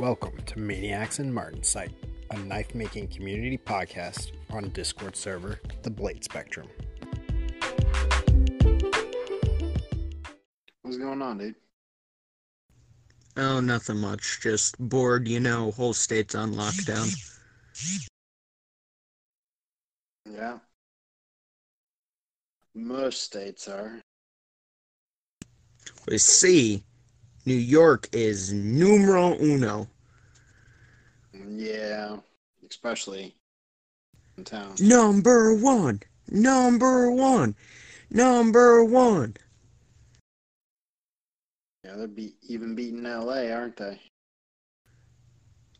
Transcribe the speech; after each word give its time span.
Welcome 0.00 0.38
to 0.46 0.58
Maniacs 0.58 1.18
and 1.18 1.30
Martensite, 1.30 1.92
a 2.30 2.38
knife 2.38 2.74
making 2.74 3.08
community 3.08 3.58
podcast 3.58 4.30
on 4.48 4.70
Discord 4.70 5.14
server, 5.14 5.60
The 5.82 5.90
Blade 5.90 6.24
Spectrum. 6.24 6.68
What's 10.80 10.96
going 10.96 11.20
on, 11.20 11.36
dude? 11.36 11.54
Oh, 13.36 13.60
nothing 13.60 13.98
much. 13.98 14.40
Just 14.40 14.78
bored, 14.78 15.28
you 15.28 15.38
know, 15.38 15.70
whole 15.72 15.92
state's 15.92 16.34
on 16.34 16.54
lockdown. 16.54 17.14
Yeah. 20.24 20.60
Most 22.74 23.22
states 23.22 23.68
are. 23.68 24.00
We 26.08 26.16
see 26.16 26.84
New 27.46 27.54
York 27.54 28.08
is 28.12 28.52
numero 28.52 29.34
uno. 29.40 29.88
Yeah. 31.48 32.16
Especially 32.68 33.34
in 34.36 34.44
town. 34.44 34.74
Number 34.80 35.54
one. 35.54 36.00
Number 36.28 37.10
one. 37.10 37.54
Number 38.10 38.84
one. 38.84 39.36
Yeah, 41.84 41.96
they're 41.96 42.08
be- 42.08 42.36
even 42.42 42.74
beating 42.74 43.04
LA, 43.04 43.50
aren't 43.50 43.76
they? 43.76 43.98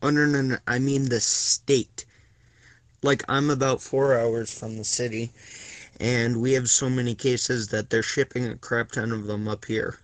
Oh, 0.01 0.09
no, 0.09 0.25
no, 0.25 0.41
no. 0.41 0.57
I 0.67 0.79
mean 0.79 1.07
the 1.09 1.19
state. 1.19 2.05
Like, 3.03 3.23
I'm 3.29 3.49
about 3.49 3.81
four 3.81 4.17
hours 4.17 4.57
from 4.57 4.77
the 4.77 4.83
city, 4.83 5.31
and 5.99 6.41
we 6.41 6.53
have 6.53 6.69
so 6.69 6.89
many 6.89 7.15
cases 7.15 7.67
that 7.69 7.89
they're 7.89 8.03
shipping 8.03 8.45
a 8.45 8.57
crap 8.57 8.91
ton 8.91 9.11
of 9.11 9.25
them 9.27 9.47
up 9.47 9.65
here. 9.65 9.99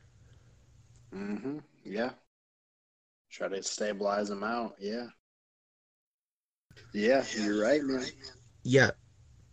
Mm-hmm. 1.14 1.58
Yeah. 1.84 2.12
Try 3.32 3.48
to 3.50 3.64
stabilize 3.64 4.30
them 4.30 4.44
out. 4.44 4.76
Yeah. 4.80 5.08
Yeah, 6.94 7.24
you're 7.36 7.62
right, 7.62 7.84
man. 7.84 8.06
Yeah, 8.64 8.92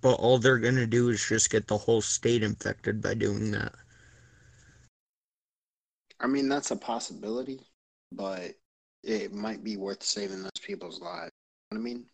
but 0.00 0.14
all 0.14 0.38
they're 0.38 0.58
gonna 0.58 0.86
do 0.86 1.08
is 1.10 1.24
just 1.24 1.50
get 1.50 1.66
the 1.66 1.78
whole 1.78 2.00
state 2.00 2.42
infected 2.42 3.00
by 3.00 3.14
doing 3.14 3.50
that. 3.52 3.74
I 6.20 6.26
mean, 6.26 6.48
that's 6.48 6.70
a 6.70 6.76
possibility, 6.76 7.60
but 8.12 8.54
it 9.02 9.32
might 9.32 9.62
be 9.62 9.76
worth 9.76 10.02
saving 10.02 10.42
those 10.42 10.50
people's 10.62 11.00
lives. 11.00 11.32
You 11.70 11.78
know 11.78 11.82
what 11.82 11.90
I 11.90 11.94
mean? 11.94 12.06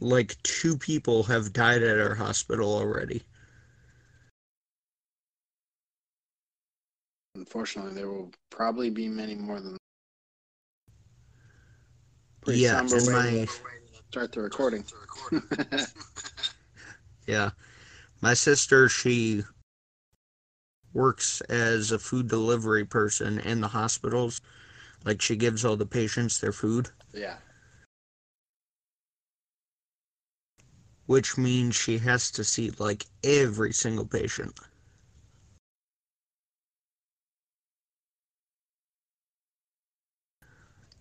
Like, 0.00 0.40
two 0.42 0.76
people 0.76 1.24
have 1.24 1.52
died 1.52 1.82
at 1.82 1.98
our 1.98 2.14
hospital 2.14 2.72
already. 2.72 3.22
Unfortunately, 7.34 7.94
there 7.94 8.08
will 8.08 8.32
probably 8.50 8.90
be 8.90 9.08
many 9.08 9.34
more 9.34 9.60
than. 9.60 9.76
Pretty 12.42 12.60
Yeah, 12.60 12.86
somber 12.86 12.96
and 12.96 13.06
way 13.06 13.12
my 13.12 13.46
to 13.46 13.52
start 14.10 14.32
the 14.32 14.40
recording. 14.40 14.84
yeah, 17.26 17.50
my 18.20 18.34
sister 18.34 18.88
she 18.88 19.42
works 20.92 21.40
as 21.42 21.92
a 21.92 21.98
food 21.98 22.28
delivery 22.28 22.84
person 22.84 23.38
in 23.40 23.60
the 23.60 23.68
hospitals. 23.68 24.40
Like 25.04 25.20
she 25.20 25.36
gives 25.36 25.64
all 25.64 25.76
the 25.76 25.86
patients 25.86 26.40
their 26.40 26.52
food, 26.52 26.88
yeah. 27.12 27.36
which 31.06 31.38
means 31.38 31.74
she 31.76 31.98
has 31.98 32.30
to 32.32 32.44
see 32.44 32.70
like 32.78 33.06
every 33.22 33.72
single 33.72 34.06
patient. 34.06 34.58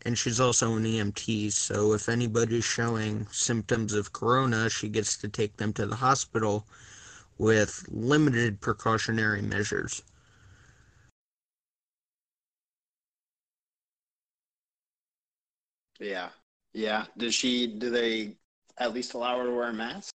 And 0.05 0.17
she's 0.17 0.39
also 0.39 0.75
an 0.75 0.83
EMT, 0.83 1.51
so 1.51 1.93
if 1.93 2.07
anybody's 2.07 2.63
showing 2.63 3.25
symptoms 3.31 3.93
of 3.93 4.13
corona, 4.13 4.69
she 4.69 4.87
gets 4.87 5.17
to 5.17 5.27
take 5.27 5.57
them 5.57 5.73
to 5.73 5.87
the 5.87 5.95
hospital 5.95 6.67
with 7.39 7.83
limited 7.89 8.61
precautionary 8.61 9.41
measures. 9.41 10.03
Yeah. 15.99 16.29
Yeah. 16.73 17.05
Does 17.17 17.33
she, 17.33 17.67
do 17.67 17.89
they 17.89 18.35
at 18.77 18.93
least 18.93 19.15
allow 19.15 19.39
her 19.39 19.45
to 19.45 19.51
wear 19.51 19.69
a 19.69 19.73
mask? 19.73 20.13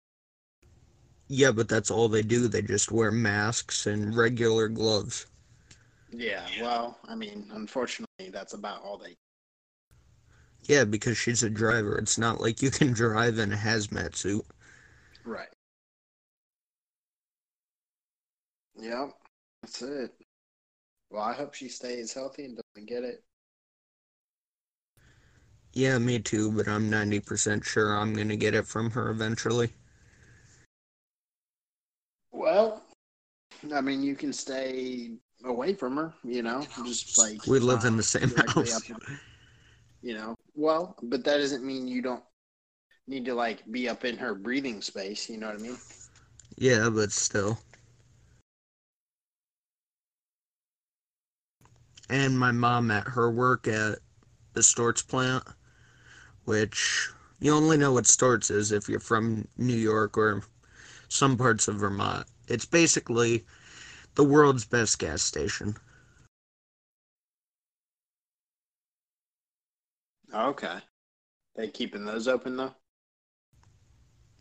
Yeah, 1.28 1.52
but 1.52 1.68
that's 1.68 1.90
all 1.90 2.08
they 2.08 2.22
do. 2.22 2.48
They 2.48 2.62
just 2.62 2.92
wear 2.92 3.10
masks 3.10 3.86
and 3.86 4.16
regular 4.16 4.68
gloves. 4.68 5.26
Yeah. 6.10 6.46
Well, 6.60 6.98
I 7.08 7.14
mean, 7.14 7.48
unfortunately, 7.52 8.30
that's 8.30 8.52
about 8.54 8.82
all 8.82 8.98
they. 8.98 9.16
Yeah, 10.64 10.84
because 10.84 11.16
she's 11.16 11.42
a 11.42 11.50
driver. 11.50 11.98
It's 11.98 12.18
not 12.18 12.40
like 12.40 12.62
you 12.62 12.70
can 12.70 12.92
drive 12.92 13.38
in 13.38 13.52
a 13.52 13.56
hazmat 13.56 14.14
suit. 14.16 14.44
Right. 15.24 15.48
Yep. 18.78 19.12
That's 19.62 19.82
it. 19.82 20.12
Well, 21.10 21.22
I 21.22 21.32
hope 21.32 21.54
she 21.54 21.68
stays 21.68 22.12
healthy 22.12 22.44
and 22.44 22.58
doesn't 22.74 22.88
get 22.88 23.04
it. 23.04 23.22
Yeah, 25.72 25.98
me 25.98 26.18
too, 26.18 26.50
but 26.50 26.66
I'm 26.66 26.90
90% 26.90 27.64
sure 27.64 27.96
I'm 27.96 28.14
gonna 28.14 28.36
get 28.36 28.54
it 28.54 28.66
from 28.66 28.90
her 28.90 29.10
eventually. 29.10 29.70
Well, 32.32 32.82
I 33.72 33.80
mean, 33.80 34.02
you 34.02 34.16
can 34.16 34.32
stay 34.32 35.12
away 35.44 35.74
from 35.74 35.96
her, 35.96 36.14
you 36.24 36.42
know, 36.42 36.66
just 36.84 37.18
like. 37.18 37.46
We 37.46 37.58
live 37.60 37.84
in 37.84 37.96
the 37.96 38.02
same 38.02 38.30
house. 38.48 38.90
up- 38.90 39.00
you 40.02 40.14
know, 40.14 40.34
well, 40.60 40.96
but 41.02 41.24
that 41.24 41.38
doesn't 41.38 41.64
mean 41.64 41.88
you 41.88 42.02
don't 42.02 42.22
need 43.06 43.24
to 43.24 43.34
like 43.34 43.62
be 43.70 43.88
up 43.88 44.04
in 44.04 44.16
her 44.16 44.34
breathing 44.34 44.82
space. 44.82 45.28
You 45.28 45.38
know 45.38 45.48
what 45.48 45.58
I 45.58 45.62
mean? 45.62 45.78
Yeah, 46.56 46.90
but 46.90 47.10
still. 47.12 47.58
And 52.08 52.38
my 52.38 52.50
mom 52.50 52.90
at 52.90 53.06
her 53.06 53.30
work 53.30 53.68
at 53.68 53.98
the 54.52 54.62
Stewart's 54.62 55.02
plant, 55.02 55.44
which 56.44 57.08
you 57.40 57.54
only 57.54 57.76
know 57.76 57.92
what 57.92 58.06
Stewart's 58.06 58.50
is 58.50 58.72
if 58.72 58.88
you're 58.88 59.00
from 59.00 59.46
New 59.56 59.76
York 59.76 60.18
or 60.18 60.42
some 61.08 61.36
parts 61.36 61.68
of 61.68 61.76
Vermont. 61.76 62.26
It's 62.48 62.66
basically 62.66 63.44
the 64.16 64.24
world's 64.24 64.64
best 64.64 64.98
gas 64.98 65.22
station. 65.22 65.76
Okay. 70.34 70.78
They 71.56 71.68
keeping 71.68 72.04
those 72.04 72.28
open 72.28 72.56
though? 72.56 72.74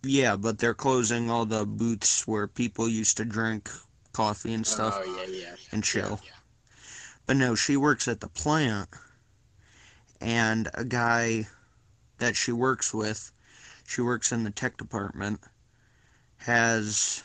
Yeah, 0.04 0.38
but 0.38 0.60
they're 0.60 0.74
closing 0.74 1.30
all 1.30 1.46
the 1.46 1.66
booths 1.66 2.26
where 2.26 2.48
people 2.48 2.88
used 2.88 3.18
to 3.18 3.26
drink 3.26 3.70
coffee 4.14 4.54
and 4.54 4.66
stuff 4.66 4.98
Oh 5.02 5.16
yeah, 5.18 5.26
yeah. 5.28 5.56
and 5.72 5.84
chill. 5.84 6.22
But 7.26 7.38
no, 7.38 7.54
she 7.56 7.78
works 7.78 8.08
at 8.08 8.22
the 8.22 8.30
plant, 8.30 8.90
and 10.22 10.70
a 10.74 10.84
guy 10.86 11.48
that 12.18 12.36
she 12.36 12.52
works 12.52 12.94
with, 12.94 13.32
she 13.88 14.02
works 14.02 14.32
in 14.32 14.44
the 14.44 14.52
tech 14.52 14.78
department, 14.78 15.42
has 16.38 17.24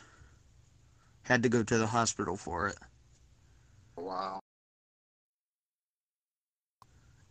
had 1.23 1.41
to 1.43 1.49
go 1.49 1.63
to 1.63 1.77
the 1.77 1.87
hospital 1.87 2.37
for 2.37 2.67
it. 2.67 2.77
Wow. 3.97 4.39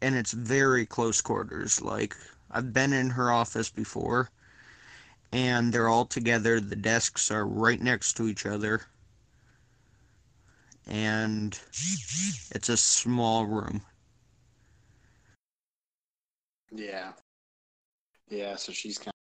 And 0.04 0.14
it's 0.14 0.32
very 0.32 0.84
close 0.84 1.22
quarters. 1.22 1.80
Like, 1.80 2.14
I've 2.50 2.74
been 2.74 2.92
in 2.92 3.08
her 3.08 3.32
office 3.32 3.70
before, 3.70 4.28
and 5.32 5.72
they're 5.72 5.88
all 5.88 6.04
together. 6.04 6.60
The 6.60 6.76
desks 6.76 7.30
are 7.30 7.46
right 7.46 7.80
next 7.80 8.12
to 8.18 8.28
each 8.28 8.44
other. 8.44 8.82
And 10.86 11.58
it's 12.50 12.68
a 12.68 12.76
small 12.76 13.46
room. 13.46 13.80
Yeah. 16.70 17.12
Yeah. 18.28 18.56
So 18.56 18.72
she's 18.72 18.98
kind 18.98 19.14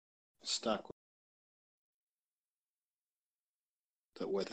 of 0.43 0.49
stuck 0.49 0.89
with 0.89 0.95
the, 4.15 4.29
what 4.29 4.49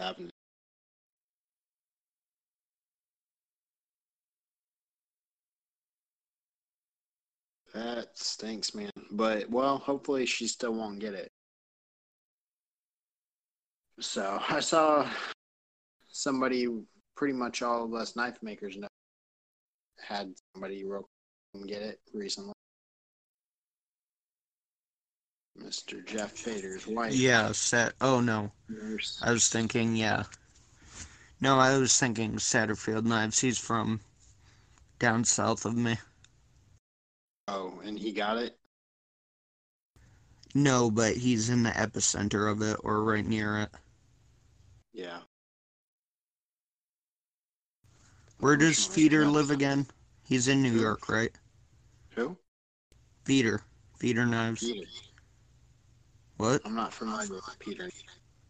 That 7.74 8.18
stinks, 8.18 8.74
man. 8.74 8.92
But 9.12 9.50
well, 9.50 9.78
hopefully 9.78 10.26
she 10.26 10.48
still 10.48 10.74
won't 10.74 11.00
get 11.00 11.14
it. 11.14 11.32
So 14.00 14.40
I 14.50 14.60
saw 14.60 15.10
somebody, 16.10 16.68
pretty 17.16 17.34
much 17.34 17.62
all 17.62 17.84
of 17.84 17.94
us 17.94 18.16
knife 18.16 18.38
makers 18.42 18.78
know, 18.78 18.88
had 20.00 20.34
somebody 20.54 20.86
real 20.86 21.08
get 21.66 21.82
it 21.82 22.00
recently. 22.14 22.54
Mr. 25.60 26.06
Jeff 26.06 26.32
Fader's 26.34 26.86
wife. 26.86 27.14
Yeah, 27.16 27.52
set. 27.52 27.94
Oh 28.00 28.22
no. 28.22 28.52
nurse. 28.70 29.20
I 29.24 29.32
was 29.32 29.50
thinking, 29.50 29.96
yeah. 29.96 30.24
No, 31.42 31.58
I 31.58 31.78
was 31.78 31.98
thinking 31.98 32.34
Satterfield 32.34 33.06
Knives. 33.06 33.40
He's 33.40 33.58
from 33.58 34.02
down 35.00 35.24
south 35.24 35.66
of 35.66 35.76
me. 35.76 35.98
Oh, 37.48 37.80
and 37.86 37.98
he 37.98 38.12
got 38.12 38.38
it. 38.38 38.58
No, 40.54 40.90
but 40.90 41.16
he's 41.18 41.50
in 41.50 41.64
the 41.64 41.70
epicenter 41.72 42.52
of 42.52 42.62
it 42.62 42.78
or 42.84 43.04
right 43.04 43.26
near 43.26 43.60
it. 43.60 43.70
Yeah. 44.94 45.20
Where 48.40 48.58
does 48.58 48.86
Feeder 48.86 49.26
live 49.26 49.52
again? 49.52 49.88
He's 50.24 50.48
in 50.48 50.62
New 50.62 50.72
Who? 50.72 50.82
York, 50.82 51.10
right? 51.10 51.32
Who? 52.16 52.38
Feeder. 53.24 53.62
Feeder 53.98 54.26
knives. 54.26 54.62
Peter. 54.62 54.88
What? 56.38 56.62
I'm 56.66 56.76
not 56.76 56.94
familiar 56.94 57.34
with 57.34 57.60
Peter. 57.60 57.90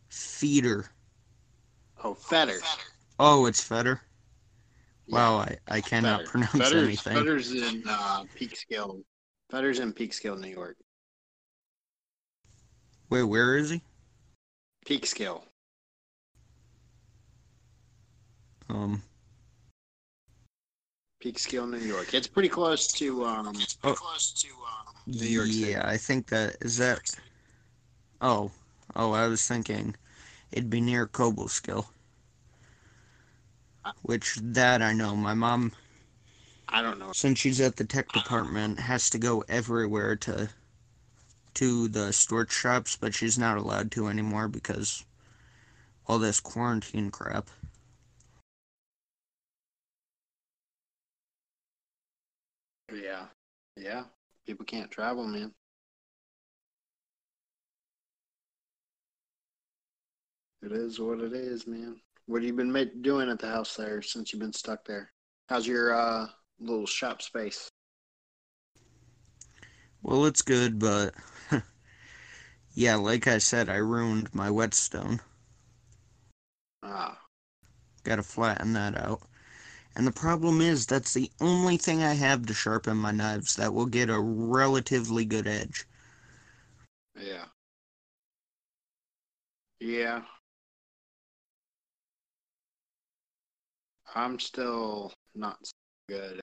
Feeder. 0.10 0.90
Oh, 2.04 2.14
Fetter. 2.14 2.60
Oh, 3.20 3.46
it's 3.46 3.62
Fetter. 3.62 4.02
Yeah, 5.08 5.16
Wow, 5.16 5.38
I, 5.38 5.58
I 5.70 5.82
cannot 5.82 6.20
Fetter. 6.20 6.30
pronounce 6.30 6.52
Fetter's, 6.52 6.84
anything. 6.84 7.14
Fetter's 7.14 7.54
in 7.54 7.84
uh, 7.88 8.24
Peekskill. 8.40 9.04
Fetter's 9.50 9.80
in 9.80 9.94
Peekskill, 9.94 10.40
New 10.40 10.50
York. 10.50 10.76
Wait, 13.10 13.24
where 13.24 13.58
is 13.58 13.70
he? 13.70 13.82
Peekskill. 14.86 15.44
Um. 18.70 19.02
Peekskill, 21.24 21.70
New 21.70 21.78
York. 21.78 22.14
It's 22.14 22.28
pretty 22.28 22.50
close 22.50 22.88
to 22.94 23.26
um. 23.26 23.56
It's 23.56 23.76
pretty 23.76 23.96
close 23.96 24.34
to 24.34 24.48
um. 24.50 24.94
New 25.08 25.26
York 25.26 25.48
yeah, 25.50 25.68
City. 25.68 25.78
I 25.78 25.98
think 25.98 26.28
that 26.28 26.58
is 26.62 26.78
that. 26.78 27.00
Oh, 28.20 28.52
oh, 28.96 29.14
I 29.14 29.28
was 29.28 29.48
thinking 29.48 29.96
it'd 30.52 30.70
be 30.70 30.82
near 30.82 31.08
Cobleskill. 31.08 31.86
Which 34.02 34.36
that 34.42 34.82
I 34.82 34.94
know. 34.94 35.16
My 35.16 35.34
mom, 35.34 35.74
I 36.70 36.82
don't 36.82 37.00
know. 37.00 37.12
since 37.14 37.40
she's 37.40 37.62
at 37.62 37.76
the 37.76 37.86
tech 37.86 38.12
department, 38.12 38.80
has 38.80 39.10
to 39.12 39.18
go 39.18 39.44
everywhere 39.48 40.16
to 40.18 40.50
to 41.56 41.88
the 41.88 42.14
Stewart's 42.14 42.54
Shops, 42.54 42.96
but 42.96 43.16
she's 43.16 43.38
not 43.38 43.58
allowed 43.58 43.92
to 43.92 44.08
anymore 44.08 44.48
because 44.48 45.04
all 46.06 46.20
this 46.20 46.40
quarantine 46.40 47.10
crap. 47.10 47.50
Yeah, 52.94 53.26
yeah. 53.76 54.04
People 54.46 54.66
can't 54.66 54.90
travel, 54.92 55.26
man. 55.26 55.54
It 60.62 60.72
is 60.72 61.00
what 61.00 61.20
it 61.20 61.34
is, 61.34 61.68
man. 61.68 62.00
What 62.28 62.44
have 62.44 62.48
you 62.48 62.54
been 62.54 63.02
doing 63.02 63.28
at 63.28 63.40
the 63.40 63.48
house 63.48 63.76
there 63.76 64.04
since 64.04 64.32
you've 64.32 64.40
been 64.40 64.54
stuck 64.54 64.86
there? 64.86 65.12
How's 65.50 65.66
your 65.66 65.94
uh 65.96 66.28
little 66.60 66.86
shop 66.86 67.24
space? 67.24 67.72
Well, 70.02 70.26
it's 70.26 70.42
good, 70.42 70.80
but 70.80 71.14
yeah, 72.74 72.96
like 72.96 73.28
I 73.28 73.40
said, 73.40 73.70
I 73.70 73.76
ruined 73.78 74.34
my 74.34 74.50
whetstone. 74.50 75.22
Ah, 76.82 77.30
Gotta 78.04 78.24
flatten 78.24 78.74
that 78.74 78.98
out. 78.98 79.22
And 79.96 80.08
the 80.08 80.12
problem 80.12 80.62
is, 80.62 80.86
that's 80.88 81.14
the 81.14 81.32
only 81.42 81.78
thing 81.78 82.04
I 82.04 82.14
have 82.14 82.46
to 82.48 82.54
sharpen 82.54 82.98
my 82.98 83.12
knives 83.12 83.56
that 83.58 83.74
will 83.74 83.88
get 83.88 84.10
a 84.10 84.20
relatively 84.20 85.26
good 85.26 85.48
edge. 85.48 85.86
yeah, 87.16 87.46
yeah. 89.80 90.22
I'm 94.16 94.40
still 94.40 95.14
not 95.36 95.58
so 95.64 95.72
good 96.08 96.38
at 96.38 96.42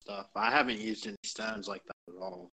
stuff. 0.00 0.26
I 0.34 0.50
haven't 0.50 0.80
used 0.80 1.06
any 1.06 1.16
stones 1.24 1.68
like 1.68 1.82
that 1.84 2.12
at 2.12 2.20
all. 2.20 2.50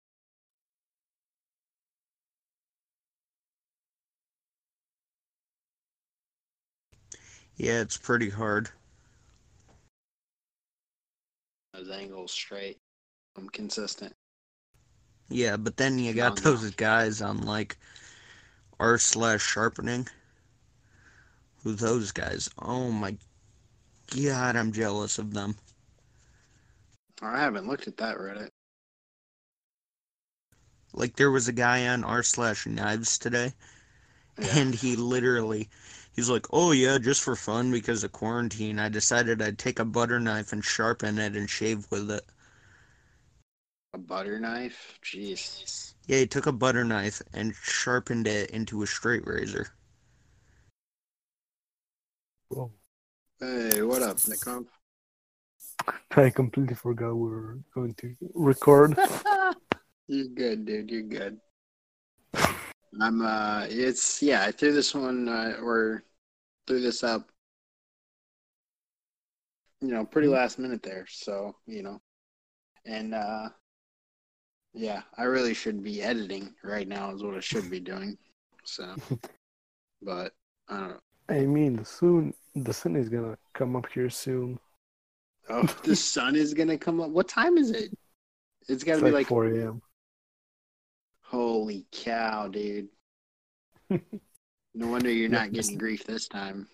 Yeah, 7.56 7.80
it's 7.80 7.96
pretty 7.96 8.30
hard. 8.30 8.70
Those 11.72 11.90
angles 11.90 12.32
straight. 12.32 12.78
I'm 13.36 13.48
consistent. 13.48 14.12
Yeah, 15.28 15.56
but 15.56 15.76
then 15.76 15.98
you 15.98 16.12
got 16.12 16.36
those 16.42 16.70
guys 16.72 17.22
on 17.22 17.42
like 17.42 17.76
r 18.78 18.98
slash 18.98 19.42
sharpening. 19.42 20.08
Those 21.64 22.12
guys? 22.12 22.48
Oh 22.58 22.90
my 22.90 23.16
god, 24.14 24.56
I'm 24.56 24.70
jealous 24.72 25.18
of 25.18 25.32
them. 25.34 25.56
I 27.22 27.40
haven't 27.40 27.66
looked 27.66 27.88
at 27.88 27.96
that 27.96 28.18
Reddit. 28.18 28.50
Like 30.92 31.16
there 31.16 31.30
was 31.30 31.48
a 31.48 31.52
guy 31.52 31.86
on 31.88 32.04
r 32.04 32.22
slash 32.22 32.66
knives 32.66 33.18
today, 33.18 33.54
Yeah. 34.38 34.58
and 34.58 34.74
he 34.74 34.94
literally 34.96 35.68
he's 36.12 36.28
like 36.28 36.46
oh 36.52 36.72
yeah 36.72 36.98
just 36.98 37.22
for 37.22 37.34
fun 37.36 37.70
because 37.72 38.04
of 38.04 38.12
quarantine 38.12 38.78
i 38.78 38.88
decided 38.88 39.42
i'd 39.42 39.58
take 39.58 39.78
a 39.80 39.84
butter 39.84 40.20
knife 40.20 40.52
and 40.52 40.64
sharpen 40.64 41.18
it 41.18 41.36
and 41.36 41.50
shave 41.50 41.86
with 41.90 42.10
it 42.10 42.24
A 43.94 43.98
butter 43.98 44.38
knife? 44.38 44.98
Jeez. 45.02 45.94
yeah 46.06 46.18
he 46.18 46.26
took 46.26 46.46
a 46.46 46.52
butter 46.52 46.84
knife 46.84 47.22
and 47.32 47.54
sharpened 47.54 48.26
it 48.26 48.50
into 48.50 48.82
a 48.82 48.86
straight 48.86 49.26
razor 49.26 49.72
Hey, 53.40 53.82
what 53.82 54.02
up, 54.02 54.16
Nickcom? 54.18 54.66
I 56.16 56.30
completely 56.30 56.76
forgot 56.76 57.14
we 57.14 57.28
were 57.28 57.58
going 57.74 57.94
to 57.94 58.14
record. 58.32 58.96
You're 60.06 60.28
good, 60.28 60.64
dude. 60.64 60.88
You're 60.88 61.02
good. 61.02 61.40
I'm 63.00 63.22
uh 63.22 63.66
it's 63.68 64.22
yeah, 64.22 64.44
I 64.44 64.52
threw 64.52 64.72
this 64.72 64.94
one 64.94 65.28
uh, 65.28 65.56
or 65.60 66.04
threw 66.68 66.80
this 66.80 67.02
up 67.02 67.28
you 69.80 69.88
know, 69.88 70.04
pretty 70.04 70.28
last 70.28 70.58
minute 70.60 70.82
there, 70.82 71.06
so, 71.08 71.56
you 71.66 71.82
know. 71.82 72.00
And 72.86 73.14
uh 73.14 73.48
yeah, 74.74 75.02
I 75.18 75.24
really 75.24 75.54
should 75.54 75.82
be 75.82 76.02
editing 76.02 76.54
right 76.62 76.86
now 76.86 77.12
is 77.12 77.24
what 77.24 77.34
I 77.34 77.40
should 77.40 77.68
be 77.68 77.80
doing. 77.80 78.16
So 78.64 78.94
but 80.02 80.32
I 80.68 80.78
don't 80.78 80.88
know. 80.90 81.00
I 81.28 81.40
mean, 81.46 81.84
soon 81.84 82.34
the 82.54 82.72
sun 82.72 82.96
is 82.96 83.08
gonna 83.08 83.36
come 83.54 83.76
up 83.76 83.86
here 83.92 84.10
soon. 84.10 84.58
Oh, 85.48 85.62
the 85.84 85.96
sun 86.14 86.36
is 86.36 86.54
gonna 86.54 86.78
come 86.78 87.00
up. 87.00 87.10
What 87.10 87.28
time 87.28 87.58
is 87.58 87.70
it? 87.70 87.92
It's 88.68 88.84
gotta 88.84 88.98
It's 88.98 89.04
be 89.04 89.10
like 89.10 89.14
like 89.14 89.28
4 89.28 89.46
a.m. 89.46 89.82
holy 91.22 91.86
cow, 91.92 92.48
dude. 92.48 92.88
No 94.76 94.88
wonder 94.88 95.08
you're 95.08 95.28
not 95.28 95.52
getting 95.52 95.78
grief 95.78 96.04
this 96.04 96.26
time 96.26 96.66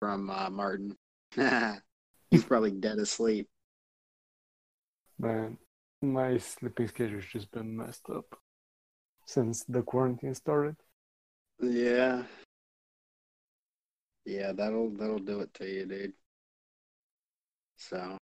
from 0.00 0.28
uh, 0.28 0.50
Martin. 0.50 0.96
He's 2.30 2.44
probably 2.44 2.72
dead 2.72 2.98
asleep. 2.98 3.48
Man, 5.20 5.56
my 6.02 6.36
sleeping 6.38 6.88
schedule's 6.88 7.26
just 7.26 7.52
been 7.52 7.76
messed 7.76 8.10
up 8.12 8.24
since 9.26 9.62
the 9.68 9.82
quarantine 9.82 10.34
started. 10.34 10.74
Yeah. 11.60 12.24
Yeah, 14.24 14.52
that'll 14.52 14.90
that'll 14.90 15.18
do 15.18 15.40
it 15.40 15.52
to 15.54 15.66
you, 15.66 15.86
dude. 15.86 16.12
So 17.76 18.16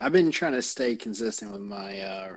I've 0.00 0.12
been 0.12 0.30
trying 0.30 0.52
to 0.52 0.62
stay 0.62 0.96
consistent 0.96 1.52
with 1.52 1.60
my 1.60 2.00
uh 2.00 2.36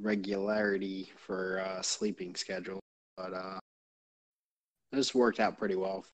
regularity 0.00 1.12
for 1.16 1.60
uh 1.60 1.82
sleeping 1.82 2.34
schedule, 2.34 2.80
but 3.16 3.32
uh 3.32 3.58
this 4.92 5.14
worked 5.14 5.40
out 5.40 5.58
pretty 5.58 5.76
well. 5.76 6.04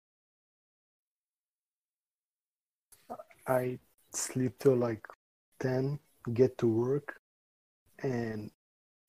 I 3.46 3.78
sleep 4.12 4.58
till 4.58 4.76
like 4.76 5.06
10, 5.60 5.98
get 6.32 6.56
to 6.58 6.66
work, 6.66 7.20
and 8.02 8.50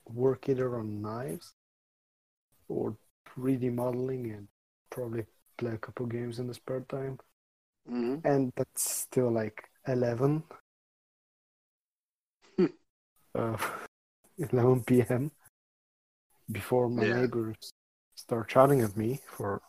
work 0.06 0.48
either 0.48 0.78
on 0.78 1.02
knives 1.02 1.54
or 2.68 2.96
3D 3.24 3.70
modeling 3.70 4.30
and 4.32 4.48
probably 4.90 5.24
play 5.62 5.74
a 5.74 5.78
couple 5.78 6.06
games 6.06 6.40
in 6.40 6.48
the 6.48 6.54
spare 6.54 6.84
time. 6.88 7.18
hmm 7.86 8.16
And 8.24 8.52
that's 8.56 8.90
still 8.90 9.30
like 9.30 9.62
11. 9.86 10.42
Hmm. 12.58 12.66
uh, 13.38 13.56
11 14.52 14.82
p.m. 14.82 15.30
before 16.50 16.88
my 16.88 17.06
Yeah. 17.06 17.14
neighbors 17.22 17.70
start 18.16 18.50
shouting 18.50 18.80
at 18.80 18.96
me 18.96 19.20
for 19.28 19.60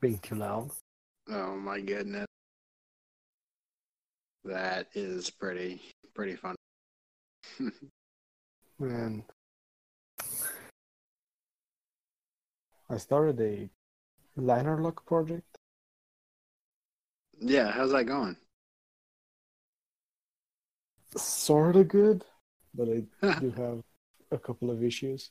being 0.00 0.18
too 0.18 0.34
loud. 0.34 0.70
Oh 1.28 1.54
my 1.56 1.80
goodness. 1.80 2.26
That 4.44 4.88
is 4.94 5.30
pretty 5.30 5.80
pretty 6.14 6.34
fun. 6.36 6.56
And 8.80 9.24
I 12.88 12.96
started 12.96 13.38
a 13.40 13.68
liner 14.40 14.80
lock 14.80 15.04
project. 15.06 15.58
yeah, 17.40 17.70
how's 17.70 17.92
that 17.92 18.06
going? 18.06 18.36
sort 21.16 21.76
of 21.76 21.88
good, 21.88 22.24
but 22.74 22.88
I 22.88 23.02
do 23.40 23.50
have 23.52 23.82
a 24.30 24.38
couple 24.38 24.70
of 24.70 24.82
issues. 24.82 25.30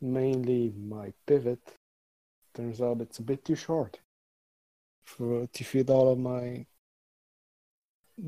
Mainly 0.00 0.72
my 0.76 1.12
pivot. 1.26 1.60
Turns 2.54 2.80
out 2.80 3.00
it's 3.00 3.18
a 3.18 3.22
bit 3.22 3.44
too 3.44 3.54
short 3.54 3.98
for 5.04 5.46
to 5.46 5.64
fit 5.64 5.90
all 5.90 6.12
of 6.12 6.18
my 6.18 6.66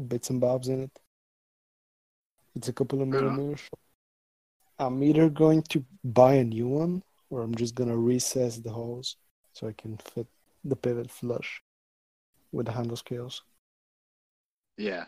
bits 0.09 0.31
and 0.31 0.41
bobs 0.41 0.69
in 0.69 0.83
it. 0.83 0.99
It's 2.55 2.69
a 2.69 2.73
couple 2.73 3.03
of 3.03 3.09
millimeters. 3.09 3.63
I'm 4.79 5.03
either 5.03 5.29
going 5.29 5.63
to 5.71 5.85
buy 6.05 6.35
a 6.35 6.45
new 6.45 6.69
one 6.69 7.03
or 7.31 7.43
I'm 7.43 7.55
just 7.55 7.75
gonna 7.75 7.97
recess 7.97 8.59
the 8.59 8.71
holes 8.71 9.17
so 9.53 9.69
I 9.69 9.73
can 9.73 9.97
fit 9.97 10.27
the 10.65 10.77
pivot 10.77 11.11
flush 11.11 11.63
with 12.53 12.67
the 12.67 12.73
handle 12.73 12.97
scales. 12.97 13.43
Yeah. 14.77 15.05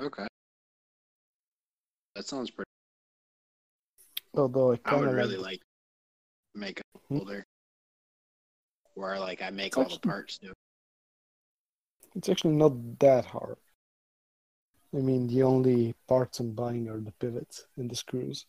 Okay. 0.00 0.26
That 2.14 2.26
sounds 2.26 2.50
pretty. 2.50 2.68
Although 4.34 4.72
I 4.72 4.78
I 4.84 4.96
would 4.96 5.12
really 5.12 5.36
like, 5.36 5.44
like 5.52 5.60
make 6.54 6.80
a 6.80 6.98
Hmm? 7.08 7.18
folder 7.18 7.44
where 8.94 9.18
like 9.18 9.42
I 9.42 9.50
make 9.50 9.68
It's 9.68 9.76
all 9.76 9.88
the 9.88 9.98
parts 9.98 10.38
too. 10.38 10.52
it's 12.14 12.28
actually 12.28 12.54
not 12.54 12.98
that 13.00 13.24
hard. 13.26 13.56
I 14.94 14.98
mean, 14.98 15.26
the 15.26 15.42
only 15.42 15.94
parts 16.06 16.40
I'm 16.40 16.52
buying 16.52 16.88
are 16.88 17.00
the 17.00 17.12
pivots 17.12 17.66
and 17.76 17.90
the 17.90 17.96
screws. 17.96 18.46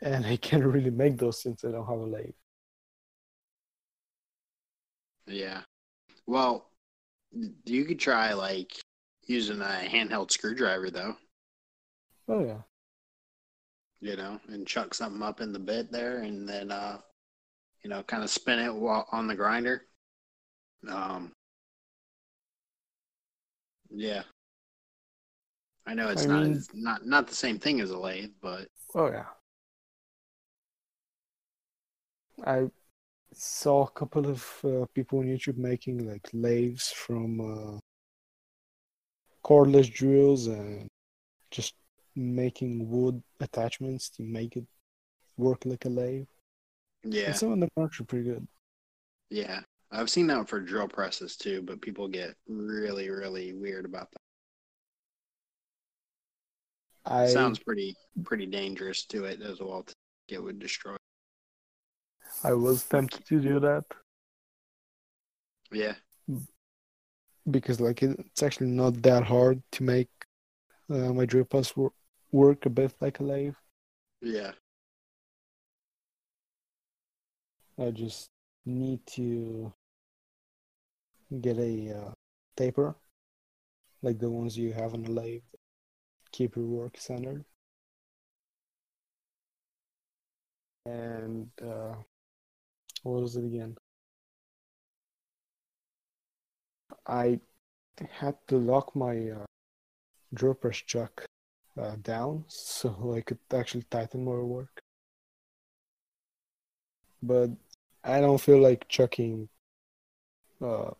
And 0.00 0.24
I 0.26 0.36
can't 0.36 0.64
really 0.64 0.90
make 0.90 1.18
those 1.18 1.42
since 1.42 1.64
I 1.64 1.70
don't 1.70 1.86
have 1.86 1.98
a 1.98 2.04
lathe. 2.04 2.34
Yeah. 5.26 5.60
Well, 6.26 6.70
you 7.64 7.84
could 7.84 7.98
try 7.98 8.32
like 8.32 8.72
using 9.26 9.60
a 9.60 9.64
handheld 9.88 10.30
screwdriver 10.30 10.90
though, 10.90 11.16
Oh 12.28 12.44
yeah. 12.44 12.58
you 14.00 14.16
know, 14.16 14.40
and 14.48 14.66
chuck 14.66 14.94
something 14.94 15.22
up 15.22 15.40
in 15.40 15.52
the 15.52 15.58
bit 15.58 15.90
there, 15.92 16.18
and 16.18 16.48
then 16.48 16.70
uh, 16.70 16.98
you 17.82 17.90
know, 17.90 18.02
kind 18.04 18.22
of 18.22 18.30
spin 18.30 18.58
it 18.58 18.74
while 18.74 19.06
on 19.12 19.26
the 19.26 19.34
grinder. 19.34 19.82
Um. 20.88 21.32
Yeah. 23.90 24.22
I 25.86 25.94
know 25.94 26.08
it's 26.08 26.24
I 26.24 26.26
not 26.26 26.42
mean- 26.44 26.62
not 26.74 27.06
not 27.06 27.26
the 27.28 27.34
same 27.34 27.58
thing 27.58 27.80
as 27.80 27.90
a 27.90 27.98
lathe, 27.98 28.32
but 28.40 28.68
Oh 28.94 29.06
yeah. 29.08 29.26
I 32.44 32.68
saw 33.36 33.84
a 33.84 33.90
couple 33.90 34.26
of 34.26 34.42
uh, 34.64 34.86
people 34.94 35.18
on 35.18 35.26
YouTube 35.26 35.58
making 35.58 36.08
like 36.10 36.26
lathes 36.32 36.90
from 36.90 37.40
uh, 37.40 37.78
cordless 39.44 39.92
drills 39.92 40.46
and 40.46 40.88
just 41.50 41.74
making 42.14 42.88
wood 42.88 43.22
attachments 43.40 44.08
to 44.10 44.22
make 44.22 44.56
it 44.56 44.64
work 45.36 45.66
like 45.66 45.84
a 45.84 45.88
lathe. 45.88 46.26
yeah, 47.04 47.26
And 47.26 47.36
some 47.36 47.52
of 47.52 47.60
the 47.60 47.66
them 47.66 47.70
are 47.76 47.84
actually 47.84 48.06
pretty 48.06 48.24
good. 48.30 48.46
yeah. 49.30 49.60
I've 49.92 50.10
seen 50.10 50.26
that 50.28 50.48
for 50.48 50.60
drill 50.60 50.88
presses 50.88 51.36
too, 51.36 51.62
but 51.62 51.80
people 51.80 52.08
get 52.08 52.34
really, 52.48 53.08
really 53.08 53.52
weird 53.52 53.84
about 53.84 54.10
that. 54.10 54.18
I 57.04 57.26
Sounds 57.26 57.58
pretty, 57.58 57.94
pretty 58.24 58.46
dangerous 58.46 59.04
to 59.06 59.24
it 59.24 59.40
as 59.42 59.60
well. 59.60 59.84
To 59.84 59.94
it 60.34 60.42
would 60.42 60.58
destroy. 60.58 60.96
I 62.44 62.52
was 62.54 62.84
tempted 62.84 63.24
to 63.26 63.40
do 63.40 63.60
that 63.60 63.84
Yeah, 65.72 65.94
because 67.50 67.80
like 67.80 68.02
it- 68.02 68.18
it's 68.20 68.42
actually 68.42 68.68
not 68.70 69.02
that 69.02 69.24
hard 69.24 69.62
to 69.72 69.82
make 69.82 70.08
uh, 70.90 71.12
my 71.12 71.26
drill 71.26 71.44
press 71.44 71.76
wor- 71.76 71.92
work 72.32 72.66
a 72.66 72.70
bit 72.70 72.94
like 73.00 73.18
a 73.20 73.22
lathe. 73.24 73.54
yeah, 74.22 74.52
I 77.78 77.90
just 77.90 78.30
need 78.64 79.06
to 79.18 79.72
get 81.40 81.58
a 81.58 81.90
uh, 81.98 82.12
taper, 82.56 82.96
like 84.02 84.18
the 84.18 84.30
ones 84.30 84.56
you 84.56 84.72
have 84.72 84.94
on 84.94 85.04
a 85.04 85.10
lathe, 85.10 85.42
keep 86.32 86.56
your 86.56 86.66
work 86.66 86.96
centered. 86.98 87.44
And 90.86 91.50
uh, 91.60 91.94
what 93.06 93.22
was 93.22 93.36
it 93.36 93.44
again? 93.44 93.76
I 97.06 97.38
had 98.10 98.34
to 98.48 98.56
lock 98.56 98.96
my 98.96 99.30
uh, 99.30 99.44
drill 100.34 100.54
press 100.54 100.78
chuck 100.78 101.24
uh, 101.80 101.96
down 102.02 102.44
so 102.48 103.14
I 103.16 103.20
could 103.20 103.38
actually 103.52 103.84
tighten 103.90 104.24
more 104.24 104.44
work. 104.44 104.80
But 107.22 107.50
I 108.02 108.20
don't 108.20 108.40
feel 108.40 108.60
like 108.60 108.88
chucking 108.88 109.48
uh, 110.60 110.90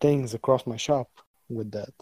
things 0.00 0.34
across 0.34 0.66
my 0.66 0.76
shop 0.76 1.08
with 1.48 1.70
that. 1.72 1.92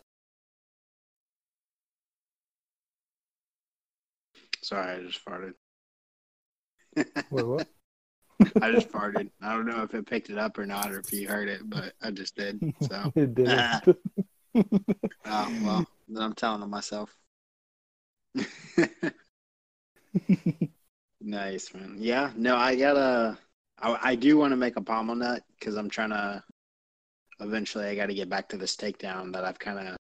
sorry, 4.63 4.97
I 4.97 5.03
just 5.03 5.25
farted. 5.25 5.55
Wait, 7.31 7.47
what? 7.47 7.69
I 8.61 8.71
just 8.71 8.91
farted. 8.91 9.31
I 9.43 9.53
don't 9.53 9.67
know 9.67 9.83
if 9.83 9.95
it 9.95 10.07
picked 10.07 10.31
it 10.31 10.39
up 10.39 10.59
or 10.59 10.67
not, 10.67 10.93
or 10.93 11.01
if 11.01 11.13
you 11.13 11.29
heard 11.29 11.49
it, 11.49 11.69
but 11.69 11.93
I 12.03 12.11
just 12.11 12.37
did. 12.37 12.61
So, 12.83 13.13
it 13.17 13.35
didn't. 13.35 13.99
oh 14.55 14.65
well, 15.27 15.87
then 16.09 16.23
I'm 16.23 16.35
telling 16.35 16.63
on 16.63 16.71
myself. 16.71 17.15
nice 21.21 21.75
man. 21.75 21.97
Yeah, 21.99 22.31
no, 22.37 22.57
I 22.57 22.77
gotta. 22.77 23.39
I, 23.81 24.11
I 24.11 24.15
do 24.15 24.39
want 24.39 24.53
to 24.53 24.57
make 24.57 24.77
a 24.77 24.83
pommel 24.83 25.17
nut 25.17 25.43
because 25.59 25.77
I'm 25.77 25.91
trying 25.91 26.11
to. 26.11 26.43
Eventually, 27.41 27.87
I 27.87 27.95
got 27.95 28.07
to 28.07 28.15
get 28.15 28.29
back 28.29 28.49
to 28.49 28.57
this 28.57 28.77
takedown 28.77 29.33
that 29.33 29.45
I've 29.45 29.61
kind 29.61 29.79
of 29.79 29.97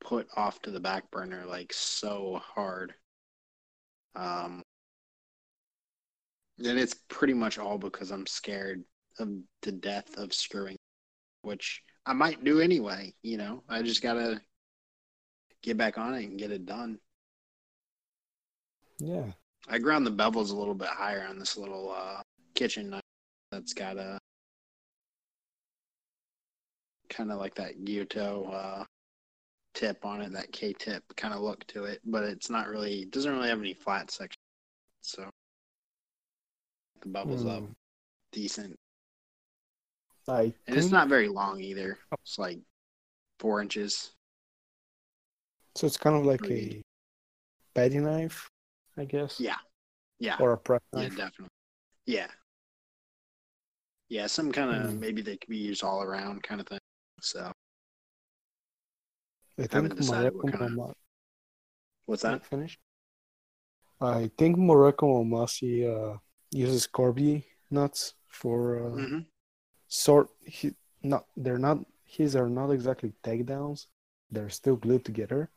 put 0.00 0.28
off 0.36 0.60
to 0.62 0.70
the 0.70 0.80
back 0.80 1.10
burner 1.10 1.44
like 1.46 1.72
so 1.72 2.40
hard. 2.54 2.94
Um, 4.14 4.61
and 6.58 6.78
it's 6.78 6.94
pretty 7.08 7.34
much 7.34 7.58
all 7.58 7.78
because 7.78 8.10
I'm 8.10 8.26
scared 8.26 8.84
of 9.18 9.28
the 9.62 9.72
death 9.72 10.16
of 10.16 10.32
screwing, 10.32 10.76
which 11.42 11.82
I 12.06 12.12
might 12.12 12.44
do 12.44 12.60
anyway. 12.60 13.14
You 13.22 13.36
know, 13.38 13.62
I 13.68 13.82
just 13.82 14.02
gotta 14.02 14.40
get 15.62 15.76
back 15.76 15.98
on 15.98 16.14
it 16.14 16.24
and 16.24 16.38
get 16.38 16.50
it 16.50 16.66
done. 16.66 16.98
yeah. 18.98 19.32
I 19.68 19.78
ground 19.78 20.04
the 20.04 20.10
bevels 20.10 20.50
a 20.50 20.56
little 20.56 20.74
bit 20.74 20.88
higher 20.88 21.24
on 21.28 21.38
this 21.38 21.56
little 21.56 21.94
uh, 21.96 22.20
kitchen 22.54 22.90
knife 22.90 23.02
that's 23.52 23.72
got 23.74 23.96
a 23.96 24.18
kind 27.08 27.30
of 27.30 27.38
like 27.38 27.54
that 27.54 27.84
Gyuto 27.84 28.52
uh, 28.52 28.84
tip 29.74 30.04
on 30.04 30.20
it, 30.20 30.32
that 30.32 30.50
K 30.52 30.72
tip 30.72 31.04
kind 31.16 31.32
of 31.32 31.40
look 31.40 31.64
to 31.68 31.84
it, 31.84 32.00
but 32.04 32.24
it's 32.24 32.50
not 32.50 32.68
really, 32.68 33.02
it 33.02 33.10
doesn't 33.12 33.32
really 33.32 33.48
have 33.48 33.60
any 33.60 33.74
flat 33.74 34.10
section. 34.10 34.40
So 35.00 35.30
the 37.02 37.08
bubbles 37.08 37.44
up 37.44 37.60
Hmm. 37.64 37.72
decent. 38.32 38.76
I 40.28 40.54
And 40.66 40.76
it's 40.76 40.90
not 40.90 41.08
very 41.08 41.28
long 41.28 41.60
either. 41.60 41.98
It's 42.22 42.38
like 42.38 42.60
four 43.40 43.60
inches. 43.60 44.12
So 45.74 45.86
it's 45.86 45.96
kind 45.96 46.16
of 46.16 46.24
like 46.24 46.40
Three. 46.40 46.80
a 46.80 47.74
petty 47.74 47.98
knife, 47.98 48.48
I 48.96 49.04
guess. 49.04 49.40
Yeah. 49.40 49.58
Yeah. 50.18 50.36
Or 50.40 50.52
a 50.52 50.58
press 50.58 50.80
Yeah, 50.92 51.00
knife. 51.02 51.16
definitely. 51.16 51.48
Yeah. 52.06 52.30
Yeah, 54.08 54.26
some 54.28 54.52
kind 54.52 54.70
of 54.84 54.92
Hmm. 54.92 55.00
maybe 55.00 55.22
they 55.22 55.36
could 55.36 55.48
be 55.50 55.58
used 55.58 55.82
all 55.82 56.02
around 56.02 56.42
kind 56.42 56.60
of 56.60 56.68
thing. 56.68 56.78
So 57.20 57.52
I 59.58 59.66
think 59.66 59.96
decided 59.96 60.34
what 60.34 60.52
kinda- 60.52 60.68
Mama- 60.70 60.94
what's 62.06 62.22
that? 62.22 62.44
Finish. 62.46 62.78
I 64.00 64.28
think 64.38 64.56
Mareko 64.56 65.02
Maumasi 65.24 65.84
uh, 65.86 66.18
uses 66.52 66.86
Corby 66.86 67.44
nuts 67.70 68.14
for 68.28 68.78
uh, 68.78 68.90
hmm 68.90 69.18
sort. 69.88 70.28
He, 70.44 70.72
not 71.02 71.26
they're 71.36 71.58
not 71.58 71.78
his 72.04 72.36
are 72.36 72.48
not 72.48 72.70
exactly 72.70 73.12
takedowns. 73.24 73.86
They're 74.30 74.50
still 74.50 74.76
glued 74.76 75.04
together, 75.04 75.50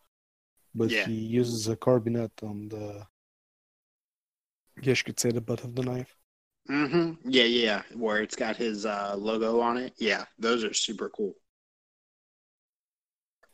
but 0.73 0.91
Yeah. 0.91 1.05
he 1.05 1.13
uses 1.13 1.67
a 1.67 1.75
Corby 1.75 2.11
nut 2.11 2.31
on 2.41 2.69
the. 2.69 3.05
Yes, 4.81 4.99
you 4.99 5.05
could 5.05 5.19
say 5.19 5.31
the 5.31 5.41
butt 5.41 5.63
of 5.63 5.75
the 5.75 5.83
knife. 5.83 6.15
hmm 6.67 7.11
Yeah, 7.23 7.43
yeah. 7.43 7.83
Where 7.93 8.21
it's 8.21 8.35
got 8.35 8.57
his 8.57 8.85
uh, 8.85 9.15
logo 9.17 9.59
on 9.59 9.77
it. 9.77 9.93
Yeah, 9.97 10.25
those 10.39 10.63
are 10.63 10.73
super 10.73 11.09
cool. 11.09 11.33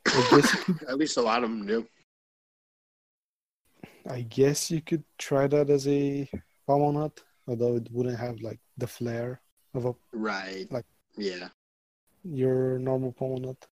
Guess 0.05 0.51
could. 0.51 0.81
At 0.89 0.97
least 0.97 1.17
a 1.17 1.21
lot 1.21 1.43
of 1.43 1.49
them 1.49 1.65
do. 1.65 1.85
I 4.09 4.21
guess 4.21 4.71
you 4.71 4.81
could 4.81 5.03
try 5.17 5.47
that 5.47 5.69
as 5.69 5.87
a 5.87 6.29
pommel 6.67 6.91
nut, 6.93 7.21
although 7.47 7.75
it 7.75 7.87
wouldn't 7.91 8.19
have 8.19 8.39
like 8.41 8.59
the 8.77 8.87
flair 8.87 9.41
of 9.73 9.85
a 9.85 9.93
Right. 10.13 10.71
Like- 10.71 10.85
yeah. 11.17 11.49
your 12.23 12.77
normal 12.79 13.11
pommel 13.13 13.39
nut. 13.39 13.67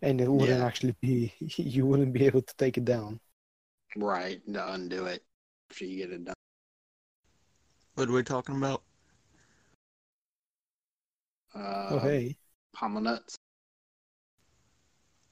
and 0.00 0.20
it 0.20 0.28
wouldn't 0.28 0.60
Yeah. 0.60 0.64
actually 0.66 0.94
be 1.00 1.32
you 1.56 1.84
wouldn't 1.86 2.12
be 2.12 2.24
able 2.26 2.42
to 2.42 2.54
take 2.56 2.78
it 2.78 2.84
down. 2.84 3.20
Right. 3.96 4.40
To 4.54 4.72
undo 4.74 5.06
it 5.06 5.24
after 5.70 5.84
you 5.84 5.96
get 5.98 6.12
it 6.12 6.24
done. 6.24 6.34
What 7.94 8.08
are 8.08 8.12
we 8.12 8.22
talking 8.22 8.56
about? 8.56 8.82
Uh, 11.54 11.88
oh 11.90 11.98
hey, 11.98 12.36
Pommel 12.76 13.02
nuts. 13.02 13.34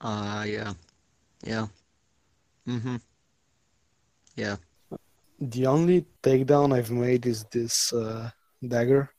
Uh, 0.00 0.44
yeah. 0.46 0.72
Yeah. 1.44 1.66
Mm-hmm. 2.66 2.96
Yeah. 4.34 4.56
The 5.38 5.66
only 5.66 6.06
takedown 6.22 6.74
I've 6.74 6.90
made 6.90 7.26
is 7.26 7.44
this 7.44 7.92
uh, 7.92 8.30
dagger, 8.66 9.10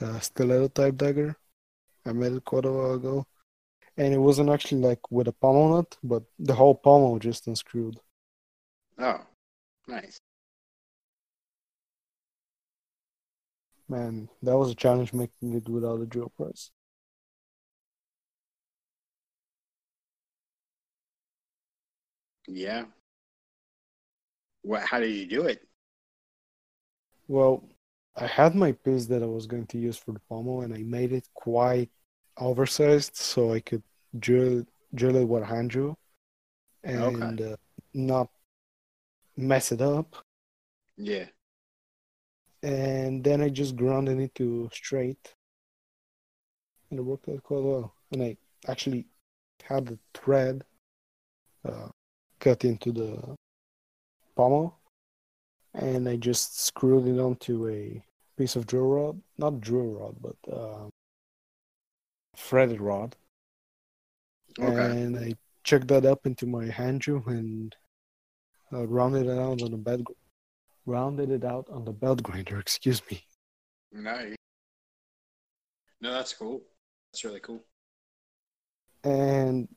uh, 0.00 0.18
stiletto 0.20 0.68
type 0.68 0.96
dagger. 0.96 1.36
I 2.06 2.12
made 2.12 2.32
it 2.32 2.44
quite 2.44 2.64
a 2.64 2.72
while 2.72 2.94
ago, 2.94 3.26
and 3.96 4.12
it 4.14 4.18
wasn't 4.18 4.50
actually 4.50 4.80
like 4.82 5.10
with 5.10 5.28
a 5.28 5.32
pommel 5.32 5.76
nut, 5.76 5.96
but 6.02 6.24
the 6.38 6.54
whole 6.54 6.74
pommel 6.74 7.18
just 7.18 7.46
unscrewed. 7.46 7.98
Oh, 8.98 9.20
nice. 9.86 10.20
Man, 13.88 14.28
that 14.42 14.56
was 14.56 14.70
a 14.70 14.74
challenge 14.74 15.12
making 15.12 15.54
it 15.54 15.68
without 15.68 16.00
a 16.00 16.06
drill 16.06 16.32
press. 16.36 16.70
Yeah. 22.48 22.84
What? 24.62 24.82
How 24.82 25.00
did 25.00 25.12
you 25.12 25.26
do 25.26 25.46
it? 25.46 25.66
Well, 27.28 27.68
I 28.16 28.26
had 28.26 28.54
my 28.54 28.72
piece 28.72 29.06
that 29.06 29.22
I 29.22 29.26
was 29.26 29.46
going 29.46 29.66
to 29.68 29.78
use 29.78 29.96
for 29.96 30.12
the 30.12 30.20
pommel, 30.28 30.62
and 30.62 30.74
I 30.74 30.82
made 30.82 31.12
it 31.12 31.28
quite 31.34 31.90
oversized 32.36 33.16
so 33.16 33.52
I 33.52 33.60
could 33.60 33.82
drill 34.18 34.64
drill 34.94 35.16
it 35.16 35.24
with 35.24 35.42
a 35.42 35.46
hand 35.46 35.70
drill 35.70 35.96
and 36.82 37.40
uh, 37.40 37.56
not 37.94 38.28
mess 39.36 39.72
it 39.72 39.80
up. 39.80 40.16
Yeah. 40.96 41.26
And 42.62 43.24
then 43.24 43.40
I 43.40 43.48
just 43.48 43.76
grounded 43.76 44.20
it 44.20 44.34
to 44.34 44.68
straight, 44.72 45.34
and 46.90 46.98
it 46.98 47.02
worked 47.02 47.28
out 47.28 47.42
quite 47.42 47.62
well. 47.62 47.94
And 48.12 48.22
I 48.22 48.36
actually 48.68 49.06
had 49.62 49.86
the 49.86 49.98
thread 50.12 50.64
uh, 51.64 51.88
cut 52.38 52.64
into 52.64 52.92
the 52.92 53.36
pommel, 54.40 54.78
and 55.74 56.08
I 56.08 56.16
just 56.16 56.64
screwed 56.64 57.06
it 57.06 57.20
onto 57.20 57.68
a 57.68 58.02
piece 58.38 58.56
of 58.56 58.66
drill 58.66 58.86
rod, 58.86 59.20
not 59.36 59.60
drill 59.60 59.90
rod, 59.98 60.16
but 60.26 60.38
um, 60.50 60.88
threaded 62.36 62.80
rod. 62.80 63.16
Okay. 64.58 65.02
And 65.02 65.18
I 65.18 65.34
checked 65.62 65.88
that 65.88 66.06
up 66.06 66.24
into 66.24 66.46
my 66.46 66.64
hand 66.64 67.02
drill 67.02 67.22
and 67.26 67.76
uh, 68.72 68.86
rounded 68.86 69.26
it 69.26 69.38
out 69.38 69.60
on 69.60 69.70
the 69.70 69.76
bed, 69.76 70.02
rounded 70.86 71.30
it 71.30 71.44
out 71.44 71.66
on 71.70 71.84
the 71.84 71.92
belt 71.92 72.22
grinder. 72.22 72.58
Excuse 72.66 73.02
me. 73.10 73.22
Nice. 73.92 74.36
No, 76.00 76.12
that's 76.14 76.32
cool. 76.32 76.62
That's 77.12 77.24
really 77.24 77.40
cool. 77.40 77.60
and 79.04 79.68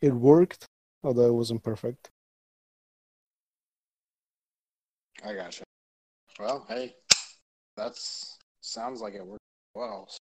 it 0.00 0.14
worked, 0.14 0.64
although 1.02 1.26
it 1.26 1.34
wasn't 1.34 1.62
perfect. 1.64 2.10
I 5.24 5.34
gotcha. 5.34 5.64
Well, 6.38 6.64
hey, 6.68 6.94
that's 7.76 8.38
sounds 8.60 9.00
like 9.00 9.14
it 9.14 9.26
worked 9.26 9.42
well. 9.74 10.06
So 10.08 10.18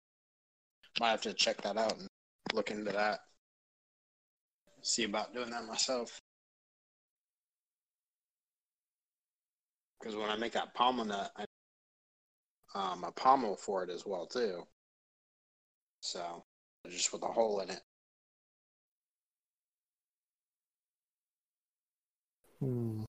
might 1.00 1.10
have 1.10 1.22
to 1.22 1.34
check 1.34 1.60
that 1.62 1.76
out 1.76 1.98
and 1.98 2.08
look 2.54 2.70
into 2.70 2.92
that. 2.92 3.20
See 4.82 5.04
about 5.04 5.34
doing 5.34 5.50
that 5.50 5.64
myself. 5.66 6.18
Because 9.98 10.16
when 10.16 10.30
I 10.30 10.36
make 10.36 10.52
that 10.52 10.74
pommel 10.74 11.04
nut, 11.04 11.32
I 11.36 11.44
um 12.74 13.04
a 13.04 13.12
pommel 13.12 13.56
for 13.56 13.82
it 13.84 13.90
as 13.90 14.06
well 14.06 14.26
too. 14.26 14.66
So 16.00 16.44
just 16.88 17.12
with 17.12 17.22
a 17.22 17.26
hole 17.26 17.60
in 17.60 17.70
it. 17.70 17.82
Hmm. 22.60 23.04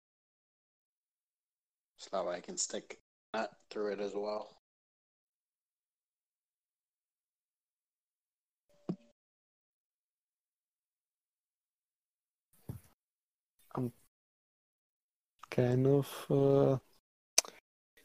So 2.10 2.18
that 2.18 2.26
way 2.26 2.36
I 2.36 2.40
can 2.40 2.58
stick 2.58 3.00
that 3.34 3.52
through 3.70 3.94
it 3.94 4.00
as 4.00 4.14
well. 4.16 4.56
I'm 13.76 13.92
Kind 15.50 15.88
of 15.88 16.08
uh, 16.30 16.78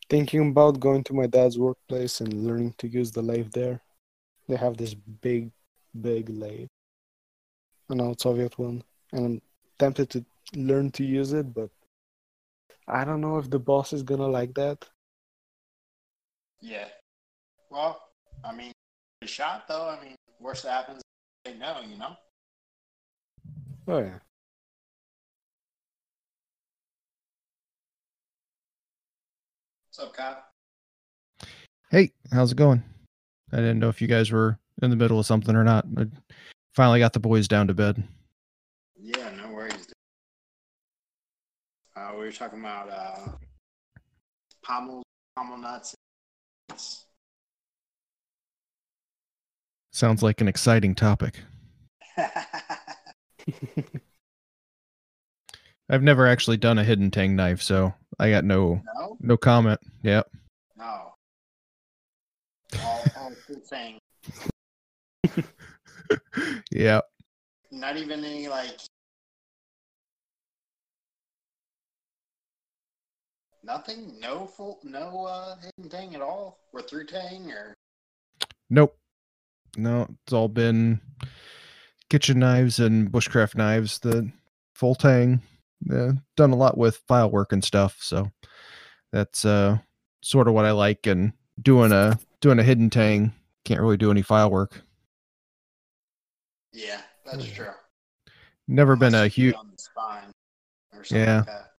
thinking 0.08 0.48
about 0.50 0.80
going 0.80 1.04
to 1.04 1.14
my 1.14 1.26
dad's 1.26 1.58
workplace 1.58 2.20
and 2.20 2.44
learning 2.44 2.74
to 2.78 2.88
use 2.88 3.12
the 3.12 3.22
lathe 3.22 3.52
there. 3.52 3.80
They 4.48 4.56
have 4.56 4.76
this 4.76 4.94
big, 4.94 5.52
big 6.00 6.28
lathe, 6.28 6.68
an 7.90 8.00
old 8.00 8.20
Soviet 8.20 8.58
one, 8.58 8.82
and 9.12 9.24
I'm 9.26 9.42
tempted 9.78 10.10
to 10.10 10.24
learn 10.54 10.90
to 10.92 11.04
use 11.04 11.32
it, 11.32 11.54
but 11.54 11.70
I 12.88 13.04
don't 13.04 13.20
know 13.20 13.38
if 13.38 13.48
the 13.48 13.58
boss 13.58 13.92
is 13.92 14.02
gonna 14.02 14.26
like 14.26 14.54
that. 14.54 14.84
Yeah. 16.60 16.88
Well, 17.70 18.00
I 18.44 18.54
mean, 18.54 18.72
a 19.22 19.26
shot 19.26 19.66
though. 19.68 19.88
I 19.88 20.02
mean, 20.04 20.16
worst 20.40 20.64
that 20.64 20.86
happens, 20.86 21.02
they 21.44 21.54
know, 21.54 21.80
you 21.88 21.98
know. 21.98 22.16
Oh 23.88 23.98
yeah. 23.98 24.18
What's 29.88 30.08
up, 30.08 30.16
Kyle? 30.16 30.44
Hey, 31.90 32.12
how's 32.32 32.52
it 32.52 32.56
going? 32.56 32.82
I 33.52 33.56
didn't 33.56 33.78
know 33.78 33.90
if 33.90 34.00
you 34.00 34.08
guys 34.08 34.32
were 34.32 34.58
in 34.80 34.88
the 34.88 34.96
middle 34.96 35.18
of 35.18 35.26
something 35.26 35.54
or 35.54 35.64
not. 35.64 35.84
I 35.98 36.06
finally 36.74 37.00
got 37.00 37.12
the 37.12 37.20
boys 37.20 37.46
down 37.46 37.66
to 37.66 37.74
bed. 37.74 38.02
Yeah, 38.96 39.30
no 39.36 39.41
worries. 39.41 39.41
dude. 39.41 39.41
Uh, 42.02 42.12
we 42.18 42.24
were 42.24 42.32
talking 42.32 42.58
about 42.58 42.90
uh, 42.90 43.28
pommel, 44.64 45.04
pommel 45.36 45.58
nuts. 45.58 45.94
Sounds 49.92 50.22
like 50.22 50.40
an 50.40 50.48
exciting 50.48 50.96
topic. 50.96 51.40
I've 55.88 56.02
never 56.02 56.26
actually 56.26 56.56
done 56.56 56.78
a 56.78 56.84
hidden 56.84 57.10
tang 57.12 57.36
knife, 57.36 57.62
so 57.62 57.94
I 58.18 58.30
got 58.30 58.44
no 58.44 58.80
no, 58.98 59.16
no 59.20 59.36
comment. 59.36 59.78
Yep. 60.02 60.28
no. 60.76 61.14
All, 62.82 63.04
all 63.16 63.32
thing. 63.68 63.98
yeah. 66.72 67.00
Not 67.70 67.96
even 67.96 68.24
any 68.24 68.48
like. 68.48 68.80
Nothing. 73.64 74.18
No 74.20 74.46
full. 74.46 74.80
No 74.82 75.24
uh, 75.26 75.56
hidden 75.56 75.90
tang 75.90 76.14
at 76.14 76.20
all. 76.20 76.58
Or 76.72 76.82
through 76.82 77.06
tang 77.06 77.50
or. 77.52 77.74
Nope. 78.70 78.96
No, 79.76 80.08
it's 80.24 80.32
all 80.32 80.48
been 80.48 81.00
kitchen 82.10 82.38
knives 82.40 82.78
and 82.78 83.10
bushcraft 83.10 83.54
knives. 83.56 83.98
The 84.00 84.30
full 84.74 84.94
tang. 84.94 85.42
Uh, 85.90 86.12
done 86.36 86.52
a 86.52 86.56
lot 86.56 86.78
with 86.78 87.00
file 87.08 87.30
work 87.30 87.52
and 87.52 87.64
stuff, 87.64 87.96
so 88.00 88.30
that's 89.12 89.44
uh 89.44 89.78
sort 90.22 90.46
of 90.46 90.54
what 90.54 90.64
I 90.64 90.70
like. 90.72 91.06
And 91.06 91.32
doing 91.60 91.90
a 91.92 92.18
doing 92.40 92.58
a 92.58 92.62
hidden 92.62 92.88
tang 92.90 93.32
can't 93.64 93.80
really 93.80 93.96
do 93.96 94.10
any 94.10 94.22
file 94.22 94.50
work. 94.50 94.82
Yeah, 96.72 97.00
that's 97.24 97.46
Yeah. 97.48 97.54
true. 97.54 97.70
Never 98.68 98.94
been 98.96 99.14
a 99.14 99.26
huge 99.28 99.54
on 99.54 99.70
the 99.70 99.78
spine 99.78 100.30
or 100.94 101.04
something 101.04 101.26
Yeah. 101.26 101.36
like 101.38 101.46
that. 101.46 101.71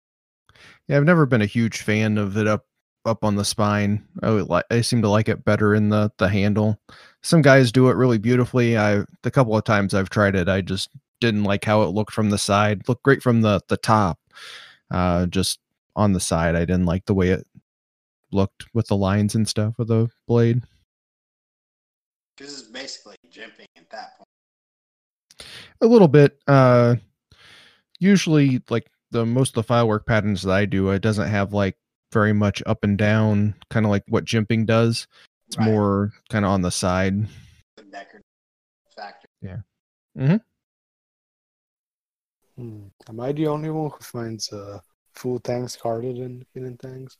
Yeah, 0.92 0.98
I've 0.98 1.04
never 1.04 1.24
been 1.24 1.40
a 1.40 1.46
huge 1.46 1.80
fan 1.80 2.18
of 2.18 2.36
it 2.36 2.46
up 2.46 2.66
up 3.06 3.24
on 3.24 3.36
the 3.36 3.46
spine. 3.46 4.06
I 4.22 4.28
like 4.28 4.66
I 4.70 4.82
seem 4.82 5.00
to 5.00 5.08
like 5.08 5.26
it 5.26 5.42
better 5.42 5.74
in 5.74 5.88
the 5.88 6.12
the 6.18 6.28
handle. 6.28 6.78
Some 7.22 7.40
guys 7.40 7.72
do 7.72 7.88
it 7.88 7.96
really 7.96 8.18
beautifully. 8.18 8.76
I 8.76 9.04
the 9.22 9.30
couple 9.30 9.56
of 9.56 9.64
times 9.64 9.94
I've 9.94 10.10
tried 10.10 10.34
it, 10.34 10.50
I 10.50 10.60
just 10.60 10.90
didn't 11.18 11.44
like 11.44 11.64
how 11.64 11.80
it 11.80 11.94
looked 11.94 12.12
from 12.12 12.28
the 12.28 12.36
side. 12.36 12.86
Looked 12.88 13.04
great 13.04 13.22
from 13.22 13.40
the 13.40 13.62
the 13.68 13.78
top. 13.78 14.18
Uh 14.90 15.24
just 15.24 15.60
on 15.96 16.12
the 16.12 16.20
side, 16.20 16.54
I 16.54 16.66
didn't 16.66 16.84
like 16.84 17.06
the 17.06 17.14
way 17.14 17.30
it 17.30 17.46
looked 18.30 18.66
with 18.74 18.88
the 18.88 18.96
lines 18.96 19.34
and 19.34 19.48
stuff 19.48 19.78
of 19.78 19.86
the 19.86 20.10
blade. 20.28 20.62
This 22.36 22.50
is 22.50 22.64
basically 22.64 23.16
jimping 23.30 23.64
at 23.78 23.88
that 23.92 24.18
point. 24.18 25.48
A 25.80 25.86
little 25.86 26.08
bit 26.08 26.38
uh 26.46 26.96
usually 27.98 28.60
like 28.68 28.91
the 29.12 29.24
most 29.26 29.50
of 29.50 29.54
the 29.54 29.62
file 29.62 29.86
work 29.86 30.06
patterns 30.06 30.42
that 30.42 30.52
I 30.52 30.64
do, 30.64 30.90
it 30.90 31.02
doesn't 31.02 31.28
have 31.28 31.52
like 31.52 31.76
very 32.12 32.32
much 32.32 32.62
up 32.66 32.82
and 32.82 32.98
down, 32.98 33.54
kind 33.70 33.86
of 33.86 33.90
like 33.90 34.04
what 34.08 34.24
jimping 34.24 34.66
does. 34.66 35.06
It's 35.48 35.56
Right. 35.58 35.66
more 35.66 36.12
kind 36.30 36.44
of 36.44 36.50
on 36.50 36.62
the 36.62 36.70
side. 36.70 37.28
the 37.76 37.82
decorative 37.84 38.26
factor. 38.96 39.28
Yeah. 39.40 39.60
Mhm. 40.16 40.40
Hmm. 42.56 42.86
Am 43.08 43.20
I 43.20 43.32
the 43.32 43.46
only 43.46 43.70
one 43.70 43.90
who 43.90 43.98
finds 44.04 44.52
uh, 44.52 44.80
full 45.14 45.38
tangs 45.40 45.74
harder 45.76 46.12
than 46.12 46.44
hidden 46.54 46.76
tangs? 46.78 47.16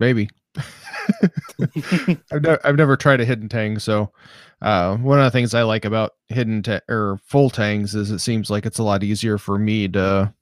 Maybe. 0.00 0.28
I've, 2.30 2.42
never, 2.42 2.60
I've 2.64 2.76
never 2.76 2.96
tried 2.96 3.20
a 3.20 3.24
hidden 3.24 3.48
tang, 3.48 3.78
so 3.78 4.12
uh, 4.60 4.96
one 4.96 5.18
of 5.18 5.24
the 5.24 5.30
things 5.30 5.54
I 5.54 5.62
like 5.62 5.84
about 5.84 6.14
hidden 6.28 6.62
ta- 6.62 6.80
or 6.88 7.18
full 7.24 7.50
tangs 7.50 7.94
is 7.94 8.10
it 8.10 8.18
seems 8.18 8.50
like 8.50 8.66
it's 8.66 8.78
a 8.78 8.84
lot 8.84 9.02
easier 9.04 9.38
for 9.38 9.58
me 9.58 9.88
to 9.88 10.32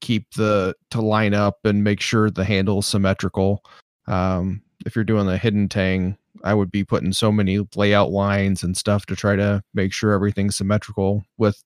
keep 0.00 0.32
the 0.34 0.74
to 0.90 1.00
line 1.00 1.34
up 1.34 1.58
and 1.64 1.84
make 1.84 2.00
sure 2.00 2.30
the 2.30 2.44
handle 2.44 2.80
is 2.80 2.86
symmetrical. 2.86 3.64
Um, 4.06 4.62
if 4.86 4.94
you're 4.94 5.04
doing 5.04 5.26
the 5.26 5.38
hidden 5.38 5.68
tang, 5.68 6.16
I 6.42 6.54
would 6.54 6.70
be 6.70 6.84
putting 6.84 7.12
so 7.12 7.30
many 7.30 7.66
layout 7.74 8.10
lines 8.10 8.62
and 8.62 8.76
stuff 8.76 9.06
to 9.06 9.16
try 9.16 9.36
to 9.36 9.62
make 9.72 9.92
sure 9.92 10.12
everything's 10.12 10.56
symmetrical. 10.56 11.24
With 11.38 11.62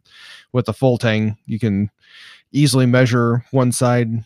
with 0.52 0.66
the 0.66 0.72
full 0.72 0.98
tang, 0.98 1.36
you 1.46 1.58
can 1.58 1.90
easily 2.52 2.86
measure 2.86 3.44
one 3.50 3.72
side 3.72 4.24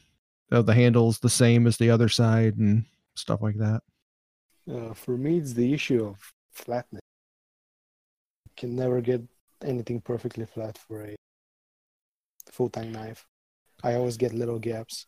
of 0.51 0.66
the 0.66 0.75
handles 0.75 1.18
the 1.18 1.31
same 1.31 1.66
as 1.66 1.77
the 1.77 1.90
other 1.90 2.09
side 2.09 2.57
and 2.59 2.85
stuff 3.16 3.42
like 3.42 3.57
that. 3.59 3.83
Uh, 4.70 4.94
for 4.94 5.16
me, 5.16 5.38
it's 5.38 5.53
the 5.53 5.72
issue 5.72 6.05
of 6.05 6.16
flatness. 6.53 7.03
You 8.46 8.53
can 8.57 8.77
never 8.77 9.01
get 9.01 9.22
anything 9.64 10.01
perfectly 10.01 10.46
flat 10.46 10.79
for 10.79 11.05
a 11.05 11.14
full 12.51 12.68
tang 12.68 12.92
knife. 12.92 13.27
I 13.83 13.94
always 13.94 14.16
get 14.16 14.33
little 14.33 14.59
gaps. 14.59 15.07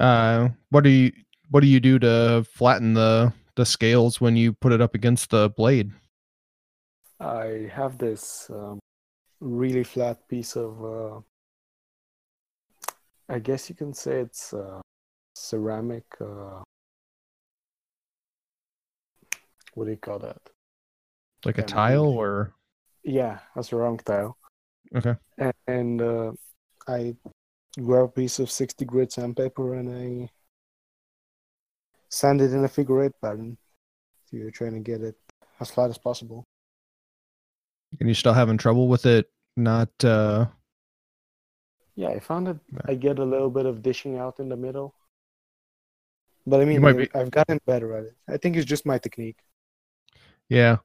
Uh, 0.00 0.48
what 0.70 0.84
do 0.84 0.90
you 0.90 1.12
what 1.50 1.60
do 1.60 1.66
you 1.66 1.80
do 1.80 1.98
to 1.98 2.44
flatten 2.50 2.94
the 2.94 3.32
the 3.56 3.66
scales 3.66 4.20
when 4.20 4.36
you 4.36 4.52
put 4.52 4.72
it 4.72 4.80
up 4.80 4.94
against 4.94 5.30
the 5.30 5.50
blade? 5.50 5.92
I 7.20 7.70
have 7.72 7.98
this 7.98 8.50
um, 8.50 8.80
really 9.40 9.84
flat 9.84 10.26
piece 10.28 10.56
of, 10.56 10.84
uh, 10.84 11.20
I 13.28 13.38
guess 13.38 13.68
you 13.68 13.76
can 13.76 13.94
say 13.94 14.20
it's 14.20 14.52
uh, 14.52 14.80
ceramic. 15.34 16.04
Uh, 16.20 16.62
what 19.74 19.84
do 19.86 19.90
you 19.90 19.96
call 19.96 20.18
that? 20.20 20.40
Like 21.44 21.58
a 21.58 21.62
tile 21.62 22.04
maybe. 22.06 22.18
or 22.18 22.54
Yeah, 23.04 23.38
a 23.56 23.64
ceramic 23.64 24.04
tile. 24.04 24.36
Okay. 24.94 25.14
And, 25.38 25.52
and 25.66 26.02
uh, 26.02 26.32
I 26.86 27.16
grab 27.80 28.04
a 28.04 28.08
piece 28.08 28.38
of 28.38 28.50
60 28.50 28.84
grit 28.84 29.12
sandpaper 29.12 29.74
and 29.74 29.88
I 29.90 30.30
sand 32.10 32.40
it 32.42 32.52
in 32.52 32.64
a 32.64 32.68
figure 32.68 33.02
eight 33.02 33.12
pattern. 33.22 33.56
So 34.26 34.36
you're 34.36 34.50
trying 34.50 34.74
to 34.74 34.80
get 34.80 35.00
it 35.00 35.16
as 35.60 35.70
flat 35.70 35.90
as 35.90 35.98
possible. 35.98 36.44
and 37.98 38.08
you 38.08 38.14
still 38.14 38.34
having 38.34 38.58
trouble 38.58 38.88
with 38.88 39.04
it 39.06 39.30
not 39.56 39.90
uh 40.04 40.46
Yeah, 41.96 42.08
I 42.08 42.20
found 42.20 42.46
that 42.46 42.58
I 42.86 42.94
get 42.94 43.18
a 43.18 43.24
little 43.24 43.50
bit 43.50 43.66
of 43.66 43.82
dishing 43.82 44.16
out 44.18 44.38
in 44.38 44.48
the 44.48 44.56
middle. 44.56 44.94
But 46.46 46.60
I 46.60 46.64
mean, 46.64 46.80
be- 46.96 47.08
I've 47.14 47.30
gotten 47.30 47.58
better 47.66 47.94
at 47.96 48.04
it. 48.04 48.16
I 48.28 48.36
think 48.36 48.56
it's 48.56 48.66
just 48.66 48.86
my 48.86 48.98
technique. 48.98 49.38
yeah. 50.48 50.78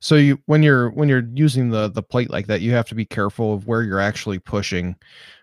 So 0.00 0.16
you 0.16 0.38
when 0.46 0.62
you're 0.62 0.90
when 0.90 1.08
you're 1.08 1.28
using 1.34 1.70
the 1.70 1.88
the 1.88 2.02
plate 2.02 2.30
like 2.30 2.46
that, 2.48 2.60
you 2.60 2.72
have 2.72 2.88
to 2.88 2.94
be 2.94 3.04
careful 3.04 3.54
of 3.54 3.66
where 3.66 3.82
you're 3.82 4.00
actually 4.00 4.38
pushing. 4.38 4.96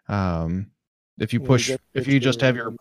Um 0.07 0.71
if 1.19 1.33
you 1.33 1.39
push 1.39 1.67
get 1.67 1.81
if 1.93 2.07
you 2.07 2.19
just 2.19 2.41
have 2.41 2.55
your 2.55 2.73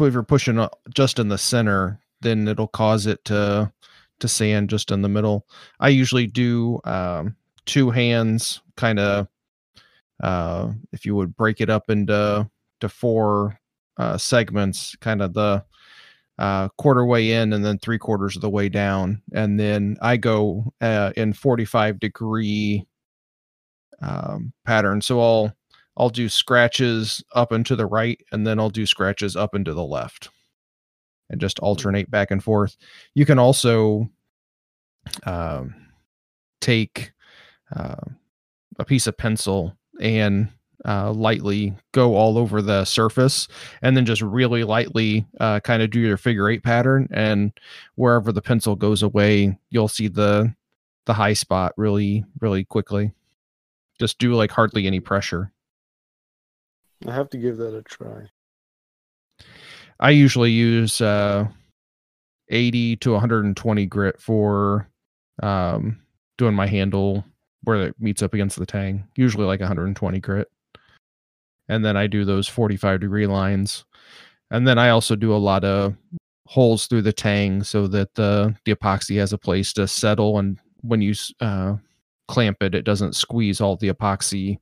if 0.00 0.12
you're 0.14 0.22
pushing 0.22 0.58
uh, 0.58 0.68
just 0.94 1.18
in 1.18 1.28
the 1.28 1.38
center, 1.38 2.00
then 2.20 2.48
it'll 2.48 2.68
cause 2.68 3.06
it 3.06 3.24
to 3.26 3.72
to 4.20 4.28
sand 4.28 4.70
just 4.70 4.90
in 4.90 5.02
the 5.02 5.08
middle. 5.08 5.46
I 5.80 5.88
usually 5.90 6.26
do 6.26 6.80
um, 6.84 7.36
two 7.66 7.90
hands, 7.90 8.62
kind 8.76 8.98
of. 8.98 9.28
Uh, 10.22 10.72
if 10.92 11.04
you 11.04 11.14
would 11.14 11.36
break 11.36 11.60
it 11.60 11.68
up 11.70 11.90
into 11.90 12.48
to 12.80 12.88
four 12.88 13.58
uh, 13.98 14.16
segments, 14.16 14.96
kind 14.96 15.20
of 15.22 15.34
the 15.34 15.64
uh, 16.38 16.68
quarter 16.76 17.04
way 17.04 17.32
in 17.32 17.52
and 17.52 17.64
then 17.64 17.78
three 17.78 17.98
quarters 17.98 18.36
of 18.36 18.42
the 18.42 18.50
way 18.50 18.68
down, 18.68 19.22
and 19.32 19.58
then 19.58 19.96
I 20.02 20.16
go 20.16 20.72
uh, 20.80 21.12
in 21.16 21.32
forty 21.32 21.64
five 21.64 21.98
degree 21.98 22.86
um, 24.02 24.52
pattern. 24.64 25.00
So 25.00 25.20
I'll 25.20 25.52
I'll 25.96 26.10
do 26.10 26.28
scratches 26.28 27.24
up 27.34 27.52
and 27.52 27.64
to 27.66 27.76
the 27.76 27.86
right, 27.86 28.20
and 28.32 28.46
then 28.46 28.58
I'll 28.58 28.70
do 28.70 28.86
scratches 28.86 29.36
up 29.36 29.54
and 29.54 29.64
to 29.64 29.74
the 29.74 29.84
left, 29.84 30.28
and 31.30 31.40
just 31.40 31.58
alternate 31.60 32.10
back 32.10 32.30
and 32.30 32.42
forth. 32.44 32.76
You 33.14 33.24
can 33.24 33.38
also 33.38 34.10
um, 35.24 35.74
take 36.60 37.12
uh, 37.74 38.04
a 38.78 38.84
piece 38.84 39.06
of 39.06 39.16
pencil 39.16 39.76
and 40.00 40.48
uh, 40.84 41.12
lightly 41.12 41.74
go 41.92 42.14
all 42.14 42.38
over 42.38 42.60
the 42.62 42.84
surface, 42.84 43.48
and 43.82 43.96
then 43.96 44.04
just 44.04 44.22
really 44.22 44.64
lightly 44.64 45.26
uh, 45.40 45.60
kind 45.60 45.82
of 45.82 45.90
do 45.90 46.00
your 46.00 46.16
figure 46.16 46.48
eight 46.48 46.62
pattern, 46.62 47.08
and 47.12 47.52
wherever 47.94 48.32
the 48.32 48.42
pencil 48.42 48.76
goes 48.76 49.02
away, 49.02 49.58
you'll 49.70 49.88
see 49.88 50.08
the 50.08 50.54
the 51.06 51.14
high 51.14 51.32
spot 51.32 51.72
really 51.76 52.24
really 52.40 52.64
quickly. 52.64 53.12
Just 53.98 54.18
do 54.18 54.34
like 54.34 54.50
hardly 54.50 54.86
any 54.86 55.00
pressure. 55.00 55.52
I 57.06 57.12
have 57.12 57.30
to 57.30 57.38
give 57.38 57.56
that 57.58 57.76
a 57.76 57.82
try. 57.82 58.28
I 59.98 60.10
usually 60.10 60.50
use 60.50 61.00
uh, 61.00 61.48
80 62.50 62.96
to 62.96 63.12
120 63.12 63.86
grit 63.86 64.20
for 64.20 64.88
um, 65.42 66.00
doing 66.38 66.54
my 66.54 66.66
handle 66.66 67.24
where 67.62 67.88
it 67.88 67.96
meets 67.98 68.22
up 68.22 68.34
against 68.34 68.58
the 68.58 68.66
tang. 68.66 69.06
Usually 69.16 69.44
like 69.44 69.60
120 69.60 70.20
grit, 70.20 70.48
and 71.68 71.84
then 71.84 71.96
I 71.96 72.06
do 72.06 72.24
those 72.24 72.48
45 72.48 73.00
degree 73.00 73.26
lines, 73.26 73.84
and 74.50 74.66
then 74.66 74.78
I 74.78 74.90
also 74.90 75.16
do 75.16 75.34
a 75.34 75.36
lot 75.36 75.64
of 75.64 75.94
holes 76.46 76.86
through 76.86 77.02
the 77.02 77.12
tang 77.12 77.62
so 77.62 77.86
that 77.88 78.14
the 78.14 78.54
the 78.64 78.74
epoxy 78.74 79.18
has 79.18 79.32
a 79.32 79.38
place 79.38 79.72
to 79.74 79.88
settle, 79.88 80.38
and 80.38 80.58
when 80.82 81.00
you 81.00 81.14
uh, 81.40 81.76
clamp 82.28 82.62
it, 82.62 82.74
it 82.74 82.82
doesn't 82.82 83.16
squeeze 83.16 83.60
all 83.60 83.76
the 83.76 83.92
epoxy 83.92 84.58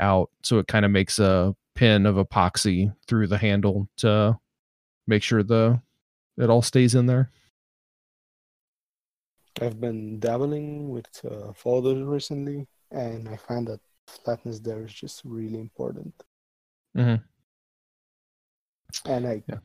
out, 0.00 0.30
so 0.42 0.58
it 0.58 0.68
kind 0.68 0.84
of 0.84 0.90
makes 0.90 1.18
a 1.18 1.54
pin 1.74 2.06
of 2.06 2.16
epoxy 2.16 2.92
through 3.06 3.26
the 3.26 3.38
handle 3.38 3.88
to 3.96 4.36
make 5.06 5.22
sure 5.22 5.42
the 5.42 5.80
it 6.36 6.50
all 6.50 6.62
stays 6.62 6.94
in 6.94 7.06
there. 7.06 7.30
I've 9.60 9.80
been 9.80 10.20
dabbling 10.20 10.90
with 10.90 11.08
uh, 11.28 11.52
folders 11.52 12.02
recently, 12.04 12.66
and 12.92 13.28
I 13.28 13.36
find 13.36 13.66
that 13.66 13.80
flatness 14.06 14.60
there 14.60 14.84
is 14.84 14.92
just 14.92 15.22
really 15.24 15.58
important. 15.58 16.14
Mhm. 16.98 17.22
And 19.04 19.26
I 19.26 19.42
Yeah. 19.46 19.60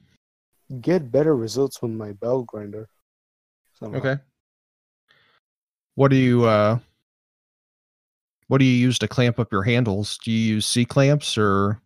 get 0.82 1.12
better 1.12 1.36
results 1.36 1.82
with 1.82 1.92
my 1.92 2.14
belt 2.14 2.48
grinder. 2.48 2.88
somehow. 3.74 3.98
Okay. 3.98 4.22
What 5.96 6.10
do 6.10 6.16
you 6.16 6.46
uh 6.46 6.80
what 8.48 8.60
do 8.60 8.66
you 8.66 8.76
use 8.76 9.00
to 9.00 9.08
clamp 9.08 9.40
up 9.40 9.52
your 9.52 9.64
handles? 9.64 10.20
Do 10.24 10.32
you 10.32 10.56
use 10.56 10.68
C 10.68 10.86
clamps 10.86 11.38
or 11.38 11.82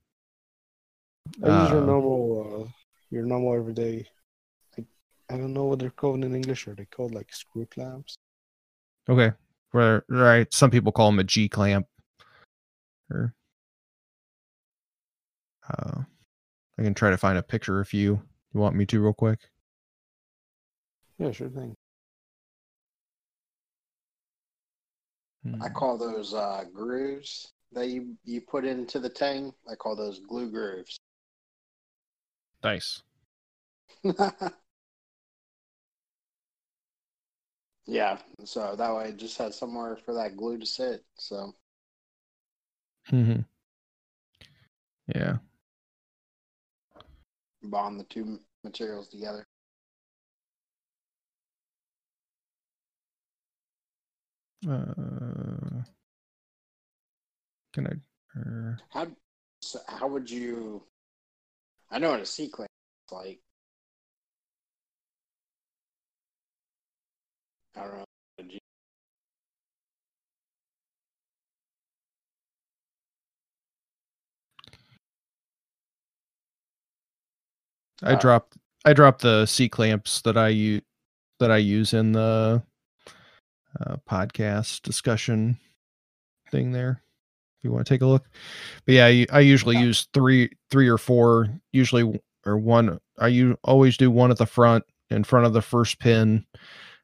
I 1.44 1.48
use 1.64 1.72
your 1.72 1.82
Uh, 1.82 1.86
normal, 1.86 2.66
uh, 2.66 2.72
your 3.10 3.24
normal 3.24 3.56
everyday. 3.56 4.06
I, 4.78 4.86
I 5.30 5.38
don't 5.38 5.54
know 5.54 5.66
what 5.66 5.80
they're 5.80 5.90
called 5.92 6.24
in 6.26 6.36
English. 6.36 6.68
Are 6.68 6.76
they 6.76 6.86
called 6.86 7.14
like 7.14 7.34
screw 7.34 7.66
clamps? 7.68 8.16
okay? 9.08 9.32
Where 9.72 10.04
right, 10.10 10.52
some 10.54 10.72
people 10.72 10.92
call 10.92 11.10
them 11.12 11.20
a 11.20 11.24
G 11.24 11.48
clamp. 11.48 11.88
Or 13.10 13.34
uh 15.70 16.02
I 16.80 16.84
can 16.84 16.94
try 16.94 17.10
to 17.10 17.18
find 17.18 17.38
a 17.38 17.44
picture 17.44 17.82
if 17.82 17.94
you 17.94 18.22
you 18.54 18.60
want 18.60 18.76
me 18.76 18.86
to 18.88 19.02
real 19.02 19.14
quick. 19.14 19.50
Yeah, 21.20 21.32
sure 21.32 21.50
thing. 21.50 21.76
I 25.62 25.70
call 25.70 25.98
those 25.98 26.34
uh, 26.34 26.66
grooves 26.74 27.54
that 27.72 27.88
you 27.88 28.16
you 28.24 28.42
put 28.42 28.66
into 28.66 29.00
the 29.00 29.10
tang. 29.10 29.54
I 29.70 29.76
call 29.76 29.96
those 29.96 30.20
glue 30.20 30.50
grooves. 30.52 31.00
Nice. 32.64 33.02
yeah, 37.86 38.20
so 38.44 38.76
that 38.76 38.96
way 38.96 39.10
it 39.10 39.18
just 39.18 39.38
has 39.38 39.58
somewhere 39.58 39.98
for 39.98 40.14
that 40.14 40.36
glue 40.38 40.58
to 40.60 40.66
sit. 40.66 41.04
So 41.18 41.56
hmm 43.10 43.42
Yeah. 45.16 45.38
Bond 47.64 48.00
the 48.00 48.04
two 48.06 48.40
materials 48.64 49.08
together. 49.10 49.48
Uh, 54.68 55.84
can 57.74 57.88
I? 57.88 58.40
Uh, 58.40 58.76
How 58.90 59.08
so 59.62 59.80
how 59.88 60.08
would 60.08 60.30
you? 60.30 60.84
I 61.92 62.00
know 62.00 62.12
what 62.12 62.20
a 62.20 62.26
is 63.06 63.12
like. 63.12 63.40
I 67.76 67.82
don't 67.82 67.98
know. 67.98 68.07
I 78.04 78.14
Uh, 78.14 78.20
dropped 78.20 78.58
I 78.86 78.94
dropped 78.94 79.22
the 79.22 79.46
C 79.46 79.68
clamps 79.68 80.22
that 80.22 80.38
I 80.38 80.50
use 80.50 80.82
that 81.40 81.52
I 81.52 81.58
use 81.58 81.94
in 81.94 82.14
the 82.14 82.64
uh, 83.80 83.98
podcast 84.10 84.82
discussion 84.82 85.58
thing 86.52 86.72
there. 86.72 87.02
If 87.60 87.64
you 87.64 87.72
want 87.72 87.86
to 87.86 87.94
take 87.94 88.02
a 88.02 88.06
look, 88.08 88.26
but 88.86 88.94
yeah, 88.94 89.06
I- 89.06 89.28
I 89.32 89.40
usually 89.42 89.76
Yeah. 89.76 89.84
use 89.84 90.08
three 90.14 90.50
three 90.72 90.88
or 90.88 90.98
four. 90.98 91.50
Usually 91.74 92.20
or 92.46 92.58
one. 92.58 93.00
I 93.20 93.28
you 93.28 93.58
always 93.64 93.98
do 93.98 94.10
one 94.12 94.32
at 94.32 94.38
the 94.38 94.46
front 94.46 94.86
in 95.10 95.24
front 95.24 95.46
of 95.46 95.54
the 95.54 95.62
first 95.62 96.00
pin, 96.00 96.46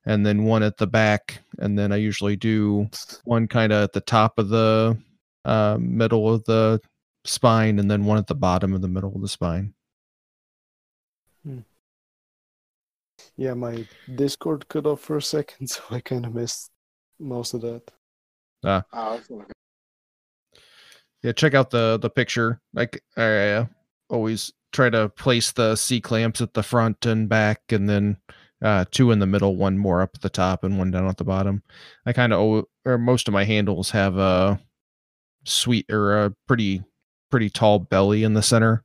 and 0.06 0.26
then 0.26 0.46
one 0.46 0.64
at 0.64 0.78
the 0.78 0.88
back, 0.88 1.42
and 1.60 1.78
then 1.78 1.92
I 1.92 1.98
usually 1.98 2.36
do 2.36 2.90
one 3.26 3.48
kind 3.48 3.74
of 3.74 3.84
at 3.84 3.94
the 3.94 4.02
top 4.02 4.38
of 4.40 4.50
the 4.50 4.98
uh, 5.46 5.78
middle 5.80 6.34
of 6.34 6.44
the 6.46 6.80
spine, 7.26 7.80
and 7.80 7.90
then 7.92 8.06
one 8.06 8.18
at 8.18 8.28
the 8.28 8.36
bottom 8.36 8.74
of 8.74 8.82
the 8.82 8.88
middle 8.88 9.14
of 9.16 9.22
the 9.22 9.28
spine. 9.28 9.74
Yeah, 13.38 13.54
my 13.54 13.88
Discord 14.14 14.68
cut 14.68 14.86
off 14.86 15.02
for 15.02 15.18
a 15.18 15.22
second, 15.22 15.68
so 15.70 15.82
I 15.90 16.00
kind 16.00 16.26
of 16.26 16.34
missed 16.34 16.72
most 17.20 17.54
of 17.54 17.62
that. 17.62 17.92
Oh, 18.94 19.46
yeah 21.24 21.32
check 21.32 21.54
out 21.54 21.70
the 21.72 21.98
the 22.00 22.10
picture. 22.10 22.62
Like 22.74 23.02
i 23.18 23.22
uh, 23.24 23.66
always 24.10 24.52
try 24.72 24.90
to 24.90 25.10
place 25.10 25.52
the 25.52 25.76
c 25.76 26.02
clamps 26.02 26.42
at 26.42 26.54
the 26.54 26.64
front 26.64 27.06
and 27.06 27.28
back 27.30 27.62
and 27.70 27.90
then 27.90 28.18
uh 28.64 28.86
two 28.92 29.12
in 29.12 29.20
the 29.20 29.26
middle 29.26 29.56
one 29.56 29.78
more 29.78 30.02
up 30.02 30.12
at 30.16 30.22
the 30.22 30.30
top 30.30 30.64
and 30.64 30.78
one 30.78 30.92
down 30.92 31.08
at 31.08 31.18
the 31.18 31.24
bottom. 31.24 31.64
I 32.06 32.14
kind 32.14 32.34
of 32.34 32.66
or 32.86 32.98
most 32.98 33.28
of 33.28 33.34
my 33.34 33.46
handles 33.46 33.90
have 33.92 34.18
a 34.18 34.60
sweet 35.46 35.86
or 35.90 36.26
a 36.26 36.34
pretty 36.48 36.84
pretty 37.32 37.50
tall 37.50 37.80
belly 37.80 38.24
in 38.24 38.34
the 38.34 38.44
center 38.44 38.84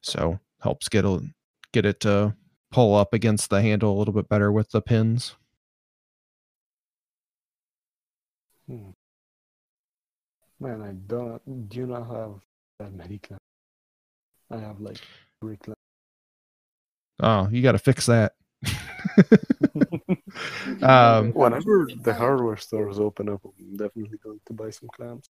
so 0.00 0.40
helps 0.60 0.88
get 0.88 1.04
a 1.04 1.20
get 1.72 1.84
it 1.86 2.00
to 2.00 2.34
pull 2.70 2.94
up 2.94 3.12
against 3.12 3.50
the 3.50 3.62
handle 3.62 3.96
a 3.96 3.98
little 3.98 4.14
bit 4.14 4.28
better 4.28 4.50
with 4.52 4.70
the 4.70 4.80
pins 4.80 5.36
Hmm. 8.68 8.90
Man, 10.60 10.82
I 10.82 10.92
don't 10.92 11.68
do 11.68 11.86
not 11.86 12.06
have 12.06 12.34
that 12.78 12.92
many 12.94 13.18
clamps. 13.18 13.42
I 14.48 14.58
have 14.58 14.80
like 14.80 14.98
three 15.40 15.56
clamps. 15.56 15.80
oh 17.20 17.48
you 17.50 17.62
got 17.62 17.72
to 17.72 17.78
fix 17.78 18.06
that 18.06 18.34
Um, 20.82 21.32
Whenever 21.32 21.88
the 22.02 22.14
hardware 22.14 22.56
stores 22.56 22.98
open 22.98 23.28
up, 23.28 23.40
I'm 23.44 23.76
definitely 23.76 24.18
going 24.22 24.40
to 24.46 24.52
buy 24.52 24.70
some 24.70 24.88
clamps. 24.94 25.28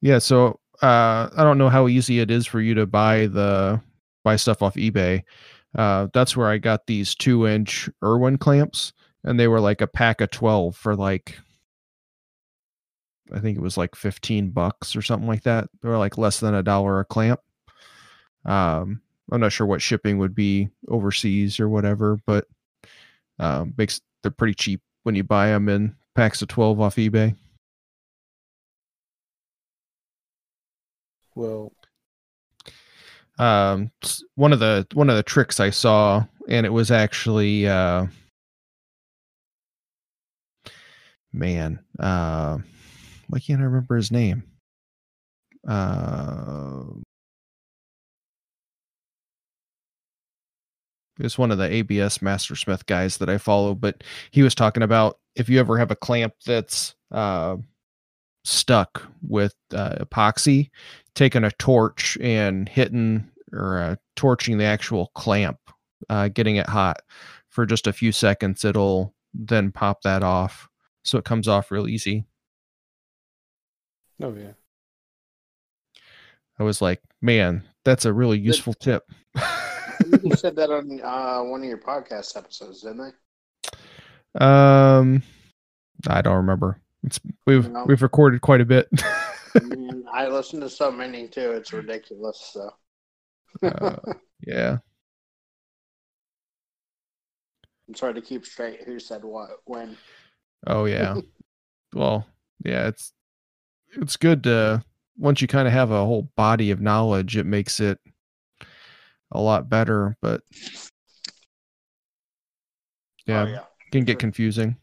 Yeah, 0.00 0.18
so 0.18 0.60
uh, 0.82 1.28
I 1.36 1.44
don't 1.44 1.58
know 1.58 1.68
how 1.68 1.88
easy 1.88 2.20
it 2.20 2.30
is 2.30 2.46
for 2.46 2.60
you 2.60 2.74
to 2.74 2.86
buy 2.86 3.26
the 3.26 3.80
buy 4.24 4.36
stuff 4.36 4.62
off 4.62 4.74
eBay. 4.74 5.22
Uh, 5.76 6.08
that's 6.12 6.36
where 6.36 6.48
I 6.48 6.58
got 6.58 6.86
these 6.86 7.14
two 7.14 7.46
inch 7.46 7.88
Irwin 8.02 8.38
clamps, 8.38 8.92
and 9.24 9.38
they 9.38 9.48
were 9.48 9.60
like 9.60 9.80
a 9.80 9.86
pack 9.86 10.20
of 10.20 10.30
twelve 10.30 10.76
for 10.76 10.96
like 10.96 11.38
I 13.32 13.38
think 13.38 13.56
it 13.56 13.62
was 13.62 13.76
like 13.76 13.94
fifteen 13.94 14.50
bucks 14.50 14.96
or 14.96 15.02
something 15.02 15.28
like 15.28 15.44
that. 15.44 15.68
They 15.82 15.88
were 15.88 15.98
like 15.98 16.18
less 16.18 16.40
than 16.40 16.54
a 16.54 16.62
dollar 16.62 17.00
a 17.00 17.04
clamp. 17.04 17.40
Um, 18.44 19.00
I'm 19.30 19.40
not 19.40 19.52
sure 19.52 19.66
what 19.66 19.82
shipping 19.82 20.18
would 20.18 20.34
be 20.34 20.70
overseas 20.88 21.60
or 21.60 21.68
whatever, 21.68 22.18
but 22.26 22.46
um, 23.38 23.74
makes 23.76 24.00
they're 24.22 24.30
pretty 24.30 24.54
cheap 24.54 24.80
when 25.04 25.14
you 25.14 25.22
buy 25.22 25.48
them 25.48 25.68
in 25.68 25.94
packs 26.14 26.42
of 26.42 26.48
twelve 26.48 26.80
off 26.80 26.96
eBay. 26.96 27.36
Well, 31.36 31.72
um 33.40 33.90
one 34.34 34.52
of 34.52 34.60
the 34.60 34.86
one 34.92 35.08
of 35.10 35.16
the 35.16 35.22
tricks 35.22 35.60
I 35.60 35.70
saw, 35.70 36.24
and 36.48 36.66
it 36.66 36.72
was 36.72 36.90
actually 36.90 37.66
uh 37.66 38.06
man, 41.32 41.80
uh 41.98 42.58
why 43.28 43.38
can't 43.40 43.60
I 43.60 43.64
remember 43.64 43.96
his 43.96 44.10
name? 44.10 44.42
Uh 45.66 46.84
it's 51.18 51.38
one 51.38 51.50
of 51.50 51.58
the 51.58 51.70
ABS 51.70 52.22
Mastersmith 52.22 52.86
guys 52.86 53.18
that 53.18 53.28
I 53.28 53.38
follow, 53.38 53.74
but 53.74 54.02
he 54.30 54.42
was 54.42 54.54
talking 54.54 54.82
about 54.82 55.18
if 55.36 55.48
you 55.48 55.60
ever 55.60 55.78
have 55.78 55.90
a 55.90 55.96
clamp 55.96 56.34
that's 56.44 56.94
uh 57.10 57.56
stuck 58.44 59.02
with 59.26 59.54
uh, 59.74 59.96
epoxy, 59.96 60.70
taking 61.14 61.44
a 61.44 61.50
torch 61.52 62.16
and 62.20 62.68
hitting 62.68 63.30
or 63.52 63.78
uh, 63.78 63.96
torching 64.16 64.58
the 64.58 64.64
actual 64.64 65.10
clamp, 65.14 65.58
uh, 66.08 66.28
getting 66.28 66.56
it 66.56 66.68
hot 66.68 67.00
for 67.48 67.66
just 67.66 67.86
a 67.86 67.92
few 67.92 68.12
seconds, 68.12 68.64
it'll 68.64 69.14
then 69.34 69.72
pop 69.72 70.02
that 70.02 70.22
off. 70.22 70.68
So 71.04 71.18
it 71.18 71.24
comes 71.24 71.48
off 71.48 71.70
real 71.70 71.88
easy. 71.88 72.24
oh 74.22 74.34
yeah. 74.34 74.52
I 76.58 76.62
was 76.62 76.82
like, 76.82 77.00
man, 77.22 77.64
that's 77.84 78.04
a 78.04 78.12
really 78.12 78.38
useful 78.38 78.74
tip. 78.74 79.04
you 80.22 80.36
said 80.36 80.56
that 80.56 80.70
on 80.70 81.00
uh, 81.02 81.42
one 81.42 81.62
of 81.62 81.66
your 81.66 81.78
podcast 81.78 82.36
episodes, 82.36 82.82
didn't 82.82 83.14
I? 84.38 84.98
um, 84.98 85.22
I 86.06 86.20
don't 86.20 86.36
remember. 86.36 86.78
It's 87.02 87.20
we've 87.46 87.68
No. 87.68 87.84
we've 87.86 88.02
recorded 88.02 88.40
quite 88.40 88.60
a 88.60 88.64
bit. 88.64 88.88
I 89.54 89.60
mean, 89.60 90.04
I 90.12 90.28
listen 90.28 90.60
to 90.60 90.68
so 90.68 90.90
many 90.90 91.28
too. 91.28 91.52
It's 91.52 91.72
ridiculous. 91.72 92.50
So. 92.52 92.70
Uh, 93.62 93.96
yeah. 94.46 94.78
I'm 97.88 97.94
trying 97.94 98.14
to 98.14 98.20
keep 98.20 98.46
straight 98.46 98.82
who 98.84 99.00
said 99.00 99.24
what 99.24 99.50
when. 99.64 99.96
Oh 100.66 100.84
yeah. 100.84 101.16
well, 101.94 102.26
yeah, 102.64 102.86
it's 102.86 103.12
it's 104.00 104.16
good 104.16 104.44
to 104.44 104.84
once 105.18 105.42
you 105.42 105.48
kind 105.48 105.66
of 105.66 105.74
have 105.74 105.90
a 105.90 106.04
whole 106.04 106.30
body 106.36 106.70
of 106.70 106.80
knowledge, 106.80 107.36
it 107.36 107.46
makes 107.46 107.80
it 107.80 107.98
a 109.32 109.40
lot 109.40 109.68
better, 109.68 110.16
but 110.22 110.42
yeah, 113.26 113.42
Oh 113.42 113.46
yeah. 113.46 113.64
can 113.90 114.04
get 114.04 114.18
confusing. 114.18 114.76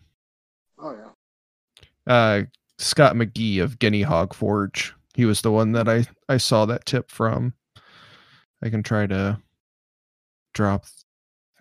Uh 2.07 2.43
Scott 2.79 3.15
McGee 3.15 3.61
of 3.61 3.79
Guinea 3.79 4.03
Hog 4.03 4.33
Forge. 4.33 4.93
He 5.15 5.25
was 5.25 5.41
the 5.41 5.51
one 5.51 5.71
that 5.73 5.89
I 5.89 6.05
I 6.29 6.37
saw 6.37 6.65
that 6.65 6.85
tip 6.85 7.11
from. 7.11 7.53
I 8.63 8.69
can 8.69 8.83
try 8.83 9.07
to 9.07 9.39
drop 10.53 10.85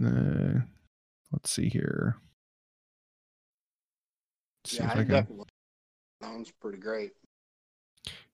uh, 0.04 0.60
let's 1.32 1.50
see 1.50 1.68
here. 1.68 2.16
See 4.64 4.78
Yeah, 4.78 4.90
if 4.92 4.96
I 4.98 5.04
definitely. 5.04 5.46
One's 6.22 6.50
pretty 6.52 6.78
great. 6.78 7.12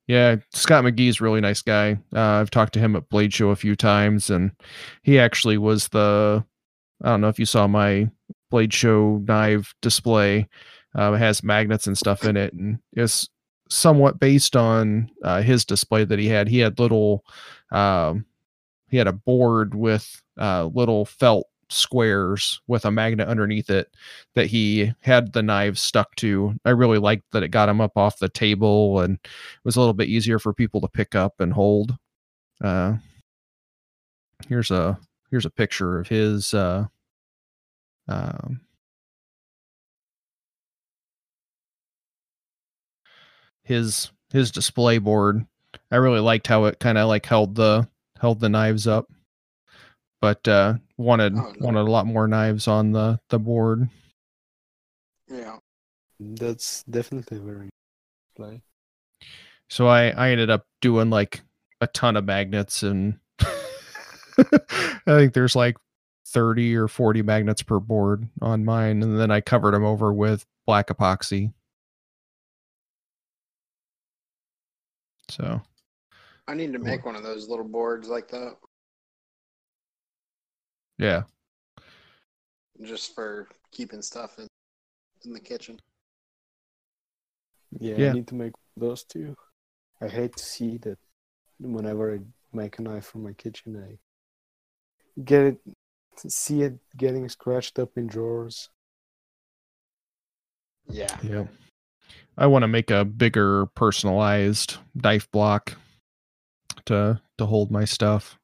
Yeah, 0.06 0.36
Scott 0.52 0.84
McGee's 0.84 1.20
really 1.20 1.40
nice 1.40 1.62
guy. 1.62 1.92
Uh, 2.14 2.20
I've 2.20 2.50
talked 2.50 2.72
to 2.74 2.80
him 2.80 2.96
at 2.96 3.08
Blade 3.08 3.32
Show 3.32 3.50
a 3.50 3.56
few 3.56 3.76
times, 3.76 4.30
and 4.30 4.52
he 5.02 5.18
actually 5.18 5.58
was 5.58 5.88
the. 5.88 6.44
I 7.02 7.08
don't 7.08 7.20
know 7.20 7.28
if 7.28 7.38
you 7.38 7.46
saw 7.46 7.66
my 7.66 8.10
Blade 8.50 8.72
Show 8.72 9.22
knife 9.26 9.74
display. 9.80 10.48
Uh, 10.96 11.12
it 11.12 11.18
has 11.18 11.42
magnets 11.42 11.86
and 11.86 11.96
stuff 11.96 12.24
in 12.24 12.36
it, 12.36 12.52
and 12.52 12.78
it's 12.92 13.28
somewhat 13.68 14.20
based 14.20 14.56
on 14.56 15.10
uh, 15.24 15.42
his 15.42 15.64
display 15.64 16.04
that 16.04 16.18
he 16.18 16.28
had. 16.28 16.48
He 16.48 16.58
had 16.58 16.78
little. 16.78 17.24
Um, 17.70 18.26
he 18.88 18.98
had 18.98 19.06
a 19.06 19.12
board 19.12 19.74
with 19.74 20.22
uh, 20.38 20.66
little 20.66 21.06
felt 21.06 21.46
squares 21.72 22.60
with 22.66 22.84
a 22.84 22.90
magnet 22.90 23.28
underneath 23.28 23.70
it 23.70 23.88
that 24.34 24.46
he 24.46 24.92
had 25.00 25.32
the 25.32 25.42
knives 25.42 25.80
stuck 25.80 26.14
to. 26.16 26.54
I 26.64 26.70
really 26.70 26.98
liked 26.98 27.24
that 27.32 27.42
it 27.42 27.48
got 27.48 27.68
him 27.68 27.80
up 27.80 27.96
off 27.96 28.18
the 28.18 28.28
table 28.28 29.00
and 29.00 29.14
it 29.14 29.30
was 29.64 29.76
a 29.76 29.80
little 29.80 29.94
bit 29.94 30.08
easier 30.08 30.38
for 30.38 30.52
people 30.52 30.80
to 30.82 30.88
pick 30.88 31.14
up 31.14 31.40
and 31.40 31.52
hold. 31.52 31.96
Uh, 32.62 32.96
here's 34.48 34.70
a 34.70 34.98
here's 35.30 35.46
a 35.46 35.50
picture 35.50 35.98
of 35.98 36.08
his. 36.08 36.52
Uh, 36.54 36.86
um, 38.08 38.60
his 43.62 44.10
his 44.32 44.50
display 44.50 44.98
board. 44.98 45.46
I 45.90 45.96
really 45.96 46.20
liked 46.20 46.46
how 46.46 46.64
it 46.64 46.78
kind 46.80 46.98
of 46.98 47.08
like 47.08 47.26
held 47.26 47.54
the 47.54 47.88
held 48.20 48.40
the 48.40 48.48
knives 48.48 48.86
up, 48.86 49.10
but 50.20 50.46
uh, 50.48 50.74
wanted 50.96 51.34
Oh, 51.36 51.52
no. 51.58 51.66
wanted 51.66 51.80
a 51.80 51.90
lot 51.90 52.06
more 52.06 52.28
knives 52.28 52.68
on 52.68 52.92
the 52.92 53.18
the 53.28 53.38
board. 53.38 53.88
Yeah. 55.28 55.58
That's 56.20 56.82
definitely 56.84 57.38
very 57.38 57.70
play. 58.36 58.62
So 59.70 59.86
I 59.88 60.10
I 60.10 60.30
ended 60.30 60.50
up 60.50 60.66
doing 60.80 61.10
like 61.10 61.40
a 61.80 61.86
ton 61.88 62.16
of 62.16 62.24
magnets 62.24 62.82
and 62.82 63.18
I 63.40 65.00
think 65.06 65.34
there's 65.34 65.56
like 65.56 65.76
30 66.28 66.76
or 66.76 66.88
40 66.88 67.22
magnets 67.22 67.62
per 67.62 67.80
board 67.80 68.28
on 68.40 68.64
mine 68.64 69.02
and 69.02 69.18
then 69.18 69.30
I 69.30 69.40
covered 69.40 69.74
them 69.74 69.84
over 69.84 70.12
with 70.12 70.46
black 70.66 70.88
epoxy. 70.88 71.52
So 75.32 75.62
I 76.46 76.52
need 76.54 76.74
to 76.74 76.78
make 76.78 77.06
one 77.06 77.16
of 77.16 77.22
those 77.22 77.48
little 77.48 77.64
boards 77.64 78.06
like 78.08 78.28
that. 78.28 78.56
Yeah. 80.98 81.22
just 82.82 83.14
for 83.14 83.48
keeping 83.70 84.02
stuff 84.02 84.38
in, 84.38 84.46
in 85.24 85.32
the 85.32 85.40
kitchen. 85.40 85.80
Yeah, 87.80 87.96
Yeah. 87.96 88.10
I 88.10 88.12
need 88.12 88.28
to 88.28 88.34
make 88.34 88.52
those 88.76 89.04
too. 89.04 89.34
I 90.02 90.08
hate 90.08 90.36
to 90.36 90.44
see 90.44 90.76
that 90.78 90.98
whenever 91.58 92.14
I 92.14 92.18
make 92.52 92.78
a 92.78 92.82
knife 92.82 93.06
for 93.06 93.18
my 93.18 93.32
kitchen, 93.32 93.82
I 93.82 93.98
get 95.24 95.44
it, 95.44 95.60
see 96.28 96.62
it 96.62 96.78
getting 96.96 97.26
scratched 97.30 97.78
up 97.78 97.96
in 97.96 98.06
drawers. 98.06 98.68
Yeah. 100.90 101.16
Yeah. 101.22 101.46
I 102.36 102.46
want 102.46 102.62
to 102.62 102.68
make 102.68 102.90
a 102.90 103.04
bigger 103.04 103.66
personalized 103.66 104.76
knife 104.94 105.30
block 105.30 105.74
to 106.86 107.20
to 107.38 107.46
hold 107.46 107.70
my 107.70 107.84
stuff. 107.84 108.38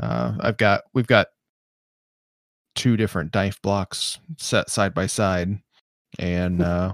Uh, 0.00 0.36
I've 0.40 0.56
got 0.56 0.82
we've 0.94 1.06
got 1.06 1.28
two 2.74 2.96
different 2.96 3.34
knife 3.34 3.60
blocks 3.62 4.18
set 4.38 4.70
side 4.70 4.94
by 4.94 5.06
side, 5.06 5.58
and 6.18 6.62
uh, 6.62 6.92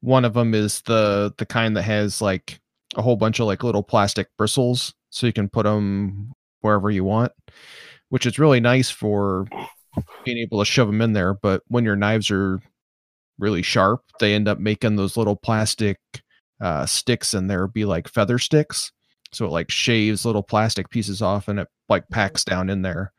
one 0.00 0.24
of 0.24 0.34
them 0.34 0.54
is 0.54 0.82
the 0.82 1.32
the 1.38 1.46
kind 1.46 1.76
that 1.76 1.82
has 1.82 2.20
like 2.20 2.60
a 2.96 3.02
whole 3.02 3.16
bunch 3.16 3.40
of 3.40 3.46
like 3.46 3.64
little 3.64 3.82
plastic 3.82 4.28
bristles, 4.36 4.94
so 5.10 5.26
you 5.26 5.32
can 5.32 5.48
put 5.48 5.64
them 5.64 6.32
wherever 6.60 6.90
you 6.90 7.04
want, 7.04 7.32
which 8.10 8.26
is 8.26 8.38
really 8.38 8.60
nice 8.60 8.90
for 8.90 9.46
being 10.24 10.38
able 10.38 10.58
to 10.58 10.64
shove 10.64 10.88
them 10.88 11.00
in 11.00 11.12
there. 11.12 11.34
But 11.34 11.62
when 11.68 11.84
your 11.84 11.96
knives 11.96 12.30
are 12.30 12.60
really 13.38 13.62
sharp, 13.62 14.02
they 14.20 14.34
end 14.34 14.48
up 14.48 14.58
making 14.58 14.96
those 14.96 15.16
little 15.16 15.36
plastic 15.36 15.98
uh, 16.60 16.86
sticks 16.86 17.34
and 17.34 17.50
there 17.50 17.66
be 17.66 17.84
like 17.84 18.08
feather 18.08 18.38
sticks. 18.38 18.92
So 19.32 19.46
it 19.46 19.50
like 19.50 19.70
shaves 19.70 20.24
little 20.24 20.42
plastic 20.42 20.88
pieces 20.90 21.20
off 21.20 21.48
and 21.48 21.60
it 21.60 21.68
like 21.88 22.08
packs 22.08 22.44
down 22.44 22.70
in 22.70 22.82
there. 22.82 23.12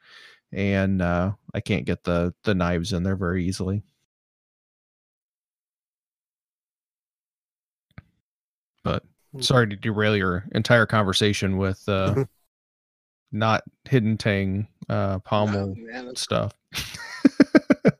And 0.51 1.01
uh, 1.01 1.33
I 1.53 1.59
can't 1.59 1.85
get 1.85 2.03
the 2.03 2.33
the 2.43 2.55
knives 2.55 2.93
in 2.93 3.03
there 3.03 3.17
very 3.17 3.45
easily. 3.45 3.83
But 8.83 9.03
sorry 9.39 9.67
to 9.67 9.75
derail 9.75 10.15
your 10.15 10.45
entire 10.53 10.85
conversation 10.85 11.57
with 11.57 11.83
uh, 11.89 12.23
not 13.31 13.63
hidden 13.89 14.17
tang 14.17 14.67
uh, 14.87 15.19
pommel 15.19 15.75
No, 15.75 16.03
man, 16.03 16.15
stuff. 16.15 16.53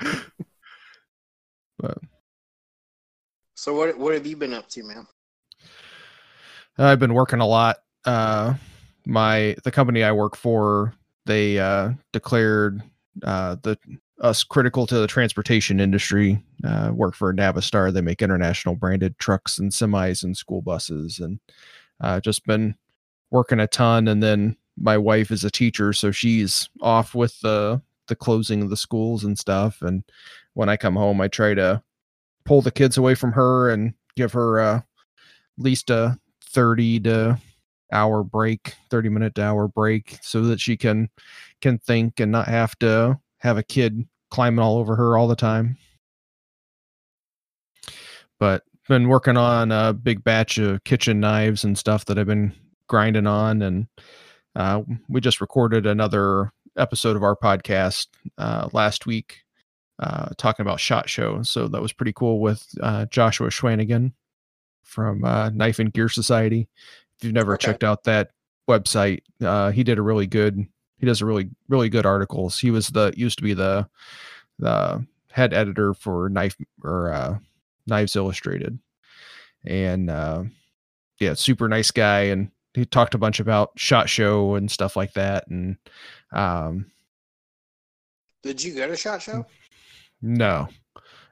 but 1.82 1.98
So 3.54 3.74
what 3.74 3.98
what 3.98 4.14
have 4.14 4.26
you 4.26 4.36
been 4.36 4.54
up 4.54 4.68
to, 4.70 4.82
man? 4.84 5.06
I've 6.78 6.98
been 6.98 7.12
working 7.12 7.40
a 7.40 7.46
lot. 7.46 7.78
Uh, 8.04 8.54
my 9.04 9.56
the 9.64 9.70
company 9.70 10.02
I 10.02 10.12
work 10.12 10.36
for, 10.36 10.94
they 11.26 11.58
uh, 11.58 11.90
declared 12.12 12.82
uh, 13.22 13.56
the 13.62 13.76
us 14.20 14.44
critical 14.44 14.86
to 14.86 14.98
the 14.98 15.06
transportation 15.06 15.80
industry. 15.80 16.42
Uh, 16.64 16.92
work 16.94 17.14
for 17.14 17.34
Navistar. 17.34 17.92
They 17.92 18.00
make 18.00 18.22
international 18.22 18.76
branded 18.76 19.18
trucks 19.18 19.58
and 19.58 19.70
semis 19.70 20.22
and 20.22 20.36
school 20.36 20.62
buses, 20.62 21.18
and 21.18 21.40
uh, 22.00 22.20
just 22.20 22.46
been 22.46 22.76
working 23.30 23.60
a 23.60 23.66
ton. 23.66 24.08
And 24.08 24.22
then 24.22 24.56
my 24.78 24.96
wife 24.96 25.30
is 25.30 25.44
a 25.44 25.50
teacher, 25.50 25.92
so 25.92 26.10
she's 26.10 26.68
off 26.80 27.14
with 27.14 27.38
the 27.40 27.82
the 28.08 28.16
closing 28.16 28.62
of 28.62 28.70
the 28.70 28.76
schools 28.76 29.24
and 29.24 29.38
stuff. 29.38 29.82
And 29.82 30.04
when 30.54 30.68
I 30.68 30.76
come 30.76 30.96
home, 30.96 31.20
I 31.20 31.28
try 31.28 31.54
to 31.54 31.82
pull 32.44 32.62
the 32.62 32.70
kids 32.70 32.98
away 32.98 33.14
from 33.14 33.32
her 33.32 33.70
and 33.70 33.94
give 34.16 34.32
her 34.32 34.60
uh, 34.60 34.76
at 34.78 34.84
least 35.58 35.90
a 35.90 36.18
30 36.44 37.00
to 37.00 37.38
hour 37.92 38.24
break 38.24 38.74
30 38.90 39.10
minute 39.10 39.34
to 39.34 39.42
hour 39.42 39.68
break 39.68 40.18
so 40.22 40.42
that 40.42 40.58
she 40.58 40.76
can 40.76 41.10
can 41.60 41.78
think 41.78 42.20
and 42.20 42.32
not 42.32 42.48
have 42.48 42.76
to 42.78 43.18
have 43.38 43.58
a 43.58 43.62
kid 43.62 44.06
climbing 44.30 44.60
all 44.60 44.78
over 44.78 44.96
her 44.96 45.16
all 45.16 45.28
the 45.28 45.36
time. 45.36 45.76
But 48.40 48.64
been 48.88 49.08
working 49.08 49.36
on 49.36 49.70
a 49.70 49.92
big 49.92 50.24
batch 50.24 50.58
of 50.58 50.82
kitchen 50.84 51.20
knives 51.20 51.64
and 51.64 51.78
stuff 51.78 52.04
that 52.04 52.18
i've 52.18 52.26
been 52.26 52.52
grinding 52.88 53.26
on 53.26 53.62
and 53.62 53.86
uh, 54.54 54.82
we 55.08 55.20
just 55.20 55.40
recorded 55.40 55.86
another 55.86 56.52
episode 56.76 57.16
of 57.16 57.22
our 57.22 57.36
podcast 57.36 58.08
uh, 58.36 58.68
last 58.72 59.06
week 59.06 59.41
uh, 60.02 60.28
talking 60.36 60.64
about 60.64 60.80
shot 60.80 61.08
show 61.08 61.42
so 61.42 61.68
that 61.68 61.80
was 61.80 61.92
pretty 61.92 62.12
cool 62.12 62.40
with 62.40 62.66
uh, 62.82 63.06
joshua 63.06 63.48
Swanagon 63.48 64.12
from 64.82 65.24
uh, 65.24 65.48
Knife 65.50 65.78
and 65.78 65.92
Gear 65.92 66.08
Society. 66.08 66.68
If 67.16 67.24
you've 67.24 67.32
never 67.32 67.54
Okay. 67.54 67.66
checked 67.66 67.84
out 67.84 68.04
that 68.04 68.30
website, 68.68 69.20
uh, 69.40 69.70
he 69.70 69.84
did 69.84 69.98
a 69.98 70.02
really 70.02 70.26
good. 70.26 70.66
He 70.98 71.06
does 71.06 71.20
a 71.22 71.26
really 71.26 71.48
really 71.68 71.88
good 71.88 72.04
articles. 72.04 72.58
He 72.58 72.70
was 72.70 72.88
the 72.88 73.12
used 73.16 73.38
to 73.38 73.44
be 73.44 73.54
the 73.54 73.88
the 74.58 75.06
head 75.30 75.54
editor 75.54 75.94
for 75.94 76.28
Knife 76.28 76.56
or 76.82 77.12
uh, 77.12 77.38
Knives 77.86 78.16
Illustrated, 78.16 78.78
and 79.64 80.10
uh, 80.10 80.44
yeah, 81.20 81.34
super 81.34 81.68
nice 81.68 81.90
guy. 81.90 82.22
And 82.22 82.50
he 82.74 82.84
talked 82.84 83.14
a 83.14 83.18
bunch 83.18 83.40
about 83.40 83.70
Shot 83.76 84.08
Show 84.10 84.56
and 84.56 84.70
stuff 84.70 84.96
like 84.96 85.12
that. 85.14 85.46
And 85.48 85.76
um, 86.32 86.90
Did 88.42 88.62
you 88.62 88.74
go 88.74 88.86
to 88.88 88.96
Shot 88.96 89.22
Show? 89.22 89.46
No, 90.22 90.68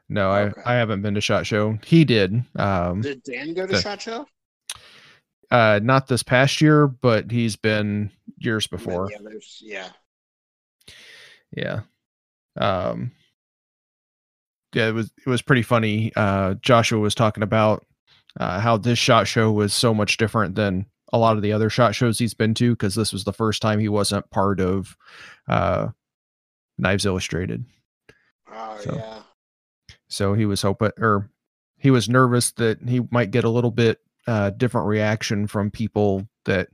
no, 0.09 0.31
Okay. 0.33 0.61
I 0.67 0.75
I 0.75 0.77
haven't 0.79 1.03
been 1.03 1.15
to 1.15 1.21
Shot 1.21 1.47
Show. 1.47 1.79
He 1.85 2.05
did. 2.05 2.43
Um, 2.57 3.01
Did 3.01 3.23
Dan 3.23 3.55
go 3.55 3.67
to 3.67 3.73
the- 3.73 3.81
Shot 3.81 4.03
Show? 4.03 4.27
uh 5.53 5.81
not 5.83 6.07
this 6.07 6.23
past 6.23 6.61
year 6.61 6.87
but 6.87 7.29
he's 7.29 7.57
been 7.57 8.09
years 8.39 8.69
before 8.69 9.11
Yeah, 9.11 9.91
yeah. 11.57 11.81
yeah 12.57 12.81
um 12.93 13.11
yeah 14.73 14.87
it 14.89 14.93
was 14.93 15.11
it 15.27 15.29
was 15.29 15.43
pretty 15.43 15.63
funny 15.63 16.13
uh 16.15 16.55
joshua 16.63 17.01
was 17.01 17.17
talking 17.17 17.43
about 17.43 17.85
uh 18.39 18.61
how 18.61 18.77
this 18.77 18.97
shot 18.97 19.27
show 19.27 19.51
was 19.51 19.75
so 19.75 19.93
much 19.93 20.19
different 20.19 20.55
than 20.55 20.87
a 21.13 21.19
lot 21.19 21.35
of 21.35 21.43
the 21.43 21.53
other 21.53 21.69
shot 21.69 21.97
shows 21.97 22.17
he's 22.17 22.35
been 22.35 22.55
to 22.55 22.71
because 22.71 22.95
this 22.95 23.13
was 23.13 23.25
the 23.25 23.33
first 23.33 23.61
time 23.61 23.81
he 23.81 23.89
wasn't 23.89 24.31
part 24.31 24.61
of 24.61 24.97
uh 25.49 25.89
knives 26.79 27.05
illustrated 27.07 27.65
Oh 28.53 28.79
So- 28.81 28.95
yeah. 28.97 29.23
so 30.09 30.35
he 30.35 30.47
was 30.47 30.63
hoping 30.63 30.91
or 30.99 31.31
he 31.79 31.91
was 31.91 32.09
nervous 32.09 32.51
that 32.53 32.79
he 32.87 33.01
might 33.11 33.31
get 33.31 33.45
a 33.45 33.49
little 33.51 33.71
bit 33.71 34.01
uh 34.27 34.51
different 34.51 34.87
reaction 34.87 35.47
from 35.47 35.71
people 35.71 36.27
that 36.45 36.69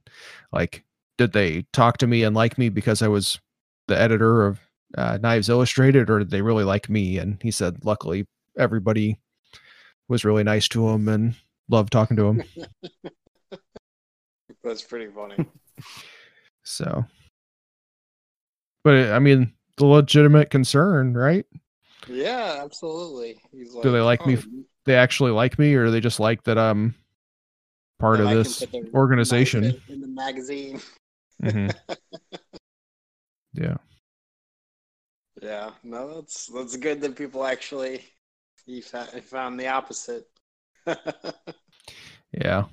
like 0.53 0.85
did 1.19 1.33
they 1.33 1.62
talk 1.73 1.99
to 1.99 2.07
me 2.07 2.23
and 2.25 2.35
like 2.37 2.59
me 2.59 2.69
because 2.69 3.03
I 3.03 3.09
was 3.09 3.39
the 3.89 3.99
editor 3.99 4.45
of 4.47 4.61
uh, 4.99 5.19
Knives 5.21 5.49
Illustrated 5.49 6.11
or 6.11 6.19
did 6.21 6.31
they 6.31 6.43
really 6.43 6.65
like 6.65 6.89
me 6.91 7.19
and 7.19 7.39
he 7.43 7.51
said 7.51 7.85
luckily 7.85 8.27
everybody 8.59 9.19
was 10.09 10.25
really 10.25 10.45
nice 10.45 10.69
to 10.69 10.89
him 10.89 11.09
and 11.09 11.35
loved 11.69 11.93
talking 11.93 12.17
to 12.17 12.27
him 12.27 12.43
That's 14.65 14.83
pretty 14.83 15.07
funny. 15.12 15.47
so 16.65 17.05
but 18.83 19.12
I 19.12 19.19
mean 19.21 19.53
the 19.77 19.87
legitimate 19.87 20.51
concern 20.51 21.15
right 21.15 21.47
yeah, 22.09 22.61
absolutely. 22.62 23.40
He's 23.53 23.73
like, 23.75 23.83
Do 23.83 23.92
they 23.92 24.01
like 24.01 24.27
me 24.27 24.37
"Oh, 24.37 24.40
you- 24.40 24.64
they 24.85 24.95
actually 24.95 25.33
like 25.33 25.59
me 25.59 25.75
or 25.75 25.90
they 25.90 26.01
just 26.01 26.21
like 26.21 26.45
that 26.45 26.59
I'm 26.59 26.95
part 27.99 28.21
of 28.21 28.29
I 28.29 28.35
this 28.35 28.61
put 28.61 28.71
the 28.73 28.81
knife 28.83 28.95
organization 28.95 29.64
in, 29.88 30.01
the 30.01 30.07
magazine. 30.09 30.81
Mhm. 31.42 31.75
yeah 33.55 33.76
Yeah, 35.43 35.70
no, 35.83 36.14
that's 36.14 36.47
that's 36.47 36.76
good 36.76 37.01
that 37.03 37.16
people 37.16 37.45
actually 37.45 38.05
he 38.64 38.80
found 38.80 39.59
the 39.61 39.68
opposite. 39.68 40.24
Yeah. 42.33 42.64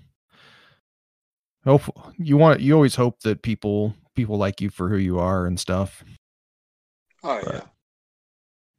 Hope 1.64 1.84
you 2.18 2.36
want 2.36 2.60
you 2.60 2.74
always 2.74 2.96
hope 2.96 3.22
that 3.22 3.42
people 3.42 3.96
people 4.16 4.38
like 4.38 4.60
you 4.60 4.70
for 4.70 4.90
who 4.90 4.98
you 4.98 5.20
are 5.20 5.46
and 5.46 5.58
stuff. 5.60 6.04
oh 7.24 7.42
But- 7.46 7.54
yeah. 7.54 7.62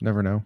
Never 0.00 0.22
know. 0.22 0.44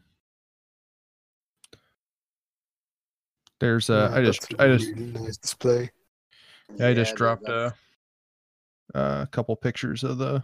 There's 3.61 3.91
uh 3.91 4.11
Yeah, 4.13 4.19
I 4.19 4.25
just 4.25 4.41
that's 4.43 4.55
a 4.55 4.63
I 4.63 4.77
just 4.77 4.89
really 4.91 5.07
nice 5.13 5.37
display. 5.37 5.91
I 6.81 6.95
just 6.95 7.15
dropped 7.17 7.49
a 7.49 7.75
a 8.95 9.29
couple 9.31 9.57
pictures 9.57 10.05
of 10.05 10.19
the 10.19 10.43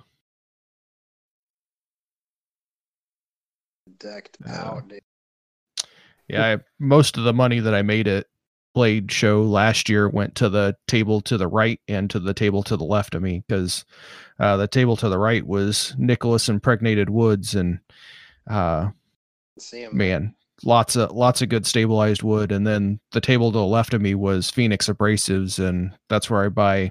decked 3.98 4.38
uh, 4.46 4.52
out. 4.52 4.88
Dude. 4.88 5.00
yeah, 6.28 6.46
I, 6.46 6.58
most 6.78 7.16
of 7.16 7.24
the 7.24 7.32
money 7.32 7.60
that 7.60 7.74
I 7.74 7.82
made 7.82 8.08
at 8.08 8.26
Blade 8.74 9.10
Show 9.12 9.42
last 9.42 9.88
year 9.88 10.08
went 10.08 10.34
to 10.36 10.48
the 10.48 10.76
table 10.88 11.20
to 11.22 11.36
the 11.38 11.46
right 11.46 11.80
and 11.88 12.10
to 12.10 12.18
the 12.18 12.34
table 12.34 12.62
to 12.64 12.76
the 12.76 12.84
left 12.84 13.14
of 13.14 13.22
me 13.22 13.44
because 13.46 13.84
uh, 14.40 14.56
the 14.56 14.68
table 14.68 14.96
to 14.96 15.08
the 15.08 15.18
right 15.18 15.46
was 15.46 15.94
Nicholas 15.96 16.48
Impregnated 16.48 17.08
Woods 17.08 17.54
and 17.54 17.78
uh, 18.50 18.90
See 19.58 19.82
him. 19.82 19.96
man 19.96 20.34
lots 20.64 20.96
of 20.96 21.10
lots 21.12 21.42
of 21.42 21.48
good 21.48 21.66
stabilized 21.66 22.22
wood 22.22 22.50
and 22.50 22.66
then 22.66 22.98
the 23.12 23.20
table 23.20 23.52
to 23.52 23.58
the 23.58 23.64
left 23.64 23.92
of 23.94 24.00
me 24.00 24.14
was 24.14 24.50
phoenix 24.50 24.88
abrasives 24.88 25.58
and 25.58 25.92
that's 26.08 26.30
where 26.30 26.44
i 26.44 26.48
buy 26.48 26.90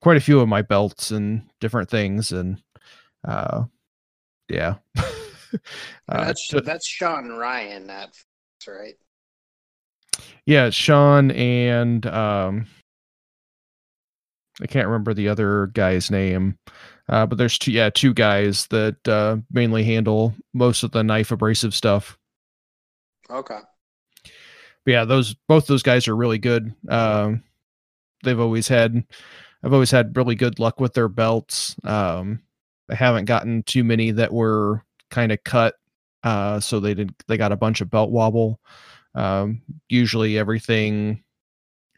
quite 0.00 0.16
a 0.16 0.20
few 0.20 0.40
of 0.40 0.48
my 0.48 0.60
belts 0.62 1.10
and 1.10 1.42
different 1.60 1.88
things 1.88 2.32
and 2.32 2.60
uh 3.26 3.62
yeah. 4.48 4.76
Uh, 6.08 6.24
that's 6.24 6.48
to- 6.48 6.62
that's 6.62 6.86
Sean 6.88 7.28
Ryan. 7.28 7.86
That's 7.86 8.24
right. 8.66 8.94
yeah, 10.46 10.70
Sean 10.70 11.30
and 11.32 12.06
um, 12.06 12.64
I 14.62 14.66
can't 14.66 14.86
remember 14.86 15.12
the 15.12 15.28
other 15.28 15.66
guy's 15.74 16.10
name, 16.10 16.56
uh, 17.10 17.26
but 17.26 17.36
there's 17.36 17.58
two. 17.58 17.70
Yeah, 17.70 17.90
two 17.90 18.14
guys 18.14 18.66
that 18.68 19.06
uh, 19.06 19.36
mainly 19.50 19.84
handle 19.84 20.34
most 20.54 20.84
of 20.84 20.92
the 20.92 21.04
knife 21.04 21.30
abrasive 21.32 21.74
stuff. 21.74 22.16
Okay. 23.30 23.58
But 24.84 24.90
yeah, 24.90 25.04
those 25.04 25.34
both 25.48 25.66
those 25.66 25.82
guys 25.82 26.08
are 26.08 26.16
really 26.16 26.38
good. 26.38 26.74
Um, 26.88 27.42
they've 28.22 28.40
always 28.40 28.68
had, 28.68 29.04
I've 29.62 29.72
always 29.72 29.90
had 29.90 30.16
really 30.16 30.34
good 30.34 30.58
luck 30.58 30.80
with 30.80 30.94
their 30.94 31.08
belts. 31.08 31.76
Um, 31.84 32.42
I 32.90 32.94
haven't 32.94 33.26
gotten 33.26 33.62
too 33.62 33.84
many 33.84 34.10
that 34.10 34.32
were 34.32 34.84
kind 35.10 35.30
of 35.32 35.42
cut, 35.44 35.74
uh, 36.24 36.60
so 36.60 36.80
they 36.80 36.94
did 36.94 37.14
they 37.28 37.36
got 37.36 37.52
a 37.52 37.56
bunch 37.56 37.80
of 37.80 37.90
belt 37.90 38.10
wobble. 38.10 38.60
Um, 39.14 39.62
usually 39.88 40.38
everything 40.38 41.22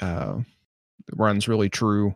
uh, 0.00 0.40
runs 1.12 1.48
really 1.48 1.70
true. 1.70 2.14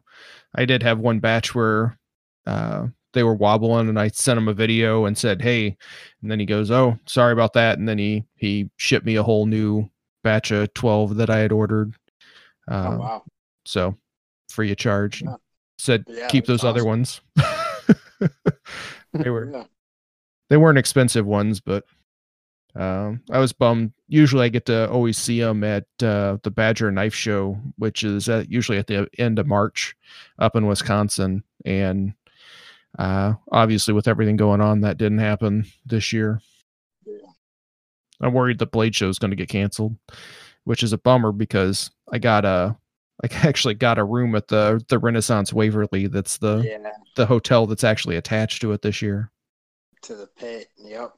I 0.54 0.64
did 0.64 0.82
have 0.82 0.98
one 0.98 1.20
batch 1.20 1.54
where 1.54 1.98
uh, 2.46 2.88
they 3.14 3.22
were 3.22 3.34
wobbling, 3.34 3.88
and 3.88 3.98
I 3.98 4.08
sent 4.08 4.38
him 4.38 4.48
a 4.48 4.54
video 4.54 5.06
and 5.06 5.16
said, 5.16 5.42
"Hey," 5.42 5.76
and 6.22 6.30
then 6.30 6.40
he 6.40 6.46
goes, 6.46 6.70
"Oh, 6.70 6.98
sorry 7.06 7.32
about 7.32 7.52
that," 7.54 7.78
and 7.78 7.88
then 7.88 7.98
he 7.98 8.24
he 8.36 8.70
shipped 8.76 9.06
me 9.06 9.16
a 9.16 9.22
whole 9.22 9.46
new 9.46 9.88
batch 10.22 10.50
of 10.50 10.72
12 10.74 11.16
that 11.16 11.30
I 11.30 11.38
had 11.38 11.52
ordered. 11.52 11.94
Uh, 12.70 12.90
oh 12.92 12.98
wow. 12.98 13.24
So 13.64 13.96
free 14.50 14.70
of 14.70 14.76
charge. 14.78 15.22
Yeah. 15.22 15.36
Said 15.78 16.04
Yeah, 16.08 16.26
keep 16.28 16.46
those 16.46 16.64
other 16.64 16.84
ones. 16.84 17.20
they 19.12 19.30
were 19.30 19.50
Yeah. 19.50 19.64
they 20.50 20.56
weren't 20.56 20.78
expensive 20.78 21.24
ones, 21.26 21.60
but 21.60 21.84
um, 22.74 23.22
I 23.30 23.38
was 23.38 23.52
bummed. 23.52 23.92
Usually, 24.08 24.44
I 24.46 24.48
get 24.50 24.66
to 24.66 24.88
always 24.90 25.18
see 25.18 25.40
them 25.40 25.64
at 25.64 25.84
uh, 26.02 26.38
the 26.42 26.50
Badger 26.50 26.90
Knife 26.92 27.14
Show, 27.14 27.58
which 27.76 28.04
is 28.04 28.28
at, 28.28 28.50
usually 28.50 28.78
at 28.78 28.86
the 28.86 29.08
end 29.18 29.38
of 29.38 29.46
March 29.46 29.96
up 30.38 30.54
in 30.54 30.66
Wisconsin. 30.66 31.42
And 31.64 32.14
uh, 32.98 33.34
obviously, 33.50 33.94
with 33.94 34.08
everything 34.08 34.36
going 34.36 34.60
on, 34.60 34.80
that 34.82 34.98
didn't 34.98 35.18
happen 35.18 35.66
this 35.84 36.12
year. 36.12 36.40
Yeah. 37.04 37.14
I'm 38.20 38.32
worried 38.32 38.58
the 38.58 38.66
Blade 38.66 38.94
Show 38.94 39.08
is 39.08 39.18
going 39.18 39.30
to 39.30 39.36
get 39.36 39.48
canceled, 39.48 39.96
which 40.64 40.82
is 40.82 40.92
a 40.92 40.98
bummer 40.98 41.32
because 41.32 41.90
I 42.12 42.18
got 42.18 42.44
a 42.44 42.76
I 43.24 43.28
actually 43.48 43.74
got 43.74 43.98
a 43.98 44.04
room 44.04 44.34
at 44.36 44.48
the 44.48 44.80
the 44.88 44.98
Renaissance 44.98 45.52
Waverly. 45.52 46.06
That's 46.06 46.38
the 46.38 46.58
Yeah. 46.64 46.90
the 47.16 47.26
hotel 47.26 47.66
that's 47.66 47.84
actually 47.84 48.16
attached 48.16 48.60
to 48.62 48.72
it 48.72 48.82
this 48.82 49.02
year. 49.02 49.30
To 50.02 50.14
the 50.14 50.28
pit. 50.36 50.68
Yep. 50.78 51.10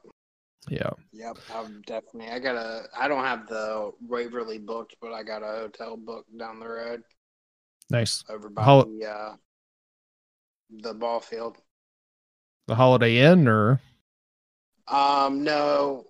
Yeah. 0.69 0.91
Yep. 1.13 1.37
I'm 1.55 1.83
definitely. 1.83 2.31
I 2.31 2.39
got 2.39 2.57
a. 2.57 2.85
I 2.99 3.09
don't 3.09 3.25
have 3.25 3.47
the 3.49 3.93
Waverly 4.09 4.59
booked, 4.59 4.97
but 5.01 5.13
I 5.13 5.23
got 5.23 5.43
a 5.43 5.47
hotel 5.47 5.97
booked 5.97 6.37
down 6.39 6.59
the 6.61 6.69
road 6.69 7.03
Nice. 7.91 8.25
over 8.29 8.49
by 8.51 8.65
How- 8.65 8.83
the 8.85 9.07
uh, 9.07 9.37
the 10.71 10.95
ball 10.95 11.21
field. 11.21 11.59
The 12.67 12.75
Holiday 12.77 13.19
Inn 13.19 13.49
or 13.49 13.81
Um, 14.89 15.43
no, 15.45 16.07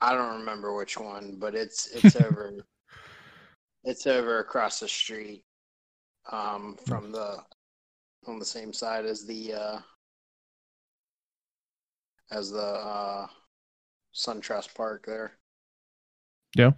I 0.00 0.14
don't 0.14 0.40
remember 0.40 0.74
which 0.74 0.98
one, 0.98 1.36
but 1.38 1.54
it's 1.54 1.86
it's 1.94 2.16
over. 2.20 2.52
It's 3.84 4.06
over 4.06 4.38
across 4.38 4.78
the 4.80 4.88
street, 4.88 5.44
um, 6.30 6.76
from 6.86 7.10
the 7.12 7.38
on 8.26 8.38
the 8.38 8.44
same 8.44 8.72
side 8.72 9.06
as 9.06 9.24
the 9.26 9.54
uh, 9.54 9.78
as 12.30 12.50
the 12.50 12.62
uh, 12.62 13.26
SunTrust 14.14 14.74
Park 14.74 15.04
there. 15.06 15.32
Yeah. 16.56 16.72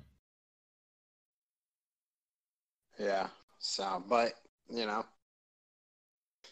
Yeah. 2.99 3.29
So, 3.59 4.03
but 4.09 4.35
you 4.71 4.87
know, 4.87 5.05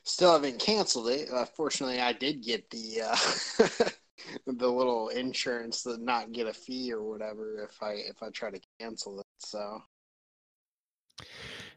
still 0.04 0.32
haven't 0.32 0.58
canceled 0.58 1.08
it. 1.08 1.28
Uh, 1.32 1.44
fortunately, 1.44 2.00
I 2.00 2.12
did 2.12 2.42
get 2.42 2.68
the 2.70 3.02
uh, 3.02 3.88
the 4.46 4.68
little 4.68 5.08
insurance 5.08 5.82
to 5.84 5.96
not 6.02 6.32
get 6.32 6.46
a 6.46 6.52
fee 6.52 6.92
or 6.92 7.02
whatever 7.02 7.68
if 7.68 7.82
I 7.82 7.92
if 7.92 8.22
I 8.22 8.30
try 8.30 8.50
to 8.50 8.60
cancel 8.80 9.20
it. 9.20 9.26
So 9.38 9.82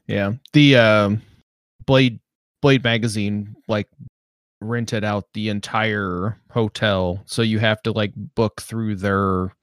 yeah. 0.07 0.33
The 0.53 0.77
um 0.77 1.21
Blade 1.85 2.19
Blade 2.61 2.83
magazine 2.83 3.55
like 3.67 3.87
rented 4.61 5.03
out 5.03 5.25
the 5.33 5.49
entire 5.49 6.39
hotel. 6.51 7.23
So 7.25 7.41
you 7.41 7.59
have 7.59 7.81
to 7.83 7.91
like 7.91 8.13
book 8.15 8.61
through 8.61 8.95
their 8.95 9.53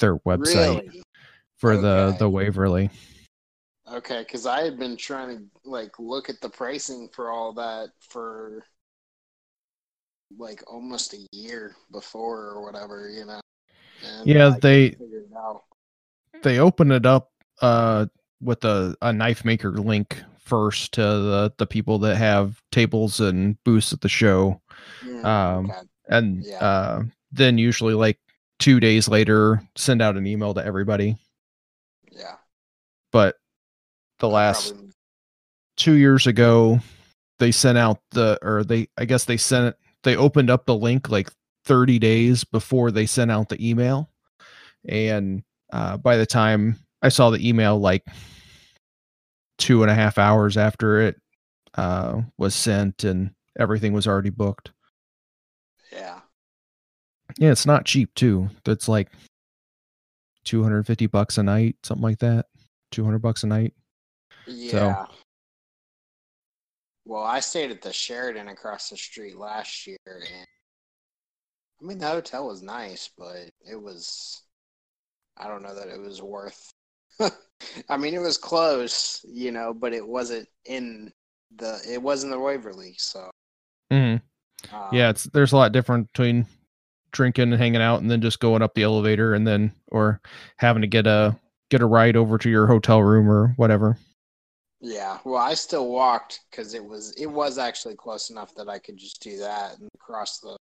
their 0.00 0.16
website 0.18 0.78
really, 0.78 1.02
for 1.58 1.76
the 1.76 2.08
Okay. 2.08 2.18
the 2.18 2.30
Waverly. 2.30 2.90
Okay, 3.90 4.20
because 4.20 4.46
I 4.46 4.62
had 4.62 4.78
been 4.78 4.96
trying 4.96 5.36
to 5.38 5.44
like 5.68 5.98
look 5.98 6.28
at 6.28 6.40
the 6.40 6.48
pricing 6.48 7.08
for 7.12 7.30
all 7.30 7.52
that 7.54 7.90
for 8.00 8.64
like 10.36 10.62
almost 10.66 11.14
a 11.14 11.26
year 11.32 11.74
before 11.92 12.48
or 12.50 12.64
whatever, 12.64 13.08
you 13.08 13.24
know. 13.24 13.40
And 14.02 14.30
Yeah, 14.30 14.50
I 14.50 14.58
they-. 14.60 14.96
They 16.42 16.58
open 16.58 16.90
it 16.92 17.06
up 17.06 17.30
uh 17.62 18.06
with 18.40 18.64
a, 18.64 18.96
a 19.00 19.12
knife 19.12 19.44
maker 19.44 19.70
link 19.70 20.22
first 20.38 20.92
to 20.92 21.00
the 21.00 21.52
the 21.56 21.66
people 21.66 21.98
that 22.00 22.16
have 22.16 22.60
tables 22.72 23.20
and 23.20 23.62
booths 23.64 23.92
at 23.92 24.00
the 24.00 24.08
show. 24.08 24.60
Mm, 25.04 25.24
Um, 25.24 25.66
okay. 25.70 25.80
and 26.08 26.44
Yeah. 26.44 26.62
uh, 26.62 27.02
then 27.32 27.58
usually 27.58 27.94
like 27.94 28.18
two 28.58 28.80
days 28.80 29.08
later 29.08 29.62
send 29.76 30.02
out 30.02 30.16
an 30.16 30.26
email 30.26 30.54
to 30.54 30.64
everybody 30.64 31.16
Yeah. 32.10 32.36
but 33.12 33.36
the 34.18 34.28
last 34.28 34.72
Probably- 34.72 34.90
two 35.76 35.94
years 35.94 36.26
ago 36.26 36.78
they 37.40 37.50
sent 37.50 37.76
out 37.76 37.98
the 38.12 38.38
or 38.42 38.62
they 38.62 38.88
i 38.96 39.04
guess 39.04 39.24
they 39.24 39.36
sent 39.36 39.66
it 39.66 39.76
they 40.04 40.14
opened 40.16 40.50
up 40.50 40.66
the 40.66 40.74
link 40.74 41.10
like 41.10 41.30
30 41.64 41.98
days 41.98 42.44
before 42.44 42.90
they 42.90 43.06
sent 43.06 43.30
out 43.30 43.48
the 43.48 43.68
email 43.70 44.08
and 44.88 45.42
uh, 45.72 45.96
by 45.96 46.16
the 46.16 46.26
time 46.26 46.76
i 47.02 47.08
saw 47.08 47.30
the 47.30 47.48
email 47.48 47.78
like 47.78 48.04
two 49.58 49.82
and 49.82 49.90
a 49.90 49.94
half 49.94 50.16
hours 50.18 50.56
after 50.56 51.00
it 51.00 51.20
uh, 51.74 52.20
was 52.38 52.54
sent 52.54 53.02
and 53.02 53.32
everything 53.58 53.92
was 53.92 54.06
already 54.06 54.30
booked 54.30 54.70
yeah. 55.92 56.20
Yeah, 57.38 57.52
it's 57.52 57.66
not 57.66 57.84
cheap 57.84 58.12
too. 58.14 58.48
That's 58.64 58.88
like 58.88 59.10
250 60.44 61.06
bucks 61.06 61.38
a 61.38 61.42
night, 61.42 61.76
something 61.82 62.02
like 62.02 62.18
that. 62.18 62.46
200 62.90 63.20
bucks 63.20 63.42
a 63.44 63.46
night. 63.46 63.74
Yeah. 64.46 65.06
Well, 67.06 67.22
I 67.22 67.40
stayed 67.40 67.70
at 67.70 67.82
the 67.82 67.92
Sheraton 67.92 68.48
across 68.48 68.88
the 68.90 68.96
street 68.96 69.36
last 69.36 69.86
year, 69.86 69.98
and 70.06 70.46
I 71.80 71.84
mean 71.84 71.98
the 71.98 72.08
hotel 72.08 72.46
was 72.48 72.62
nice, 72.62 73.08
but 73.16 73.50
it 73.60 73.80
was 73.80 74.42
I 75.36 75.48
don't 75.48 75.62
know 75.62 75.74
that 75.74 75.88
it 75.88 76.00
was 76.00 76.22
worth. 76.22 76.72
I 77.88 77.96
mean, 77.96 78.14
it 78.14 78.20
was 78.20 78.38
close, 78.38 79.24
you 79.28 79.52
know, 79.52 79.74
but 79.74 79.92
it 79.92 80.06
wasn't 80.06 80.48
in 80.64 81.12
the 81.56 81.80
it 81.88 82.02
wasn't 82.02 82.32
the 82.32 82.40
Waverly, 82.40 82.94
so 82.98 83.30
Mm-hmm. 83.92 84.74
um, 84.74 84.96
Yeah, 84.96 85.10
it's 85.10 85.24
there's 85.24 85.52
a 85.52 85.56
lot 85.56 85.72
different 85.72 86.12
between 86.12 86.46
drinking 87.12 87.52
and 87.52 87.60
hanging 87.60 87.82
out 87.82 88.00
and 88.00 88.10
then 88.10 88.20
just 88.20 88.40
going 88.40 88.62
up 88.62 88.74
the 88.74 88.82
elevator 88.82 89.34
and 89.34 89.46
then 89.46 89.72
or 89.88 90.20
having 90.58 90.82
to 90.82 90.88
get 90.88 91.06
a 91.06 91.38
get 91.70 91.82
a 91.82 91.86
ride 91.86 92.16
over 92.16 92.38
to 92.38 92.50
your 92.50 92.66
hotel 92.66 93.02
room 93.02 93.30
or 93.30 93.48
whatever. 93.56 93.98
Yeah, 94.86 95.18
well, 95.24 95.40
I 95.40 95.54
still 95.54 95.88
walked 95.88 96.40
because 96.50 96.74
it 96.74 96.84
was 96.84 97.12
it 97.12 97.24
was 97.24 97.56
actually 97.56 97.96
close 97.96 98.28
enough 98.28 98.54
that 98.54 98.68
I 98.68 98.78
could 98.78 98.98
just 98.98 99.22
do 99.22 99.38
that 99.38 99.78
and 99.78 99.88
cross 99.98 100.40
the 100.40 100.58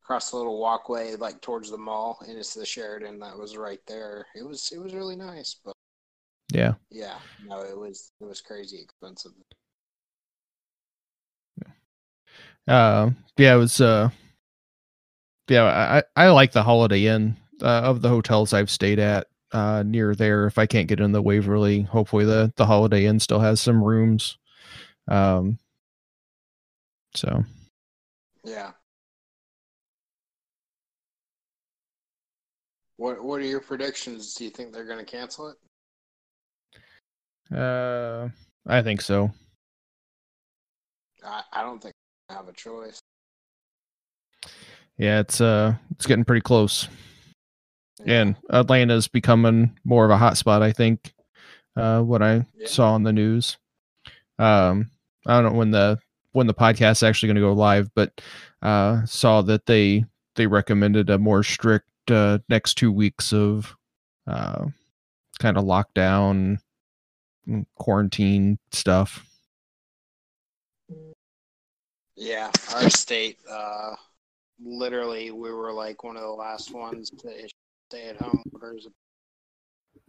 cross 0.00 0.30
the 0.30 0.36
little 0.36 0.60
walkway 0.60 1.16
like 1.16 1.40
towards 1.40 1.68
the 1.68 1.76
mall, 1.76 2.20
and 2.28 2.38
it's 2.38 2.54
the 2.54 2.64
Sheraton 2.64 3.18
that 3.18 3.36
was 3.36 3.56
right 3.56 3.80
there. 3.88 4.26
It 4.36 4.46
was 4.46 4.70
it 4.72 4.78
was 4.78 4.94
really 4.94 5.16
nice, 5.16 5.56
but 5.64 5.72
Yeah. 6.52 6.74
yeah, 6.90 7.18
no, 7.44 7.62
it 7.62 7.76
was 7.76 8.12
it 8.20 8.26
was 8.26 8.40
crazy 8.40 8.80
expensive. 8.80 9.32
Uh 12.68 13.10
yeah, 13.36 13.54
it 13.54 13.58
was 13.58 13.80
uh 13.80 14.10
yeah, 15.48 16.02
I 16.16 16.26
I 16.26 16.28
like 16.28 16.52
the 16.52 16.62
Holiday 16.62 17.06
Inn 17.06 17.36
uh, 17.60 17.66
of 17.66 18.02
the 18.02 18.08
hotels 18.08 18.52
I've 18.52 18.70
stayed 18.70 19.00
at 19.00 19.26
uh 19.52 19.82
near 19.86 20.14
there 20.14 20.46
if 20.46 20.58
I 20.58 20.66
can't 20.66 20.88
get 20.88 21.00
in 21.00 21.12
the 21.12 21.22
Waverly. 21.22 21.82
Hopefully 21.82 22.24
the 22.24 22.52
the 22.56 22.66
Holiday 22.66 23.06
Inn 23.06 23.20
still 23.20 23.40
has 23.40 23.60
some 23.60 23.82
rooms. 23.82 24.36
Um 25.08 25.58
so 27.14 27.44
Yeah. 28.44 28.72
What 32.96 33.22
what 33.22 33.40
are 33.40 33.44
your 33.46 33.60
predictions? 33.60 34.34
Do 34.34 34.44
you 34.44 34.50
think 34.50 34.72
they're 34.72 34.84
going 34.84 35.04
to 35.04 35.10
cancel 35.10 35.48
it? 35.48 35.56
uh 37.56 38.28
I 38.66 38.82
think 38.82 39.00
so. 39.00 39.30
I, 41.24 41.42
I 41.52 41.62
don't 41.62 41.82
think 41.82 41.94
I 42.28 42.34
have 42.34 42.48
a 42.48 42.52
choice. 42.52 43.00
Yeah, 44.98 45.20
it's 45.20 45.40
uh 45.40 45.74
it's 45.92 46.06
getting 46.06 46.24
pretty 46.24 46.42
close. 46.42 46.88
And 48.06 48.36
Atlanta's 48.50 49.08
becoming 49.08 49.76
more 49.84 50.04
of 50.04 50.10
a 50.10 50.16
hotspot. 50.16 50.62
I 50.62 50.72
think. 50.72 51.12
Uh 51.76 52.02
what 52.02 52.22
I 52.22 52.46
Yeah. 52.56 52.66
saw 52.66 52.94
on 52.94 53.02
the 53.02 53.12
news. 53.12 53.58
Um 54.38 54.90
I 55.26 55.40
don't 55.40 55.52
know 55.52 55.58
when 55.58 55.70
the 55.70 55.98
when 56.32 56.46
the 56.46 56.54
podcast's 56.54 57.02
actually 57.02 57.28
gonna 57.28 57.40
go 57.40 57.52
live, 57.52 57.90
but 57.94 58.20
uh 58.62 59.04
saw 59.04 59.42
that 59.42 59.66
they 59.66 60.04
they 60.34 60.46
recommended 60.46 61.10
a 61.10 61.18
more 61.18 61.42
strict 61.42 61.88
uh 62.10 62.38
next 62.48 62.74
two 62.74 62.90
weeks 62.92 63.32
of 63.32 63.76
uh 64.26 64.66
kind 65.38 65.56
of 65.56 65.64
lockdown 65.64 66.58
quarantine 67.76 68.58
stuff. 68.72 69.24
Yeah, 72.16 72.50
our 72.74 72.90
state, 72.90 73.38
uh, 73.48 73.94
literally, 74.60 75.30
we 75.30 75.52
were 75.52 75.72
like 75.72 76.02
one 76.02 76.16
of 76.16 76.22
the 76.22 76.28
last 76.28 76.72
ones 76.72 77.10
to 77.10 77.48
issue 77.92 77.96
stay-at-home 77.96 78.42
orders, 78.52 78.86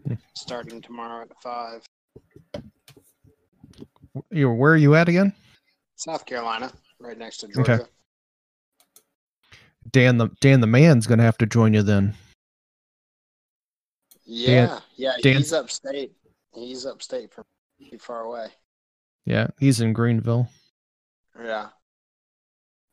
Hmm. 0.05 0.13
starting 0.35 0.81
tomorrow 0.81 1.21
at 1.23 1.41
five. 1.41 1.85
You 4.31 4.49
where 4.51 4.73
are 4.73 4.77
you 4.77 4.95
at 4.95 5.09
again? 5.09 5.33
South 5.95 6.25
Carolina, 6.25 6.71
right 6.99 7.17
next 7.17 7.37
to 7.37 7.47
Georgia. 7.47 7.61
Okay. 7.73 7.77
Georgia. 7.77 7.91
Dan 9.91 10.17
the 10.17 10.29
Dan 10.41 10.61
the 10.61 10.67
man's 10.67 11.07
gonna 11.07 11.23
have 11.23 11.37
to 11.39 11.45
join 11.45 11.73
you 11.73 11.83
then. 11.83 12.15
Yeah, 14.25 14.79
yeah, 14.95 15.13
Dan- 15.21 15.37
he's 15.37 15.53
upstate. 15.53 16.13
He's 16.53 16.85
upstate 16.85 17.33
from 17.33 17.45
pretty 17.79 17.97
far 17.97 18.21
away. 18.21 18.49
Yeah, 19.25 19.47
he's 19.59 19.81
in 19.81 19.93
Greenville. 19.93 20.47
Yeah. 21.37 21.69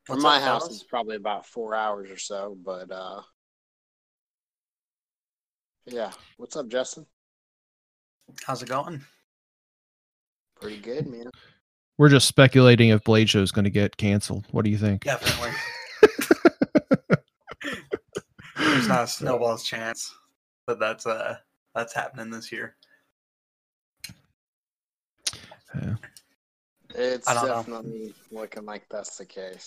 From 0.04 0.16
What's 0.16 0.22
my 0.24 0.36
up, 0.36 0.42
house, 0.42 0.62
fellas? 0.62 0.76
it's 0.80 0.84
probably 0.88 1.16
about 1.16 1.46
four 1.46 1.74
hours 1.74 2.10
or 2.10 2.16
so, 2.18 2.56
but 2.64 2.90
uh, 2.90 3.22
yeah. 5.86 6.10
What's 6.36 6.56
up, 6.56 6.68
Justin? 6.68 7.06
How's 8.44 8.62
it 8.62 8.68
going? 8.68 9.02
Pretty 10.60 10.78
good, 10.78 11.06
man. 11.06 11.30
We're 11.98 12.08
just 12.08 12.28
speculating 12.28 12.90
if 12.90 13.04
Blade 13.04 13.30
Show 13.30 13.40
is 13.40 13.52
going 13.52 13.64
to 13.64 13.70
get 13.70 13.96
canceled. 13.96 14.46
What 14.50 14.64
do 14.64 14.70
you 14.70 14.78
think? 14.78 15.04
Definitely. 15.04 15.50
There's 18.56 18.88
not 18.88 19.04
a 19.04 19.06
snowball's 19.06 19.64
chance 19.64 20.14
that 20.66 20.78
that's 20.78 21.06
uh 21.06 21.36
that's 21.74 21.94
happening 21.94 22.30
this 22.30 22.52
year. 22.52 22.76
Yeah. 25.74 25.94
It's 26.94 27.28
I 27.28 27.34
don't 27.34 27.46
know. 27.46 27.54
definitely 27.54 28.14
looking 28.30 28.64
like 28.64 28.86
that's 28.90 29.16
the 29.16 29.26
case. 29.26 29.66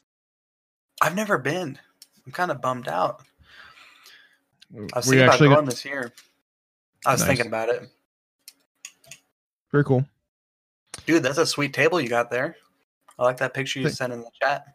I've 1.01 1.15
never 1.15 1.37
been. 1.37 1.79
I'm 2.25 2.31
kind 2.31 2.51
of 2.51 2.61
bummed 2.61 2.87
out. 2.87 3.21
I 4.75 4.81
was 4.97 5.07
we 5.07 5.17
thinking 5.17 5.23
about 5.27 5.39
going 5.39 5.65
this 5.65 5.83
year. 5.85 6.11
I 7.05 7.11
was 7.13 7.21
Nice. 7.21 7.27
thinking 7.27 7.47
about 7.47 7.69
it. 7.69 7.89
very 9.71 9.83
cool. 9.83 10.05
Dude, 11.05 11.23
that's 11.23 11.37
a 11.37 11.45
sweet 11.45 11.73
table 11.73 11.99
you 12.01 12.09
got 12.09 12.29
there. 12.29 12.55
I 13.17 13.23
like 13.23 13.37
that 13.37 13.53
picture 13.53 13.79
you 13.79 13.85
Thank- 13.85 13.97
sent 13.97 14.13
in 14.13 14.19
the 14.21 14.31
chat. 14.41 14.65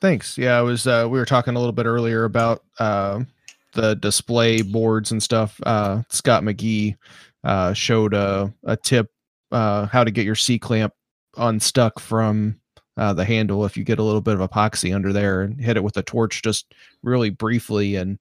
Thanks. 0.00 0.36
Yeah, 0.36 0.58
I 0.58 0.62
was. 0.62 0.86
Uh, 0.86 1.06
we 1.10 1.18
were 1.18 1.24
talking 1.24 1.54
a 1.54 1.58
little 1.58 1.72
bit 1.72 1.86
earlier 1.86 2.24
about 2.24 2.62
uh, 2.78 3.22
the 3.72 3.94
display 3.96 4.60
boards 4.62 5.12
and 5.12 5.22
stuff. 5.22 5.58
Uh, 5.64 6.02
Scott 6.10 6.42
McGee 6.42 6.96
uh, 7.42 7.72
showed 7.72 8.12
a, 8.12 8.52
a 8.64 8.76
tip 8.76 9.10
uh, 9.50 9.86
how 9.86 10.04
to 10.04 10.10
get 10.10 10.26
your 10.26 10.34
C 10.34 10.58
clamp 10.58 10.92
unstuck 11.38 11.98
from 12.00 12.60
uh, 12.96 13.12
the 13.12 13.24
handle 13.24 13.64
if 13.64 13.76
you 13.76 13.84
get 13.84 13.98
a 13.98 14.02
little 14.02 14.20
bit 14.20 14.38
of 14.38 14.50
epoxy 14.50 14.94
under 14.94 15.12
there 15.12 15.42
and 15.42 15.60
hit 15.60 15.76
it 15.76 15.82
with 15.84 15.96
a 15.96 16.02
torch 16.02 16.42
just 16.42 16.72
really 17.02 17.30
briefly 17.30 17.96
and 17.96 18.18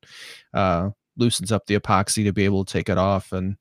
uh, 0.54 0.90
loosens 1.18 1.52
up 1.52 1.66
the 1.68 1.78
epoxy 1.80 2.24
to 2.24 2.34
be 2.34 2.46
able 2.46 2.66
to 2.66 2.74
take 2.74 2.90
it 2.90 2.98
off. 2.98 3.32
And 3.32 3.58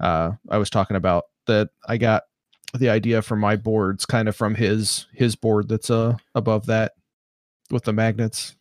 uh, 0.00 0.32
I 0.50 0.58
was 0.58 0.68
talking 0.70 0.96
about 0.96 1.24
that. 1.46 1.70
I 1.88 1.96
got 1.96 2.24
the 2.74 2.90
idea 2.90 3.22
from 3.22 3.38
my 3.40 3.56
boards 3.56 4.04
kind 4.06 4.28
of 4.28 4.36
from 4.36 4.54
his 4.54 5.06
his 5.12 5.36
board 5.36 5.68
that's 5.68 5.90
uh 5.90 6.16
above 6.34 6.66
that 6.66 6.92
with 7.70 7.84
the 7.84 7.92
magnets. 7.92 8.56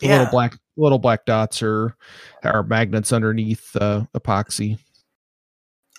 The 0.00 0.06
Yeah. 0.06 0.18
little 0.18 0.30
black 0.30 0.58
little 0.76 0.98
black 0.98 1.24
dots 1.24 1.62
are 1.62 1.96
are 2.44 2.62
magnets 2.62 3.12
underneath 3.12 3.74
uh, 3.76 4.04
epoxy. 4.14 4.78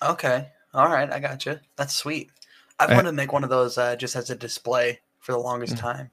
Okay. 0.02 0.48
All 0.72 0.88
right. 0.88 1.12
I 1.12 1.18
got 1.20 1.44
you. 1.46 1.58
That's 1.76 1.94
sweet. 1.94 2.30
I've 2.78 2.90
I- 2.90 2.94
wanted 2.94 3.10
to 3.10 3.16
make 3.16 3.32
one 3.32 3.44
of 3.44 3.50
those 3.50 3.76
uh, 3.78 3.96
just 3.96 4.16
as 4.16 4.30
a 4.30 4.36
display 4.36 5.00
for 5.20 5.32
the 5.32 5.38
longest 5.38 5.74
Mm. 5.76 5.80
time. 5.80 6.10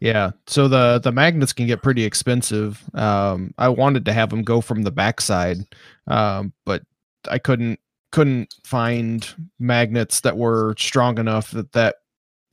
Yeah, 0.00 0.30
so 0.46 0.68
the 0.68 1.00
the 1.02 1.10
magnets 1.10 1.52
can 1.52 1.66
get 1.66 1.82
pretty 1.82 2.04
expensive. 2.04 2.82
Um, 2.94 3.52
I 3.58 3.68
wanted 3.68 4.04
to 4.04 4.12
have 4.12 4.30
them 4.30 4.42
go 4.42 4.60
from 4.60 4.82
the 4.82 4.92
backside, 4.92 5.58
um, 6.06 6.52
but 6.64 6.82
I 7.28 7.38
couldn't 7.38 7.80
couldn't 8.12 8.54
find 8.64 9.28
magnets 9.58 10.20
that 10.20 10.36
were 10.36 10.74
strong 10.78 11.18
enough 11.18 11.50
that 11.50 11.72
that 11.72 11.96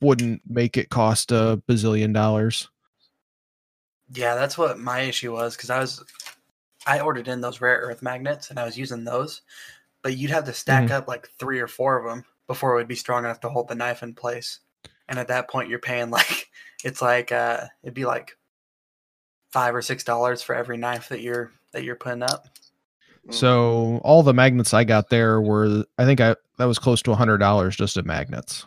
wouldn't 0.00 0.42
make 0.46 0.76
it 0.76 0.90
cost 0.90 1.30
a 1.32 1.62
bazillion 1.68 2.12
dollars. 2.12 2.68
Yeah, 4.12 4.34
that's 4.34 4.58
what 4.58 4.78
my 4.78 5.00
issue 5.00 5.32
was 5.32 5.56
because 5.56 5.70
I 5.70 5.78
was 5.78 6.04
I 6.86 7.00
ordered 7.00 7.28
in 7.28 7.40
those 7.40 7.60
rare 7.60 7.78
earth 7.78 8.02
magnets 8.02 8.50
and 8.50 8.58
I 8.58 8.64
was 8.64 8.76
using 8.76 9.04
those, 9.04 9.42
but 10.02 10.16
you'd 10.16 10.30
have 10.30 10.44
to 10.44 10.52
stack 10.52 10.90
up 10.90 11.08
like 11.08 11.28
three 11.38 11.60
or 11.60 11.66
four 11.68 11.96
of 11.96 12.04
them 12.04 12.24
before 12.46 12.74
it 12.74 12.76
would 12.76 12.88
be 12.88 12.94
strong 12.94 13.24
enough 13.24 13.40
to 13.40 13.48
hold 13.48 13.68
the 13.68 13.74
knife 13.74 14.02
in 14.02 14.14
place. 14.14 14.60
And 15.08 15.18
at 15.18 15.28
that 15.28 15.48
point, 15.48 15.68
you're 15.68 15.78
paying 15.78 16.10
like 16.18 16.48
it's 16.84 17.00
like 17.02 17.32
uh 17.32 17.66
it'd 17.82 17.94
be 17.94 18.04
like 18.04 18.36
five 19.50 19.74
or 19.74 19.82
six 19.82 20.04
dollars 20.04 20.42
for 20.42 20.54
every 20.54 20.76
knife 20.76 21.08
that 21.08 21.20
you're 21.22 21.52
that 21.72 21.84
you're 21.84 21.96
putting 21.96 22.22
up. 22.22 22.46
So 23.30 24.00
all 24.04 24.22
the 24.22 24.32
magnets 24.34 24.72
I 24.72 24.84
got 24.84 25.10
there 25.10 25.40
were, 25.40 25.84
I 25.98 26.04
think 26.04 26.20
I 26.20 26.36
that 26.58 26.66
was 26.66 26.78
close 26.78 27.02
to 27.02 27.10
a 27.12 27.16
hundred 27.16 27.38
dollars 27.38 27.76
just 27.76 27.96
in 27.96 28.06
magnets. 28.06 28.64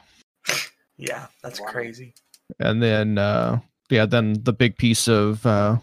Yeah, 1.02 1.28
that's 1.42 1.62
Wow. 1.62 1.68
crazy. 1.68 2.14
and 2.60 2.84
then 2.84 3.18
uh 3.18 3.60
yeah 3.90 4.06
then 4.06 4.34
the 4.44 4.52
big 4.52 4.76
piece 4.76 5.08
of 5.08 5.46
uh 5.46 5.78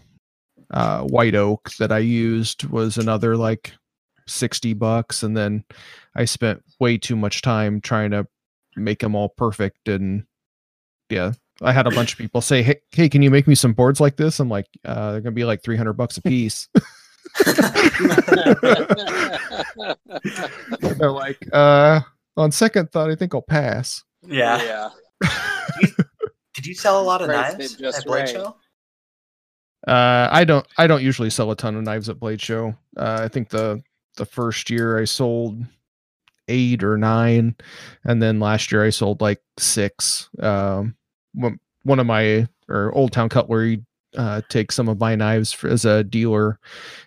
uh 0.69 1.01
white 1.05 1.33
oak 1.33 1.71
that 1.79 1.91
i 1.91 1.97
used 1.97 2.65
was 2.65 2.97
another 2.99 3.35
like 3.35 3.73
60 4.27 4.73
bucks 4.75 5.23
and 5.23 5.35
then 5.35 5.63
i 6.13 6.23
spent 6.23 6.61
way 6.79 6.99
too 6.99 7.15
much 7.15 7.41
time 7.41 7.81
trying 7.81 8.11
to 8.11 8.27
make 8.75 8.99
them 8.99 9.15
all 9.15 9.29
perfect 9.29 9.87
and 9.87 10.23
yeah 11.09 11.31
i 11.61 11.71
had 11.71 11.87
a 11.87 11.91
bunch 11.91 12.11
of 12.13 12.17
people 12.17 12.41
say 12.41 12.61
hey, 12.61 12.75
hey 12.91 13.09
can 13.09 13.21
you 13.21 13.31
make 13.31 13.47
me 13.47 13.55
some 13.55 13.73
boards 13.73 13.99
like 13.99 14.15
this 14.17 14.39
i'm 14.39 14.49
like 14.49 14.67
uh 14.85 15.11
they're 15.11 15.21
gonna 15.21 15.31
be 15.31 15.45
like 15.45 15.61
300 15.63 15.93
bucks 15.93 16.17
a 16.17 16.21
piece 16.21 16.67
they're 20.97 21.11
like 21.11 21.37
uh 21.53 21.99
on 22.35 22.51
second 22.51 22.91
thought 22.91 23.09
i 23.09 23.15
think 23.15 23.33
i'll 23.33 23.41
pass 23.41 24.03
Yeah. 24.25 24.61
yeah. 24.63 24.89
Did 26.53 26.65
you 26.65 26.73
sell 26.73 26.99
a 27.01 27.03
lot 27.03 27.21
of 27.21 27.27
Priced 27.27 27.57
knives 27.59 27.75
just 27.75 27.99
at 27.99 28.05
Blade 28.05 28.19
right. 28.21 28.29
Show? 28.29 28.55
Uh, 29.87 30.27
I 30.31 30.43
don't. 30.43 30.65
I 30.77 30.87
don't 30.87 31.03
usually 31.03 31.29
sell 31.29 31.51
a 31.51 31.55
ton 31.55 31.75
of 31.75 31.83
knives 31.83 32.09
at 32.09 32.19
Blade 32.19 32.41
Show. 32.41 32.75
Uh, 32.97 33.19
I 33.21 33.27
think 33.27 33.49
the 33.49 33.81
the 34.15 34.25
first 34.25 34.69
year 34.71 34.99
I 34.99 35.05
sold 35.05 35.63
eight 36.47 36.83
or 36.83 36.97
nine, 36.97 37.55
and 38.03 38.21
then 38.21 38.39
last 38.39 38.71
year 38.71 38.83
I 38.83 38.89
sold 38.89 39.21
like 39.21 39.41
six. 39.57 40.29
Um, 40.39 40.95
one 41.83 41.99
of 41.99 42.05
my 42.05 42.47
or 42.69 42.91
Old 42.93 43.11
Town 43.13 43.29
Cutlery 43.29 43.83
uh, 44.17 44.41
takes 44.49 44.75
some 44.75 44.89
of 44.89 44.99
my 44.99 45.15
knives 45.15 45.51
for, 45.53 45.67
as 45.69 45.85
a 45.85 46.03
dealer, 46.03 46.59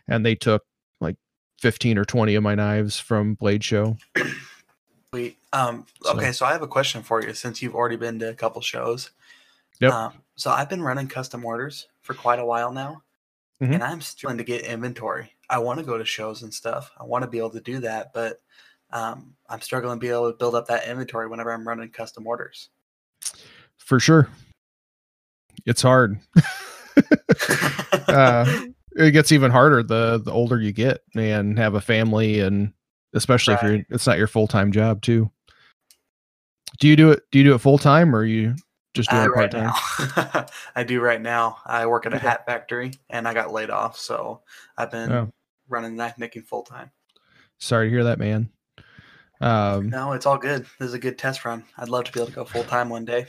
and 0.09 0.25
they 0.25 0.35
took 0.35 0.63
like 1.01 1.17
fifteen 1.59 1.99
or 1.99 2.05
twenty 2.05 2.35
of 2.35 2.43
my 2.43 2.55
knives 2.55 2.99
from 2.99 3.35
Blade 3.35 3.65
Show. 3.65 3.97
Sweet. 5.13 5.37
Um, 5.53 5.87
So- 6.03 6.13
okay, 6.17 6.33
so 6.33 6.47
I 6.47 6.53
have 6.53 6.63
a 6.63 6.69
question 6.69 7.03
for 7.03 7.23
you 7.23 7.35
since 7.35 7.61
you've 7.61 7.75
already 7.75 7.97
been 7.97 8.19
to 8.21 8.29
a 8.31 8.35
couple 8.35 8.61
shows. 8.63 9.11
Yep. 9.81 9.93
Um, 9.93 10.13
so 10.37 10.51
I've 10.51 10.69
been 10.69 10.83
running 10.83 11.09
custom 11.09 11.45
orders 11.45 11.89
for 12.03 12.15
quite 12.15 12.39
a 12.39 12.45
while 12.45 12.71
now, 12.73 13.03
Mhm. 13.61 13.75
and 13.75 13.83
I'm 13.83 14.01
struggling 14.01 14.39
to 14.39 14.45
get 14.45 14.63
inventory. 14.63 15.33
I 15.49 15.59
want 15.59 15.81
to 15.81 15.85
go 15.85 15.99
to 15.99 16.05
shows 16.05 16.43
and 16.43 16.55
stuff. 16.55 16.93
I 16.99 17.05
want 17.05 17.25
to 17.25 17.31
be 17.31 17.39
able 17.39 17.51
to 17.51 17.61
do 17.61 17.81
that, 17.81 18.13
but 18.15 18.41
um, 18.93 19.35
I'm 19.49 19.61
struggling 19.61 19.99
to 19.99 20.01
be 20.01 20.09
able 20.11 20.31
to 20.31 20.37
build 20.39 20.55
up 20.55 20.67
that 20.69 20.87
inventory 20.89 21.29
whenever 21.29 21.53
I'm 21.53 21.67
running 21.67 21.91
custom 21.91 22.27
orders. 22.27 22.69
For 23.79 24.01
sure, 24.01 24.29
it's 25.67 25.83
hard. 25.83 26.19
uh, 28.09 28.61
it 28.97 29.13
gets 29.13 29.33
even 29.33 29.51
harder 29.51 29.83
the 29.83 30.19
the 30.25 30.33
older 30.33 30.61
you 30.61 30.73
get 30.73 31.01
and 31.15 31.59
have 31.59 31.75
a 31.75 31.81
family 31.81 32.41
and 32.41 32.73
especially 33.15 33.55
if 33.55 33.63
you're 33.63 33.81
it's 33.91 34.07
not 34.07 34.19
your 34.19 34.27
full-time 34.27 34.73
job 34.73 35.01
too 35.03 35.31
do 36.79 36.89
you 36.89 36.97
do 36.97 37.11
it 37.13 37.23
do 37.31 37.39
you 37.39 37.45
do 37.45 37.55
it 37.55 37.59
full-time 37.61 38.15
or 38.15 38.25
you 38.25 38.55
just 38.95 39.09
do 39.11 39.17
Uh, 39.17 39.25
it 39.25 39.29
right 39.29 39.51
part-time 39.53 40.27
now, 40.35 40.47
I 40.77 40.83
do 40.83 41.01
right 41.01 41.21
now. 41.21 41.59
I 41.65 41.87
work 41.87 42.07
at 42.07 42.13
a 42.15 42.19
hat 42.19 42.45
factory, 42.45 42.91
and 43.09 43.29
I 43.29 43.33
got 43.35 43.53
laid 43.53 43.71
off, 43.71 43.97
so 43.97 44.43
I've 44.77 44.91
been 44.91 45.13
Oh. 45.13 45.31
running 45.69 45.95
knife 45.95 46.19
making 46.19 46.43
full 46.43 46.65
time. 46.65 46.91
sorry 47.59 47.87
to 47.87 47.91
hear 47.91 48.05
that 48.05 48.19
man 48.19 48.51
um 49.41 49.89
No, 49.91 50.13
it's 50.13 50.27
all 50.27 50.39
good. 50.39 50.67
This 50.79 50.89
is 50.89 50.95
a 50.95 50.99
good 50.99 51.19
test 51.19 51.45
run. 51.45 51.65
I'd 51.79 51.89
love 51.89 52.05
to 52.05 52.13
be 52.13 52.21
able 52.21 52.29
to 52.29 52.35
go 52.35 52.45
full 52.45 52.65
time 52.65 52.89
one 52.89 53.05
day. 53.05 53.27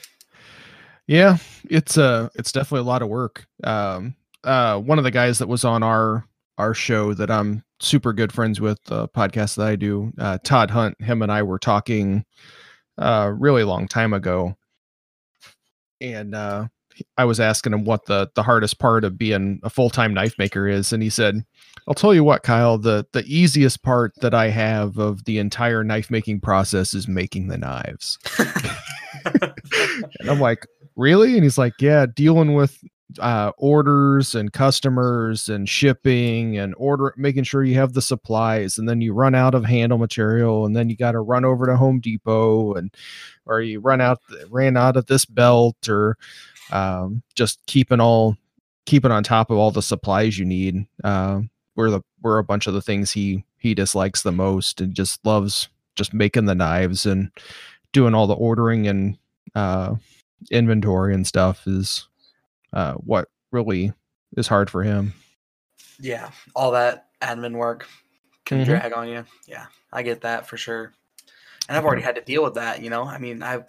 yeah 1.07 1.37
it's 1.69 1.97
uh 1.97 2.29
it's 2.35 2.51
definitely 2.51 2.81
a 2.85 2.89
lot 2.89 3.01
of 3.01 3.09
work 3.09 3.45
um 3.63 4.15
uh, 4.43 4.79
one 4.79 4.97
of 4.97 5.03
the 5.03 5.11
guys 5.11 5.37
that 5.39 5.47
was 5.47 5.63
on 5.63 5.83
our 5.83 6.25
our 6.57 6.73
show 6.73 7.13
that 7.13 7.29
I'm 7.31 7.63
super 7.79 8.13
good 8.13 8.31
friends 8.31 8.59
with, 8.61 8.83
the 8.85 9.07
podcast 9.09 9.55
that 9.57 9.67
I 9.67 9.75
do, 9.75 10.11
uh, 10.17 10.37
Todd 10.43 10.71
Hunt. 10.71 10.99
Him 11.01 11.21
and 11.21 11.31
I 11.31 11.43
were 11.43 11.59
talking 11.59 12.25
uh, 12.97 13.31
really 13.35 13.63
long 13.63 13.87
time 13.87 14.13
ago, 14.13 14.55
and 15.99 16.33
uh, 16.35 16.67
I 17.17 17.25
was 17.25 17.39
asking 17.39 17.73
him 17.73 17.83
what 17.85 18.05
the 18.05 18.29
the 18.35 18.43
hardest 18.43 18.79
part 18.79 19.03
of 19.03 19.17
being 19.17 19.59
a 19.63 19.69
full 19.69 19.89
time 19.89 20.13
knife 20.13 20.35
maker 20.39 20.67
is, 20.67 20.91
and 20.91 21.03
he 21.03 21.09
said, 21.09 21.43
"I'll 21.87 21.93
tell 21.93 22.13
you 22.13 22.23
what, 22.23 22.43
Kyle. 22.43 22.77
the 22.77 23.05
The 23.11 23.23
easiest 23.25 23.83
part 23.83 24.13
that 24.21 24.33
I 24.33 24.49
have 24.49 24.97
of 24.97 25.25
the 25.25 25.37
entire 25.39 25.83
knife 25.83 26.11
making 26.11 26.41
process 26.41 26.93
is 26.93 27.07
making 27.07 27.47
the 27.47 27.57
knives." 27.57 28.17
and 29.25 30.29
I'm 30.29 30.39
like, 30.39 30.65
"Really?" 30.95 31.35
And 31.35 31.43
he's 31.43 31.57
like, 31.57 31.73
"Yeah, 31.79 32.05
dealing 32.13 32.53
with 32.53 32.77
uh, 33.19 33.51
orders 33.57 34.35
and 34.35 34.53
customers 34.53 35.49
and 35.49 35.67
shipping 35.67 36.57
and 36.57 36.73
order 36.77 37.13
making 37.17 37.43
sure 37.43 37.63
you 37.63 37.75
have 37.75 37.93
the 37.93 38.01
supplies 38.01 38.77
and 38.77 38.87
then 38.87 39.01
you 39.01 39.13
run 39.13 39.35
out 39.35 39.55
of 39.55 39.65
handle 39.65 39.97
material 39.97 40.65
and 40.65 40.75
then 40.75 40.89
you 40.89 40.95
got 40.95 41.11
to 41.13 41.19
run 41.19 41.45
over 41.45 41.65
to 41.65 41.75
home 41.75 41.99
depot 41.99 42.73
and 42.73 42.95
or 43.45 43.61
you 43.61 43.79
run 43.79 44.01
out 44.01 44.19
ran 44.49 44.77
out 44.77 44.97
of 44.97 45.05
this 45.07 45.25
belt 45.25 45.89
or 45.89 46.17
um, 46.71 47.21
just 47.35 47.59
keeping 47.67 47.99
all 47.99 48.37
keeping 48.85 49.11
on 49.11 49.23
top 49.23 49.49
of 49.51 49.57
all 49.57 49.71
the 49.71 49.81
supplies 49.81 50.37
you 50.37 50.45
need 50.45 50.85
uh, 51.03 51.41
were 51.75 51.89
the 51.89 52.01
were 52.21 52.37
a 52.37 52.43
bunch 52.43 52.67
of 52.67 52.73
the 52.73 52.81
things 52.81 53.11
he 53.11 53.43
he 53.57 53.73
dislikes 53.73 54.23
the 54.23 54.31
most 54.31 54.81
and 54.81 54.93
just 54.93 55.25
loves 55.25 55.69
just 55.95 56.13
making 56.13 56.45
the 56.45 56.55
knives 56.55 57.05
and 57.05 57.31
doing 57.91 58.13
all 58.13 58.27
the 58.27 58.33
ordering 58.33 58.87
and 58.87 59.17
uh, 59.55 59.95
inventory 60.49 61.13
and 61.13 61.27
stuff 61.27 61.67
is 61.67 62.07
uh, 62.73 62.93
what 62.93 63.27
really 63.51 63.93
is 64.37 64.47
hard 64.47 64.69
for 64.69 64.83
him. 64.83 65.13
Yeah, 65.99 66.31
all 66.55 66.71
that 66.71 67.07
admin 67.21 67.55
work 67.55 67.87
can 68.45 68.61
Mhm. 68.61 68.65
drag 68.65 68.93
on 68.93 69.07
you. 69.09 69.25
Yeah, 69.45 69.65
I 69.91 70.03
get 70.03 70.21
that 70.21 70.47
for 70.47 70.57
sure. 70.57 70.93
And 71.67 71.77
I've 71.77 71.85
already 71.85 72.01
had 72.01 72.15
to 72.15 72.21
deal 72.21 72.43
with 72.43 72.55
that, 72.55 72.81
you 72.81 72.89
know. 72.89 73.03
I 73.03 73.17
mean, 73.17 73.43
I 73.43 73.63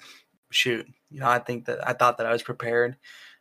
shoot, 0.50 0.86
you 1.10 1.20
know, 1.20 1.28
I 1.28 1.38
think 1.40 1.66
that 1.66 1.86
I 1.86 1.92
thought 1.92 2.18
that 2.18 2.26
I 2.26 2.32
was 2.32 2.42
prepared 2.42 2.96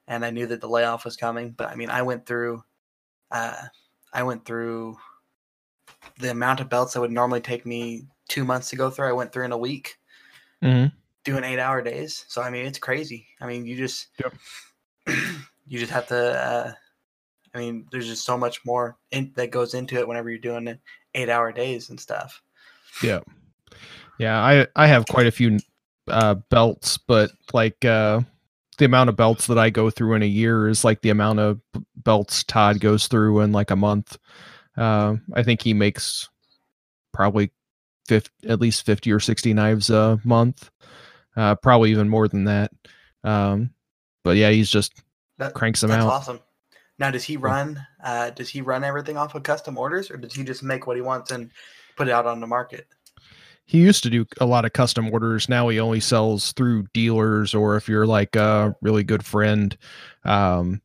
and 0.08 0.26
I 0.26 0.32
knew 0.32 0.48
that 0.48 0.60
the 0.62 0.68
layoff 0.70 1.06
was 1.06 1.16
coming, 1.16 1.52
but 1.52 1.70
I 1.70 1.76
mean, 1.76 1.90
I 1.90 2.02
went 2.02 2.26
through 2.26 2.64
uh 3.32 3.56
I 4.14 4.24
went 4.24 4.46
through 4.46 4.98
the 6.20 6.32
amount 6.32 6.60
of 6.60 6.70
belts 6.70 6.94
that 6.94 7.02
would 7.02 7.12
normally 7.12 7.42
take 7.42 7.66
me 7.66 8.08
2 8.30 8.44
months 8.46 8.70
to 8.70 8.76
go 8.76 8.90
through. 8.90 9.08
I 9.08 9.14
went 9.14 9.32
through 9.32 9.46
in 9.46 9.52
a 9.52 9.58
week 9.58 9.98
Mhm. 10.64 10.92
doing 11.24 11.44
8-hour 11.44 11.82
days. 11.82 12.26
So 12.28 12.42
I 12.42 12.50
mean, 12.50 12.66
it's 12.66 12.80
crazy. 12.80 13.28
I 13.40 13.48
mean, 13.48 13.66
you 13.66 13.76
just 13.78 14.08
Yep. 14.20 14.34
you 15.68 15.80
just 15.80 15.92
have 15.92 16.08
to 16.08 16.18
uh 16.18 16.74
I 17.54 17.58
mean, 17.58 17.86
there's 17.92 18.08
just 18.08 18.24
so 18.26 18.38
much 18.38 18.64
more 18.66 18.98
in, 19.12 19.34
that 19.36 19.52
goes 19.52 19.74
into 19.74 19.98
it 19.98 20.08
whenever 20.08 20.30
you're 20.30 20.40
doing 20.40 20.80
eight 21.16 21.30
hour 21.30 21.52
days 21.52 21.90
and 21.90 22.00
stuff. 22.00 22.42
Yeah. 23.04 23.20
Yeah, 24.18 24.40
I 24.40 24.68
I 24.76 24.88
have 24.88 25.06
quite 25.08 25.28
a 25.28 25.32
few 25.32 25.60
uh 26.08 26.36
belts, 26.50 26.98
but 26.98 27.32
like 27.54 27.84
uh 27.84 28.22
the 28.78 28.86
amount 28.86 29.10
of 29.10 29.16
belts 29.16 29.48
that 29.48 29.58
I 29.58 29.70
go 29.70 29.90
through 29.90 30.16
in 30.16 30.24
a 30.24 30.28
year 30.28 30.68
is 30.68 30.84
like 30.84 31.02
the 31.02 31.10
amount 31.10 31.40
of 31.40 31.60
belts 31.98 32.44
Todd 32.44 32.80
goes 32.80 33.08
through 33.08 33.42
in 33.42 33.52
like 33.52 33.72
a 33.72 33.76
month. 33.76 34.18
Uh, 34.78 35.16
I 35.34 35.44
think 35.44 35.62
he 35.62 35.74
makes 35.74 36.30
probably 37.14 37.52
50, 38.08 38.32
at 38.48 38.60
least 38.60 38.86
50 38.86 39.12
or 39.12 39.20
60 39.20 39.54
knives 39.54 39.90
a 39.90 40.20
month. 40.24 40.70
Uh, 41.36 41.56
probably 41.56 41.92
even 41.92 42.10
more 42.10 42.28
than 42.28 42.46
that. 42.46 42.72
Um, 43.24 43.72
but 44.24 44.38
yeah, 44.38 44.50
he's 44.50 44.70
just 44.70 44.94
That, 45.38 45.54
cranks 45.54 45.82
them 45.82 45.90
that's 45.90 46.04
out. 46.04 46.10
awesome. 46.12 46.40
Now, 47.00 47.10
does 47.12 47.24
he 47.24 47.38
run? 47.38 47.84
Uh, 48.04 48.30
does 48.32 48.50
he 48.50 48.62
run 48.62 48.84
everything 48.84 49.18
off 49.18 49.34
of 49.34 49.44
custom 49.44 49.78
orders, 49.78 50.12
or 50.12 50.18
does 50.18 50.34
he 50.34 50.44
just 50.44 50.62
make 50.62 50.86
what 50.88 50.96
he 50.96 51.02
wants 51.02 51.32
and 51.32 51.52
put 51.96 52.08
it 52.08 52.12
out 52.12 52.28
on 52.28 52.40
the 52.40 52.48
market? 52.48 52.88
He 53.66 53.78
used 53.80 54.04
to 54.04 54.10
do 54.10 54.26
a 54.40 54.46
lot 54.46 54.66
of 54.66 54.74
custom 54.74 55.10
orders. 55.14 55.48
Now 55.48 55.70
he 55.70 55.80
only 55.80 56.00
sells 56.02 56.52
through 56.54 56.88
dealers 56.94 57.54
or 57.54 57.78
if 57.78 57.88
you're 57.88 58.08
like 58.08 58.36
a 58.36 58.76
really 58.82 59.04
good 59.04 59.26
friend. 59.26 59.78
Um 60.26 60.82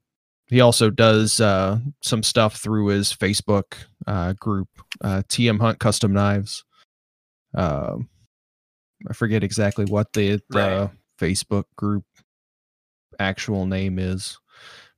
he 0.48 0.60
also 0.60 0.90
does 0.90 1.40
uh 1.40 1.78
some 2.02 2.22
stuff 2.22 2.56
through 2.56 2.86
his 2.88 3.12
facebook 3.12 3.74
uh 4.06 4.32
group 4.34 4.68
uh 5.02 5.22
tm 5.28 5.60
hunt 5.60 5.80
custom 5.80 6.12
knives. 6.12 6.64
Um 7.54 8.08
i 9.08 9.12
forget 9.12 9.42
exactly 9.44 9.84
what 9.84 10.12
the 10.12 10.40
the 10.50 10.58
Right. 10.58 10.90
facebook 11.20 11.64
group 11.76 12.04
actual 13.18 13.66
name 13.66 13.98
is 13.98 14.38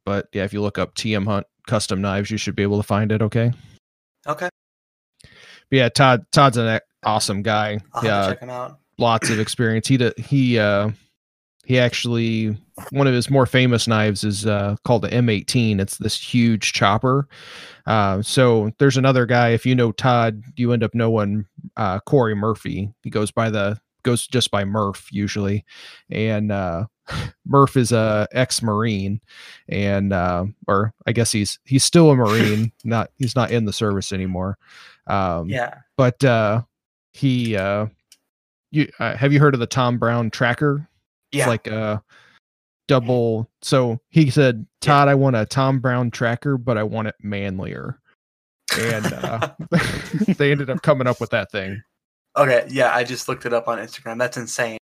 but 0.04 0.26
yeah 0.32 0.44
if 0.44 0.52
you 0.52 0.60
look 0.60 0.78
up 0.78 0.94
tm 0.94 1.24
hunt 1.24 1.46
custom 1.66 2.00
knives 2.00 2.30
you 2.30 2.36
should 2.36 2.54
be 2.56 2.62
able 2.62 2.76
to 2.78 2.82
find 2.86 3.10
it 3.12 3.22
okay? 3.22 3.50
Okay, 4.26 4.48
but 5.22 5.30
yeah 5.70 5.88
todd 5.88 6.24
todd's 6.32 6.56
an 6.56 6.80
awesome 7.04 7.42
guy 7.42 7.78
I'll 7.94 8.04
yeah 8.04 8.28
check 8.28 8.40
him 8.40 8.50
out. 8.50 8.78
lots 8.98 9.30
of 9.30 9.38
experience. 9.40 9.86
He 9.88 9.98
he 10.18 10.58
uh 10.58 10.90
he 11.64 11.78
actually 11.78 12.56
one 12.90 13.06
of 13.06 13.12
his 13.14 13.28
more 13.28 13.44
famous 13.46 13.86
knives 13.86 14.24
is 14.24 14.46
uh 14.46 14.76
called 14.84 15.02
the 15.02 15.08
M18. 15.08 15.80
It's 15.80 15.98
this 15.98 16.18
huge 16.20 16.72
chopper. 16.72 17.28
Uh 17.86 18.22
so 18.22 18.70
there's 18.78 18.96
another 18.96 19.26
guy 19.26 19.50
if 19.50 19.64
you 19.66 19.74
know 19.74 19.92
Todd, 19.92 20.42
you 20.56 20.72
end 20.72 20.82
up 20.82 20.94
knowing 20.94 21.46
uh 21.76 22.00
Corey 22.00 22.34
Murphy. 22.34 22.92
He 23.02 23.10
goes 23.10 23.30
by 23.30 23.50
the 23.50 23.78
goes 24.04 24.26
just 24.26 24.50
by 24.50 24.64
Murph 24.64 25.08
usually. 25.12 25.64
And 26.10 26.50
uh 26.50 26.86
Murph 27.46 27.76
is 27.76 27.92
a 27.92 28.26
ex-marine 28.32 29.20
and 29.68 30.12
uh 30.12 30.46
or 30.66 30.94
I 31.06 31.12
guess 31.12 31.32
he's 31.32 31.58
he's 31.64 31.84
still 31.84 32.10
a 32.10 32.16
marine, 32.16 32.72
not 32.84 33.10
he's 33.18 33.36
not 33.36 33.50
in 33.50 33.64
the 33.66 33.72
service 33.72 34.12
anymore. 34.12 34.56
Um 35.06 35.48
Yeah, 35.48 35.74
but 35.96 36.22
uh 36.24 36.62
he 37.12 37.56
uh 37.56 37.86
you 38.70 38.88
uh, 38.98 39.16
have 39.16 39.32
you 39.32 39.40
heard 39.40 39.54
of 39.54 39.60
the 39.60 39.66
Tom 39.66 39.98
Brown 39.98 40.30
tracker? 40.30 40.88
yeah. 41.32 41.42
It's 41.42 41.48
like 41.48 41.66
a 41.66 42.02
double. 42.86 43.48
So 43.62 44.00
he 44.10 44.30
said, 44.30 44.66
"Todd, 44.80 45.08
I 45.08 45.14
want 45.14 45.36
a 45.36 45.46
Tom 45.46 45.78
Brown 45.80 46.10
tracker, 46.10 46.56
but 46.58 46.76
I 46.76 46.82
want 46.82 47.08
it 47.08 47.14
manlier." 47.22 48.00
And 48.78 49.06
uh, 49.12 49.50
they 50.36 50.50
ended 50.50 50.70
up 50.70 50.82
coming 50.82 51.06
up 51.06 51.20
with 51.20 51.30
that 51.30 51.50
thing. 51.50 51.82
okay, 52.36 52.66
yeah. 52.68 52.94
I 52.94 53.04
just 53.04 53.28
looked 53.28 53.46
it 53.46 53.52
up 53.52 53.68
on 53.68 53.78
Instagram. 53.78 54.18
That's 54.18 54.36
insane. 54.36 54.78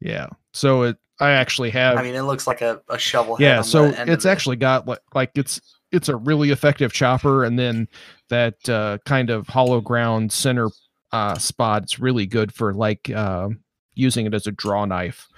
Yeah. 0.00 0.28
So 0.52 0.82
it, 0.82 0.96
I 1.20 1.30
actually 1.30 1.70
have. 1.70 1.98
I 1.98 2.02
mean, 2.02 2.14
it 2.14 2.22
looks 2.22 2.46
like 2.46 2.60
a, 2.60 2.80
a 2.88 2.98
shovel. 2.98 3.36
head 3.36 3.44
yeah. 3.44 3.62
So 3.62 3.84
it's 3.84 3.98
of 3.98 4.08
it. 4.08 4.26
actually 4.26 4.56
got 4.56 4.86
like 4.86 5.00
like 5.14 5.30
it's 5.34 5.60
it's 5.92 6.08
a 6.08 6.16
really 6.16 6.50
effective 6.50 6.92
chopper, 6.92 7.44
and 7.44 7.58
then 7.58 7.88
that 8.30 8.68
uh, 8.68 8.98
kind 9.04 9.30
of 9.30 9.46
hollow 9.48 9.80
ground 9.80 10.32
center 10.32 10.68
uh, 11.14 11.38
spot. 11.38 11.84
It's 11.84 11.98
really 12.00 12.26
good 12.26 12.52
for 12.52 12.74
like 12.74 13.08
uh, 13.10 13.48
using 13.94 14.26
it 14.26 14.34
as 14.34 14.46
a 14.46 14.52
draw 14.52 14.84
knife 14.84 15.28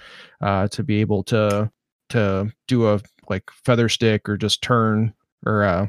uh, 0.41 0.67
to 0.69 0.83
be 0.83 1.01
able 1.01 1.23
to 1.25 1.71
to 2.09 2.51
do 2.67 2.87
a 2.87 2.99
like 3.29 3.49
feather 3.51 3.89
stick 3.89 4.27
or 4.29 4.37
just 4.37 4.61
turn 4.61 5.13
or 5.45 5.63
uh, 5.63 5.87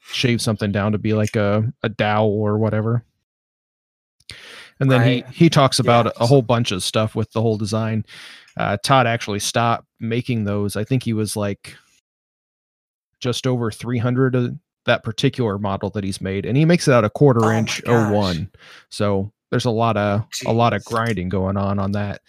shave 0.00 0.40
something 0.40 0.72
down 0.72 0.92
to 0.92 0.98
be 0.98 1.12
like 1.12 1.36
a 1.36 1.72
a 1.82 1.88
dowel 1.88 2.30
or 2.32 2.58
whatever. 2.58 3.04
And 4.80 4.90
then 4.90 5.00
Right. 5.02 5.26
he 5.28 5.44
he 5.44 5.50
talks 5.50 5.78
about 5.78 6.06
Yeah. 6.06 6.12
a 6.16 6.26
whole 6.26 6.42
bunch 6.42 6.72
of 6.72 6.82
stuff 6.82 7.14
with 7.14 7.30
the 7.32 7.42
whole 7.42 7.58
design. 7.58 8.04
Uh, 8.56 8.76
Todd 8.82 9.06
actually 9.06 9.38
stopped 9.40 9.86
making 10.00 10.44
those. 10.44 10.74
I 10.76 10.84
think 10.84 11.02
he 11.02 11.12
was 11.12 11.36
like 11.36 11.76
just 13.20 13.46
over 13.46 13.70
300 13.70 14.34
of 14.34 14.56
that 14.86 15.02
particular 15.04 15.58
model 15.58 15.90
that 15.90 16.04
he's 16.04 16.20
made 16.20 16.46
and 16.46 16.56
he 16.56 16.64
makes 16.64 16.88
it 16.88 16.92
out 16.92 17.04
a 17.04 17.10
quarter 17.10 17.44
Oh 17.44 17.50
inch 17.50 17.82
gosh. 17.84 18.12
O1 18.12 18.50
so 18.90 19.30
there's 19.50 19.64
a 19.66 19.70
lot 19.70 19.96
of 19.96 20.24
a 20.46 20.52
lot 20.52 20.72
of 20.72 20.84
grinding 20.84 21.28
going 21.28 21.56
on 21.56 21.78
on 21.78 21.92
that 21.92 22.20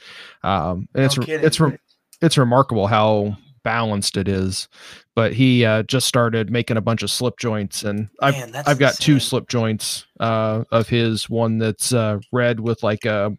um 0.43 0.87
and 0.93 1.05
it's 1.05 1.17
No 1.17 1.23
it's 1.23 1.57
kidding. 1.57 1.71
re- 1.71 1.77
it's 2.21 2.37
remarkable 2.37 2.87
how 2.87 3.37
balanced 3.63 4.17
it 4.17 4.27
is 4.27 4.67
but 5.15 5.33
he 5.33 5.63
uh 5.65 5.83
just 5.83 6.07
started 6.07 6.51
making 6.51 6.77
a 6.77 6.81
bunch 6.81 7.03
of 7.03 7.11
slip 7.11 7.37
joints 7.37 7.83
and 7.83 8.09
i've 8.21 8.35
I've 8.67 8.79
got 8.79 8.95
two 8.95 9.19
slip 9.19 9.47
joints 9.47 10.05
uh, 10.21 10.63
of 10.71 10.87
his. 10.87 11.29
One 11.29 11.57
that's 11.57 11.91
uh, 11.93 12.19
red 12.31 12.59
with 12.59 12.83
like 12.83 13.05
a, 13.05 13.35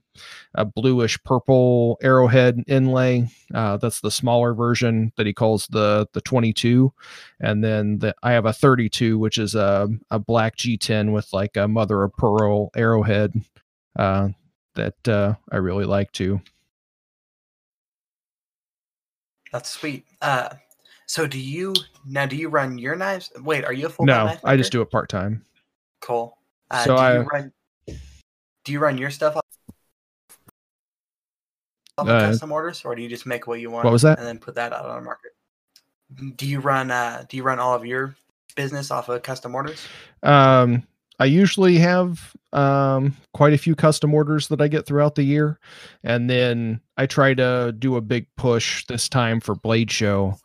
a 0.54 0.64
bluish 0.64 1.22
purple 1.22 1.96
arrowhead 2.02 2.62
inlay. 2.66 3.28
Uh, 3.54 3.76
that's 3.76 4.00
the 4.00 4.10
smaller 4.10 4.52
version 4.52 5.12
that 5.16 5.26
he 5.26 5.32
calls 5.32 5.66
the 5.68 6.06
the 6.12 6.20
22, 6.20 6.92
and 7.40 7.62
then 7.62 7.98
the, 8.00 8.14
I 8.22 8.32
have 8.32 8.46
a 8.46 8.52
32, 8.52 9.18
which 9.18 9.38
is 9.38 9.54
a 9.54 9.88
a 10.10 10.18
black 10.18 10.56
G10 10.56 11.12
with 11.12 11.32
like 11.32 11.56
a 11.56 11.68
mother 11.68 12.02
of 12.02 12.12
pearl 12.14 12.70
arrowhead. 12.76 13.32
Uh, 13.96 14.30
that 14.74 15.08
uh, 15.08 15.34
I 15.50 15.56
really 15.58 15.84
like 15.84 16.12
too. 16.12 16.40
That's 19.52 19.68
sweet. 19.68 20.06
Uh, 20.22 20.48
so 21.06 21.26
do 21.26 21.38
you 21.38 21.74
now? 22.06 22.24
Do 22.26 22.36
you 22.36 22.48
run 22.48 22.78
your 22.78 22.96
knives? 22.96 23.30
Wait, 23.42 23.64
are 23.64 23.72
you 23.72 23.86
a 23.86 23.90
full? 23.90 24.06
No, 24.06 24.34
I 24.44 24.56
just 24.56 24.72
do 24.72 24.80
it 24.80 24.90
part 24.90 25.08
time. 25.08 25.44
Cool. 26.00 26.38
Uh, 26.70 26.84
So 26.84 26.96
do 26.96 27.02
I- 27.02 27.14
you 27.18 27.22
run? 27.24 27.52
Do 28.64 28.72
you 28.72 28.78
run 28.78 28.96
your 28.96 29.10
stuff 29.10 29.36
off 29.36 29.42
off 31.98 32.08
Uh, 32.08 32.20
custom 32.20 32.52
orders, 32.52 32.84
or 32.84 32.94
do 32.94 33.02
you 33.02 33.08
just 33.08 33.26
make 33.26 33.46
what 33.46 33.60
you 33.60 33.70
want? 33.70 33.84
what 33.84 33.92
was 33.92 34.02
that? 34.02 34.18
And 34.18 34.26
then 34.26 34.38
put 34.38 34.54
that 34.54 34.72
out 34.72 34.86
on 34.86 34.96
the 34.96 35.04
market. 35.04 35.32
Do 36.36 36.46
you 36.46 36.60
run 36.60 36.90
uh 36.90 37.24
do 37.28 37.36
you 37.36 37.42
run 37.42 37.58
all 37.58 37.74
of 37.74 37.84
your 37.84 38.14
business 38.54 38.90
off 38.90 39.08
of 39.08 39.22
custom 39.22 39.54
orders? 39.54 39.84
Um, 40.22 40.86
I 41.18 41.26
usually 41.26 41.78
have 41.78 42.34
um, 42.52 43.16
quite 43.34 43.52
a 43.52 43.58
few 43.58 43.74
custom 43.74 44.14
orders 44.14 44.48
that 44.48 44.60
I 44.60 44.68
get 44.68 44.86
throughout 44.86 45.14
the 45.14 45.22
year, 45.22 45.58
and 46.02 46.28
then 46.28 46.80
I 46.96 47.06
try 47.06 47.34
to 47.34 47.74
do 47.78 47.96
a 47.96 48.00
big 48.00 48.26
push 48.36 48.86
this 48.86 49.08
time 49.08 49.40
for 49.40 49.54
Blade 49.54 49.90
Show, 49.90 50.36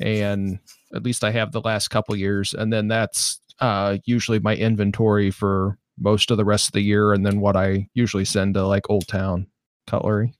and 0.00 0.58
at 0.94 1.02
least 1.02 1.24
I 1.24 1.30
have 1.30 1.52
the 1.52 1.60
last 1.60 1.88
couple 1.88 2.16
years, 2.16 2.54
and 2.54 2.72
then 2.72 2.88
that's 2.88 3.40
uh, 3.60 3.98
usually 4.04 4.38
my 4.38 4.56
inventory 4.56 5.30
for 5.30 5.78
most 5.98 6.30
of 6.30 6.36
the 6.36 6.44
rest 6.44 6.68
of 6.68 6.72
the 6.72 6.80
year, 6.80 7.12
and 7.12 7.24
then 7.24 7.40
what 7.40 7.56
I 7.56 7.88
usually 7.94 8.24
send 8.24 8.54
to 8.54 8.66
like 8.66 8.90
Old 8.90 9.06
Town 9.06 9.46
Cutlery. 9.86 10.34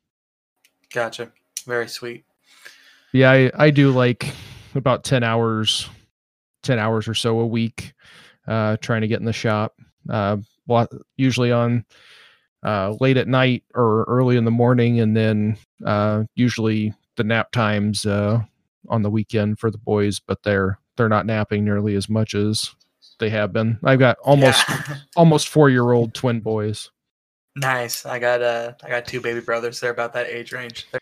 Gotcha. 0.92 1.30
Very 1.66 1.88
sweet. 1.88 2.24
Yeah, 3.12 3.30
I, 3.30 3.50
I 3.54 3.70
do 3.70 3.90
like 3.90 4.32
about 4.74 5.04
10 5.04 5.22
hours 5.22 5.88
10 6.62 6.78
hours 6.78 7.06
or 7.06 7.14
so 7.14 7.38
a 7.40 7.46
week 7.46 7.92
uh 8.48 8.76
trying 8.78 9.00
to 9.02 9.08
get 9.08 9.20
in 9.20 9.26
the 9.26 9.32
shop 9.32 9.74
uh 10.10 10.36
usually 11.16 11.52
on 11.52 11.84
uh 12.64 12.94
late 13.00 13.16
at 13.16 13.28
night 13.28 13.62
or 13.74 14.04
early 14.08 14.36
in 14.36 14.44
the 14.44 14.50
morning 14.50 15.00
and 15.00 15.16
then 15.16 15.56
uh 15.86 16.24
usually 16.34 16.92
the 17.16 17.24
nap 17.24 17.50
times 17.52 18.06
uh 18.06 18.40
on 18.88 19.02
the 19.02 19.10
weekend 19.10 19.58
for 19.58 19.70
the 19.70 19.78
boys 19.78 20.20
but 20.20 20.42
they're 20.42 20.78
they're 20.96 21.08
not 21.08 21.26
napping 21.26 21.64
nearly 21.64 21.94
as 21.94 22.08
much 22.08 22.34
as 22.34 22.74
they 23.18 23.30
have 23.30 23.52
been 23.52 23.78
i've 23.84 23.98
got 23.98 24.16
almost 24.22 24.64
Yeah. 24.68 24.96
almost 25.16 25.48
four 25.48 25.70
year 25.70 25.92
old 25.92 26.12
twin 26.14 26.40
boys 26.40 26.90
nice. 27.56 28.04
I 28.04 28.18
got 28.18 28.42
uh 28.42 28.72
I 28.82 28.88
got 28.88 29.06
two 29.06 29.20
baby 29.20 29.38
brothers. 29.40 29.78
They're 29.78 29.92
about 29.92 30.12
that 30.14 30.26
age 30.26 30.52
range. 30.52 30.88
They're, 30.90 31.00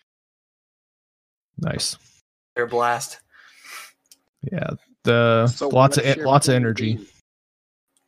nice 1.58 1.96
they're 2.54 2.64
a 2.66 2.68
blast. 2.68 3.20
yeah 4.50 4.70
the 5.04 5.46
So 5.46 5.68
lots 5.68 5.96
of 5.96 6.04
what's 6.04 6.16
your 6.16 6.26
lots 6.26 6.48
of 6.48 6.54
energy 6.54 6.96
B? 6.96 7.06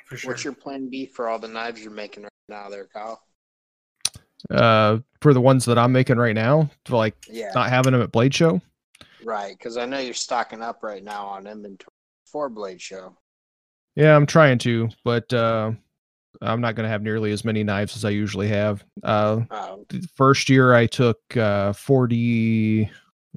For 0.04 0.16
sure. 0.16 0.30
What's 0.30 0.44
your 0.44 0.52
plan 0.52 0.90
B 0.90 1.06
for 1.06 1.28
all 1.28 1.38
the 1.38 1.48
knives 1.48 1.82
you're 1.82 1.92
making 1.92 2.24
right 2.24 2.32
now, 2.48 2.68
there, 2.68 2.88
Kyle? 2.92 3.20
uh 4.50 4.98
for 5.22 5.32
the 5.32 5.40
ones 5.40 5.64
that 5.64 5.78
i'm 5.78 5.90
making 5.90 6.18
right 6.18 6.34
now 6.34 6.68
for 6.84 6.98
like 6.98 7.16
Yeah, 7.30 7.50
not 7.54 7.70
having 7.70 7.92
them 7.92 8.02
at 8.02 8.12
blade 8.12 8.34
show 8.34 8.60
right. 9.24 9.56
Because 9.56 9.76
I 9.76 9.86
know 9.86 9.98
you're 9.98 10.14
stocking 10.14 10.62
up 10.62 10.82
right 10.82 11.02
now 11.02 11.26
on 11.26 11.46
inventory 11.46 11.90
for 12.26 12.48
Blade 12.48 12.80
Show. 12.80 13.16
Yeah, 13.96 14.16
I'm 14.16 14.26
trying 14.26 14.58
to, 14.58 14.88
but 15.04 15.32
uh, 15.32 15.72
I'm 16.42 16.60
not 16.60 16.74
going 16.74 16.84
to 16.84 16.90
have 16.90 17.02
nearly 17.02 17.32
as 17.32 17.44
many 17.44 17.62
knives 17.62 17.96
as 17.96 18.04
I 18.04 18.10
usually 18.10 18.48
have. 18.48 18.84
Uh, 19.02 19.42
Oh, 19.50 19.86
the 19.88 20.06
first 20.16 20.48
year 20.48 20.74
I 20.74 20.86
took 20.86 21.18
uh, 21.36 21.72
40, 21.72 22.82
it 22.82 22.90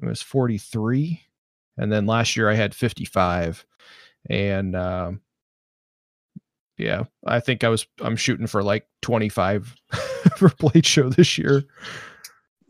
was 0.04 0.22
43, 0.22 1.20
and 1.76 1.92
then 1.92 2.06
last 2.06 2.36
year 2.36 2.50
I 2.50 2.54
had 2.54 2.74
55, 2.74 3.64
and 4.28 4.74
um, 4.74 5.20
yeah, 6.78 7.04
I 7.26 7.40
think 7.40 7.64
I 7.64 7.68
was 7.68 7.86
I'm 8.00 8.16
shooting 8.16 8.46
for 8.46 8.62
like 8.62 8.86
25 9.02 9.74
for 10.36 10.50
Blade 10.58 10.86
Show 10.86 11.08
this 11.08 11.36
year. 11.36 11.64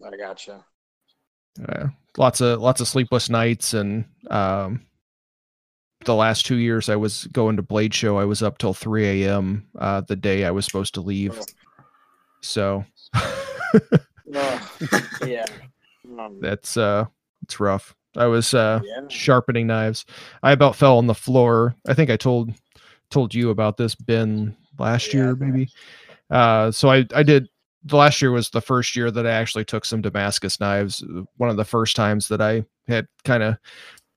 I 0.05 0.17
gotcha. 0.17 0.65
Uh, 1.69 1.89
lots 2.17 2.41
of 2.41 2.61
lots 2.61 2.81
of 2.81 2.89
sleepless 2.89 3.31
nights 3.31 3.75
and 3.75 4.05
um 4.31 4.83
the 6.05 6.15
last 6.15 6.47
two 6.47 6.57
years 6.57 6.89
i 6.89 6.97
was 6.97 7.27
going 7.33 7.57
to 7.57 7.63
blade 7.63 7.93
show 7.93 8.17
i 8.19 8.25
was 8.25 8.43
up 8.43 8.59
till 8.59 8.75
3 8.75 9.25
a.m 9.25 9.67
uh 9.79 10.01
the 10.03 10.17
day 10.17 10.45
i 10.45 10.51
was 10.51 10.65
supposed 10.65 10.95
to 10.95 11.01
leave 11.01 11.39
so 12.43 12.85
yeah. 15.27 15.45
Um, 16.19 16.39
that's 16.41 16.77
uh 16.77 17.07
it's 17.43 17.59
rough 17.59 17.95
i 18.17 18.27
was 18.27 18.55
uh 18.55 18.81
yeah. 18.85 19.01
sharpening 19.09 19.67
knives 19.67 20.05
i 20.43 20.53
about 20.53 20.77
fell 20.77 20.99
on 20.99 21.09
the 21.09 21.15
floor 21.15 21.75
i 21.89 21.95
think 21.95 22.11
i 22.11 22.17
told 22.17 22.53
told 23.11 23.35
you 23.35 23.51
about 23.51 23.77
this 23.77 23.95
ben 23.95 24.57
last 24.79 25.13
Yeah, 25.13 25.21
year 25.25 25.37
maybe? 25.37 25.69
uh 26.31 26.71
so 26.71 26.91
i 26.91 27.05
i 27.15 27.23
did 27.23 27.49
the 27.85 27.97
last 27.97 28.21
year 28.21 28.31
was 28.31 28.51
the 28.51 28.61
first 28.61 28.95
year 28.97 29.11
that 29.11 29.27
i 29.27 29.31
actually 29.31 29.65
took 29.65 29.85
some 29.85 30.03
damascus 30.03 30.61
knives 30.61 31.03
uh, 31.03 31.23
one 31.37 31.49
of 31.51 31.57
the 31.57 31.65
first 31.65 31.97
times 31.97 32.29
that 32.29 32.41
i 32.41 32.65
had 32.87 33.07
kind 33.25 33.43
of 33.43 33.57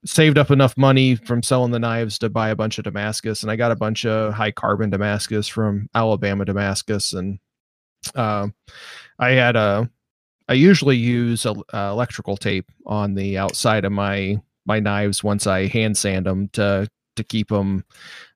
saved 0.06 0.38
up 0.38 0.50
enough 0.52 0.76
money 0.78 1.16
from 1.16 1.44
selling 1.44 1.72
the 1.72 1.80
knives 1.80 2.18
to 2.18 2.30
buy 2.30 2.50
a 2.50 2.56
bunch 2.56 2.78
of 2.78 2.84
damascus 2.84 3.44
and 3.44 3.52
i 3.52 3.56
got 3.56 3.72
a 3.72 3.76
bunch 3.76 4.06
of 4.06 4.34
high 4.34 4.52
carbon 4.52 4.90
damascus 4.90 5.48
from 5.48 5.88
alabama 5.94 6.44
damascus 6.44 7.14
and 7.14 7.40
um 8.16 8.54
i 9.20 9.30
had 9.30 9.56
a 9.56 9.90
i 10.50 10.54
usually 10.54 10.98
use 10.98 11.46
a, 11.46 11.52
uh, 11.74 11.92
electrical 11.92 12.36
tape 12.36 12.70
on 12.86 13.14
the 13.14 13.38
outside 13.38 13.86
of 13.86 13.92
my 13.92 14.36
my 14.66 14.80
knives 14.80 15.24
once 15.24 15.46
i 15.48 15.68
hand 15.68 15.96
sand 15.96 16.26
them 16.26 16.50
to 16.50 16.88
to 17.16 17.24
keep 17.24 17.50
them 17.50 17.86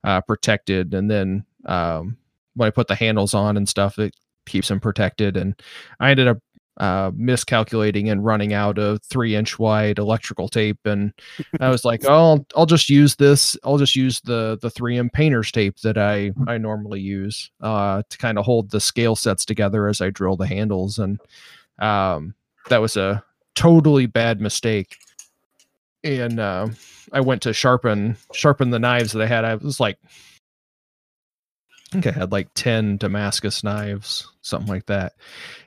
uh, 0.03 0.21
protected. 0.21 0.93
And 0.93 1.09
then 1.09 1.45
um 1.65 2.17
when 2.55 2.67
i 2.67 2.69
put 2.69 2.87
the 2.87 2.95
handles 2.95 3.33
on 3.33 3.57
and 3.57 3.67
stuff 3.67 3.97
it 3.99 4.15
keeps 4.45 4.67
them 4.67 4.79
protected. 4.79 5.37
And 5.37 5.59
i 5.99 6.11
ended 6.11 6.27
up 6.27 6.37
uh, 6.77 7.09
miscalculating 7.15 8.09
and 8.09 8.25
running 8.25 8.51
out 8.51 8.77
of 8.77 9.01
three 9.01 9.33
inch 9.33 9.57
wide 9.57 9.97
electrical 9.97 10.49
tape. 10.49 10.79
And 10.85 11.13
i 11.59 11.69
was 11.69 11.85
like 11.85 12.03
oh 12.05 12.13
I'll, 12.13 12.45
I'll 12.55 12.65
just 12.65 12.89
use 12.89 13.15
this 13.15 13.57
i'll 13.63 13.77
just 13.77 13.95
use 13.95 14.19
the 14.21 14.59
the 14.61 14.69
3m 14.69 15.11
painter's 15.13 15.51
tape 15.51 15.79
that 15.79 15.97
i 15.97 16.31
i 16.47 16.57
normally 16.57 16.99
use 16.99 17.49
uh 17.61 18.03
to 18.09 18.17
kind 18.17 18.37
of 18.37 18.45
hold 18.45 18.71
the 18.71 18.81
scale 18.81 19.15
sets 19.15 19.45
together 19.45 19.87
as 19.87 20.01
i 20.01 20.09
drill 20.09 20.35
the 20.35 20.47
handles. 20.47 20.99
And 20.99 21.19
um 21.79 22.35
that 22.69 22.81
was 22.81 22.97
a 22.97 23.23
totally 23.55 24.05
bad 24.05 24.41
mistake 24.41 24.97
and 26.05 26.39
uh, 26.39 26.67
i 27.11 27.19
went 27.19 27.41
to 27.41 27.51
sharpen 27.53 28.15
sharpen 28.33 28.69
the 28.69 28.79
knives 28.79 29.11
that 29.11 29.21
i 29.21 29.25
had 29.27 29.43
i 29.43 29.55
was 29.55 29.79
like 29.79 29.97
I 31.87 31.87
think 32.01 32.07
I 32.07 32.11
had 32.19 32.31
like 32.31 32.49
10 32.55 32.97
Damascus 32.97 33.63
knives, 33.63 34.27
something 34.41 34.67
like 34.67 34.87
that. 34.87 35.13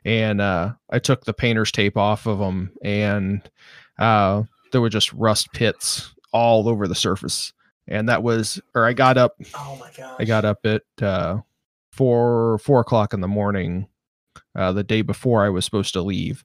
And 0.05 0.41
uh, 0.41 0.73
I 0.91 0.99
took 0.99 1.25
the 1.25 1.33
painter's 1.33 1.73
tape 1.73 1.97
off 1.97 2.27
of 2.27 2.39
them, 2.39 2.73
and 2.83 3.49
uh, 3.99 4.43
there 4.73 4.81
were 4.81 4.91
just 4.91 5.13
rust 5.13 5.53
pits 5.53 6.13
all 6.33 6.69
over 6.69 6.89
the 6.89 6.95
surface. 6.95 7.53
And 7.87 8.09
that 8.09 8.23
was, 8.23 8.61
or 8.75 8.85
I 8.85 8.93
got 8.95 9.17
up, 9.17 9.37
Oh 9.55 9.79
my 9.81 9.91
gosh. 9.97 10.17
I 10.19 10.25
got 10.25 10.45
up 10.45 10.67
at 10.67 10.83
uh, 11.01 11.39
four 11.93 12.59
four 12.59 12.81
o'clock 12.81 13.15
in 13.15 13.21
the 13.21 13.29
morning, 13.29 13.87
uh, 14.55 14.73
the 14.73 14.85
day 14.85 15.03
before 15.03 15.45
I 15.45 15.49
was 15.49 15.65
supposed 15.65 15.95
to 15.95 16.03
leave, 16.03 16.45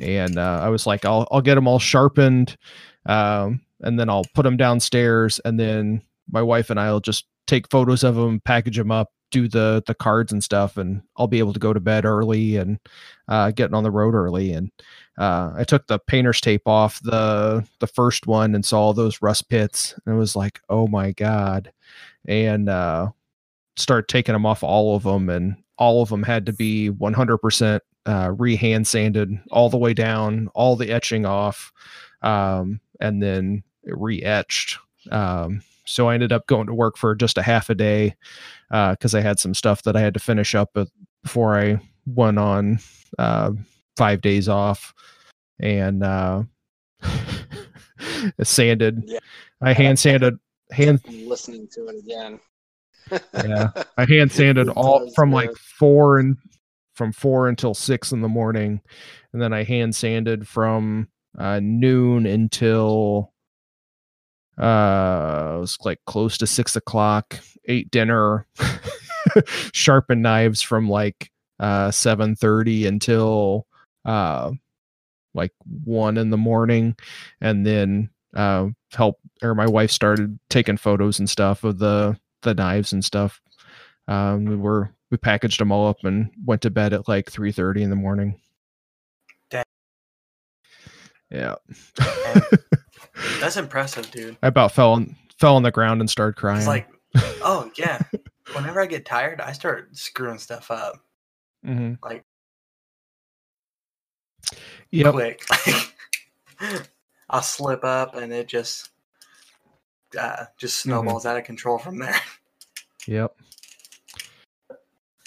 and 0.00 0.38
uh, 0.38 0.60
I 0.62 0.70
was 0.70 0.86
like, 0.86 1.04
I'll 1.04 1.28
I'll 1.30 1.42
get 1.42 1.54
them 1.54 1.68
all 1.68 1.78
sharpened, 1.78 2.56
um, 3.06 3.60
and 3.80 3.98
then 3.98 4.08
I'll 4.08 4.24
put 4.34 4.44
them 4.44 4.56
downstairs, 4.56 5.40
and 5.44 5.58
then 5.58 6.02
my 6.30 6.42
wife 6.42 6.70
and 6.70 6.78
I'll 6.78 7.00
just 7.00 7.26
take 7.46 7.70
photos 7.70 8.04
of 8.04 8.14
them, 8.14 8.40
package 8.40 8.76
them 8.76 8.92
up, 8.92 9.10
do 9.30 9.48
the 9.48 9.82
the 9.86 9.94
cards 9.94 10.32
and 10.32 10.44
stuff, 10.44 10.76
and 10.76 11.02
I'll 11.16 11.26
be 11.26 11.40
able 11.40 11.52
to 11.52 11.58
go 11.58 11.72
to 11.72 11.80
bed 11.80 12.04
early 12.04 12.56
and 12.56 12.78
uh, 13.28 13.50
getting 13.50 13.74
on 13.74 13.82
the 13.82 13.90
road 13.90 14.14
early. 14.14 14.52
And 14.52 14.70
uh, 15.18 15.52
I 15.56 15.64
took 15.64 15.86
the 15.86 15.98
painter's 15.98 16.40
tape 16.40 16.66
off 16.66 17.00
the 17.02 17.66
the 17.80 17.86
first 17.86 18.26
one 18.26 18.54
and 18.54 18.64
saw 18.64 18.92
those 18.92 19.22
rust 19.22 19.48
pits, 19.48 19.94
and 20.06 20.14
it 20.14 20.18
was 20.18 20.36
like, 20.36 20.60
oh 20.68 20.86
my 20.86 21.12
god, 21.12 21.72
and 22.26 22.68
uh, 22.68 23.08
start 23.76 24.08
taking 24.08 24.34
them 24.34 24.46
off 24.46 24.62
all 24.62 24.94
of 24.94 25.02
them, 25.02 25.28
and 25.28 25.56
all 25.78 26.02
of 26.02 26.10
them 26.10 26.22
had 26.22 26.46
to 26.46 26.52
be 26.52 26.90
100% 26.90 27.80
uh, 28.06 28.32
re-hand 28.38 28.86
sanded 28.86 29.36
all 29.50 29.68
the 29.68 29.78
way 29.78 29.94
down, 29.94 30.48
all 30.54 30.76
the 30.76 30.90
etching 30.92 31.26
off, 31.26 31.72
um, 32.22 32.80
and 33.00 33.22
then 33.22 33.62
re-etched. 33.84 34.78
Um, 35.10 35.62
so 35.84 36.08
I 36.08 36.14
ended 36.14 36.32
up 36.32 36.46
going 36.46 36.66
to 36.66 36.74
work 36.74 36.96
for 36.96 37.14
just 37.14 37.38
a 37.38 37.42
half 37.42 37.70
a 37.70 37.74
day 37.74 38.14
because 38.70 39.14
I 39.14 39.20
had 39.20 39.38
some 39.38 39.54
stuff 39.54 39.82
that 39.82 39.96
I 39.96 40.00
had 40.00 40.14
to 40.14 40.20
finish 40.20 40.54
up 40.54 40.76
before 41.22 41.58
I 41.58 41.80
went 42.06 42.38
on 42.38 42.78
uh, 43.18 43.52
five 43.96 44.20
days 44.20 44.48
off, 44.48 44.94
and 45.60 46.02
uh, 46.02 46.42
sanded. 48.42 49.02
Yeah. 49.06 49.18
I 49.60 49.72
hand 49.72 49.98
sanded 49.98 50.38
hand 50.70 51.00
I'm 51.06 51.28
listening 51.28 51.68
to 51.74 51.88
it 51.88 51.98
again. 51.98 52.40
Yeah. 53.34 53.70
I 53.96 54.04
hand 54.06 54.32
sanded 54.32 54.68
all 54.70 55.10
from 55.12 55.30
man. 55.30 55.46
like 55.46 55.56
four 55.56 56.18
and 56.18 56.36
from 56.94 57.12
four 57.12 57.48
until 57.48 57.74
six 57.74 58.12
in 58.12 58.20
the 58.20 58.28
morning, 58.28 58.80
and 59.32 59.42
then 59.42 59.52
I 59.52 59.64
hand 59.64 59.94
sanded 59.94 60.48
from 60.48 61.08
uh, 61.38 61.60
noon 61.62 62.26
until 62.26 63.32
uh 64.58 65.54
it 65.56 65.60
was 65.60 65.78
like 65.84 65.98
close 66.06 66.36
to 66.38 66.46
six 66.46 66.76
o'clock. 66.76 67.38
Ate 67.66 67.90
dinner, 67.90 68.46
sharpened 69.72 70.22
knives 70.22 70.60
from 70.62 70.88
like 70.90 71.30
uh 71.58 71.90
seven 71.90 72.36
thirty 72.36 72.86
until 72.86 73.66
uh 74.04 74.50
like 75.34 75.52
one 75.84 76.18
in 76.18 76.30
the 76.30 76.36
morning, 76.36 76.96
and 77.40 77.66
then 77.66 78.10
uh 78.34 78.68
help 78.92 79.18
or 79.42 79.54
my 79.54 79.66
wife 79.66 79.90
started 79.90 80.38
taking 80.50 80.76
photos 80.76 81.18
and 81.18 81.30
stuff 81.30 81.64
of 81.64 81.78
the 81.78 82.18
the 82.42 82.54
knives 82.54 82.92
and 82.92 83.04
stuff. 83.04 83.40
Um, 84.08 84.44
we 84.44 84.56
were 84.56 84.90
we 85.10 85.16
packaged 85.16 85.60
them 85.60 85.72
all 85.72 85.88
up 85.88 86.04
and 86.04 86.30
went 86.44 86.62
to 86.62 86.70
bed 86.70 86.92
at 86.92 87.08
like 87.08 87.30
three 87.30 87.52
thirty 87.52 87.82
in 87.82 87.90
the 87.90 87.96
morning. 87.96 88.38
Yeah. 91.32 91.54
That's 93.40 93.56
impressive, 93.56 94.10
dude. 94.10 94.36
I 94.42 94.48
about 94.48 94.72
fell 94.72 94.92
on 94.92 95.16
fell 95.38 95.56
on 95.56 95.62
the 95.62 95.70
ground 95.70 96.00
and 96.00 96.08
started 96.10 96.36
crying. 96.36 96.58
It's 96.58 96.66
like, 96.66 96.88
oh 97.42 97.70
yeah. 97.76 98.02
Whenever 98.54 98.80
I 98.80 98.86
get 98.86 99.06
tired, 99.06 99.40
I 99.40 99.52
start 99.52 99.96
screwing 99.96 100.38
stuff 100.38 100.70
up 100.70 100.96
hmm 101.64 101.94
like 102.02 102.24
Yep. 104.90 105.14
quick. 105.14 105.44
I'll 107.30 107.40
slip 107.42 107.82
up 107.84 108.14
and 108.14 108.32
it 108.32 108.46
just 108.46 108.90
uh, 110.18 110.44
just 110.58 110.80
Mm-hmm. 110.80 110.90
snowballs 110.90 111.24
out 111.24 111.38
of 111.38 111.44
control 111.44 111.78
from 111.78 111.98
there. 111.98 112.14
Yep. 113.06 113.34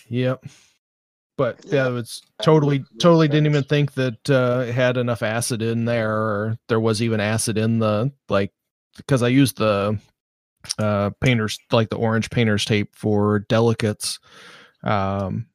Yep. 0.07 0.45
But 1.37 1.59
Yeah. 1.65 1.89
yeah, 1.89 1.99
it's 1.99 2.21
totally 2.41 2.83
totally 2.99 3.27
didn't 3.27 3.47
even 3.47 3.63
think 3.63 3.93
that 3.95 4.29
uh, 4.29 4.65
it 4.67 4.71
had 4.73 4.95
enough 4.97 5.21
acid 5.21 5.61
in 5.61 5.85
there, 5.85 6.11
or 6.11 6.57
there 6.69 6.79
was 6.79 7.01
even 7.01 7.19
acid 7.19 7.57
in 7.57 7.79
the 7.79 8.11
like 8.29 8.51
because 8.97 9.21
I 9.21 9.27
used 9.27 9.57
the 9.57 9.99
uh 10.79 11.11
painters 11.21 11.59
like 11.71 11.89
the 11.89 11.97
orange 11.97 12.29
painters 12.29 12.63
tape 12.65 12.95
for 12.95 13.39
delicates, 13.49 14.19
um, 14.83 15.47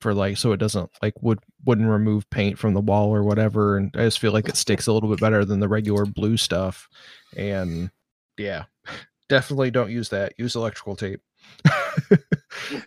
for 0.00 0.12
like 0.14 0.36
so 0.36 0.50
it 0.52 0.58
doesn't 0.58 0.90
like 1.00 1.14
would 1.22 1.38
wouldn't 1.64 1.88
remove 1.88 2.28
paint 2.30 2.58
from 2.58 2.74
the 2.74 2.80
wall 2.80 3.14
or 3.14 3.22
whatever, 3.22 3.76
and 3.76 3.90
I 3.94 4.00
just 4.04 4.18
feel 4.18 4.32
like 4.32 4.48
it 4.48 4.56
sticks 4.56 4.88
a 4.88 4.92
little 4.92 5.08
bit 5.08 5.20
better 5.20 5.44
than 5.44 5.60
the 5.60 5.68
regular 5.68 6.04
blue 6.06 6.36
stuff, 6.36 6.88
and 7.36 7.90
yeah, 8.36 8.64
definitely 9.28 9.70
don't 9.70 9.90
use 9.92 10.08
that. 10.08 10.34
Use 10.38 10.56
electrical 10.56 10.96
tape. 10.96 11.20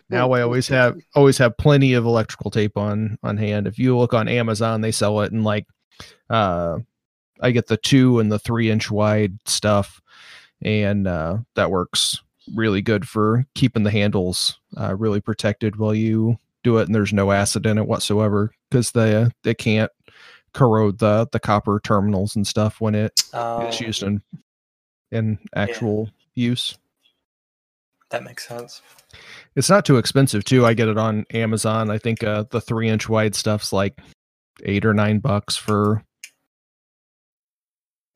now 0.08 0.32
I 0.32 0.42
always 0.42 0.68
have 0.68 0.96
always 1.14 1.38
have 1.38 1.56
plenty 1.56 1.92
of 1.94 2.04
electrical 2.04 2.50
tape 2.50 2.76
on 2.76 3.18
on 3.22 3.36
hand. 3.36 3.66
If 3.66 3.78
you 3.78 3.96
look 3.96 4.14
on 4.14 4.28
Amazon, 4.28 4.80
they 4.80 4.92
sell 4.92 5.20
it 5.20 5.32
in 5.32 5.42
like 5.44 5.66
uh 6.28 6.78
I 7.40 7.50
get 7.50 7.68
the 7.68 7.76
two 7.76 8.20
and 8.20 8.30
the 8.30 8.38
three 8.38 8.70
inch 8.70 8.90
wide 8.90 9.38
stuff, 9.46 10.00
and 10.62 11.06
uh 11.06 11.38
that 11.54 11.70
works 11.70 12.20
really 12.54 12.82
good 12.82 13.06
for 13.08 13.46
keeping 13.54 13.82
the 13.84 13.90
handles 13.90 14.58
uh, 14.76 14.94
really 14.96 15.20
protected 15.20 15.76
while 15.76 15.94
you 15.94 16.36
do 16.64 16.78
it, 16.78 16.86
and 16.86 16.94
there's 16.94 17.12
no 17.12 17.30
acid 17.30 17.64
in 17.66 17.78
it 17.78 17.86
whatsoever 17.86 18.50
because 18.68 18.90
they 18.92 19.28
they 19.44 19.54
can't 19.54 19.90
corrode 20.52 20.98
the 20.98 21.28
the 21.32 21.38
copper 21.40 21.80
terminals 21.84 22.34
and 22.34 22.46
stuff 22.46 22.80
when 22.80 22.94
it 22.94 23.22
Um, 23.32 23.66
is 23.66 23.80
used 23.80 24.02
in 24.02 24.20
in 25.12 25.38
actual 25.54 26.10
use. 26.34 26.76
That 28.10 28.24
makes 28.24 28.46
sense. 28.46 28.82
It's 29.56 29.70
not 29.70 29.84
too 29.84 29.96
expensive 29.96 30.44
too. 30.44 30.66
I 30.66 30.74
get 30.74 30.88
it 30.88 30.98
on 30.98 31.24
Amazon. 31.32 31.90
I 31.90 31.98
think 31.98 32.22
uh, 32.22 32.44
the 32.50 32.60
three 32.60 32.88
inch 32.88 33.08
wide 33.08 33.34
stuff's 33.34 33.72
like 33.72 33.98
eight 34.64 34.84
or 34.84 34.94
nine 34.94 35.18
bucks 35.18 35.56
for 35.56 36.02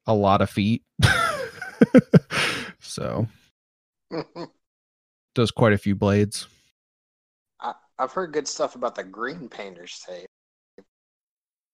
a 0.06 0.14
lot 0.14 0.42
of 0.42 0.50
feet. 0.50 0.82
so 2.80 3.26
does 5.34 5.50
quite 5.50 5.72
a 5.72 5.78
few 5.78 5.94
blades. 5.94 6.46
I, 7.60 7.74
I've 7.98 8.12
heard 8.12 8.32
good 8.32 8.48
stuff 8.48 8.74
about 8.76 8.94
the 8.94 9.04
green 9.04 9.48
painters 9.48 10.00
tape. 10.06 10.26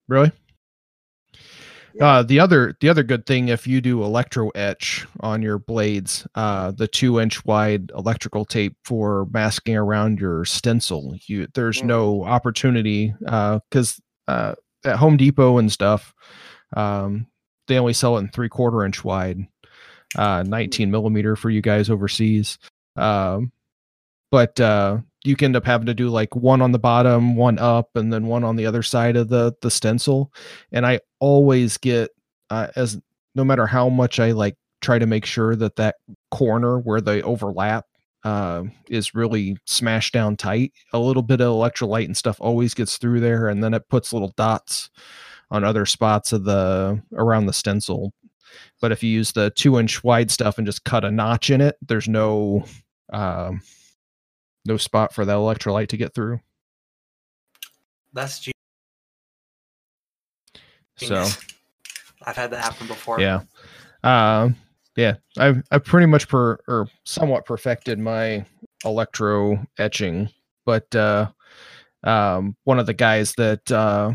Really? 0.08 0.32
Yeah. 1.94 2.06
Uh, 2.06 2.22
the 2.22 2.38
other 2.40 2.76
the 2.80 2.88
other 2.88 3.02
good 3.02 3.26
thing 3.26 3.48
if 3.48 3.66
you 3.66 3.80
do 3.80 4.02
electro 4.04 4.48
etch 4.50 5.06
on 5.20 5.42
your 5.42 5.58
blades, 5.58 6.26
uh, 6.34 6.70
the 6.72 6.86
two 6.86 7.20
inch 7.20 7.44
wide 7.44 7.90
electrical 7.96 8.44
tape 8.44 8.76
for 8.84 9.26
masking 9.32 9.76
around 9.76 10.20
your 10.20 10.44
stencil, 10.44 11.14
you 11.26 11.46
there's 11.54 11.82
Mm. 11.82 11.86
no 11.86 12.24
opportunity 12.24 13.14
uh, 13.26 13.58
because 13.68 14.00
uh, 14.28 14.54
at 14.84 14.96
Home 14.96 15.16
Depot 15.16 15.58
and 15.58 15.70
stuff, 15.70 16.14
um, 16.76 17.26
they 17.66 17.78
only 17.78 17.92
sell 17.92 18.16
it 18.16 18.20
in 18.20 18.28
three 18.28 18.48
quarter 18.48 18.84
inch 18.84 19.02
wide, 19.04 19.46
uh, 20.16 20.42
19 20.46 20.90
millimeter 20.90 21.36
for 21.36 21.50
you 21.50 21.60
guys 21.60 21.90
overseas. 21.90 22.58
Um, 22.96 23.52
but 24.30 24.58
uh, 24.60 24.98
you 25.24 25.36
can 25.36 25.46
end 25.46 25.56
up 25.56 25.64
having 25.64 25.86
to 25.86 25.94
do 25.94 26.08
like 26.08 26.34
one 26.34 26.62
on 26.62 26.72
the 26.72 26.78
bottom, 26.78 27.36
one 27.36 27.58
up, 27.58 27.90
and 27.94 28.12
then 28.12 28.26
one 28.26 28.44
on 28.44 28.56
the 28.56 28.66
other 28.66 28.82
side 28.82 29.16
of 29.16 29.28
the 29.28 29.54
the 29.60 29.70
stencil. 29.70 30.32
And 30.72 30.86
I 30.86 31.00
always 31.18 31.76
get 31.76 32.10
uh, 32.48 32.68
as 32.76 32.98
no 33.34 33.44
matter 33.44 33.66
how 33.66 33.88
much 33.88 34.18
I 34.18 34.32
like 34.32 34.56
try 34.80 34.98
to 34.98 35.06
make 35.06 35.26
sure 35.26 35.54
that 35.56 35.76
that 35.76 35.96
corner 36.30 36.78
where 36.78 37.00
they 37.00 37.22
overlap 37.22 37.86
uh, 38.24 38.64
is 38.88 39.14
really 39.14 39.56
smashed 39.66 40.12
down 40.12 40.36
tight. 40.36 40.72
A 40.92 40.98
little 40.98 41.22
bit 41.22 41.40
of 41.40 41.54
electrolyte 41.54 42.06
and 42.06 42.16
stuff 42.16 42.36
always 42.40 42.74
gets 42.74 42.96
through 42.96 43.20
there, 43.20 43.48
and 43.48 43.62
then 43.62 43.74
it 43.74 43.88
puts 43.88 44.12
little 44.12 44.32
dots 44.36 44.90
on 45.50 45.64
other 45.64 45.84
spots 45.84 46.32
of 46.32 46.44
the 46.44 47.02
around 47.14 47.46
the 47.46 47.52
stencil. 47.52 48.12
But 48.80 48.92
if 48.92 49.02
you 49.02 49.10
use 49.10 49.32
the 49.32 49.50
two 49.50 49.78
inch 49.78 50.02
wide 50.02 50.30
stuff 50.30 50.58
and 50.58 50.66
just 50.66 50.84
cut 50.84 51.04
a 51.04 51.10
notch 51.10 51.50
in 51.50 51.60
it, 51.60 51.76
there's 51.86 52.08
no 52.08 52.64
um, 53.12 53.60
no 54.64 54.76
spot 54.76 55.12
for 55.14 55.24
that 55.24 55.36
electrolyte 55.36 55.88
to 55.88 55.96
get 55.96 56.14
through. 56.14 56.40
That's 58.12 58.40
ge- 58.40 58.50
So. 60.96 61.26
I've 62.22 62.36
had 62.36 62.50
that 62.50 62.62
happen 62.62 62.86
before. 62.86 63.18
yeah, 63.20 63.40
um, 64.04 64.56
yeah, 64.96 65.14
I've 65.38 65.62
I've 65.70 65.84
pretty 65.84 66.06
much 66.06 66.28
per 66.28 66.58
or 66.68 66.86
somewhat 67.04 67.46
perfected 67.46 67.98
my 67.98 68.44
electro 68.84 69.64
etching, 69.78 70.28
but 70.66 70.94
uh, 70.94 71.30
um, 72.04 72.56
one 72.64 72.78
of 72.78 72.84
the 72.86 72.92
guys 72.94 73.32
that 73.38 73.72
uh, 73.72 74.12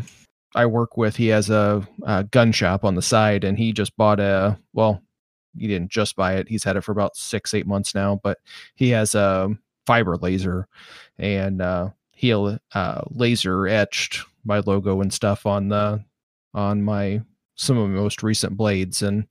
I 0.54 0.66
work 0.66 0.96
with, 0.96 1.16
he 1.16 1.26
has 1.28 1.50
a, 1.50 1.86
a 2.04 2.22
gun 2.24 2.52
shop 2.52 2.84
on 2.84 2.94
the 2.94 3.02
side, 3.02 3.42
and 3.42 3.58
he 3.58 3.72
just 3.72 3.96
bought 3.96 4.20
a 4.20 4.56
well, 4.72 5.02
he 5.58 5.66
didn't 5.66 5.90
just 5.90 6.14
buy 6.14 6.34
it; 6.34 6.48
he's 6.48 6.62
had 6.62 6.76
it 6.76 6.82
for 6.82 6.92
about 6.92 7.16
six 7.16 7.54
eight 7.54 7.66
months 7.66 7.92
now, 7.92 8.20
but 8.22 8.38
he 8.76 8.90
has 8.90 9.16
a 9.16 9.48
fiber 9.86 10.16
laser, 10.16 10.68
and 11.18 11.62
uh, 11.62 11.90
he'll 12.12 12.58
uh, 12.74 13.02
laser 13.10 13.68
etched 13.68 14.24
my 14.44 14.60
logo 14.60 15.00
and 15.00 15.12
stuff 15.12 15.46
on 15.46 15.68
the 15.68 16.02
on 16.54 16.82
my 16.82 17.20
some 17.56 17.76
of 17.76 17.88
my 17.88 17.94
most 17.94 18.22
recent 18.22 18.56
blades 18.56 19.02
and 19.02 19.26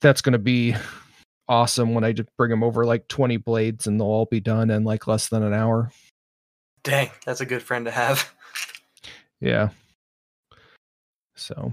that's 0.00 0.20
going 0.20 0.32
to 0.32 0.38
be 0.38 0.74
awesome 1.48 1.94
when 1.94 2.04
i 2.04 2.12
just 2.12 2.28
bring 2.36 2.50
them 2.50 2.62
over 2.62 2.84
like 2.84 3.08
20 3.08 3.36
blades 3.38 3.86
and 3.86 3.98
they'll 3.98 4.06
all 4.06 4.26
be 4.26 4.40
done 4.40 4.70
in 4.70 4.84
like 4.84 5.06
less 5.06 5.28
than 5.28 5.42
an 5.42 5.52
hour 5.52 5.90
Dang, 6.82 7.10
that's 7.26 7.42
a 7.42 7.46
good 7.46 7.62
friend 7.62 7.84
to 7.84 7.90
have. 7.90 8.32
yeah 9.40 9.70
so 11.34 11.72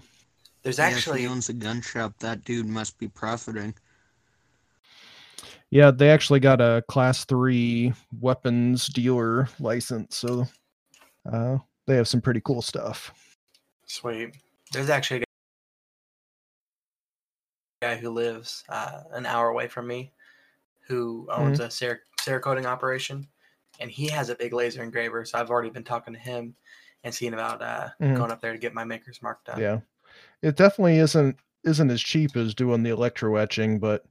There's 0.63 0.79
Yeah, 0.79 0.89
if 0.89 0.95
actually 0.95 1.21
he 1.21 1.27
owns 1.27 1.49
a 1.49 1.53
gun 1.53 1.81
shop, 1.81 2.13
that 2.19 2.43
dude 2.45 2.67
must 2.67 2.97
be 2.97 3.07
profiting. 3.09 3.73
Yeah 5.71 5.91
they 5.91 6.09
actually 6.09 6.39
got 6.39 6.61
a 6.61 6.83
class 6.87 7.25
3 7.25 7.93
weapons 8.19 8.87
dealer 8.87 9.47
license 9.59 10.17
so 10.17 10.45
uh 11.31 11.57
they 11.87 11.95
have 11.95 12.07
some 12.07 12.21
pretty 12.21 12.41
cool 12.43 12.61
stuff 12.61 13.11
sweet. 13.85 14.35
There's 14.73 14.89
actually 14.89 15.21
a 15.21 15.25
guy 17.81 17.95
who 17.95 18.09
lives 18.09 18.63
uh, 18.69 19.03
an 19.13 19.25
hour 19.25 19.47
away 19.49 19.67
from 19.67 19.87
me 19.87 20.11
who 20.87 21.27
owns 21.31 21.59
a 21.61 21.69
Cera- 21.69 21.99
Cerakoting 22.19 22.65
operation, 22.65 23.27
and 23.79 23.89
he 23.91 24.07
has 24.09 24.29
a 24.29 24.35
big 24.35 24.51
laser 24.53 24.83
engraver. 24.83 25.23
So 25.25 25.37
I've 25.37 25.49
already 25.49 25.69
been 25.69 25.83
talking 25.85 26.13
to 26.13 26.19
him 26.19 26.55
and 27.05 27.13
seeing 27.13 27.33
about 27.33 27.61
uh, 27.61 27.89
Mhm. 28.01 28.17
going 28.17 28.31
up 28.31 28.41
there 28.41 28.51
to 28.53 28.57
get 28.59 28.73
my 28.73 28.83
maker's 28.83 29.21
mark 29.21 29.43
done. 29.45 29.61
yeah 29.61 29.79
it 30.41 30.55
definitely 30.57 30.97
isn't 30.97 31.37
isn't 31.63 31.89
as 31.91 32.01
cheap 32.01 32.35
as 32.35 32.53
doing 32.53 32.83
the 32.83 32.89
electro 32.89 33.35
etching 33.37 33.79
but 33.79 34.05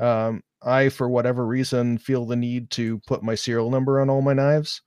um 0.00 0.42
i 0.62 0.88
for 0.88 1.08
whatever 1.08 1.46
reason 1.46 1.98
feel 1.98 2.24
the 2.24 2.36
need 2.36 2.70
to 2.70 2.98
put 3.00 3.22
my 3.22 3.34
serial 3.34 3.70
number 3.70 4.00
on 4.00 4.10
all 4.10 4.22
my 4.22 4.32
knives 4.32 4.82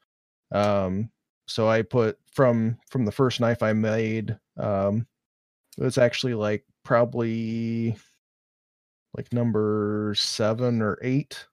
um 0.52 1.10
so 1.48 1.68
i 1.68 1.82
put 1.82 2.18
from 2.34 2.78
from 2.90 3.06
the 3.06 3.12
first 3.12 3.40
knife 3.40 3.64
i 3.64 3.74
made 3.74 4.38
um 4.58 5.06
it 5.78 5.84
was 5.84 5.98
actually 5.98 6.34
like 6.34 6.66
probably 6.84 7.96
like 9.16 9.32
number 9.34 10.14
seven 10.18 10.82
or 10.82 10.98
eight 11.02 11.46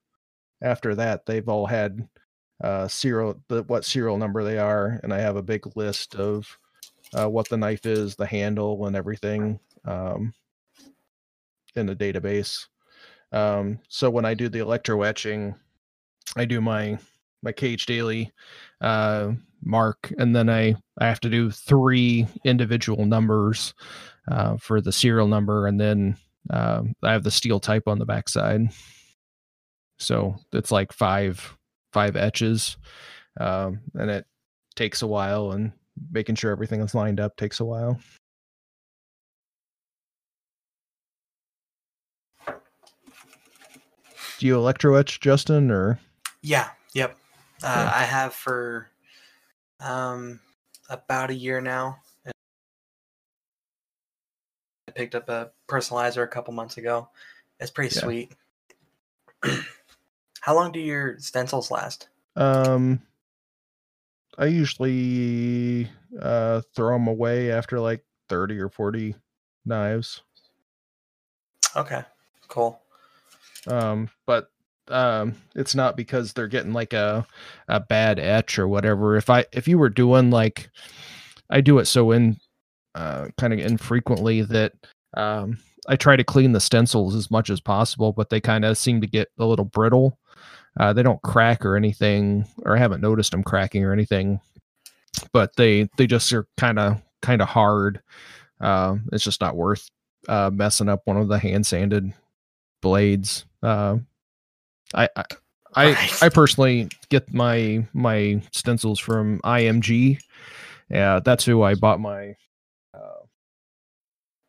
after 0.61 0.95
that 0.95 1.25
they've 1.25 1.49
all 1.49 1.65
had 1.65 2.07
uh 2.63 2.87
serial 2.87 3.41
the 3.47 3.63
what 3.63 3.85
serial 3.85 4.17
number 4.17 4.43
they 4.43 4.57
are 4.57 4.99
and 5.03 5.13
i 5.13 5.19
have 5.19 5.35
a 5.35 5.43
big 5.43 5.65
list 5.75 6.15
of 6.15 6.57
uh, 7.13 7.27
what 7.27 7.49
the 7.49 7.57
knife 7.57 7.85
is, 7.85 8.15
the 8.15 8.25
handle, 8.25 8.85
and 8.85 8.95
everything 8.95 9.59
um, 9.85 10.33
in 11.75 11.85
the 11.85 11.95
database. 11.95 12.67
Um, 13.31 13.79
so 13.87 14.09
when 14.09 14.25
I 14.25 14.33
do 14.33 14.49
the 14.49 14.59
electro 14.59 15.01
etching, 15.03 15.55
I 16.35 16.45
do 16.45 16.61
my 16.61 16.97
my 17.41 17.51
cage 17.51 17.85
daily 17.85 18.31
uh, 18.81 19.31
mark, 19.63 20.11
and 20.17 20.35
then 20.35 20.49
I 20.49 20.75
I 20.99 21.07
have 21.07 21.19
to 21.21 21.29
do 21.29 21.51
three 21.51 22.27
individual 22.43 23.05
numbers 23.05 23.73
uh, 24.29 24.57
for 24.57 24.81
the 24.81 24.91
serial 24.91 25.27
number, 25.27 25.67
and 25.67 25.79
then 25.79 26.17
um, 26.49 26.93
I 27.03 27.11
have 27.11 27.23
the 27.23 27.31
steel 27.31 27.59
type 27.59 27.87
on 27.87 27.99
the 27.99 28.05
backside. 28.05 28.69
So 29.97 30.35
it's 30.53 30.71
like 30.71 30.93
five 30.93 31.57
five 31.93 32.15
etches, 32.15 32.77
um, 33.39 33.81
and 33.95 34.09
it 34.09 34.25
takes 34.75 35.01
a 35.01 35.07
while 35.07 35.51
and 35.51 35.71
making 36.11 36.35
sure 36.35 36.51
everything 36.51 36.81
is 36.81 36.95
lined 36.95 37.19
up 37.19 37.35
takes 37.35 37.59
a 37.59 37.65
while. 37.65 37.99
Do 44.39 44.47
you 44.47 44.55
electro 44.55 44.95
etch, 44.95 45.19
Justin, 45.19 45.69
or 45.69 45.99
Yeah. 46.41 46.69
Yep. 46.93 47.17
Uh, 47.61 47.67
Yeah. 47.67 47.91
I 47.93 48.03
have 48.03 48.33
for 48.33 48.89
um 49.81 50.39
about 50.89 51.29
a 51.29 51.33
year 51.35 51.61
now. 51.61 51.99
I 54.87 54.91
picked 54.95 55.13
up 55.13 55.29
a 55.29 55.51
personalizer 55.67 56.23
a 56.23 56.27
couple 56.27 56.53
months 56.53 56.77
ago. 56.77 57.09
It's 57.59 57.69
pretty 57.69 57.93
Yeah. 57.95 58.01
sweet. 58.01 58.31
How 60.41 60.55
long 60.55 60.71
do 60.71 60.79
your 60.79 61.19
stencils 61.19 61.69
last? 61.69 62.07
um? 62.35 63.01
I 64.37 64.45
usually 64.45 65.89
uh 66.21 66.61
throw 66.73 66.93
them 66.95 67.07
away 67.09 67.51
after 67.51 67.77
like 67.79 68.05
thirty 68.29 68.57
or 68.57 68.69
forty 68.69 69.15
knives. 69.65 70.21
Okay. 71.75 72.03
Cool. 72.47 72.81
Um 73.67 74.09
but 74.25 74.49
um 74.87 75.35
it's 75.55 75.75
not 75.75 75.95
because 75.97 76.33
they're 76.33 76.47
getting 76.47 76.73
like 76.73 76.93
a 76.93 77.25
a 77.67 77.79
bad 77.79 78.19
etch 78.19 78.57
or 78.57 78.67
whatever. 78.67 79.17
If 79.17 79.29
i 79.29 79.45
if 79.51 79.67
you 79.67 79.77
were 79.77 79.89
doing 79.89 80.31
like 80.31 80.69
i 81.49 81.61
do 81.61 81.79
it 81.79 81.85
so 81.85 82.11
in 82.11 82.37
uh 82.95 83.27
kind 83.37 83.53
of 83.53 83.59
infrequently 83.59 84.41
that 84.41 84.73
um 85.15 85.57
i 85.87 85.95
try 85.95 86.15
to 86.15 86.23
clean 86.23 86.51
the 86.53 86.59
stencils 86.59 87.15
as 87.15 87.29
much 87.29 87.49
as 87.49 87.61
possible 87.61 88.11
but 88.13 88.29
they 88.29 88.41
kind 88.41 88.65
of 88.65 88.77
seem 88.77 89.01
to 89.01 89.07
get 89.07 89.29
a 89.37 89.45
little 89.45 89.65
brittle. 89.65 90.17
Uh 90.79 90.93
they 90.93 91.03
don't 91.03 91.21
crack 91.21 91.65
or 91.65 91.75
anything 91.75 92.45
or 92.63 92.75
i 92.75 92.79
haven't 92.79 93.01
noticed 93.01 93.31
them 93.31 93.43
cracking 93.43 93.83
or 93.83 93.93
anything 93.93 94.39
but 95.33 95.55
they 95.55 95.89
they 95.97 96.07
just 96.07 96.31
are 96.33 96.47
kind 96.57 96.79
of 96.79 97.01
kind 97.21 97.41
of 97.41 97.47
hard. 97.47 98.01
Um 98.61 99.07
it's 99.11 99.23
just 99.23 99.41
not 99.41 99.55
worth 99.55 99.89
uh 100.27 100.49
messing 100.53 100.89
up 100.89 101.01
one 101.05 101.17
of 101.17 101.27
the 101.27 101.39
hand 101.39 101.65
sanded 101.65 102.13
blades. 102.81 103.45
Uh, 103.61 103.97
I 104.93 105.09
I 105.15 105.23
I, 105.75 106.09
I 106.21 106.29
personally 106.29 106.89
get 107.09 107.33
my 107.33 107.85
my 107.93 108.41
stencils 108.51 108.99
from 108.99 109.39
IMG. 109.41 110.19
Yeah, 110.89 111.19
that's 111.23 111.45
who 111.45 111.61
I 111.61 111.75
bought 111.75 111.99
my 111.99 112.35
uh, 112.93 113.25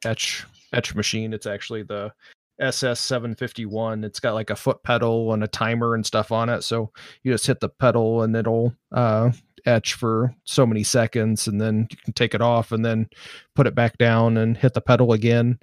etch 0.05 0.45
etch 0.73 0.95
machine. 0.95 1.33
It's 1.35 1.47
actually 1.47 1.83
the 1.83 2.13
SS751. 2.61 4.05
It's 4.05 4.21
got 4.21 4.35
like 4.35 4.51
a 4.51 4.57
foot 4.57 4.83
pedal 4.83 5.33
and 5.33 5.45
a 5.45 5.49
timer 5.49 5.95
and 5.95 6.05
stuff 6.05 6.33
on 6.33 6.49
it. 6.49 6.63
So 6.63 6.91
you 7.23 7.33
just 7.33 7.47
hit 7.47 7.61
the 7.61 7.69
pedal 7.69 8.23
and 8.23 8.35
it'll 8.37 8.75
uh, 8.93 9.31
etch 9.67 9.95
for 9.95 10.35
so 10.45 10.67
many 10.67 10.83
seconds, 10.83 11.47
and 11.47 11.61
then 11.61 11.87
you 11.91 11.97
can 12.05 12.13
take 12.13 12.35
it 12.35 12.41
off 12.41 12.73
and 12.73 12.85
then 12.85 13.09
put 13.55 13.67
it 13.67 13.75
back 13.75 13.99
down 13.99 14.37
and 14.37 14.57
hit 14.57 14.75
the 14.75 14.81
pedal 14.81 15.13
again. 15.13 15.59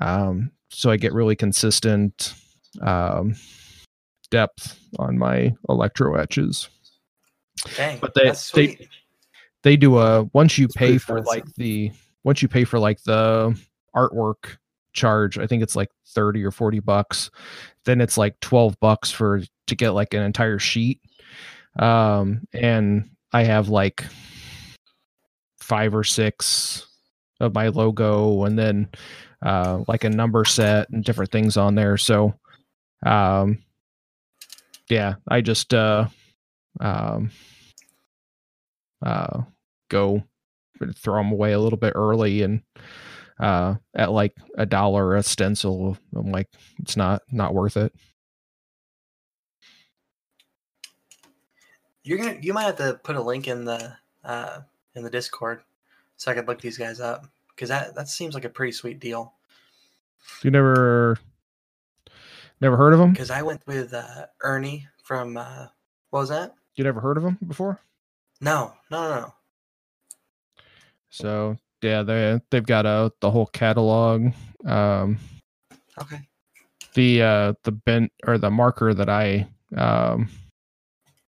Um, 0.00 0.50
so 0.70 0.90
I 0.90 0.96
get 0.96 1.12
really 1.12 1.36
consistent 1.36 2.34
um, 2.82 3.34
depth 4.30 4.78
on 4.98 5.18
my 5.18 5.52
electro 5.68 6.14
etches. 6.14 6.68
Dang. 7.76 7.98
But 7.98 8.14
they- 8.14 8.24
that's 8.24 8.50
they-. 8.52 8.88
They 9.64 9.76
do 9.76 9.98
a 9.98 10.22
once 10.34 10.56
you 10.56 10.66
It's 10.66 10.76
pay 10.76 10.98
for 10.98 11.16
fancy. 11.16 11.28
like 11.28 11.44
the 11.56 11.90
once 12.22 12.42
you 12.42 12.48
pay 12.48 12.62
for 12.64 12.78
like 12.78 13.02
the 13.02 13.58
artwork 13.94 14.56
charge, 14.92 15.36
I 15.36 15.48
think 15.48 15.64
it's 15.64 15.74
like 15.74 15.90
30 16.10 16.44
or 16.44 16.52
40 16.52 16.78
bucks. 16.78 17.30
Then 17.84 18.00
it's 18.00 18.16
like 18.16 18.38
12 18.40 18.78
bucks 18.78 19.10
for 19.10 19.42
to 19.66 19.74
get 19.74 19.90
like 19.90 20.14
an 20.14 20.22
entire 20.22 20.60
sheet. 20.60 21.00
Um 21.76 22.42
and 22.52 23.10
I 23.32 23.42
have 23.42 23.68
like 23.68 24.04
five 25.60 25.92
or 25.94 26.04
six 26.04 26.86
of 27.40 27.52
my 27.54 27.68
logo 27.68 28.44
and 28.44 28.56
then 28.58 28.88
uh 29.42 29.82
like 29.88 30.04
a 30.04 30.10
number 30.10 30.44
set 30.44 30.90
and 30.90 31.04
different 31.04 31.30
things 31.30 31.56
on 31.56 31.74
there. 31.74 31.96
So 31.96 32.34
um 33.04 33.58
yeah, 34.88 35.16
I 35.28 35.40
just 35.40 35.74
uh 35.74 36.08
um 36.80 37.30
uh 39.04 39.42
go 39.88 40.22
throw 40.94 41.16
them 41.16 41.32
away 41.32 41.52
a 41.52 41.60
little 41.60 41.78
bit 41.78 41.92
early 41.94 42.42
and 42.42 42.62
uh 43.40 43.74
at 43.94 44.10
like 44.10 44.34
a 44.56 44.66
dollar 44.66 45.16
a 45.16 45.22
stencil 45.22 45.96
i'm 46.14 46.32
like 46.32 46.48
it's 46.80 46.96
not 46.96 47.22
not 47.30 47.54
worth 47.54 47.76
it 47.76 47.92
You're 52.02 52.18
gonna 52.18 52.38
you 52.40 52.52
might 52.52 52.64
have 52.64 52.76
to 52.76 53.00
put 53.02 53.16
a 53.16 53.22
link 53.22 53.48
in 53.48 53.64
the 53.64 53.92
uh 54.24 54.60
in 54.94 55.02
the 55.02 55.10
Discord 55.10 55.62
so 56.16 56.30
I 56.30 56.34
could 56.34 56.48
look 56.48 56.60
these 56.60 56.78
guys 56.78 57.00
up 57.00 57.26
because 57.58 57.70
that 57.70 57.92
that 57.96 58.08
seems 58.08 58.34
like 58.34 58.44
a 58.44 58.48
pretty 58.48 58.70
sweet 58.70 59.00
deal. 59.00 59.34
you 60.44 60.50
never 60.52 61.18
never 62.60 62.76
heard 62.76 62.92
of 62.92 63.00
them 63.00 63.10
Because 63.10 63.32
I 63.32 63.42
went 63.42 63.66
with 63.66 63.92
uh, 63.92 64.26
Ernie 64.42 64.86
from 65.02 65.36
uh, 65.36 65.66
what 66.10 66.20
was 66.20 66.28
that? 66.28 66.54
you 66.76 66.84
never 66.84 67.00
heard 67.00 67.16
of 67.16 67.24
them 67.24 67.36
before 67.44 67.80
No, 68.40 68.74
no, 68.92 69.08
no, 69.08 69.20
no. 69.22 69.34
so 71.10 71.56
yeah 71.82 72.02
they 72.02 72.40
they've 72.50 72.66
got 72.66 72.86
a 72.86 73.12
the 73.20 73.30
whole 73.30 73.46
catalog 73.46 74.28
um 74.64 75.18
Okay. 76.00 76.20
the 76.94 77.22
uh 77.22 77.52
the 77.64 77.72
bent 77.72 78.12
or 78.26 78.38
the 78.38 78.50
marker 78.50 78.94
that 78.94 79.08
i 79.08 79.48
um 79.76 80.28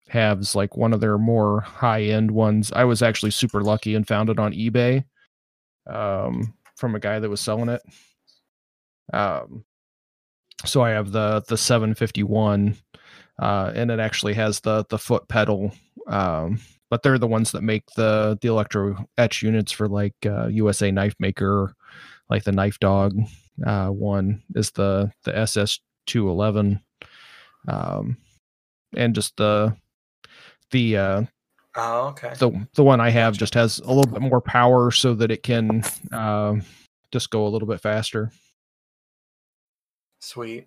have 0.08 0.40
is 0.40 0.54
like 0.56 0.76
one 0.76 0.92
of 0.92 1.00
their 1.00 1.16
more 1.16 1.60
high 1.60 2.02
end 2.02 2.30
ones 2.30 2.70
i 2.72 2.84
was 2.84 3.00
actually 3.00 3.30
super 3.30 3.62
lucky 3.62 3.94
and 3.94 4.06
found 4.08 4.28
it 4.28 4.38
on 4.38 4.52
ebay 4.52 5.04
um 5.86 6.54
from 6.76 6.94
a 6.94 7.00
guy 7.00 7.18
that 7.18 7.30
was 7.30 7.40
selling 7.40 7.68
it. 7.68 7.82
Um 9.12 9.64
so 10.66 10.82
i 10.82 10.90
have 10.90 11.10
the 11.10 11.42
the 11.48 11.56
751 11.56 12.76
uh 13.40 13.72
and 13.74 13.90
it 13.90 13.98
actually 13.98 14.34
has 14.34 14.60
the 14.60 14.84
the 14.90 14.98
foot 14.98 15.26
pedal 15.26 15.72
um 16.06 16.60
but 16.90 17.02
they're 17.02 17.16
the 17.18 17.26
ones 17.26 17.52
that 17.52 17.62
make 17.62 17.84
the 17.96 18.38
the 18.42 18.48
electro 18.48 18.94
etch 19.16 19.42
units 19.42 19.72
for 19.72 19.88
like 19.88 20.14
uh 20.26 20.48
usa 20.48 20.90
knife 20.90 21.14
maker 21.18 21.74
like 22.28 22.44
the 22.44 22.52
knife 22.52 22.78
dog 22.78 23.16
uh, 23.66 23.88
one 23.88 24.42
is 24.54 24.70
the 24.72 25.12
the 25.24 25.36
SS 25.36 25.80
two 26.06 26.28
eleven, 26.28 26.80
um, 27.68 28.16
and 28.96 29.14
just 29.14 29.36
the 29.36 29.76
the 30.70 30.96
uh, 30.96 31.22
Oh, 31.76 32.08
okay. 32.08 32.34
the 32.38 32.66
the 32.74 32.82
one 32.84 33.00
I 33.00 33.10
have 33.10 33.36
just 33.36 33.54
has 33.54 33.78
a 33.78 33.92
little 33.92 34.10
bit 34.12 34.20
more 34.20 34.40
power 34.40 34.90
so 34.90 35.14
that 35.14 35.30
it 35.30 35.42
can 35.44 35.84
um, 36.12 36.62
just 37.12 37.30
go 37.30 37.46
a 37.46 37.48
little 37.48 37.68
bit 37.68 37.80
faster. 37.80 38.32
Sweet. 40.20 40.66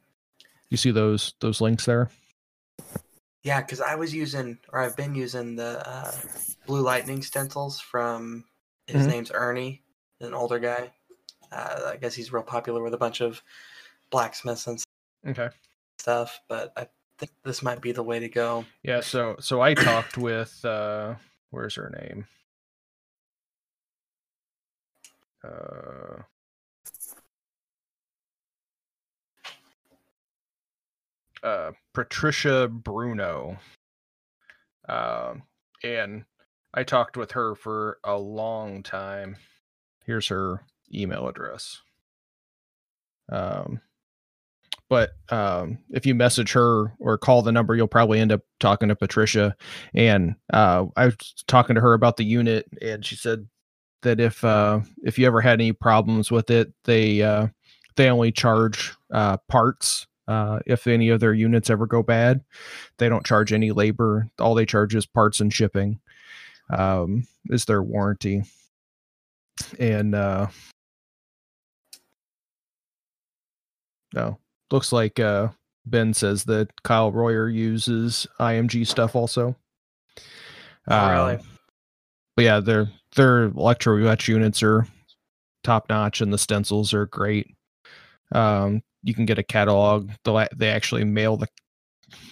You 0.70 0.78
see 0.78 0.92
those 0.92 1.34
those 1.40 1.62
links 1.62 1.86
there? 1.86 2.10
Yeah, 3.44 3.62
because 3.62 3.82
I 3.82 3.96
was 3.96 4.14
using, 4.14 4.58
or 4.72 4.80
I've 4.80 4.96
been 4.96 5.14
using 5.14 5.56
the 5.58 5.88
uh, 5.88 6.12
Blue 6.66 6.82
Lightning 6.82 7.22
stencils 7.22 7.80
from 7.82 8.46
his 8.88 9.06
Mhm. 9.06 9.10
name's 9.10 9.32
Ernie, 9.34 9.84
an 10.22 10.34
older 10.34 10.60
guy. 10.60 10.94
Uh, 11.52 11.92
I 11.94 11.98
guess 11.98 12.16
he's 12.16 12.32
real 12.32 12.44
popular 12.44 12.82
with 12.82 12.94
a 12.94 12.98
bunch 12.98 13.20
of 13.22 13.44
blacksmiths 14.10 14.66
and 14.68 14.82
Okay. 15.28 15.50
stuff, 16.00 16.40
but 16.48 16.72
I 16.78 16.88
think 17.18 17.32
this 17.44 17.64
might 17.64 17.82
be 17.82 17.92
the 17.92 18.04
way 18.04 18.20
to 18.20 18.30
go. 18.30 18.66
Yeah. 18.84 19.02
So 19.02 19.36
so 19.40 19.62
I 19.62 19.74
talked 19.74 20.18
with 20.18 20.64
uh, 20.66 21.16
where's 21.52 21.76
her 21.76 21.90
name? 21.90 22.28
Uh, 25.44 26.24
uh, 31.44 31.72
Patricia 31.94 32.68
Bruno. 32.68 33.58
Um, 34.88 35.44
and 35.84 36.26
I 36.74 36.84
talked 36.84 37.18
with 37.18 37.32
her 37.32 37.56
for 37.56 38.00
a 38.04 38.18
long 38.18 38.84
time. 38.84 39.38
Here's 40.06 40.28
her 40.28 40.62
email 40.94 41.28
address. 41.28 41.82
Um, 43.30 43.82
but 44.94 45.16
um, 45.30 45.80
if 45.90 46.06
you 46.06 46.14
message 46.14 46.52
her 46.52 46.94
or 47.00 47.18
call 47.18 47.42
the 47.42 47.52
number, 47.52 47.76
you'll 47.76 47.88
probably 47.88 48.20
end 48.20 48.32
up 48.32 48.42
talking 48.60 48.90
to 48.90 48.96
Patricia. 48.96 49.56
And 49.96 50.36
uh, 50.54 50.86
I 50.96 51.06
was 51.06 51.16
talking 51.48 51.74
to 51.74 51.82
her 51.82 51.96
about 51.96 52.18
the 52.18 52.24
unit, 52.24 52.68
and 52.80 53.04
she 53.04 53.16
said 53.16 53.48
that 54.04 54.20
if 54.20 54.44
uh, 54.44 54.82
if 55.04 55.18
you 55.18 55.26
ever 55.26 55.42
had 55.42 55.60
any 55.60 55.72
problems 55.72 56.30
with 56.30 56.52
it, 56.52 56.72
they 56.84 57.24
uh, 57.24 57.48
they 57.96 58.08
only 58.08 58.32
charge 58.32 58.94
uh, 59.12 59.38
parts. 59.50 60.06
Uh, 60.28 60.60
if 60.68 60.86
any 60.86 61.10
of 61.10 61.20
their 61.20 61.34
units 61.34 61.72
ever 61.72 61.88
go 61.88 62.04
bad, 62.04 62.44
they 63.00 63.10
don't 63.10 63.26
charge 63.26 63.52
any 63.52 63.72
labor. 63.72 64.30
All 64.38 64.54
they 64.54 64.68
charge 64.68 64.94
is 64.94 65.08
parts 65.08 65.40
and 65.40 65.52
shipping. 65.52 66.00
Um, 66.70 67.26
is 67.50 67.66
their 67.66 67.82
warranty, 67.82 68.44
and 69.80 70.14
uh, 70.14 70.50
no, 74.14 74.38
looks 74.72 74.92
like 74.92 75.20
uh, 75.20 75.50
Ben 75.86 76.14
says 76.14 76.44
that 76.46 76.70
Kyle 76.84 77.12
Royer 77.12 77.50
uses 77.50 78.28
IMG 78.40 78.88
stuff 78.88 79.16
also. 79.16 79.56
Oh, 80.88 81.12
really? 81.12 81.36
Um, 81.36 81.42
But 82.36 82.46
yeah, 82.46 82.60
their 82.60 82.90
their 83.16 83.44
electro 83.44 84.06
etch 84.08 84.28
units 84.28 84.64
are 84.64 84.88
top 85.64 85.90
notch, 85.90 86.22
and 86.22 86.34
the 86.34 86.38
stencils 86.38 86.94
are 86.94 87.06
great. 87.06 87.56
Um, 88.32 88.82
you 89.04 89.14
can 89.14 89.26
get 89.26 89.38
a 89.40 89.44
catalog. 89.44 90.10
They 90.24 90.48
they 90.56 90.70
actually 90.70 91.04
mail 91.04 91.38
the 91.38 91.48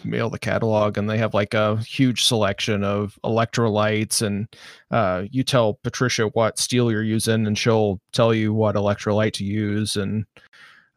mail 0.04 0.30
the 0.30 0.40
catalog 0.40 0.98
and 0.98 1.10
they 1.10 1.18
have 1.18 1.34
like 1.34 1.54
a 1.54 1.78
huge 1.78 2.24
selection 2.24 2.84
of 2.84 3.18
electrolytes 3.24 4.22
and 4.22 4.48
uh, 4.92 5.24
you 5.32 5.44
tell 5.44 5.80
patricia 5.84 6.28
what 6.34 6.60
steel 6.60 6.92
you're 6.92 7.04
using 7.04 7.48
and 7.48 7.58
she'll 7.58 8.00
tell 8.12 8.34
you 8.34 8.54
what 8.54 8.76
electrolyte 8.76 9.34
to 9.34 9.44
use 9.44 9.96
and 9.96 10.26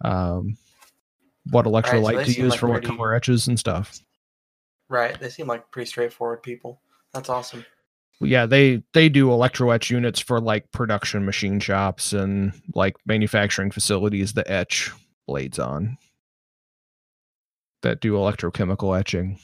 um, 0.05 0.57
what 1.51 1.66
electrolyte 1.66 2.24
they 2.26 2.32
to 2.32 2.40
use 2.42 2.51
like 2.51 2.61
for 2.61 2.68
what 2.68 2.84
color 2.84 3.14
etches 3.14 3.47
and 3.49 3.59
stuff 3.59 4.01
Right. 4.88 5.18
They 5.18 5.30
seem 5.30 5.47
like 5.47 5.70
pretty 5.70 5.86
straightforward 5.88 6.42
people. 6.42 6.80
That's 7.12 7.28
awesome. 7.28 7.64
yeah 8.20 8.47
they 8.47 8.82
they 8.92 9.09
do 9.09 9.32
electro 9.32 9.70
etch 9.70 9.90
units 9.90 10.20
for 10.20 10.40
like 10.40 10.70
production 10.72 11.24
machine 11.24 11.59
shops 11.59 12.12
and 12.12 12.53
like 12.74 12.97
manufacturing 13.07 13.70
facilities 13.70 14.34
that 14.34 14.49
etch 14.49 14.92
blades 15.26 15.59
on 15.59 15.97
that 17.82 18.01
do 18.01 18.12
electrochemical 18.12 18.99
etching 18.99 19.38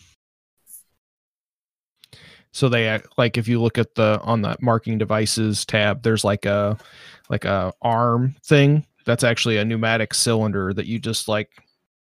so 2.52 2.68
they 2.68 3.00
like 3.18 3.36
if 3.36 3.48
you 3.48 3.60
look 3.60 3.76
at 3.76 3.94
the 3.96 4.20
on 4.22 4.42
the 4.42 4.56
marking 4.60 4.98
devices 4.98 5.64
tab 5.64 6.02
there's 6.02 6.24
like 6.24 6.46
a 6.46 6.78
like 7.28 7.44
a 7.44 7.72
arm 7.82 8.36
thing 8.44 8.86
that's 9.04 9.24
actually 9.24 9.56
a 9.56 9.64
pneumatic 9.64 10.14
cylinder 10.14 10.72
that 10.72 10.86
you 10.86 10.98
just 10.98 11.26
like 11.26 11.50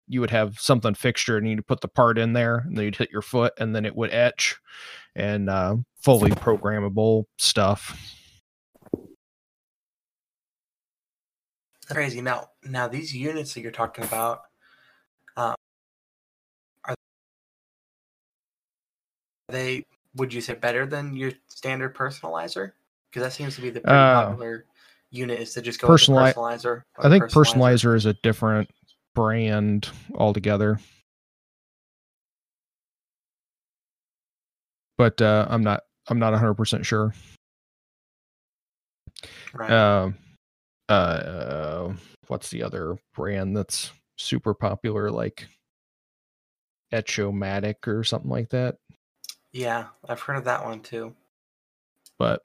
you 0.10 0.20
would 0.20 0.32
have 0.32 0.60
something 0.60 0.94
fixture 0.94 1.38
and 1.38 1.48
you'd 1.48 1.66
put 1.68 1.82
the 1.82 1.88
part 1.88 2.18
in 2.18 2.34
there 2.34 2.58
and 2.58 2.76
then 2.76 2.86
you'd 2.86 2.96
hit 2.96 3.12
your 3.12 3.22
foot 3.22 3.54
and 3.60 3.76
then 3.76 3.86
it 3.86 3.96
would 3.96 4.12
etch 4.12 4.58
and 5.16 5.50
uh, 5.50 5.76
fully 6.02 6.32
programmable 6.32 7.26
stuff 7.38 7.96
Crazy. 11.90 12.22
Now, 12.22 12.50
now 12.64 12.88
these 12.88 13.16
units 13.16 13.54
that 13.54 13.62
you're 13.62 13.72
talking 13.72 14.04
about, 14.04 14.42
um, 15.36 15.56
are 16.84 16.96
they? 19.48 19.86
Would 20.16 20.32
you 20.32 20.42
say 20.42 20.54
better 20.54 20.86
than 20.86 21.16
your 21.16 21.32
standard 21.48 21.96
personalizer? 21.96 22.74
Because 23.10 23.24
that 23.24 23.34
seems 23.34 23.56
to 23.56 23.62
be 23.62 23.72
the 23.72 23.82
pretty 23.82 23.98
Uh, 23.98 24.26
popular 24.26 24.66
unit 25.10 25.40
is 25.40 25.54
to 25.56 25.62
just 25.62 25.82
go 25.82 25.88
personali- 25.88 26.34
personalizer. 26.34 26.84
i 27.00 27.10
think 27.10 27.24
personalizer. 27.24 27.32
personalizer 27.32 27.96
is 27.96 28.06
a 28.06 28.14
different 28.14 28.70
brand 29.20 29.90
altogether 30.16 30.80
but 34.98 35.22
uh, 35.22 35.46
i'm 35.50 35.62
not 35.62 35.82
i'm 36.08 36.20
not 36.20 36.32
100% 36.34 36.86
sure 36.86 37.14
Right. 39.54 39.72
um 39.72 40.16
uh 40.88 41.92
what's 42.28 42.50
the 42.50 42.64
other 42.64 42.96
brand 43.14 43.58
that's 43.58 43.92
super 44.18 44.54
popular 44.54 45.12
like 45.12 45.48
etchomatic 46.94 47.88
or 47.88 48.06
something 48.06 48.32
like 48.32 48.50
that 48.52 48.78
yeah, 49.52 49.88
I've 50.08 50.22
heard 50.22 50.38
of 50.38 50.44
that 50.46 50.64
one 50.64 50.80
too. 50.80 51.14
but 52.20 52.42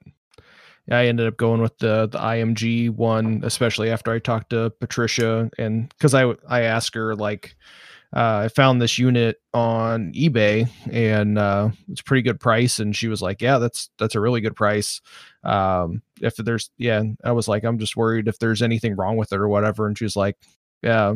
I 0.89 1.07
ended 1.07 1.27
up 1.27 1.37
going 1.37 1.61
with 1.61 1.77
the 1.79 2.07
the 2.07 2.19
IMG 2.19 2.89
one, 2.91 3.41
especially 3.43 3.89
after 3.89 4.11
I 4.11 4.19
talked 4.19 4.51
to 4.51 4.69
Patricia 4.79 5.49
and 5.57 5.89
because 5.89 6.13
I 6.13 6.33
I 6.47 6.61
asked 6.61 6.95
her 6.95 7.15
like 7.15 7.55
uh, 8.15 8.43
I 8.45 8.47
found 8.47 8.81
this 8.81 8.97
unit 8.97 9.37
on 9.53 10.13
eBay 10.13 10.69
and 10.91 11.37
uh, 11.37 11.69
it's 11.89 12.01
a 12.01 12.03
pretty 12.03 12.21
good 12.21 12.39
price, 12.39 12.79
and 12.79 12.95
she 12.95 13.07
was 13.07 13.21
like, 13.21 13.41
"Yeah, 13.41 13.57
that's 13.57 13.89
that's 13.99 14.15
a 14.15 14.21
really 14.21 14.41
good 14.41 14.55
price." 14.55 15.01
Um, 15.43 16.01
if 16.21 16.35
there's 16.37 16.69
yeah, 16.77 17.03
I 17.23 17.31
was 17.33 17.47
like, 17.47 17.63
"I'm 17.65 17.79
just 17.79 17.97
worried 17.97 18.27
if 18.27 18.39
there's 18.39 18.61
anything 18.61 18.95
wrong 18.95 19.17
with 19.17 19.33
it 19.33 19.39
or 19.39 19.49
whatever," 19.49 19.87
and 19.87 19.97
she 19.97 20.05
was 20.05 20.15
like, 20.15 20.37
"Yeah." 20.81 21.15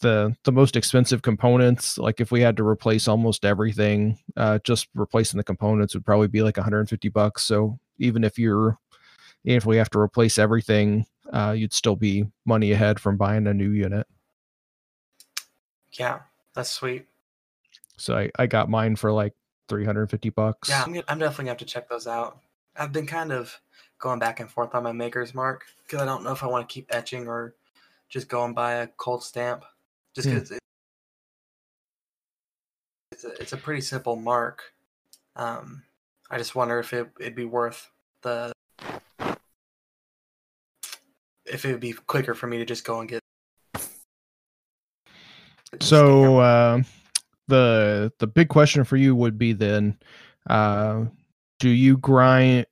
the 0.00 0.36
the 0.44 0.52
most 0.52 0.76
expensive 0.76 1.22
components 1.22 1.96
like 1.96 2.20
if 2.20 2.30
we 2.30 2.42
had 2.42 2.56
to 2.56 2.66
replace 2.66 3.08
almost 3.08 3.46
everything 3.46 4.18
uh 4.36 4.58
just 4.62 4.88
replacing 4.94 5.38
the 5.38 5.44
components 5.44 5.94
would 5.94 6.04
probably 6.04 6.28
be 6.28 6.42
like 6.42 6.58
150 6.58 7.08
bucks 7.08 7.42
so 7.42 7.78
even 7.98 8.24
if 8.24 8.38
you're 8.38 8.78
even 9.44 9.56
if 9.56 9.66
we 9.66 9.76
have 9.76 9.90
to 9.90 9.98
replace 9.98 10.38
everything 10.38 11.06
uh 11.32 11.54
you'd 11.56 11.72
still 11.72 11.96
be 11.96 12.26
money 12.44 12.72
ahead 12.72 12.98
from 13.00 13.16
buying 13.16 13.46
a 13.46 13.54
new 13.54 13.70
unit 13.70 14.06
Yeah, 15.92 16.20
that's 16.54 16.70
sweet. 16.70 17.06
so 17.96 18.16
i 18.16 18.30
i 18.38 18.46
got 18.46 18.68
mine 18.68 18.96
for 18.96 19.12
like 19.12 19.32
350 19.68 20.30
bucks 20.30 20.68
Yeah, 20.68 20.82
I'm, 20.84 20.92
gonna, 20.92 21.04
I'm 21.08 21.18
definitely 21.18 21.44
gonna 21.44 21.50
have 21.50 21.58
to 21.58 21.64
check 21.64 21.88
those 21.88 22.06
out. 22.06 22.38
I've 22.76 22.92
been 22.92 23.06
kind 23.06 23.32
of 23.32 23.58
going 23.98 24.18
back 24.18 24.38
and 24.40 24.50
forth 24.50 24.74
on 24.74 24.82
my 24.82 24.92
maker's 24.92 25.34
mark 25.34 25.64
because 25.82 26.00
I 26.00 26.04
don't 26.04 26.22
know 26.22 26.32
if 26.32 26.42
I 26.42 26.46
want 26.46 26.68
to 26.68 26.72
keep 26.72 26.86
etching 26.94 27.26
or 27.26 27.54
just 28.08 28.28
go 28.28 28.44
and 28.44 28.54
buy 28.54 28.74
a 28.74 28.86
cold 28.86 29.24
stamp. 29.24 29.64
Just 30.14 30.28
because 30.28 30.50
it, 30.52 30.58
it's 33.10 33.24
a, 33.24 33.28
it's 33.40 33.52
a 33.52 33.56
pretty 33.56 33.80
simple 33.80 34.14
mark. 34.16 34.62
Um, 35.34 35.82
I 36.30 36.38
just 36.38 36.54
wonder 36.54 36.78
if 36.78 36.92
it, 36.92 37.08
it'd 37.20 37.34
be 37.34 37.44
worth 37.44 37.88
the 38.22 38.52
if 41.44 41.64
it 41.64 41.70
would 41.72 41.80
be 41.80 41.92
quicker 41.92 42.34
for 42.34 42.46
me 42.48 42.58
to 42.58 42.64
just 42.64 42.84
go 42.84 43.00
and 43.00 43.08
get. 43.08 43.20
so 45.80 46.38
uh 46.38 46.82
the 47.48 48.12
the 48.18 48.26
big 48.26 48.48
question 48.48 48.82
for 48.82 48.96
you 48.96 49.14
would 49.14 49.36
be 49.38 49.52
then 49.52 49.96
uh 50.48 51.04
do 51.58 51.68
you 51.68 51.98
grind 51.98 52.66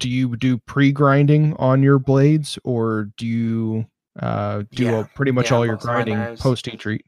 do 0.00 0.08
you 0.08 0.36
do 0.36 0.58
pre-grinding 0.58 1.54
on 1.54 1.82
your 1.82 1.98
blades 1.98 2.58
or 2.64 3.10
do 3.16 3.26
you 3.26 3.86
uh 4.20 4.64
do 4.72 4.84
Yeah. 4.84 5.00
a, 5.00 5.04
pretty 5.14 5.30
much 5.30 5.50
Yeah, 5.50 5.56
all 5.58 5.64
your 5.64 5.74
most 5.76 5.84
of 5.84 5.88
my 5.88 6.04
grinding 6.04 6.36
post 6.36 6.66
heat 6.66 6.80
treat 6.80 7.06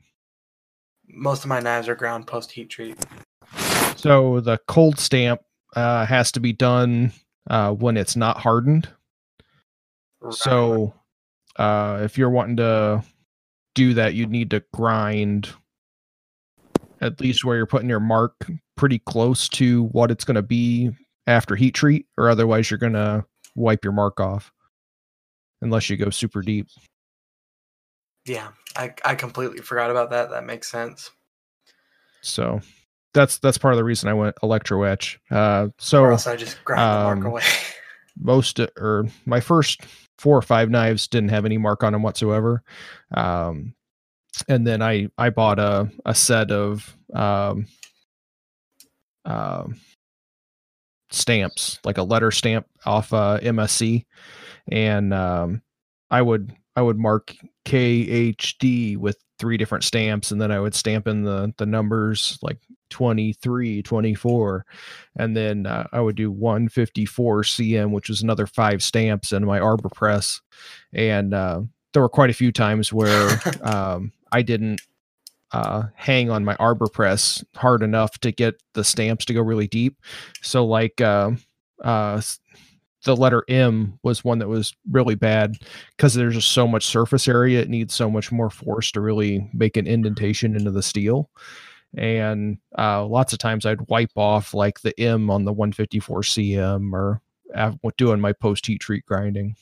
most 1.08 1.44
of 1.44 1.48
my 1.48 1.60
knives 1.60 1.88
are 1.88 1.94
ground 1.94 2.26
post 2.26 2.52
heat 2.52 2.70
treat. 2.70 2.96
So 3.96 4.40
the 4.40 4.58
cold 4.68 4.98
stamp 4.98 5.40
uh 5.74 6.06
has 6.06 6.30
to 6.32 6.40
be 6.40 6.52
done 6.52 7.12
uh 7.50 7.72
when 7.72 7.96
it's 7.96 8.16
not 8.16 8.38
hardened 8.38 8.88
Right. 10.20 10.34
So, 10.34 10.94
uh, 11.56 12.00
if 12.02 12.18
you're 12.18 12.30
wanting 12.30 12.56
to 12.56 13.04
do 13.74 13.94
that, 13.94 14.14
you'd 14.14 14.30
need 14.30 14.50
to 14.50 14.64
grind 14.72 15.50
at 17.00 17.20
least 17.20 17.44
where 17.44 17.56
you're 17.56 17.66
putting 17.66 17.88
your 17.88 18.00
mark 18.00 18.34
pretty 18.76 18.98
close 18.98 19.48
to 19.50 19.84
what 19.84 20.10
it's 20.10 20.24
going 20.24 20.34
to 20.34 20.42
be 20.42 20.90
after 21.26 21.54
heat 21.54 21.74
treat, 21.74 22.06
or 22.18 22.28
otherwise 22.28 22.70
you're 22.70 22.78
going 22.78 22.94
to 22.94 23.24
wipe 23.54 23.84
your 23.84 23.92
mark 23.92 24.18
off 24.18 24.50
unless 25.62 25.88
you 25.88 25.96
go 25.96 26.10
super 26.10 26.42
deep. 26.42 26.66
Yeah, 28.24 28.48
I, 28.74 28.92
I 29.04 29.14
completely 29.14 29.58
forgot 29.58 29.90
about 29.90 30.10
that. 30.10 30.30
That 30.30 30.44
makes 30.44 30.70
sense. 30.70 31.10
So 32.22 32.60
that's 33.16 33.38
that's 33.38 33.58
part 33.58 33.74
of 33.74 33.78
the 33.78 33.84
reason 33.84 34.08
I 34.08 34.14
went 34.14 34.36
electro 34.42 34.84
etch. 34.84 35.18
Uh, 35.30 35.68
or 35.68 35.72
so 35.78 36.04
else 36.04 36.26
I 36.26 36.36
just 36.36 36.62
grind 36.64 36.80
the 36.80 37.08
um, 37.08 37.20
mark 37.20 37.26
away. 37.26 37.42
most 38.20 38.60
or 38.60 39.06
my 39.24 39.40
first 39.40 39.82
four 40.18 40.36
or 40.36 40.42
five 40.42 40.70
knives 40.70 41.06
didn't 41.08 41.30
have 41.30 41.44
any 41.44 41.58
mark 41.58 41.82
on 41.82 41.92
them 41.92 42.02
whatsoever 42.02 42.62
um 43.14 43.74
and 44.48 44.66
then 44.66 44.80
i 44.80 45.06
i 45.18 45.28
bought 45.30 45.58
a 45.58 45.90
a 46.06 46.14
set 46.14 46.50
of 46.50 46.96
um 47.14 47.66
um 49.24 49.78
stamps 51.10 51.78
like 51.84 51.98
a 51.98 52.02
letter 52.02 52.30
stamp 52.30 52.66
off 52.84 53.12
uh 53.12 53.38
msc 53.40 54.04
and 54.72 55.12
um 55.12 55.62
i 56.10 56.20
would 56.20 56.54
i 56.74 56.82
would 56.82 56.98
mark 56.98 57.34
khd 57.66 58.96
with 58.96 59.18
three 59.38 59.56
different 59.56 59.84
stamps 59.84 60.30
and 60.30 60.40
then 60.40 60.50
i 60.50 60.58
would 60.58 60.74
stamp 60.74 61.06
in 61.06 61.24
the 61.24 61.52
the 61.58 61.66
numbers 61.66 62.38
like 62.42 62.58
23 62.90 63.82
24 63.82 64.64
and 65.16 65.36
then 65.36 65.66
uh, 65.66 65.86
I 65.92 66.00
would 66.00 66.16
do 66.16 66.30
154 66.30 67.42
CM, 67.42 67.90
which 67.90 68.08
was 68.08 68.22
another 68.22 68.46
five 68.46 68.82
stamps 68.82 69.32
in 69.32 69.44
my 69.44 69.58
arbor 69.58 69.88
press. 69.88 70.40
And 70.92 71.32
uh, 71.32 71.62
there 71.92 72.02
were 72.02 72.08
quite 72.08 72.30
a 72.30 72.34
few 72.34 72.52
times 72.52 72.92
where 72.92 73.40
um, 73.62 74.12
I 74.30 74.42
didn't 74.42 74.82
uh, 75.52 75.84
hang 75.94 76.30
on 76.30 76.44
my 76.44 76.54
arbor 76.56 76.88
press 76.88 77.42
hard 77.54 77.82
enough 77.82 78.18
to 78.18 78.32
get 78.32 78.62
the 78.74 78.84
stamps 78.84 79.24
to 79.26 79.34
go 79.34 79.40
really 79.40 79.68
deep. 79.68 79.96
So, 80.42 80.66
like, 80.66 81.00
uh, 81.00 81.30
uh, 81.82 82.20
the 83.04 83.16
letter 83.16 83.44
M 83.48 83.98
was 84.02 84.24
one 84.24 84.38
that 84.38 84.48
was 84.48 84.74
really 84.90 85.14
bad 85.14 85.56
because 85.96 86.14
there's 86.14 86.34
just 86.34 86.52
so 86.52 86.66
much 86.66 86.86
surface 86.86 87.28
area. 87.28 87.60
It 87.60 87.68
needs 87.68 87.94
so 87.94 88.10
much 88.10 88.32
more 88.32 88.50
force 88.50 88.90
to 88.92 89.00
really 89.00 89.48
make 89.52 89.76
an 89.76 89.86
indentation 89.86 90.56
into 90.56 90.70
the 90.70 90.82
steel 90.82 91.30
and 91.96 92.58
uh, 92.78 93.04
lots 93.04 93.32
of 93.32 93.38
times 93.38 93.64
I'd 93.64 93.88
wipe 93.88 94.12
off 94.16 94.54
like 94.54 94.80
the 94.80 94.98
M 95.00 95.30
on 95.30 95.44
the 95.44 95.52
154 95.52 96.22
CM 96.22 96.92
or 96.92 97.22
doing 97.96 98.20
my 98.20 98.32
post 98.32 98.66
heat 98.66 98.80
treat 98.80 99.04
grinding. 99.06 99.56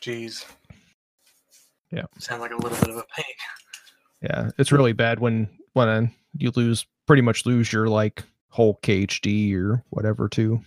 Jeez. 0.00 0.44
Yeah. 1.90 2.04
Sound 2.18 2.42
like 2.42 2.52
a 2.52 2.56
little 2.56 2.78
bit 2.78 2.90
of 2.90 2.96
a 2.96 3.04
pain. 3.16 3.24
Yeah, 4.22 4.50
it's 4.58 4.72
really 4.72 4.92
bad 4.92 5.20
when 5.20 5.48
when 5.72 6.12
you 6.36 6.50
lose 6.54 6.86
pretty 7.06 7.22
much 7.22 7.46
lose 7.46 7.72
your 7.72 7.86
like 7.86 8.24
whole 8.48 8.78
KHD 8.82 9.54
or 9.54 9.84
whatever 9.90 10.28
too. 10.28 10.60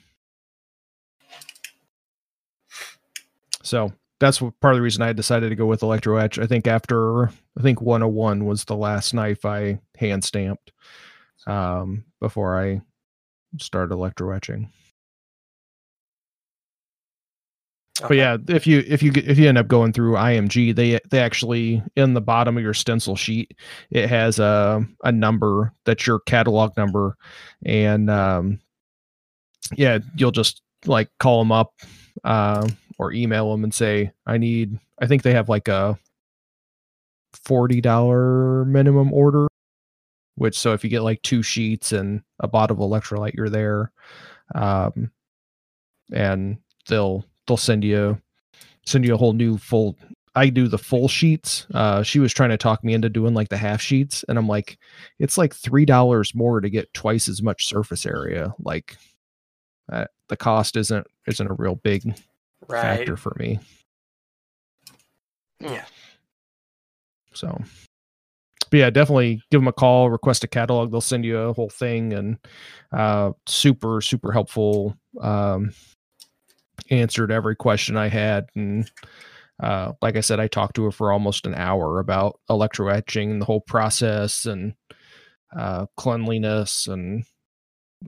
So 3.63 3.93
that's 4.19 4.41
what, 4.41 4.59
part 4.59 4.73
of 4.73 4.77
the 4.77 4.83
reason 4.83 5.01
I 5.01 5.13
decided 5.13 5.49
to 5.49 5.55
go 5.55 5.65
with 5.65 5.83
electro 5.83 6.17
etch. 6.17 6.39
I 6.39 6.45
think 6.45 6.67
after 6.67 7.25
I 7.25 7.61
think 7.61 7.81
101 7.81 8.45
was 8.45 8.65
the 8.65 8.75
last 8.75 9.13
knife 9.13 9.45
I 9.45 9.79
hand 9.97 10.23
stamped 10.23 10.71
um, 11.47 12.05
before 12.19 12.59
I 12.59 12.81
started 13.59 13.93
electro 13.93 14.31
etching. 14.31 14.71
But 18.07 18.17
yeah, 18.17 18.37
if 18.47 18.65
you 18.65 18.83
if 18.87 19.03
you 19.03 19.11
if 19.15 19.37
you 19.37 19.47
end 19.47 19.57
up 19.57 19.67
going 19.67 19.93
through 19.93 20.13
IMG, 20.13 20.75
they 20.75 20.99
they 21.09 21.19
actually 21.19 21.83
in 21.95 22.13
the 22.13 22.21
bottom 22.21 22.57
of 22.57 22.63
your 22.63 22.73
stencil 22.73 23.15
sheet, 23.15 23.55
it 23.91 24.09
has 24.09 24.39
a 24.39 24.83
a 25.03 25.11
number 25.11 25.73
that's 25.85 26.07
your 26.07 26.19
catalog 26.19 26.75
number, 26.77 27.15
and 27.63 28.09
um, 28.09 28.59
yeah, 29.75 29.99
you'll 30.15 30.31
just 30.31 30.61
like 30.85 31.09
call 31.19 31.39
them 31.39 31.51
up 31.51 31.73
uh, 32.23 32.67
or 32.99 33.13
email 33.13 33.51
them 33.51 33.63
and 33.63 33.73
say, 33.73 34.11
I 34.25 34.37
need. 34.37 34.79
I 34.99 35.07
think 35.07 35.23
they 35.23 35.33
have 35.33 35.49
like 35.49 35.67
a 35.67 35.97
forty 37.33 37.81
dollar 37.81 38.65
minimum 38.65 39.13
order, 39.13 39.47
which 40.35 40.57
so 40.57 40.73
if 40.73 40.83
you 40.83 40.89
get 40.89 41.03
like 41.03 41.21
two 41.21 41.43
sheets 41.43 41.91
and 41.91 42.21
a 42.39 42.47
bottle 42.47 42.83
of 42.83 42.89
electrolyte, 42.89 43.33
you're 43.33 43.49
there, 43.49 43.91
um, 44.55 45.11
and 46.11 46.57
they'll 46.87 47.25
they'll 47.47 47.57
send 47.57 47.83
you 47.83 48.19
send 48.85 49.05
you 49.05 49.13
a 49.13 49.17
whole 49.17 49.33
new 49.33 49.57
full 49.57 49.97
I 50.33 50.49
do 50.49 50.67
the 50.67 50.77
full 50.77 51.07
sheets. 51.07 51.67
Uh 51.73 52.03
she 52.03 52.19
was 52.19 52.33
trying 52.33 52.49
to 52.51 52.57
talk 52.57 52.83
me 52.83 52.93
into 52.93 53.09
doing 53.09 53.33
like 53.33 53.49
the 53.49 53.57
half 53.57 53.81
sheets 53.81 54.23
and 54.27 54.37
I'm 54.37 54.47
like 54.47 54.77
it's 55.19 55.37
like 55.37 55.53
$3 55.53 56.35
more 56.35 56.61
to 56.61 56.69
get 56.69 56.93
twice 56.93 57.27
as 57.27 57.41
much 57.41 57.67
surface 57.67 58.05
area. 58.05 58.53
Like 58.59 58.97
uh, 59.91 60.05
the 60.29 60.37
cost 60.37 60.77
isn't 60.77 61.05
isn't 61.27 61.51
a 61.51 61.53
real 61.53 61.75
big 61.75 62.15
right. 62.67 62.81
factor 62.81 63.17
for 63.17 63.35
me. 63.39 63.59
Yeah. 65.59 65.85
So 67.33 67.61
but 68.71 68.77
yeah, 68.77 68.89
definitely 68.89 69.43
give 69.51 69.59
them 69.59 69.67
a 69.67 69.73
call, 69.73 70.09
request 70.09 70.45
a 70.45 70.47
catalog. 70.47 70.91
They'll 70.91 71.01
send 71.01 71.25
you 71.25 71.37
a 71.37 71.53
whole 71.53 71.69
thing 71.69 72.13
and 72.13 72.37
uh 72.91 73.31
super 73.45 74.01
super 74.01 74.31
helpful 74.31 74.97
um 75.21 75.71
answered 76.89 77.31
every 77.31 77.55
question 77.55 77.95
I 77.97 78.07
had 78.07 78.47
and 78.55 78.89
uh 79.61 79.91
like 80.01 80.15
I 80.15 80.21
said 80.21 80.39
I 80.39 80.47
talked 80.47 80.75
to 80.77 80.83
her 80.85 80.91
for 80.91 81.11
almost 81.11 81.45
an 81.45 81.53
hour 81.53 81.99
about 81.99 82.39
electro 82.49 82.87
etching 82.87 83.39
the 83.39 83.45
whole 83.45 83.61
process 83.61 84.45
and 84.45 84.73
uh 85.55 85.85
cleanliness 85.97 86.87
and 86.87 87.25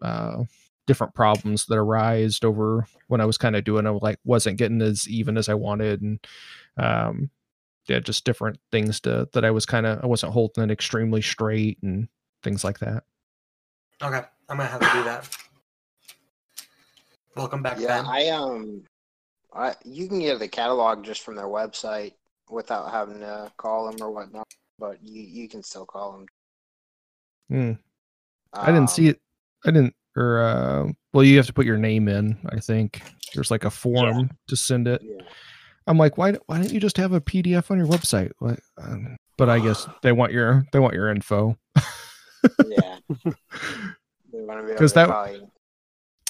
uh 0.01 0.43
different 0.85 1.13
problems 1.15 1.65
that 1.65 1.77
arised 1.77 2.43
over 2.43 2.85
when 3.07 3.21
I 3.21 3.25
was 3.25 3.37
kind 3.37 3.55
of 3.55 3.63
doing 3.63 3.85
it 3.85 3.91
like 4.01 4.19
wasn't 4.25 4.57
getting 4.57 4.81
as 4.81 5.07
even 5.07 5.37
as 5.37 5.47
I 5.49 5.53
wanted 5.53 6.01
and 6.01 6.19
um 6.77 7.29
yeah 7.87 7.99
just 7.99 8.25
different 8.25 8.59
things 8.71 8.99
to 9.01 9.27
that 9.33 9.45
I 9.45 9.51
was 9.51 9.65
kind 9.65 9.85
of 9.85 10.03
I 10.03 10.07
wasn't 10.07 10.33
holding 10.33 10.63
it 10.63 10.71
extremely 10.71 11.21
straight 11.21 11.77
and 11.83 12.07
things 12.43 12.63
like 12.63 12.79
that. 12.79 13.03
Okay. 14.01 14.21
I'm 14.49 14.57
gonna 14.57 14.69
have 14.69 14.81
to 14.81 14.91
do 14.91 15.03
that. 15.05 15.29
Welcome 17.35 17.63
back, 17.63 17.79
Yeah, 17.79 18.01
Ben. 18.01 18.05
I 18.05 18.27
um, 18.29 18.83
I 19.53 19.75
you 19.83 20.07
can 20.07 20.19
get 20.19 20.39
the 20.39 20.47
catalog 20.47 21.03
just 21.03 21.21
from 21.21 21.35
their 21.35 21.47
website 21.47 22.13
without 22.49 22.91
having 22.91 23.19
to 23.19 23.51
call 23.57 23.89
them 23.89 24.01
or 24.01 24.11
whatnot. 24.11 24.47
But 24.77 24.97
you 25.01 25.21
you 25.21 25.47
can 25.47 25.63
still 25.63 25.85
call 25.85 26.11
them. 26.11 26.25
Hmm. 27.49 27.71
I 28.53 28.67
didn't 28.67 28.89
see 28.89 29.05
Um, 29.05 29.09
it. 29.11 29.21
I 29.65 29.71
didn't. 29.71 29.95
Or 30.15 30.41
uh, 30.43 30.91
well, 31.13 31.23
you 31.23 31.37
have 31.37 31.47
to 31.47 31.53
put 31.53 31.65
your 31.65 31.77
name 31.77 32.07
in. 32.07 32.37
I 32.49 32.59
think 32.59 33.01
there's 33.33 33.49
like 33.51 33.65
a 33.65 33.69
form 33.71 34.29
to 34.47 34.55
send 34.55 34.87
it. 34.87 35.01
Yeah. 35.03 35.21
I'm 35.87 35.97
like, 35.97 36.17
why? 36.17 36.33
Why 36.45 36.57
don't 36.61 36.71
you 36.71 36.79
just 36.79 36.97
have 36.97 37.13
a 37.13 37.21
PDF 37.21 37.69
on 37.71 37.77
your 37.77 37.87
website? 37.87 38.31
What? 38.39 38.59
Um, 38.77 39.17
but 39.37 39.49
I 39.49 39.59
guess 39.59 39.87
they 40.03 40.11
want 40.11 40.31
your 40.31 40.65
they 40.71 40.79
want 40.79 40.93
your 40.93 41.09
info. 41.09 41.57
Yeah. 42.67 42.97
They 44.31 44.41
want 44.41 44.59
to 44.61 44.63
be 44.63 44.69
able 44.71 44.79
'Cause 44.79 44.93
to 44.93 44.95
that- 44.95 45.41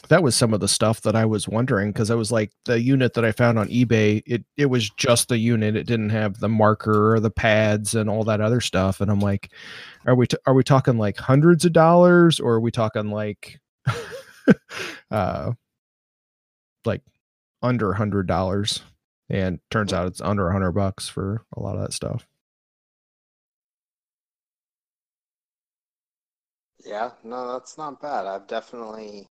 that 0.09 0.21
was 0.21 0.35
some 0.35 0.53
of 0.53 0.59
the 0.59 0.67
stuff 0.67 0.99
that 1.03 1.15
I 1.15 1.23
was 1.23 1.47
wondering 1.47 1.91
because 1.93 2.11
I 2.11 2.15
was 2.15 2.29
like 2.29 2.51
the 2.65 2.79
unit 2.81 3.13
that 3.13 3.23
I 3.23 3.31
found 3.31 3.57
on 3.57 3.69
eBay 3.69 4.21
it 4.25 4.43
it 4.57 4.65
was 4.65 4.89
just 4.89 5.29
the 5.29 5.37
unit 5.37 5.77
it 5.77 5.85
didn't 5.87 6.09
have 6.09 6.39
the 6.41 6.49
marker 6.49 7.13
or 7.15 7.21
the 7.21 7.31
pads 7.31 7.95
and 7.95 8.09
all 8.09 8.25
that 8.25 8.41
other 8.41 8.59
stuff 8.59 8.99
and 8.99 9.09
I'm 9.09 9.21
like 9.21 9.49
are 10.05 10.13
we 10.13 10.27
t- 10.27 10.35
are 10.45 10.53
we 10.53 10.63
talking 10.65 10.97
like 10.97 11.15
hundreds 11.17 11.63
of 11.63 11.71
dollars 11.71 12.41
or 12.41 12.55
are 12.55 12.59
we 12.59 12.69
talking 12.69 13.11
like 13.11 13.61
uh 15.11 15.51
like 16.85 17.01
under 17.61 17.91
a 17.91 17.97
hundred 17.97 18.27
dollars 18.27 18.81
and 19.29 19.59
turns 19.71 19.93
out 19.93 20.07
it's 20.07 20.21
under 20.21 20.49
a 20.49 20.53
hundred 20.53 20.71
bucks 20.71 21.07
for 21.07 21.45
a 21.55 21.61
lot 21.61 21.75
of 21.75 21.81
that 21.81 21.93
stuff 21.93 22.27
Yeah, 26.85 27.11
no, 27.23 27.51
that's 27.53 27.77
not 27.77 28.01
bad. 28.01 28.25
I've 28.25 28.47
definitely. 28.47 29.27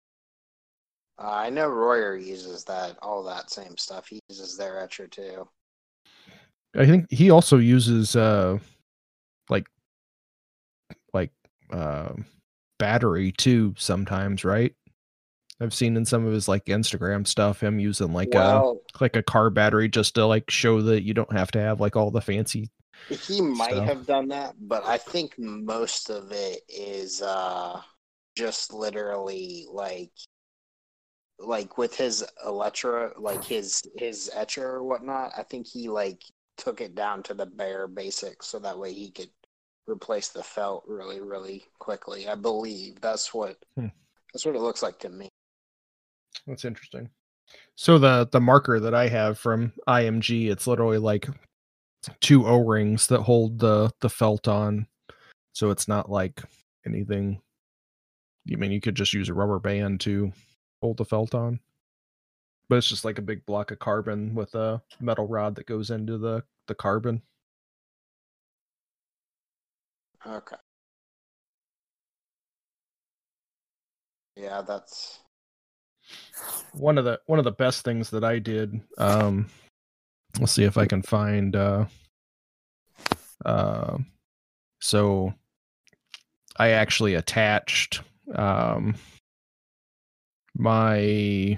Uh, 1.17 1.31
I 1.31 1.49
know 1.49 1.67
Royer 1.67 2.15
uses 2.15 2.63
that, 2.65 2.97
all 3.01 3.23
that 3.23 3.49
same 3.49 3.77
stuff. 3.77 4.07
He 4.07 4.19
uses 4.29 4.57
their 4.57 4.79
etcher 4.79 5.07
too. 5.07 5.47
I 6.75 6.85
think 6.85 7.07
he 7.09 7.31
also 7.31 7.57
uses 7.57 8.15
uh 8.15 8.59
like 9.49 9.65
like 11.13 11.31
uh 11.71 12.09
battery 12.77 13.31
too 13.31 13.73
sometimes, 13.77 14.43
right? 14.43 14.73
I've 15.59 15.73
seen 15.73 15.97
in 15.97 16.05
some 16.05 16.25
of 16.25 16.33
his 16.33 16.47
like 16.47 16.65
Instagram 16.65 17.25
stuff 17.25 17.61
him 17.61 17.79
using 17.79 18.13
like 18.13 18.35
a 18.35 18.73
like 19.01 19.15
a 19.15 19.23
car 19.23 19.49
battery 19.49 19.89
just 19.89 20.15
to 20.15 20.25
like 20.25 20.51
show 20.51 20.81
that 20.81 21.03
you 21.03 21.13
don't 21.13 21.31
have 21.31 21.51
to 21.51 21.59
have 21.59 21.81
like 21.81 21.95
all 21.95 22.11
the 22.11 22.21
fancy 22.21 22.69
he 23.09 23.41
might 23.41 23.71
stuff. 23.71 23.85
have 23.85 24.05
done 24.05 24.27
that, 24.29 24.55
but 24.59 24.85
I 24.85 24.97
think 24.97 25.37
most 25.37 26.09
of 26.09 26.31
it 26.31 26.61
is 26.67 27.21
uh 27.21 27.81
just 28.35 28.73
literally 28.73 29.65
like 29.71 30.11
like 31.39 31.77
with 31.77 31.95
his 31.95 32.25
Electra, 32.45 33.11
like 33.17 33.43
his 33.43 33.83
his 33.97 34.29
etcher 34.33 34.67
or 34.67 34.83
whatnot. 34.83 35.31
I 35.37 35.43
think 35.43 35.67
he 35.67 35.89
like 35.89 36.23
took 36.57 36.81
it 36.81 36.95
down 36.95 37.23
to 37.23 37.33
the 37.33 37.45
bare 37.45 37.87
basics 37.87 38.47
so 38.47 38.59
that 38.59 38.77
way 38.77 38.91
he 38.91 39.11
could 39.11 39.29
replace 39.87 40.29
the 40.29 40.43
felt 40.43 40.83
really 40.87 41.21
really 41.21 41.65
quickly. 41.79 42.27
I 42.27 42.35
believe 42.35 42.99
that's 43.01 43.33
what 43.33 43.57
Hmm. 43.75 43.87
that's 44.33 44.45
what 44.45 44.55
it 44.55 44.61
looks 44.61 44.83
like 44.83 44.99
to 44.99 45.09
me. 45.09 45.29
That's 46.45 46.65
interesting. 46.65 47.09
So 47.75 47.97
the 47.97 48.27
the 48.31 48.41
marker 48.41 48.79
that 48.79 48.93
I 48.93 49.07
have 49.07 49.39
from 49.39 49.73
IMG, 49.87 50.49
it's 50.49 50.67
literally 50.67 50.97
like 50.97 51.27
two 52.21 52.45
O-rings 52.45 53.07
that 53.07 53.21
hold 53.21 53.59
the 53.59 53.91
the 54.01 54.09
felt 54.09 54.47
on. 54.47 54.87
So 55.53 55.71
it's 55.71 55.87
not 55.87 56.09
like 56.11 56.43
anything. 56.85 57.41
You 58.45 58.57
mean 58.57 58.71
you 58.71 58.81
could 58.81 58.95
just 58.95 59.13
use 59.13 59.29
a 59.29 59.33
rubber 59.33 59.59
band 59.59 60.01
to 60.01 60.31
hold 60.81 60.97
the 60.97 61.05
felt 61.05 61.33
on. 61.33 61.59
But 62.69 62.77
it's 62.77 62.89
just 62.89 63.05
like 63.05 63.17
a 63.17 63.23
big 63.23 63.45
block 63.45 63.71
of 63.71 63.79
carbon 63.79 64.35
with 64.35 64.53
a 64.55 64.81
metal 64.99 65.27
rod 65.27 65.55
that 65.55 65.65
goes 65.67 65.89
into 65.89 66.17
the 66.17 66.43
the 66.67 66.75
carbon. 66.75 67.21
Okay. 70.25 70.55
Yeah, 74.35 74.61
that's 74.61 75.19
one 76.73 76.97
of 76.97 77.05
the 77.05 77.19
one 77.25 77.39
of 77.39 77.45
the 77.45 77.51
best 77.51 77.83
things 77.83 78.09
that 78.11 78.23
I 78.23 78.39
did. 78.39 78.79
Um, 78.97 79.47
let's 80.39 80.51
see 80.51 80.63
if 80.63 80.77
I 80.77 80.85
can 80.85 81.01
find. 81.01 81.55
Uh, 81.55 81.85
uh, 83.45 83.97
so 84.79 85.33
I 86.57 86.69
actually 86.69 87.15
attached 87.15 88.01
um, 88.35 88.95
my 90.55 91.57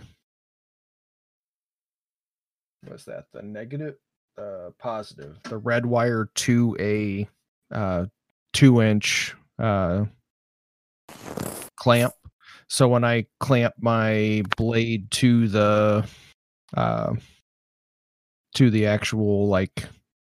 was 2.90 3.06
that? 3.06 3.26
The 3.34 3.42
negative, 3.42 3.96
uh, 4.38 4.70
positive, 4.80 5.38
the 5.44 5.58
red 5.58 5.86
wire 5.86 6.30
to 6.36 6.78
a 6.80 7.28
uh, 7.72 8.06
two 8.54 8.82
inch 8.82 9.36
uh, 9.58 10.06
clamp. 11.76 12.14
So 12.68 12.88
when 12.88 13.04
I 13.04 13.26
clamp 13.40 13.76
my 13.80 14.44
blade 14.58 15.10
to 15.12 15.48
the 15.48 16.08
uh, 16.76 17.14
to 18.56 18.70
the 18.70 18.86
actual 18.86 19.48
like 19.48 19.86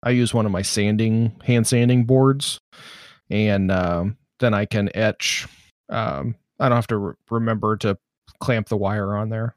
I 0.03 0.11
use 0.11 0.33
one 0.33 0.47
of 0.47 0.53
my 0.53 0.63
sanding 0.63 1.41
hand 1.45 1.67
sanding 1.67 2.05
boards, 2.05 2.61
and 3.29 3.71
um, 3.71 4.17
then 4.39 4.55
I 4.55 4.65
can 4.65 4.91
etch. 4.95 5.47
Um, 5.89 6.37
I 6.59 6.69
don't 6.69 6.77
have 6.77 6.87
to 6.89 6.99
re- 6.99 7.15
remember 7.31 7.77
to 7.79 7.99
clamp 8.41 8.69
the 8.69 8.77
wire 8.77 9.17
on 9.17 9.29
there 9.29 9.55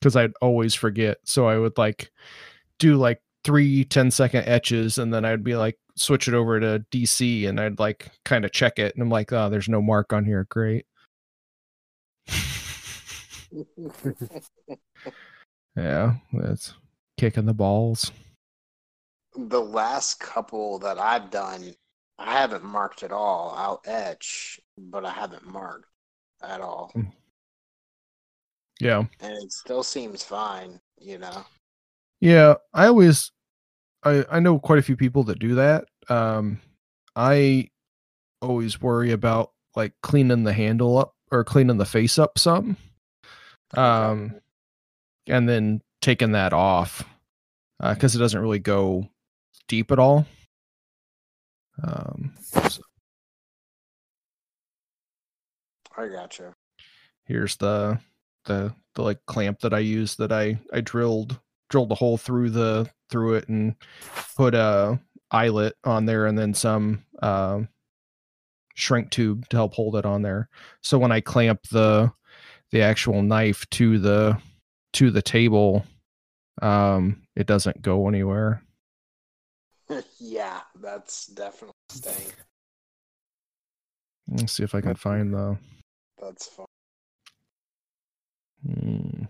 because 0.00 0.16
I'd 0.16 0.32
always 0.40 0.74
forget. 0.74 1.18
So 1.24 1.46
I 1.46 1.58
would 1.58 1.78
like 1.78 2.10
do 2.78 2.96
like 2.96 3.20
three 3.44 3.84
10 3.84 4.10
second 4.10 4.46
etches, 4.46 4.98
and 4.98 5.12
then 5.12 5.24
I'd 5.24 5.44
be 5.44 5.56
like 5.56 5.78
switch 5.96 6.28
it 6.28 6.34
over 6.34 6.60
to 6.60 6.84
DC, 6.90 7.48
and 7.48 7.60
I'd 7.60 7.78
like 7.78 8.10
kind 8.24 8.44
of 8.44 8.52
check 8.52 8.78
it, 8.78 8.94
and 8.94 9.02
I'm 9.02 9.10
like, 9.10 9.32
oh, 9.32 9.48
there's 9.50 9.68
no 9.68 9.82
mark 9.82 10.12
on 10.12 10.24
here. 10.24 10.46
Great. 10.48 10.86
yeah, 15.76 16.14
that's 16.32 16.74
kicking 17.16 17.46
the 17.46 17.54
balls. 17.54 18.12
The 19.36 19.60
last 19.60 20.20
couple 20.20 20.78
that 20.80 20.98
I've 20.98 21.30
done, 21.30 21.74
I 22.18 22.32
haven't 22.38 22.64
marked 22.64 23.02
at 23.02 23.12
all. 23.12 23.54
I'll 23.56 23.80
etch, 23.86 24.60
but 24.76 25.04
I 25.04 25.10
haven't 25.10 25.46
marked 25.46 25.86
at 26.42 26.60
all. 26.60 26.92
Mm. 26.94 27.12
Yeah. 28.80 29.04
And 29.20 29.32
it 29.32 29.52
still 29.52 29.82
seems 29.82 30.22
fine, 30.22 30.80
you 30.98 31.18
know. 31.18 31.44
Yeah, 32.22 32.54
I 32.72 32.86
always 32.86 33.32
I 34.04 34.24
I 34.30 34.38
know 34.40 34.60
quite 34.60 34.78
a 34.78 34.82
few 34.82 34.96
people 34.96 35.24
that 35.24 35.40
do 35.40 35.56
that. 35.56 35.86
Um 36.08 36.60
I 37.16 37.70
always 38.40 38.80
worry 38.80 39.10
about 39.12 39.52
like 39.74 39.94
cleaning 40.02 40.44
the 40.44 40.52
handle 40.52 40.98
up 40.98 41.14
or 41.32 41.42
cleaning 41.44 41.78
the 41.78 41.84
face 41.84 42.18
up 42.20 42.38
some. 42.38 42.76
Um 43.76 44.40
and 45.26 45.48
then 45.48 45.82
taking 46.00 46.32
that 46.32 46.52
off 46.52 47.04
uh, 47.80 47.94
cuz 47.96 48.14
it 48.14 48.20
doesn't 48.20 48.40
really 48.40 48.60
go 48.60 49.08
deep 49.68 49.90
at 49.92 49.98
all. 49.98 50.26
Um 51.82 52.34
so 52.68 52.82
I 55.96 56.08
gotcha. 56.08 56.54
here's 57.24 57.56
the 57.56 57.98
the 58.44 58.74
the 58.94 59.02
like 59.02 59.24
clamp 59.26 59.60
that 59.60 59.74
I 59.74 59.78
used 59.80 60.18
that 60.18 60.32
I 60.32 60.60
I 60.72 60.80
drilled 60.80 61.40
drilled 61.72 61.90
a 61.90 61.96
hole 61.96 62.18
through 62.18 62.50
the 62.50 62.88
through 63.10 63.34
it 63.34 63.48
and 63.48 63.74
put 64.36 64.54
a 64.54 65.00
eyelet 65.30 65.74
on 65.84 66.04
there 66.04 66.26
and 66.26 66.38
then 66.38 66.52
some 66.52 67.02
um 67.22 67.66
shrink 68.74 69.10
tube 69.10 69.48
to 69.48 69.56
help 69.56 69.74
hold 69.74 69.96
it 69.96 70.06
on 70.06 70.22
there. 70.22 70.48
So 70.82 70.98
when 70.98 71.10
I 71.10 71.20
clamp 71.20 71.62
the 71.70 72.12
the 72.70 72.82
actual 72.82 73.22
knife 73.22 73.68
to 73.70 73.98
the 73.98 74.38
to 74.92 75.10
the 75.10 75.22
table, 75.22 75.84
um, 76.60 77.22
it 77.34 77.46
doesn't 77.46 77.80
go 77.80 78.06
anywhere. 78.06 78.62
yeah, 80.18 80.60
that's 80.80 81.26
definitely 81.26 81.74
staying. 81.88 82.32
Let's 84.28 84.52
see 84.52 84.62
if 84.62 84.74
I 84.74 84.82
can 84.82 84.94
find 84.94 85.32
the. 85.32 85.58
That's 86.20 86.46
fine. 86.46 86.66
Hmm. 88.64 89.24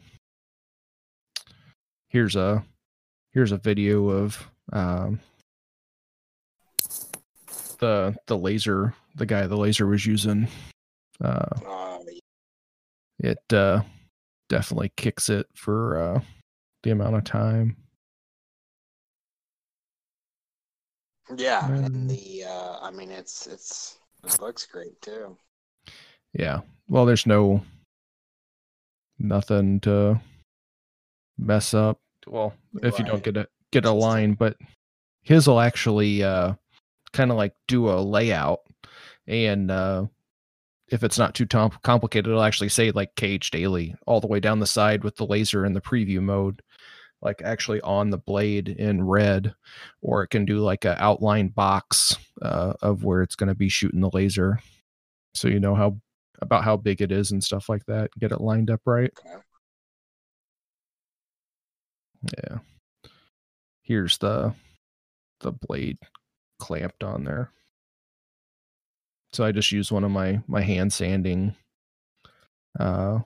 Here's 2.12 2.36
a 2.36 2.62
here's 3.32 3.52
a 3.52 3.56
video 3.56 4.10
of 4.10 4.46
um, 4.70 5.18
the 7.78 8.14
the 8.26 8.36
laser 8.36 8.94
the 9.14 9.24
guy 9.24 9.46
the 9.46 9.56
laser 9.56 9.86
was 9.86 10.04
using. 10.04 10.46
Uh, 11.24 11.48
it 13.18 13.38
uh, 13.54 13.80
definitely 14.50 14.92
kicks 14.94 15.30
it 15.30 15.46
for 15.54 15.96
uh, 15.96 16.20
the 16.82 16.90
amount 16.90 17.16
of 17.16 17.24
time. 17.24 17.78
yeah, 21.34 21.60
Um, 21.60 21.84
and 21.84 22.10
the 22.10 22.44
uh, 22.46 22.78
I 22.82 22.90
mean, 22.90 23.10
it's 23.10 23.46
it's 23.46 23.96
it 24.22 24.38
looks 24.38 24.66
great 24.66 25.00
too. 25.00 25.38
Yeah. 26.34 26.60
Well, 26.88 27.06
there's 27.06 27.26
no 27.26 27.62
nothing 29.18 29.80
to 29.80 30.20
mess 31.38 31.74
up. 31.74 32.00
Well, 32.26 32.54
if 32.82 32.98
you 32.98 33.04
don't 33.04 33.22
get 33.22 33.36
a 33.36 33.48
get 33.72 33.84
a 33.84 33.90
line, 33.90 34.34
but 34.34 34.56
his 35.22 35.46
will 35.46 35.60
actually 35.60 36.22
uh 36.22 36.54
kind 37.12 37.30
of 37.30 37.36
like 37.36 37.54
do 37.68 37.88
a 37.90 38.00
layout 38.00 38.60
and 39.26 39.70
uh 39.70 40.04
if 40.88 41.02
it's 41.04 41.18
not 41.18 41.34
too 41.34 41.46
tom- 41.46 41.70
complicated 41.82 42.26
it'll 42.26 42.42
actually 42.42 42.68
say 42.68 42.90
like 42.90 43.14
cage 43.16 43.50
daily 43.50 43.94
all 44.06 44.20
the 44.20 44.26
way 44.26 44.40
down 44.40 44.60
the 44.60 44.66
side 44.66 45.04
with 45.04 45.16
the 45.16 45.26
laser 45.26 45.64
in 45.64 45.74
the 45.74 45.80
preview 45.80 46.20
mode 46.20 46.62
like 47.20 47.40
actually 47.42 47.80
on 47.82 48.10
the 48.10 48.18
blade 48.18 48.68
in 48.68 49.04
red 49.04 49.54
or 50.00 50.22
it 50.22 50.28
can 50.28 50.44
do 50.44 50.58
like 50.58 50.84
a 50.84 51.00
outline 51.02 51.48
box 51.48 52.16
uh, 52.40 52.72
of 52.82 53.04
where 53.04 53.22
it's 53.22 53.36
going 53.36 53.48
to 53.48 53.54
be 53.54 53.68
shooting 53.68 54.00
the 54.00 54.10
laser 54.12 54.58
so 55.34 55.48
you 55.48 55.60
know 55.60 55.74
how 55.74 55.96
about 56.40 56.64
how 56.64 56.76
big 56.76 57.00
it 57.00 57.12
is 57.12 57.30
and 57.30 57.44
stuff 57.44 57.68
like 57.68 57.84
that 57.86 58.10
get 58.18 58.32
it 58.32 58.40
lined 58.40 58.70
up 58.70 58.80
right 58.86 59.12
Okay. 59.24 59.36
Yeah. 62.22 62.58
Here's 63.82 64.18
the 64.18 64.54
the 65.40 65.52
blade 65.52 65.98
clamped 66.58 67.02
on 67.02 67.24
there. 67.24 67.50
So 69.32 69.44
i 69.44 69.52
just 69.52 69.72
use 69.72 69.90
one 69.90 70.04
of 70.04 70.10
my 70.10 70.42
my 70.46 70.60
hand 70.60 70.92
sanding 70.92 71.56
uh 72.78 73.20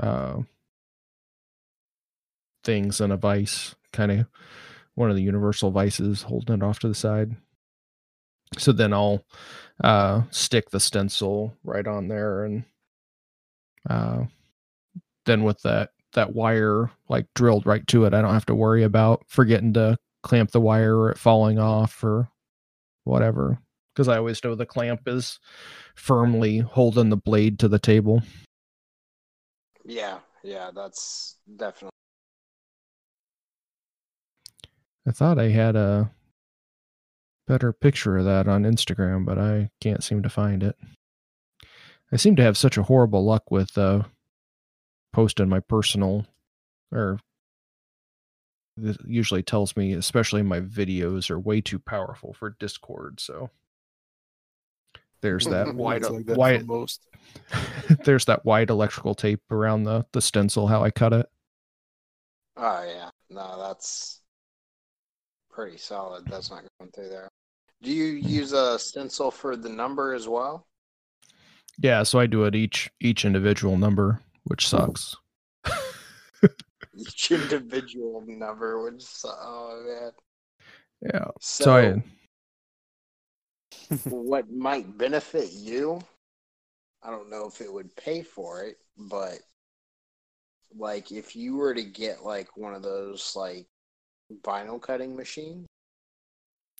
uh 0.00 0.40
things 2.64 3.00
and 3.00 3.12
a 3.12 3.16
vice 3.16 3.74
kind 3.92 4.12
of 4.12 4.26
one 4.94 5.10
of 5.10 5.16
the 5.16 5.22
universal 5.22 5.70
vices 5.70 6.22
holding 6.22 6.56
it 6.56 6.62
off 6.62 6.78
to 6.80 6.88
the 6.88 6.94
side. 6.94 7.36
So 8.58 8.72
then 8.72 8.92
i'll 8.92 9.24
uh 9.82 10.22
stick 10.30 10.70
the 10.70 10.80
stencil 10.80 11.56
right 11.64 11.86
on 11.86 12.08
there 12.08 12.44
and 12.44 12.64
uh 13.88 14.24
then 15.26 15.44
with 15.44 15.60
that 15.62 15.90
that 16.14 16.34
wire 16.34 16.90
like 17.08 17.26
drilled 17.34 17.64
right 17.66 17.86
to 17.86 18.04
it 18.04 18.12
i 18.14 18.20
don't 18.20 18.34
have 18.34 18.46
to 18.46 18.54
worry 18.54 18.82
about 18.82 19.24
forgetting 19.28 19.72
to 19.72 19.96
clamp 20.22 20.50
the 20.50 20.60
wire 20.60 20.96
or 20.96 21.10
it 21.10 21.18
falling 21.18 21.58
off 21.58 22.02
or 22.04 22.28
whatever 23.04 23.58
because 23.94 24.08
i 24.08 24.16
always 24.16 24.42
know 24.44 24.54
the 24.54 24.66
clamp 24.66 25.00
is 25.06 25.38
firmly 25.94 26.58
holding 26.58 27.08
the 27.08 27.16
blade 27.16 27.58
to 27.58 27.68
the 27.68 27.78
table 27.78 28.22
Yeah, 29.84 30.18
yeah, 30.44 30.70
that's 30.74 31.36
definitely. 31.56 31.90
i 35.08 35.10
thought 35.10 35.38
i 35.38 35.48
had 35.48 35.74
a 35.76 36.10
better 37.48 37.72
picture 37.72 38.18
of 38.18 38.24
that 38.24 38.46
on 38.46 38.62
instagram 38.62 39.24
but 39.24 39.38
i 39.38 39.70
can't 39.80 40.04
seem 40.04 40.22
to 40.22 40.28
find 40.28 40.62
it 40.62 40.76
i 42.12 42.16
seem 42.16 42.36
to 42.36 42.42
have 42.42 42.56
such 42.56 42.76
a 42.78 42.84
horrible 42.84 43.24
luck 43.24 43.50
with 43.50 43.76
uh 43.76 44.02
posting 45.12 45.48
my 45.48 45.60
personal 45.60 46.26
or 46.90 47.18
this 48.76 48.96
usually 49.06 49.42
tells 49.42 49.76
me 49.76 49.92
especially 49.92 50.42
my 50.42 50.60
videos 50.60 51.30
are 51.30 51.38
way 51.38 51.60
too 51.60 51.78
powerful 51.78 52.32
for 52.32 52.56
discord 52.58 53.20
so 53.20 53.50
there's 55.20 55.46
that 55.46 55.74
wide 55.74 56.02
It's 56.02 56.10
like 56.10 56.26
that 56.26 56.36
wide 56.36 56.66
most. 56.66 57.06
there's 58.04 58.24
that 58.24 58.44
wide 58.44 58.70
electrical 58.70 59.14
tape 59.14 59.42
around 59.50 59.84
the 59.84 60.06
the 60.12 60.20
stencil 60.20 60.66
how 60.66 60.82
i 60.82 60.90
cut 60.90 61.12
it 61.12 61.26
Oh 62.56 62.84
yeah, 62.86 63.08
no, 63.30 63.58
that's 63.58 64.20
pretty 65.50 65.78
solid. 65.78 66.26
That's 66.26 66.50
not 66.50 66.64
going 66.78 66.90
through 66.92 67.08
there. 67.08 67.30
Do 67.82 67.90
you 67.90 68.22
mm. 68.22 68.28
use 68.28 68.52
a 68.52 68.78
stencil 68.78 69.30
for 69.30 69.56
the 69.56 69.70
number 69.70 70.12
as 70.12 70.28
well? 70.28 70.66
yeah 71.78 72.02
so 72.02 72.18
i 72.18 72.26
do 72.26 72.44
it 72.44 72.54
each 72.54 72.90
each 73.00 73.24
individual 73.24 73.76
number 73.78 74.20
which 74.44 74.68
sucks. 74.68 75.16
Each 76.94 77.30
individual 77.30 78.22
number, 78.26 78.82
which 78.82 79.04
oh 79.24 79.82
man. 79.86 80.10
yeah. 81.14 81.28
So, 81.40 81.64
so 81.64 82.02
i 83.92 83.96
what 84.10 84.50
might 84.50 84.98
benefit 84.98 85.50
you? 85.52 86.00
I 87.02 87.10
don't 87.10 87.30
know 87.30 87.46
if 87.46 87.60
it 87.60 87.72
would 87.72 87.94
pay 87.96 88.22
for 88.22 88.62
it, 88.62 88.76
but 88.96 89.38
like 90.76 91.12
if 91.12 91.34
you 91.34 91.56
were 91.56 91.74
to 91.74 91.82
get 91.82 92.24
like 92.24 92.56
one 92.56 92.74
of 92.74 92.82
those 92.82 93.32
like 93.34 93.66
vinyl 94.42 94.80
cutting 94.80 95.16
machines, 95.16 95.66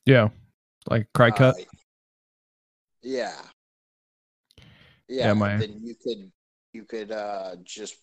yeah. 0.05 0.29
Like 0.91 1.07
Cricut? 1.15 1.41
uh, 1.41 1.65
yeah, 3.03 3.41
Yeah, 5.09 5.27
yeah, 5.27 5.33
my- 5.33 5.57
then 5.57 5.81
you 5.83 5.95
could 5.95 6.31
you 6.73 6.85
could 6.85 7.13
uh 7.13 7.57
just 7.65 7.97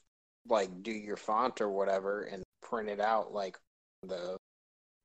like 0.48 0.70
do 0.84 0.91
your 0.91 1.18
font 1.18 1.62
or 1.62 1.70
whatever 1.70 2.24
and 2.24 2.44
print 2.62 2.90
it 2.90 3.00
out 3.00 3.34
like 3.34 3.58
the 4.04 4.38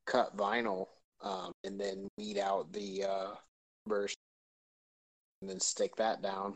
cut 0.07 0.37
vinyl, 0.37 0.87
um, 1.23 1.53
and 1.65 1.81
then 1.81 2.09
weed 2.19 2.39
out 2.39 2.73
the 2.73 3.05
uh 3.05 3.35
burst 3.87 4.17
and 5.41 5.51
then 5.51 5.61
stick 5.61 5.97
that 5.97 6.23
down. 6.23 6.55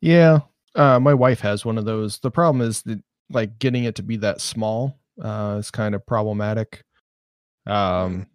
Yeah, 0.00 0.40
uh, 0.74 1.00
my 1.00 1.14
wife 1.14 1.40
has 1.40 1.64
one 1.64 1.78
of 1.78 1.84
those. 1.84 2.18
The 2.18 2.30
problem 2.30 2.66
is 2.66 2.82
that 2.82 3.02
like 3.30 3.58
getting 3.58 3.84
it 3.84 3.96
to 3.96 4.02
be 4.02 4.16
that 4.18 4.40
small 4.40 4.98
uh, 5.20 5.56
is 5.58 5.70
kind 5.70 5.94
of 5.94 6.06
problematic. 6.06 6.82
Um, 7.66 8.26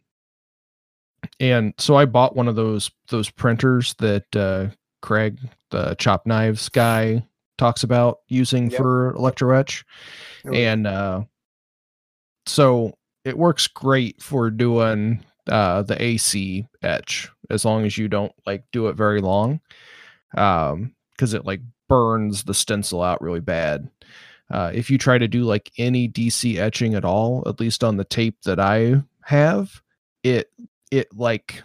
and 1.39 1.73
so 1.77 1.95
I 1.95 2.05
bought 2.05 2.35
one 2.35 2.47
of 2.47 2.55
those 2.55 2.91
those 3.09 3.29
printers 3.29 3.93
that 3.99 4.35
uh, 4.35 4.67
Craig, 5.01 5.39
the 5.71 5.95
chop 5.95 6.25
knives 6.25 6.69
guy, 6.69 7.25
talks 7.57 7.83
about 7.83 8.19
using 8.27 8.69
Yep. 8.69 8.79
for 8.81 9.11
electro 9.15 9.57
etch, 9.57 9.85
Oh, 10.45 10.53
and 10.53 10.85
uh, 10.87 11.23
so 12.45 12.93
it 13.25 13.37
works 13.37 13.67
great 13.67 14.21
for 14.21 14.49
doing 14.49 15.23
uh, 15.49 15.81
the 15.83 16.01
AC 16.01 16.65
etch 16.81 17.29
as 17.49 17.65
long 17.65 17.85
as 17.85 17.97
you 17.97 18.07
don't 18.07 18.31
like 18.45 18.63
do 18.71 18.87
it 18.87 18.93
very 18.95 19.21
long, 19.21 19.59
um, 20.37 20.93
because 21.11 21.33
it 21.33 21.45
like 21.45 21.61
burns 21.89 22.43
the 22.43 22.53
stencil 22.53 23.01
out 23.01 23.21
really 23.21 23.39
bad. 23.39 23.89
uh, 24.51 24.71
if 24.73 24.89
you 24.89 24.97
try 24.97 25.17
to 25.17 25.27
do 25.27 25.43
like 25.43 25.71
any 25.77 26.07
DC 26.07 26.57
etching 26.57 26.95
at 26.95 27.05
all, 27.05 27.43
at 27.47 27.59
least 27.59 27.83
on 27.83 27.97
the 27.97 28.03
tape 28.05 28.41
that 28.43 28.59
I 28.59 29.01
have, 29.23 29.81
it 30.23 30.51
it 30.91 31.07
like 31.15 31.63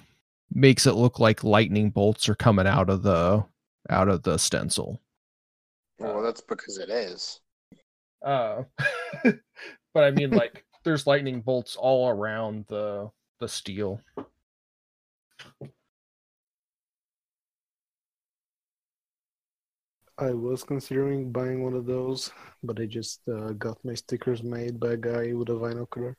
makes 0.55 0.87
it 0.87 0.93
look 0.95 1.19
like 1.19 1.45
lightning 1.45 1.91
bolts 1.91 2.29
are 2.29 2.35
coming 2.35 2.67
out 2.67 2.91
of 2.91 3.03
the 3.03 3.45
out 3.91 4.09
of 4.09 4.23
the 4.23 4.39
stencil. 4.39 5.01
Well, 5.99 6.23
that's 6.23 6.41
because 6.41 6.79
it 6.79 6.91
is. 6.91 7.41
Uh, 8.25 8.63
but 9.95 10.05
I 10.05 10.11
mean, 10.11 10.31
like, 10.31 10.65
there's 10.85 11.07
lightning 11.07 11.41
bolts 11.41 11.77
all 11.77 12.09
around 12.09 12.67
the 12.69 13.11
the 13.41 13.49
steel. 13.49 14.01
I 20.19 20.33
was 20.33 20.63
considering 20.63 21.33
buying 21.33 21.65
one 21.65 21.75
of 21.75 21.87
those, 21.87 22.31
but 22.63 22.79
I 22.81 22.87
just 22.87 23.27
uh, 23.29 23.53
got 23.53 23.85
my 23.85 23.95
stickers 23.95 24.43
made 24.43 24.79
by 24.79 24.93
a 24.93 24.97
guy 24.97 25.33
with 25.33 25.49
a 25.49 25.55
binocular. 25.55 26.17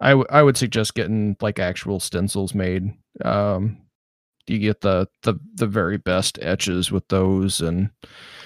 I, 0.00 0.10
w- 0.10 0.26
I 0.30 0.42
would 0.42 0.56
suggest 0.56 0.94
getting 0.94 1.36
like 1.40 1.58
actual 1.58 2.00
stencils 2.00 2.54
made. 2.54 2.94
Um, 3.24 3.78
you 4.46 4.58
get 4.58 4.80
the 4.82 5.08
the 5.22 5.34
the 5.54 5.66
very 5.66 5.96
best 5.96 6.38
etches 6.42 6.90
with 6.92 7.06
those, 7.08 7.60
and 7.60 7.90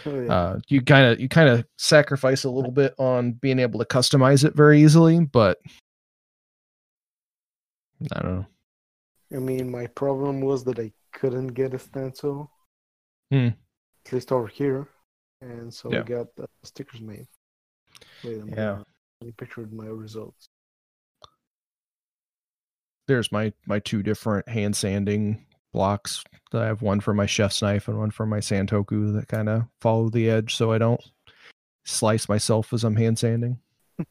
Oh, 0.07 0.21
yeah. 0.21 0.33
uh, 0.35 0.59
you 0.69 0.81
kind 0.83 1.07
of 1.13 1.21
you 1.21 1.29
kind 1.29 1.49
of 1.49 1.65
sacrifice 1.77 2.45
a 2.45 2.51
little 2.51 2.71
bit 2.71 2.95
on 2.99 3.33
being 3.33 3.59
able 3.59 3.79
to 3.81 3.85
customize 3.87 4.45
it 4.45 4.55
very 4.55 4.83
easily, 4.83 5.25
but 5.25 5.59
I 8.13 8.21
don't 8.21 8.35
know. 8.37 8.47
I 9.37 9.41
mean, 9.41 9.71
my 9.71 9.87
problem 9.89 10.41
was 10.41 10.65
that 10.65 10.79
I 10.79 10.93
couldn't 11.13 11.49
get 11.49 11.75
a 11.75 11.79
stencil, 11.79 12.51
Hmm. 13.31 13.49
at 14.07 14.13
least 14.13 14.33
over 14.33 14.47
here, 14.47 14.87
and 15.41 15.73
so 15.75 15.93
Yeah. 15.93 16.01
I 16.01 16.03
got 16.03 16.27
uh, 16.41 16.47
stickers 16.63 17.01
made. 17.01 17.27
Wait, 18.25 18.37
Yeah. 18.37 18.43
gonna- 18.55 18.85
let 19.21 19.27
me 19.27 19.33
picture 19.33 19.67
my 19.67 19.87
results. 19.87 20.49
There's 23.09 23.33
my 23.33 23.53
my 23.67 23.79
two 23.81 24.03
different 24.03 24.49
hand 24.49 24.77
sanding 24.77 25.45
blocks. 25.73 26.25
that 26.53 26.63
I 26.63 26.67
have 26.67 26.83
one 26.83 27.01
for 27.01 27.15
my 27.15 27.27
chef's 27.27 27.63
knife 27.63 27.89
and 27.89 27.99
one 27.99 28.11
for 28.11 28.27
my 28.27 28.39
santoku 28.39 29.15
that 29.15 29.29
kind 29.29 29.49
of 29.49 29.65
follow 29.81 30.09
the 30.09 30.31
edge 30.31 30.55
so 30.57 30.73
I 30.73 30.79
don't 30.79 31.01
slice 31.85 32.29
myself 32.29 32.73
as 32.73 32.85
I'm 32.85 32.97
hand 32.97 33.19
sanding. 33.19 33.59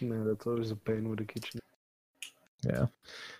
Man, 0.00 0.26
that's 0.26 0.46
always 0.46 0.70
a 0.70 0.76
pain 0.76 1.08
with 1.08 1.18
the 1.18 1.24
kitchen. 1.24 1.60
Yeah. 2.62 2.86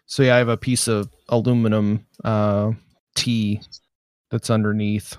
So 0.07 0.23
yeah, 0.23 0.35
I 0.35 0.39
have 0.39 0.49
a 0.49 0.57
piece 0.57 0.89
of 0.89 1.11
aluminum 1.29 2.07
uh 2.25 2.73
T 3.15 3.61
that's 4.31 4.51
underneath. 4.51 5.17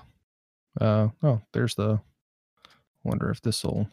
Uh 0.80 1.08
oh, 1.22 1.40
there's 1.52 1.74
the 1.74 2.00
wonder 3.04 3.30
if 3.30 3.40
this 3.40 3.64
will 3.64 3.88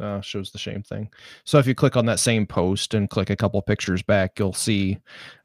uh 0.00 0.20
shows 0.20 0.50
the 0.50 0.58
same 0.58 0.82
thing. 0.82 1.08
So 1.44 1.58
if 1.58 1.66
you 1.66 1.74
click 1.74 1.96
on 1.96 2.06
that 2.06 2.18
same 2.20 2.46
post 2.46 2.94
and 2.94 3.08
click 3.08 3.30
a 3.30 3.36
couple 3.36 3.60
pictures 3.62 4.02
back, 4.02 4.38
you'll 4.38 4.52
see 4.52 4.98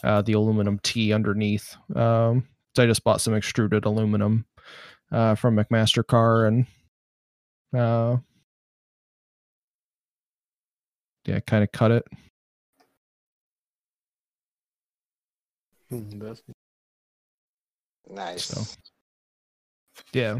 uh 0.03 0.21
the 0.21 0.33
aluminum 0.33 0.79
T 0.83 1.13
underneath. 1.13 1.75
Um 1.95 2.47
so 2.75 2.83
I 2.83 2.87
just 2.87 3.03
bought 3.03 3.21
some 3.21 3.33
extruded 3.35 3.85
aluminum 3.85 4.45
uh 5.11 5.35
from 5.35 5.55
McMaster-Carr 5.55 6.45
and 6.45 6.65
uh 7.75 8.17
yeah, 11.25 11.39
kind 11.41 11.63
of 11.63 11.71
cut 11.71 11.91
it. 11.91 12.05
Hmm, 15.89 16.33
Nice. 18.09 18.45
So. 18.45 18.63
Yeah. 20.13 20.39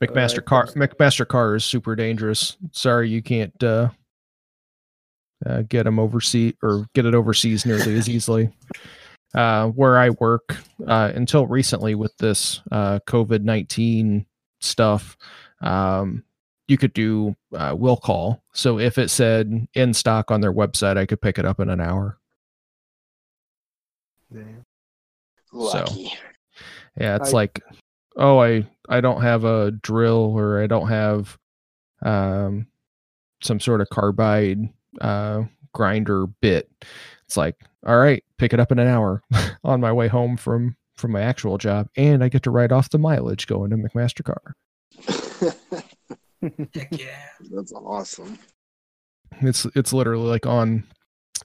McMaster-Carr 0.00 0.66
McMaster 0.68 1.28
car 1.28 1.56
is 1.56 1.64
super 1.64 1.94
dangerous. 1.94 2.56
Sorry 2.72 3.08
you 3.08 3.22
can't 3.22 3.62
uh, 3.62 3.90
uh 5.46 5.62
get 5.68 5.84
them 5.84 5.98
overseas 5.98 6.54
or 6.62 6.86
get 6.94 7.06
it 7.06 7.14
overseas 7.14 7.66
nearly 7.66 7.96
as 7.96 8.08
easily. 8.08 8.50
Uh 9.34 9.68
where 9.68 9.98
I 9.98 10.10
work 10.10 10.56
uh 10.86 11.12
until 11.14 11.46
recently 11.46 11.94
with 11.94 12.16
this 12.18 12.60
uh 12.72 13.00
COVID-19 13.06 14.24
stuff 14.60 15.16
um 15.60 16.24
you 16.68 16.78
could 16.78 16.92
do 16.92 17.34
uh, 17.52 17.74
will 17.76 17.96
call. 17.96 18.44
So 18.52 18.78
if 18.78 18.96
it 18.96 19.10
said 19.10 19.66
in 19.74 19.92
stock 19.92 20.30
on 20.30 20.40
their 20.40 20.52
website, 20.52 20.96
I 20.96 21.04
could 21.04 21.20
pick 21.20 21.36
it 21.36 21.44
up 21.44 21.58
in 21.58 21.68
an 21.68 21.80
hour. 21.80 22.16
damn. 24.32 24.64
Lucky. 25.52 26.12
Yeah, 26.96 27.16
it's 27.16 27.30
I- 27.30 27.32
like, 27.32 27.60
oh, 28.16 28.38
I 28.40 28.64
I 28.90 29.00
don't 29.00 29.22
have 29.22 29.44
a 29.44 29.70
drill 29.70 30.36
or 30.36 30.62
I 30.62 30.66
don't 30.66 30.88
have 30.88 31.38
um 32.02 32.66
some 33.42 33.60
sort 33.60 33.80
of 33.80 33.88
carbide 33.88 34.58
uh 35.00 35.44
grinder 35.72 36.26
bit. 36.26 36.70
It's 37.26 37.36
like, 37.36 37.56
all 37.86 37.98
right, 37.98 38.22
pick 38.38 38.52
it 38.52 38.60
up 38.60 38.72
in 38.72 38.78
an 38.78 38.88
hour 38.88 39.22
on 39.64 39.80
my 39.80 39.92
way 39.92 40.08
home 40.08 40.36
from 40.36 40.76
from 40.96 41.12
my 41.12 41.22
actual 41.22 41.58
job, 41.58 41.88
and 41.96 42.22
I 42.22 42.28
get 42.28 42.42
to 42.42 42.50
write 42.50 42.72
off 42.72 42.90
the 42.90 42.98
mileage 42.98 43.46
going 43.46 43.70
to 43.70 43.76
McMaster-Carr. 43.76 44.54
Heck 46.74 46.88
yeah. 46.90 47.28
That's 47.50 47.72
awesome. 47.72 48.38
It's 49.40 49.66
it's 49.74 49.92
literally 49.92 50.28
like 50.28 50.46
on, 50.46 50.84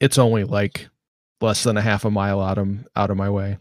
it's 0.02 0.18
only 0.18 0.44
like 0.44 0.90
less 1.40 1.64
than 1.64 1.78
a 1.78 1.82
half 1.82 2.04
a 2.06 2.12
mile 2.12 2.42
out 2.42 2.58
of 2.58 2.86
out 2.96 3.10
of 3.10 3.18
my 3.18 3.30
way. 3.30 3.58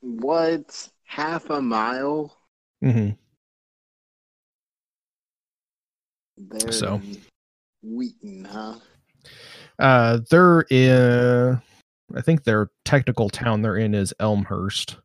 What? 0.00 0.88
Half 1.04 1.50
a 1.50 1.62
mile? 1.62 2.36
Hmm 2.82 3.10
There 6.36 6.72
So. 6.72 7.00
Wheaton, 7.82 8.44
huh? 8.44 8.74
Uh, 9.78 10.18
they're 10.30 10.62
in. 10.70 11.60
I 12.14 12.20
think 12.20 12.44
their 12.44 12.70
technical 12.84 13.30
town 13.30 13.62
they're 13.62 13.76
in 13.76 13.94
is 13.94 14.12
Elmhurst. 14.20 14.96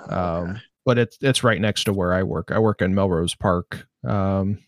Okay. 0.00 0.14
um, 0.14 0.60
but 0.84 0.96
it's 0.98 1.18
it's 1.20 1.44
right 1.44 1.60
next 1.60 1.84
to 1.84 1.92
where 1.92 2.14
I 2.14 2.22
work. 2.22 2.50
I 2.50 2.58
work 2.58 2.80
in 2.80 2.94
Melrose 2.94 3.34
Park, 3.34 3.86
um, 4.06 4.58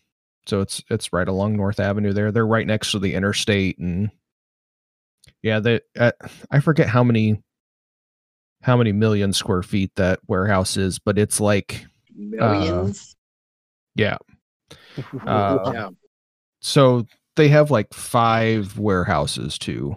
so 0.45 0.61
it's 0.61 0.83
it's 0.89 1.13
right 1.13 1.27
along 1.27 1.55
North 1.55 1.79
Avenue. 1.79 2.13
There, 2.13 2.31
they're 2.31 2.45
right 2.45 2.67
next 2.67 2.91
to 2.91 2.99
the 2.99 3.15
interstate, 3.15 3.79
and 3.79 4.11
yeah, 5.41 5.59
they 5.59 5.81
uh, 5.97 6.11
I 6.51 6.59
forget 6.59 6.87
how 6.87 7.03
many 7.03 7.41
how 8.61 8.77
many 8.77 8.91
million 8.91 9.33
square 9.33 9.63
feet 9.63 9.95
that 9.95 10.19
warehouse 10.27 10.77
is, 10.77 10.99
but 10.99 11.17
it's 11.17 11.39
like 11.39 11.87
Millions? 12.29 13.15
yeah. 13.95 14.17
Uh, 15.25 15.71
yeah. 15.73 15.89
So 16.59 17.05
they 17.35 17.47
have 17.47 17.71
like 17.71 17.93
five 17.93 18.77
warehouses 18.77 19.57
too, 19.57 19.95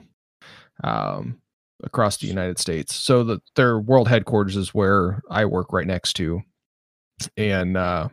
um, 0.83 1.41
across 1.83 2.17
the 2.17 2.27
United 2.27 2.59
States. 2.59 2.95
So 2.95 3.25
the, 3.25 3.41
their 3.57 3.79
world 3.79 4.09
headquarters 4.09 4.57
is 4.57 4.73
where 4.73 5.23
I 5.31 5.45
work 5.45 5.73
right 5.73 5.87
next 5.87 6.15
to, 6.15 6.43
and 7.37 7.77
uh, 7.77 8.09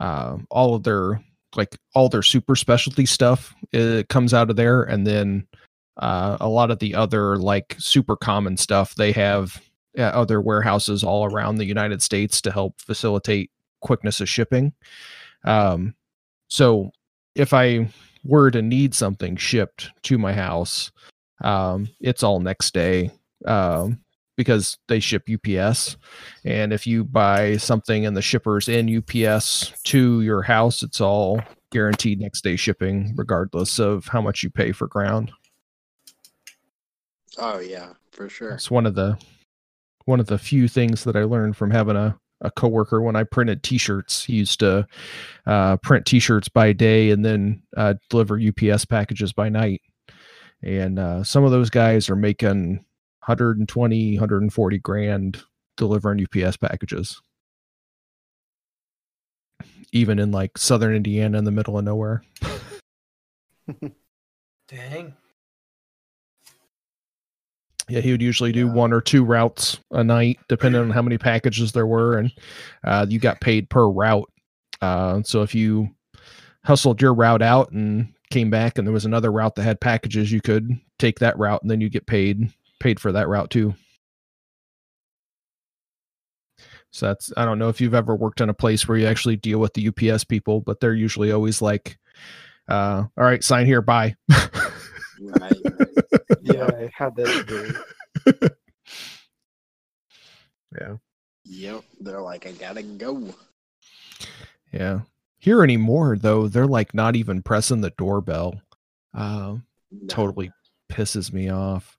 uh, 0.00 0.38
all 0.50 0.74
of 0.74 0.82
their 0.82 1.22
like 1.54 1.76
all 1.94 2.08
their 2.08 2.22
super 2.22 2.56
specialty 2.56 3.04
stuff 3.04 3.54
it 3.72 4.08
comes 4.08 4.32
out 4.32 4.50
of 4.50 4.56
there, 4.56 4.82
and 4.82 5.06
then 5.06 5.46
uh, 5.98 6.36
a 6.40 6.48
lot 6.48 6.70
of 6.70 6.78
the 6.78 6.94
other 6.94 7.36
like 7.36 7.76
super 7.78 8.16
common 8.16 8.56
stuff 8.56 8.94
they 8.94 9.12
have 9.12 9.56
uh, 9.56 9.60
other 9.98 10.40
warehouses 10.40 11.04
all 11.04 11.24
around 11.24 11.56
the 11.56 11.64
United 11.64 12.02
States 12.02 12.40
to 12.42 12.52
help 12.52 12.80
facilitate 12.80 13.50
quickness 13.80 14.20
of 14.20 14.28
shipping. 14.28 14.72
Um, 15.44 15.94
so 16.48 16.90
if 17.34 17.52
I 17.52 17.90
were 18.24 18.50
to 18.50 18.62
need 18.62 18.94
something 18.94 19.36
shipped 19.36 19.90
to 20.04 20.18
my 20.18 20.32
house, 20.32 20.92
um, 21.42 21.88
it's 22.00 22.22
all 22.22 22.40
next 22.40 22.72
day 22.72 23.10
um, 23.46 24.00
because 24.36 24.78
they 24.88 25.00
ship 25.00 25.28
UPS. 25.28 25.96
And 26.44 26.72
if 26.72 26.86
you 26.86 27.04
buy 27.04 27.56
something 27.56 28.06
and 28.06 28.16
the 28.16 28.22
shipper's 28.22 28.68
in 28.68 28.96
UPS 28.98 29.72
to 29.84 30.22
your 30.22 30.42
house, 30.42 30.82
it's 30.82 31.00
all 31.00 31.40
guaranteed 31.70 32.20
next 32.20 32.44
day 32.44 32.56
shipping, 32.56 33.14
regardless 33.16 33.78
of 33.78 34.06
how 34.06 34.20
much 34.20 34.42
you 34.42 34.50
pay 34.50 34.72
for 34.72 34.86
ground. 34.86 35.32
Oh 37.38 37.58
yeah, 37.60 37.94
for 38.10 38.28
sure. 38.28 38.50
It's 38.50 38.70
one 38.70 38.86
of 38.86 38.94
the 38.94 39.18
one 40.04 40.20
of 40.20 40.26
the 40.26 40.38
few 40.38 40.68
things 40.68 41.04
that 41.04 41.16
I 41.16 41.24
learned 41.24 41.56
from 41.56 41.70
having 41.70 41.96
a 41.96 42.18
a 42.42 42.50
coworker 42.50 43.00
when 43.00 43.16
I 43.16 43.24
printed 43.24 43.62
T-shirts. 43.62 44.24
He 44.24 44.34
used 44.34 44.60
to 44.60 44.86
uh, 45.46 45.76
print 45.78 46.06
T-shirts 46.06 46.48
by 46.48 46.72
day 46.72 47.10
and 47.10 47.24
then 47.24 47.62
uh, 47.76 47.94
deliver 48.10 48.38
UPS 48.38 48.84
packages 48.84 49.32
by 49.32 49.48
night. 49.48 49.80
And 50.62 50.98
uh, 50.98 51.24
some 51.24 51.44
of 51.44 51.50
those 51.50 51.70
guys 51.70 52.10
are 52.10 52.16
making 52.16 52.84
120, 53.26 54.14
140 54.16 54.78
grand 54.78 55.42
delivering 55.76 56.24
UPS 56.24 56.56
packages, 56.56 57.20
even 59.92 60.18
in 60.18 60.30
like 60.30 60.58
southern 60.58 60.94
Indiana 60.94 61.38
in 61.38 61.44
the 61.44 61.50
middle 61.50 61.78
of 61.78 61.84
nowhere. 61.84 62.22
Dang. 64.68 65.14
Yeah, 67.92 68.00
he 68.00 68.10
would 68.10 68.22
usually 68.22 68.52
do 68.52 68.66
one 68.66 68.90
or 68.90 69.02
two 69.02 69.22
routes 69.22 69.78
a 69.90 70.02
night, 70.02 70.38
depending 70.48 70.80
on 70.80 70.88
how 70.88 71.02
many 71.02 71.18
packages 71.18 71.72
there 71.72 71.86
were, 71.86 72.16
and 72.16 72.32
uh, 72.84 73.04
you 73.06 73.18
got 73.18 73.42
paid 73.42 73.68
per 73.68 73.86
route. 73.86 74.32
Uh, 74.80 75.20
so 75.24 75.42
if 75.42 75.54
you 75.54 75.90
hustled 76.64 77.02
your 77.02 77.12
route 77.12 77.42
out 77.42 77.70
and 77.70 78.08
came 78.30 78.48
back, 78.48 78.78
and 78.78 78.86
there 78.88 78.94
was 78.94 79.04
another 79.04 79.30
route 79.30 79.56
that 79.56 79.64
had 79.64 79.78
packages, 79.78 80.32
you 80.32 80.40
could 80.40 80.70
take 80.98 81.18
that 81.18 81.38
route, 81.38 81.60
and 81.60 81.70
then 81.70 81.82
you 81.82 81.90
get 81.90 82.06
paid 82.06 82.50
paid 82.80 82.98
for 82.98 83.12
that 83.12 83.28
route 83.28 83.50
too. 83.50 83.74
So 86.92 87.08
that's 87.08 87.30
I 87.36 87.44
don't 87.44 87.58
know 87.58 87.68
if 87.68 87.78
you've 87.78 87.92
ever 87.92 88.16
worked 88.16 88.40
in 88.40 88.48
a 88.48 88.54
place 88.54 88.88
where 88.88 88.96
you 88.96 89.06
actually 89.06 89.36
deal 89.36 89.58
with 89.58 89.74
the 89.74 89.88
UPS 89.88 90.24
people, 90.24 90.62
but 90.62 90.80
they're 90.80 90.94
usually 90.94 91.30
always 91.30 91.60
like, 91.60 91.98
uh, 92.68 93.04
"All 93.18 93.24
right, 93.24 93.44
sign 93.44 93.66
here, 93.66 93.82
bye." 93.82 94.16
Right. 95.22 95.52
right. 95.64 96.38
Yeah, 96.42 96.64
I 96.66 96.90
had 96.94 97.14
that. 97.16 97.46
Day. 98.26 98.48
yeah. 100.80 100.96
Yep. 101.44 101.84
They're 102.00 102.20
like, 102.22 102.46
I 102.46 102.52
gotta 102.52 102.82
go. 102.82 103.28
Yeah. 104.72 105.00
Here 105.38 105.62
anymore 105.62 106.16
though, 106.16 106.48
they're 106.48 106.66
like 106.66 106.94
not 106.94 107.16
even 107.16 107.42
pressing 107.42 107.80
the 107.80 107.90
doorbell. 107.98 108.60
Uh, 109.14 109.56
No. 109.90 110.06
totally 110.08 110.50
pisses 110.90 111.32
me 111.32 111.50
off. 111.50 111.96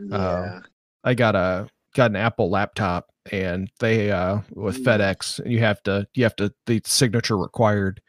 Yeah. 0.00 0.60
I 1.02 1.14
got 1.14 1.34
a 1.34 1.68
got 1.94 2.10
an 2.10 2.16
Apple 2.16 2.50
laptop 2.50 3.08
and 3.30 3.70
they 3.80 4.10
uh 4.10 4.40
with 4.50 4.78
Mm. 4.78 4.84
FedEx 4.84 5.38
and 5.40 5.52
you 5.52 5.60
have 5.60 5.82
to 5.84 6.06
you 6.14 6.24
have 6.24 6.36
to 6.36 6.52
the 6.66 6.80
signature 6.84 7.36
required 7.36 8.00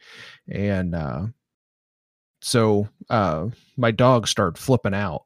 and 0.48 0.94
uh 0.94 1.26
so 2.46 2.88
uh 3.10 3.48
my 3.76 3.90
dog 3.90 4.28
started 4.28 4.56
flipping 4.56 4.94
out. 4.94 5.24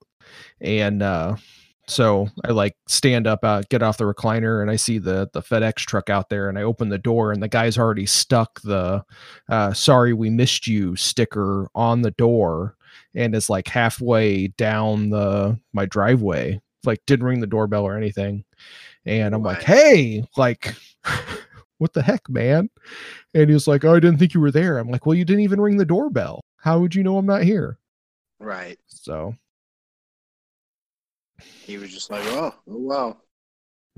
And 0.63 1.03
uh 1.03 1.37
so 1.87 2.29
I 2.47 2.53
like 2.53 2.77
stand 2.89 3.27
up 3.27 3.45
uh 3.45 3.63
get 3.69 3.83
off 3.83 3.99
the 3.99 4.05
recliner 4.05 4.63
and 4.63 4.71
I 4.71 4.77
see 4.77 4.97
the 4.97 5.29
the 5.35 5.43
FedEx 5.43 5.75
truck 5.81 6.09
out 6.09 6.31
there 6.31 6.49
and 6.49 6.59
I 6.59 6.63
open 6.63 6.89
the 6.89 6.97
door 6.97 7.31
and 7.31 7.43
the 7.43 7.49
guy's 7.49 7.77
already 7.77 8.07
stuck 8.07 8.63
the 8.63 9.05
uh 9.51 9.75
sorry 9.75 10.15
we 10.15 10.31
missed 10.31 10.67
you 10.67 10.97
sticker 10.97 11.69
on 11.75 12.01
the 12.01 12.13
door 12.13 12.75
and 13.15 13.35
is 13.35 13.51
like 13.51 13.69
halfway 13.69 14.49
down 14.49 15.11
the 15.11 15.61
my 15.75 15.85
driveway. 15.85 16.59
Like 16.85 17.03
didn't 17.07 17.27
ring 17.27 17.41
the 17.41 17.47
doorbell 17.47 17.85
or 17.85 17.99
anything. 17.99 18.45
And 19.05 19.35
i'm 19.35 19.43
like 19.43 19.63
hey 19.63 20.25
like 20.39 20.75
what 21.77 21.93
the 21.93 22.03
heck 22.03 22.27
man? 22.31 22.71
And 23.35 23.51
he 23.51 23.53
was 23.53 23.69
like 23.69 23.85
oh 23.85 23.95
i 23.95 24.01
didn't 24.01 24.17
think 24.17 24.33
you 24.33 24.41
were 24.41 24.51
there. 24.51 24.79
I'm 24.79 24.89
like 24.89 25.05
well 25.05 25.15
you 25.15 25.27
didn't 25.27 25.43
even 25.43 25.61
ring 25.61 25.77
the 25.77 25.85
doorbell 25.85 26.41
how 26.61 26.79
would 26.79 26.95
you 26.95 27.03
know 27.03 27.17
i'm 27.19 27.27
not 27.27 27.43
here 27.43 27.77
Right. 28.39 28.79
so 28.87 29.35
He 31.65 31.77
was 31.77 31.93
just 31.93 32.11
like, 32.11 32.23
oh, 32.27 32.55
oh 32.69 32.79
wow. 32.79 33.17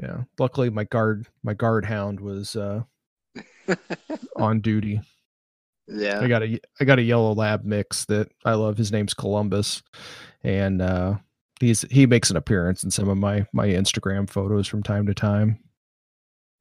yeah 0.03 0.23
luckily 0.39 0.69
my 0.71 0.85
guard 0.85 1.27
my 1.43 1.55
guard 1.55 1.85
hound 1.85 2.21
was 2.21 2.57
uh 2.57 2.83
on 4.37 4.61
duty 4.61 5.01
yeah. 5.89 6.21
i 6.21 6.27
got 6.29 6.43
a 6.43 6.61
i 6.81 6.85
got 6.85 6.99
a 6.99 7.03
yellow 7.03 7.33
lab 7.35 7.65
mix 7.65 8.05
that 8.07 8.29
i 8.45 8.55
love 8.55 8.77
his 8.77 8.91
name's 8.93 9.15
columbus 9.15 9.83
and 10.43 10.81
uh 10.83 11.15
he's 11.61 11.83
he 11.91 12.07
makes 12.07 12.31
an 12.31 12.37
appearance 12.37 12.83
in 12.85 12.91
some 12.91 13.09
of 13.09 13.17
my 13.17 13.47
my 13.53 13.67
instagram 13.69 14.29
photos 14.29 14.67
from 14.67 14.83
time 14.83 15.07
to 15.07 15.15
time 15.15 15.59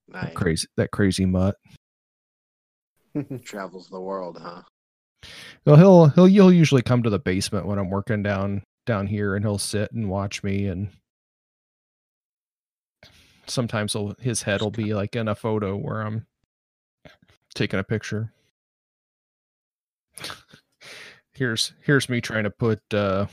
nice. 0.07 0.25
that 0.25 0.35
crazy 0.35 0.67
that 0.77 0.91
crazy 0.91 1.25
mutt 1.25 1.55
Travels 3.43 3.89
the 3.89 3.99
world, 3.99 4.39
huh? 4.41 4.61
Well, 5.65 5.75
he'll 5.77 6.07
he'll 6.07 6.25
he'll 6.25 6.51
usually 6.53 6.81
come 6.81 7.03
to 7.03 7.09
the 7.09 7.19
basement 7.19 7.65
when 7.65 7.79
I'm 7.79 7.89
working 7.89 8.23
down 8.23 8.63
down 8.85 9.07
here, 9.07 9.35
and 9.35 9.45
he'll 9.45 9.57
sit 9.57 9.91
and 9.91 10.09
watch 10.09 10.43
me. 10.43 10.67
And 10.67 10.89
sometimes 13.47 13.93
he'll, 13.93 14.15
his 14.19 14.41
head 14.43 14.61
will 14.61 14.71
be 14.71 14.93
like 14.93 15.15
in 15.15 15.27
a 15.27 15.35
photo 15.35 15.75
where 15.75 16.01
I'm 16.01 16.25
taking 17.53 17.79
a 17.79 17.83
picture. 17.83 18.31
Here's 21.33 21.73
here's 21.81 22.09
me 22.09 22.19
trying 22.21 22.43
to 22.43 22.49
put 22.51 22.81
uh 22.93 23.25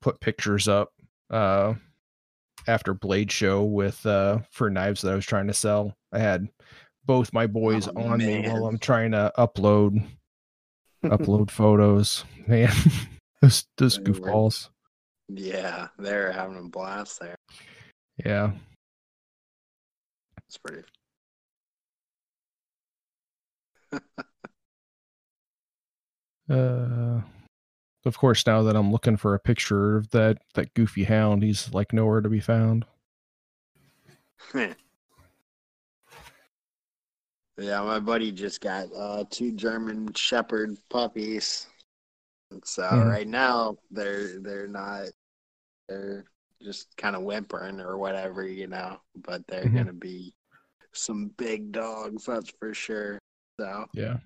put 0.00 0.18
pictures 0.20 0.66
up 0.66 0.92
uh 1.30 1.74
after 2.66 2.94
Blade 2.94 3.30
Show 3.30 3.62
with 3.64 4.04
uh 4.06 4.38
for 4.50 4.70
knives 4.70 5.02
that 5.02 5.12
I 5.12 5.14
was 5.14 5.26
trying 5.26 5.46
to 5.48 5.54
sell. 5.54 5.94
I 6.12 6.18
had 6.18 6.48
both 7.04 7.32
my 7.34 7.46
boys 7.46 7.86
Oh, 7.94 8.02
on 8.02 8.18
me 8.18 8.48
while. 8.48 8.66
I'm 8.66 8.78
trying 8.78 9.12
to 9.12 9.30
upload 9.38 10.04
upload 11.04 11.50
photos. 11.50 12.24
Man, 12.46 12.72
those 13.40 13.64
those 13.76 13.98
goofballs. 13.98 14.68
Yeah, 15.28 15.88
they're 15.98 16.32
having 16.32 16.58
a 16.58 16.68
blast 16.68 17.20
there. 17.20 17.36
Yeah. 18.24 18.52
It's 20.46 20.58
pretty. 20.58 20.82
Uh 26.50 27.22
of 28.04 28.18
course 28.18 28.46
now 28.46 28.62
that 28.62 28.76
I'm 28.76 28.92
looking 28.92 29.16
for 29.16 29.34
a 29.34 29.38
picture 29.38 29.96
of 29.96 30.10
that 30.10 30.36
that 30.52 30.74
goofy 30.74 31.04
hound, 31.04 31.42
he's 31.42 31.72
like 31.72 31.94
nowhere 31.94 32.20
to 32.20 32.28
be 32.28 32.40
found. 32.40 32.84
Yeah, 37.56 37.82
my 37.82 38.00
buddy 38.00 38.32
just 38.32 38.60
got 38.60 38.88
uh, 38.96 39.24
two 39.30 39.52
German 39.52 40.12
Shepherd 40.14 40.76
puppies. 40.90 41.66
So 42.64 42.82
Mhm. 42.82 43.08
right 43.08 43.28
now 43.28 43.76
they're 43.90 44.40
they're 44.40 44.68
not 44.68 45.06
they're 45.88 46.24
just 46.62 46.96
kind 46.96 47.14
of 47.16 47.22
whimpering 47.22 47.80
or 47.80 47.96
whatever, 47.98 48.46
you 48.46 48.66
know. 48.66 49.00
But 49.16 49.46
they're 49.46 49.68
Mhm. 49.68 49.74
gonna 49.74 49.92
be 49.92 50.34
some 50.92 51.28
big 51.36 51.72
dogs, 51.72 52.24
that's 52.26 52.50
for 52.58 52.74
sure. 52.74 53.18
So 53.60 53.86
Yeah. 53.92 54.18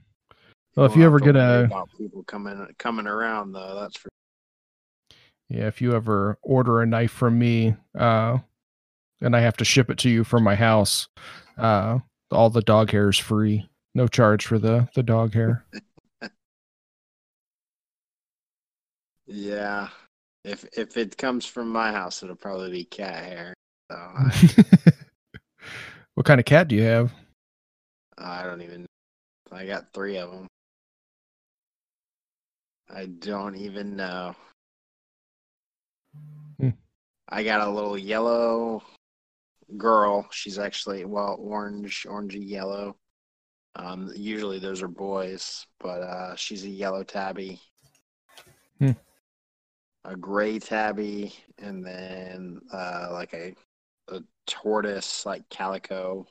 Well, 0.74 0.86
if 0.86 0.96
you 0.96 1.04
ever 1.04 1.18
get 1.18 1.36
a 1.36 1.68
people 1.98 2.22
coming 2.24 2.74
coming 2.78 3.06
around 3.06 3.52
though, 3.52 3.74
that's 3.80 3.96
for 3.96 4.08
Yeah, 5.48 5.66
if 5.66 5.80
you 5.80 5.94
ever 5.94 6.38
order 6.42 6.82
a 6.82 6.86
knife 6.86 7.10
from 7.10 7.38
me, 7.38 7.74
uh, 7.94 8.38
and 9.20 9.34
I 9.34 9.40
have 9.40 9.56
to 9.58 9.64
ship 9.64 9.88
it 9.90 9.98
to 9.98 10.10
you 10.10 10.22
from 10.22 10.44
my 10.44 10.54
house, 10.54 11.08
uh, 11.56 12.00
all 12.30 12.50
the 12.50 12.62
dog 12.62 12.90
hair 12.90 13.08
is 13.08 13.18
free. 13.18 13.68
No 13.94 14.06
charge 14.06 14.46
for 14.46 14.58
the 14.58 14.88
the 14.94 15.02
dog 15.02 15.34
hair. 15.34 15.64
yeah. 19.26 19.88
If 20.44 20.64
if 20.76 20.96
it 20.96 21.16
comes 21.16 21.46
from 21.46 21.68
my 21.68 21.92
house, 21.92 22.22
it'll 22.22 22.36
probably 22.36 22.70
be 22.70 22.84
cat 22.84 23.24
hair. 23.24 23.54
So 23.90 23.96
I, 23.98 24.60
what 26.14 26.26
kind 26.26 26.40
of 26.40 26.46
cat 26.46 26.68
do 26.68 26.76
you 26.76 26.82
have? 26.82 27.12
I 28.16 28.44
don't 28.44 28.62
even. 28.62 28.86
I 29.50 29.66
got 29.66 29.92
three 29.92 30.18
of 30.18 30.30
them. 30.30 30.46
I 32.90 33.06
don't 33.06 33.56
even 33.56 33.96
know. 33.96 34.34
Hmm. 36.58 36.70
I 37.28 37.42
got 37.42 37.66
a 37.66 37.70
little 37.70 37.98
yellow 37.98 38.82
girl. 39.76 40.26
She's 40.30 40.58
actually 40.58 41.04
well 41.04 41.36
orange, 41.38 42.06
orangey 42.08 42.48
yellow. 42.48 42.96
Um, 43.76 44.10
usually 44.16 44.58
those 44.58 44.82
are 44.82 44.88
boys, 44.88 45.66
but 45.78 46.00
uh, 46.02 46.34
she's 46.36 46.64
a 46.64 46.68
yellow 46.68 47.04
tabby. 47.04 47.60
Hmm. 48.78 48.92
A 50.04 50.16
gray 50.16 50.58
tabby, 50.58 51.34
and 51.58 51.84
then 51.84 52.60
uh, 52.72 53.08
like 53.12 53.34
a 53.34 53.54
a 54.08 54.22
tortoise, 54.46 55.26
like 55.26 55.48
calico. 55.50 56.26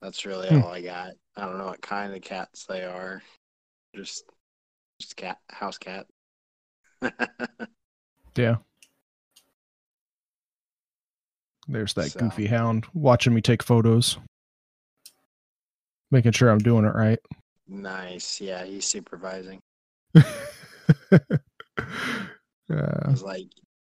That's 0.00 0.24
really 0.24 0.48
Hmm. 0.48 0.58
all 0.60 0.72
I 0.72 0.82
got. 0.82 1.12
I 1.36 1.44
don't 1.46 1.58
know 1.58 1.66
what 1.66 1.82
kind 1.82 2.14
of 2.14 2.22
cats 2.22 2.64
they 2.66 2.84
are. 2.84 3.22
Just, 3.94 4.24
just 5.00 5.16
cat, 5.16 5.38
house 5.48 5.78
cat. 5.78 6.06
Yeah. 8.36 8.56
There's 11.68 11.94
that 11.94 12.10
So- 12.12 12.20
goofy 12.20 12.46
hound 12.46 12.86
watching 12.94 13.34
me 13.34 13.40
take 13.40 13.62
photos, 13.62 14.18
making 16.10 16.32
sure 16.32 16.48
I'm 16.50 16.58
doing 16.58 16.84
it 16.84 16.94
right. 16.94 17.18
nice. 17.68 18.40
Yeah, 18.40 18.64
he's 18.64 18.86
supervising. 18.86 19.58
I 20.14 21.18
Uh, 22.68 23.10
was 23.10 23.22
like, 23.22 23.46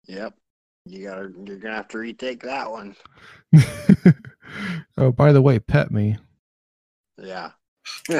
"Yep, 0.06 0.34
you 0.86 1.04
gotta, 1.04 1.32
you're 1.44 1.58
gonna 1.58 1.76
have 1.76 1.88
to 1.88 1.98
retake 1.98 2.42
that 2.42 2.70
one." 2.70 2.96
oh, 4.98 5.12
by 5.12 5.32
the 5.32 5.42
way, 5.42 5.58
pet 5.60 5.90
me. 5.92 6.16
Yeah. 7.18 7.50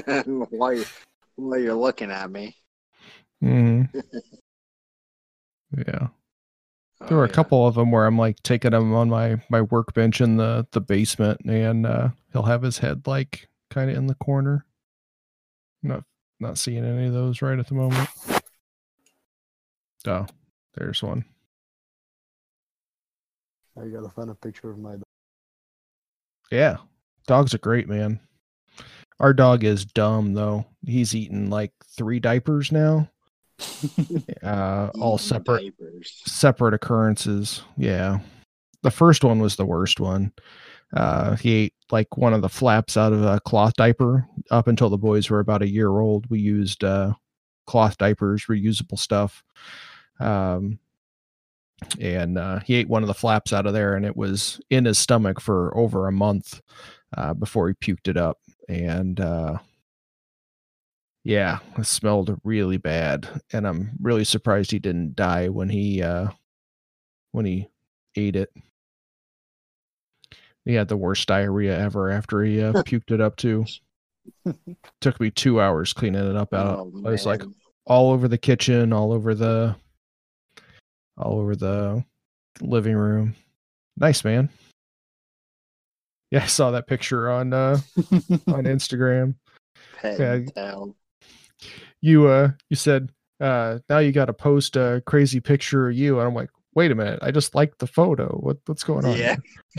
while 0.51 0.73
you 0.73 0.85
while 1.37 1.59
you're 1.59 1.75
looking 1.75 2.11
at 2.13 2.31
me. 2.31 2.57
hmm 3.41 3.83
yeah. 5.77 6.09
Oh, 7.01 7.07
There 7.09 7.19
were 7.19 7.25
a 7.25 7.29
yeah. 7.29 7.35
couple 7.35 7.67
of 7.67 7.75
them 7.75 7.91
where 7.91 8.07
I'm 8.07 8.19
like 8.19 8.43
taking 8.43 8.73
him 8.73 8.95
on 8.95 9.09
my 9.11 9.43
my 9.49 9.63
workbench 9.63 10.21
in 10.21 10.37
the 10.37 10.67
the 10.73 10.81
basement, 10.81 11.41
and 11.45 11.87
uh, 11.87 12.09
he'll 12.33 12.43
have 12.45 12.63
his 12.63 12.79
head 12.79 13.07
like 13.07 13.49
kind 13.71 13.91
of 13.91 13.97
in 13.97 14.07
the 14.07 14.15
corner. 14.15 14.65
Not 15.83 16.05
not 16.41 16.59
seeing 16.59 16.85
any 16.85 17.07
of 17.07 17.13
those 17.13 17.43
right 17.43 17.59
at 17.59 17.69
the 17.69 17.75
moment. 17.75 18.09
Oh, 20.07 20.27
there's 20.75 21.03
one. 21.03 21.25
I 23.79 23.87
gotta 23.89 24.09
find 24.09 24.31
a 24.31 24.35
picture 24.35 24.71
of 24.71 24.79
my 24.79 24.93
dog. 24.93 25.03
Yeah, 26.51 26.77
dogs 27.27 27.55
are 27.55 27.59
great, 27.59 27.89
man. 27.89 28.21
Our 29.19 29.33
dog 29.33 29.65
is 29.65 29.85
dumb 29.85 30.35
though. 30.35 30.67
He's 30.87 31.15
eaten 31.15 31.51
like 31.51 31.73
three 31.85 32.21
diapers 32.21 32.71
now. 32.73 33.11
Uh, 34.43 34.91
all 35.01 35.19
separate 35.19 35.75
separate 36.05 36.75
occurrences. 36.75 37.63
Yeah. 37.77 38.19
The 38.83 38.91
first 38.91 39.25
one 39.25 39.41
was 39.41 39.57
the 39.57 39.67
worst 39.67 40.01
one. 40.01 40.33
Uh, 40.95 41.37
he 41.37 41.53
ate 41.53 41.75
like 41.91 42.17
one 42.17 42.33
of 42.33 42.43
the 42.43 42.49
flaps 42.49 42.97
out 42.97 43.13
of 43.13 43.23
a 43.25 43.41
cloth 43.41 43.75
diaper. 43.75 44.27
Up 44.51 44.69
until 44.69 44.91
the 44.91 44.99
boys 44.99 45.29
were 45.29 45.41
about 45.41 45.63
a 45.63 45.69
year 45.69 45.91
old, 45.91 46.29
we 46.31 46.39
used 46.39 46.85
uh, 46.85 47.13
cloth 47.67 47.99
diapers, 47.99 48.47
reusable 48.47 48.99
stuff. 48.99 49.43
Um, 50.21 50.79
and 52.01 52.39
uh, 52.39 52.61
he 52.61 52.75
ate 52.75 52.89
one 52.89 53.03
of 53.03 53.09
the 53.09 53.15
flaps 53.15 53.53
out 53.53 53.67
of 53.67 53.73
there, 53.73 53.97
and 53.97 54.07
it 54.07 54.17
was 54.17 54.61
in 54.71 54.85
his 54.85 54.99
stomach 54.99 55.41
for 55.41 55.77
over 55.77 56.07
a 56.07 56.13
month 56.13 56.61
uh, 57.17 57.35
before 57.35 57.69
he 57.69 57.75
puked 57.75 58.09
it 58.09 58.17
up. 58.17 58.39
And 58.69 59.21
uh, 59.21 59.59
yeah, 61.27 61.59
it 61.77 61.85
smelled 61.87 62.39
really 62.45 62.77
bad, 62.77 63.29
and 63.53 63.67
I'm 63.67 63.91
really 64.01 64.23
surprised 64.23 64.71
he 64.71 64.79
didn't 64.79 65.17
die 65.17 65.49
when 65.49 65.69
he 65.69 66.01
uh, 66.01 66.29
when 67.33 67.45
he 67.45 67.67
ate 68.15 68.37
it. 68.37 68.49
He 70.65 70.75
had 70.75 70.87
the 70.87 70.97
worst 70.97 71.27
diarrhea 71.27 71.77
ever 71.77 72.11
after 72.11 72.45
he 72.45 72.63
uh, 72.63 72.73
puked 72.85 73.11
it 73.11 73.21
up 73.21 73.35
too. 73.35 73.65
Took 75.01 75.19
me 75.19 75.33
two 75.33 75.61
hours 75.61 75.93
cleaning 75.93 76.31
it 76.31 76.37
up 76.37 76.55
out. 76.55 76.79
Oh, 76.79 76.93
I 77.05 77.11
was 77.11 77.27
like 77.27 77.43
all 77.87 78.13
over 78.13 78.29
the 78.29 78.39
kitchen, 78.39 78.93
all 78.93 79.13
over 79.13 79.35
the, 79.35 79.75
all 81.19 81.41
over 81.41 81.57
the 81.57 82.05
living 82.61 82.95
room. 82.95 83.35
Nice 83.97 84.23
man. 84.23 84.49
Yeah, 86.31 86.45
I 86.45 86.47
saw 86.47 86.71
that 86.71 86.87
picture 86.87 87.29
on 87.29 87.53
uh 87.53 87.79
on 87.97 88.11
Instagram. 88.65 89.35
Pet 89.97 90.53
yeah. 90.57 90.85
You 92.01 92.29
uh 92.29 92.51
you 92.71 92.77
said 92.77 93.11
uh 93.41 93.79
now 93.89 93.99
you 93.99 94.13
got 94.13 94.27
to 94.27 94.33
post 94.33 94.77
a 94.77 95.03
crazy 95.07 95.41
picture 95.41 95.89
of 95.89 95.97
you, 95.97 96.19
and 96.19 96.29
I'm 96.29 96.35
like, 96.35 96.51
wait 96.75 96.91
a 96.91 96.95
minute, 96.95 97.19
I 97.23 97.31
just 97.31 97.55
liked 97.55 97.79
the 97.79 97.87
photo. 97.87 98.29
What 98.39 98.59
what's 98.67 98.85
going 98.85 99.05
on? 99.05 99.17
Yeah. 99.17 99.37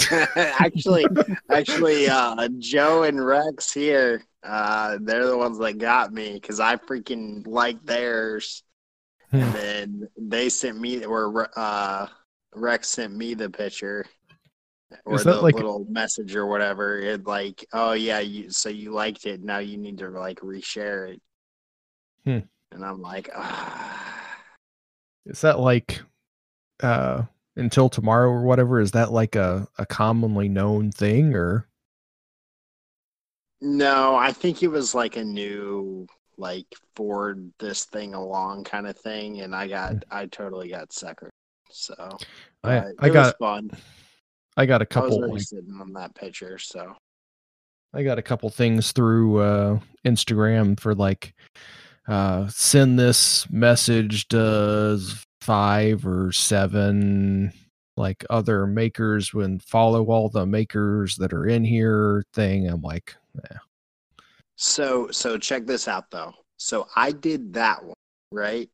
actually, 0.36 1.06
actually, 1.52 2.10
uh, 2.10 2.50
Joe 2.58 3.04
and 3.04 3.24
Rex 3.24 3.72
here, 3.72 4.24
uh, 4.44 4.98
they're 5.02 5.28
the 5.28 5.38
ones 5.38 5.60
that 5.60 5.78
got 5.78 6.12
me 6.12 6.34
because 6.34 6.60
I 6.60 6.76
freaking 6.78 7.46
liked 7.48 7.86
theirs, 7.86 8.64
Hmm. 9.32 9.38
and 9.42 9.54
then 9.54 10.08
they 10.18 10.50
sent 10.50 10.80
me, 10.80 11.04
or 11.06 11.50
uh, 11.56 12.08
Rex 12.56 12.90
sent 12.90 13.16
me 13.16 13.34
the 13.34 13.50
picture. 13.50 14.06
Or 15.06 15.16
Is 15.16 15.26
that 15.26 15.34
the 15.36 15.42
like- 15.42 15.56
little 15.56 15.86
message 15.90 16.34
or 16.34 16.46
whatever. 16.46 16.98
It 16.98 17.28
like, 17.28 17.66
oh 17.74 17.92
yeah, 17.92 18.20
you 18.20 18.50
so 18.50 18.70
you 18.70 18.92
liked 18.94 19.26
it. 19.26 19.44
Now 19.44 19.58
you 19.60 19.78
need 19.78 19.98
to 19.98 20.10
like 20.10 20.40
reshare 20.40 21.14
it. 21.14 21.22
Hmm. 22.28 22.40
And 22.74 22.84
I'm 22.84 23.02
like, 23.02 23.30
ah. 23.34 24.38
Is 25.26 25.40
that 25.42 25.60
like 25.60 26.02
uh 26.84 27.24
until 27.56 27.88
tomorrow 27.88 28.30
or 28.30 28.44
whatever? 28.44 28.82
Is 28.82 28.92
that 28.92 29.14
like 29.14 29.38
a 29.38 29.66
a 29.78 29.86
commonly 29.86 30.50
known 30.50 30.92
thing 30.92 31.34
or? 31.34 31.70
No, 33.62 34.18
I 34.18 34.34
think 34.34 34.62
it 34.62 34.68
was 34.68 34.94
like 34.94 35.16
a 35.16 35.24
new 35.24 36.06
like 36.38 36.68
forward 36.98 37.50
this 37.60 37.86
thing 37.86 38.14
along 38.14 38.66
kind 38.66 38.88
of 38.88 38.98
thing, 38.98 39.40
and 39.40 39.56
I 39.56 39.70
got 39.70 39.96
I 40.12 40.26
totally 40.26 40.68
got 40.68 40.90
suckered. 40.90 41.30
So. 41.72 41.96
I 42.66 42.78
I 43.00 43.08
it 43.08 43.14
got 43.14 43.14
was 43.14 43.34
fun. 43.40 43.72
I 44.58 44.66
got 44.66 44.82
a 44.82 44.84
I 44.84 45.00
was 45.00 45.12
couple 45.12 45.32
like 45.32 45.42
sitting 45.44 45.80
on 45.80 45.94
that 45.94 46.14
picture, 46.14 46.58
so 46.58 46.94
I 47.94 48.04
got 48.04 48.20
a 48.20 48.22
couple 48.22 48.50
things 48.50 48.92
through 48.92 49.40
uh 49.40 49.80
Instagram 50.06 50.78
for 50.78 50.94
like 50.94 51.34
uh 52.08 52.48
send 52.50 52.98
this 53.00 53.50
message 53.52 54.28
to 54.30 55.00
five 55.42 56.06
or 56.06 56.32
seven 56.32 57.52
like 57.98 58.26
other 58.30 58.68
makers 58.68 59.34
when 59.34 59.60
follow 59.60 60.06
all 60.06 60.30
the 60.30 60.46
makers 60.46 61.16
that 61.18 61.34
are 61.34 61.46
in 61.48 61.64
here 61.64 62.24
thing. 62.34 62.68
I'm 62.70 62.82
like, 62.82 63.16
yeah. 63.36 63.58
so 64.56 65.10
so 65.12 65.38
check 65.38 65.66
this 65.66 65.88
out 65.88 66.10
though. 66.12 66.34
So 66.58 66.88
I 66.96 67.12
did 67.12 67.54
that 67.54 67.84
one 67.84 67.94
right, 68.32 68.70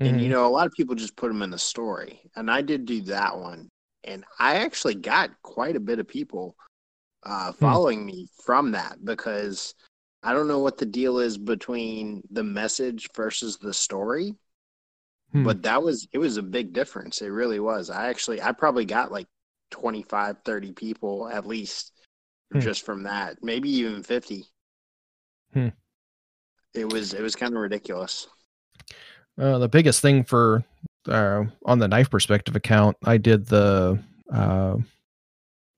and 0.00 0.20
you 0.20 0.28
mhm, 0.28 0.30
know 0.30 0.46
a 0.46 0.50
lot 0.50 0.66
of 0.66 0.72
people 0.72 0.94
just 0.94 1.16
put 1.16 1.28
them 1.28 1.42
in 1.42 1.50
the 1.50 1.58
story, 1.58 2.20
and 2.36 2.50
I 2.50 2.62
did 2.62 2.84
do 2.86 3.00
that 3.02 3.36
one, 3.38 3.68
and 4.04 4.24
I 4.38 4.56
actually 4.56 4.94
got 4.96 5.30
quite 5.42 5.76
a 5.76 5.80
bit 5.80 5.98
of 6.00 6.08
people 6.08 6.56
uh, 7.24 7.52
following 7.52 8.04
me 8.06 8.28
from 8.44 8.72
that 8.72 9.04
because 9.04 9.74
I 10.22 10.32
don't 10.32 10.48
know 10.48 10.58
what 10.58 10.78
the 10.78 10.86
deal 10.86 11.18
is 11.18 11.38
between 11.38 12.22
the 12.30 12.44
message 12.44 13.08
versus 13.14 13.56
the 13.58 13.72
story, 13.72 14.34
Hmm. 15.32 15.44
but 15.44 15.62
that 15.62 15.82
was 15.82 16.08
it 16.12 16.18
was 16.18 16.36
a 16.36 16.42
big 16.42 16.72
difference. 16.72 17.22
It 17.22 17.28
really 17.28 17.60
was. 17.60 17.88
I 17.90 18.08
actually 18.08 18.42
I 18.42 18.52
probably 18.52 18.84
got 18.84 19.12
like 19.12 19.28
25, 19.70 20.38
30 20.44 20.72
people 20.72 21.28
at 21.28 21.46
least 21.46 21.92
Hmm. 22.52 22.60
just 22.60 22.84
from 22.84 23.04
that, 23.04 23.42
maybe 23.42 23.70
even 23.70 24.02
50. 24.02 24.44
Hmm. 25.54 25.68
It 26.74 26.92
was 26.92 27.14
it 27.14 27.22
was 27.22 27.36
kind 27.36 27.54
of 27.54 27.60
ridiculous. 27.60 28.26
Uh, 29.38 29.58
the 29.58 29.68
biggest 29.68 30.02
thing 30.02 30.24
for 30.24 30.64
uh, 31.08 31.44
on 31.64 31.78
the 31.78 31.88
knife 31.88 32.10
perspective 32.10 32.56
account, 32.56 32.96
I 33.04 33.16
did 33.16 33.46
the 33.46 33.98
uh, 34.32 34.76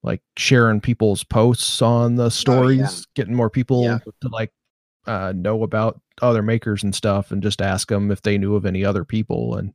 like 0.02 0.20
sharing 0.36 0.80
people's 0.80 1.22
posts 1.24 1.80
on 1.82 2.16
the 2.16 2.30
stories, 2.30 3.06
getting 3.14 3.34
more 3.34 3.50
people 3.50 3.84
Yeah. 3.84 3.98
to 4.22 4.28
like 4.28 4.52
uh, 5.06 5.32
know 5.34 5.62
about 5.62 6.00
other 6.20 6.42
makers 6.42 6.82
and 6.82 6.94
stuff, 6.94 7.30
and 7.32 7.42
just 7.42 7.60
ask 7.62 7.88
them 7.88 8.10
if 8.10 8.22
they 8.22 8.38
knew 8.38 8.54
of 8.56 8.64
any 8.66 8.84
other 8.84 9.04
people. 9.04 9.56
And 9.56 9.72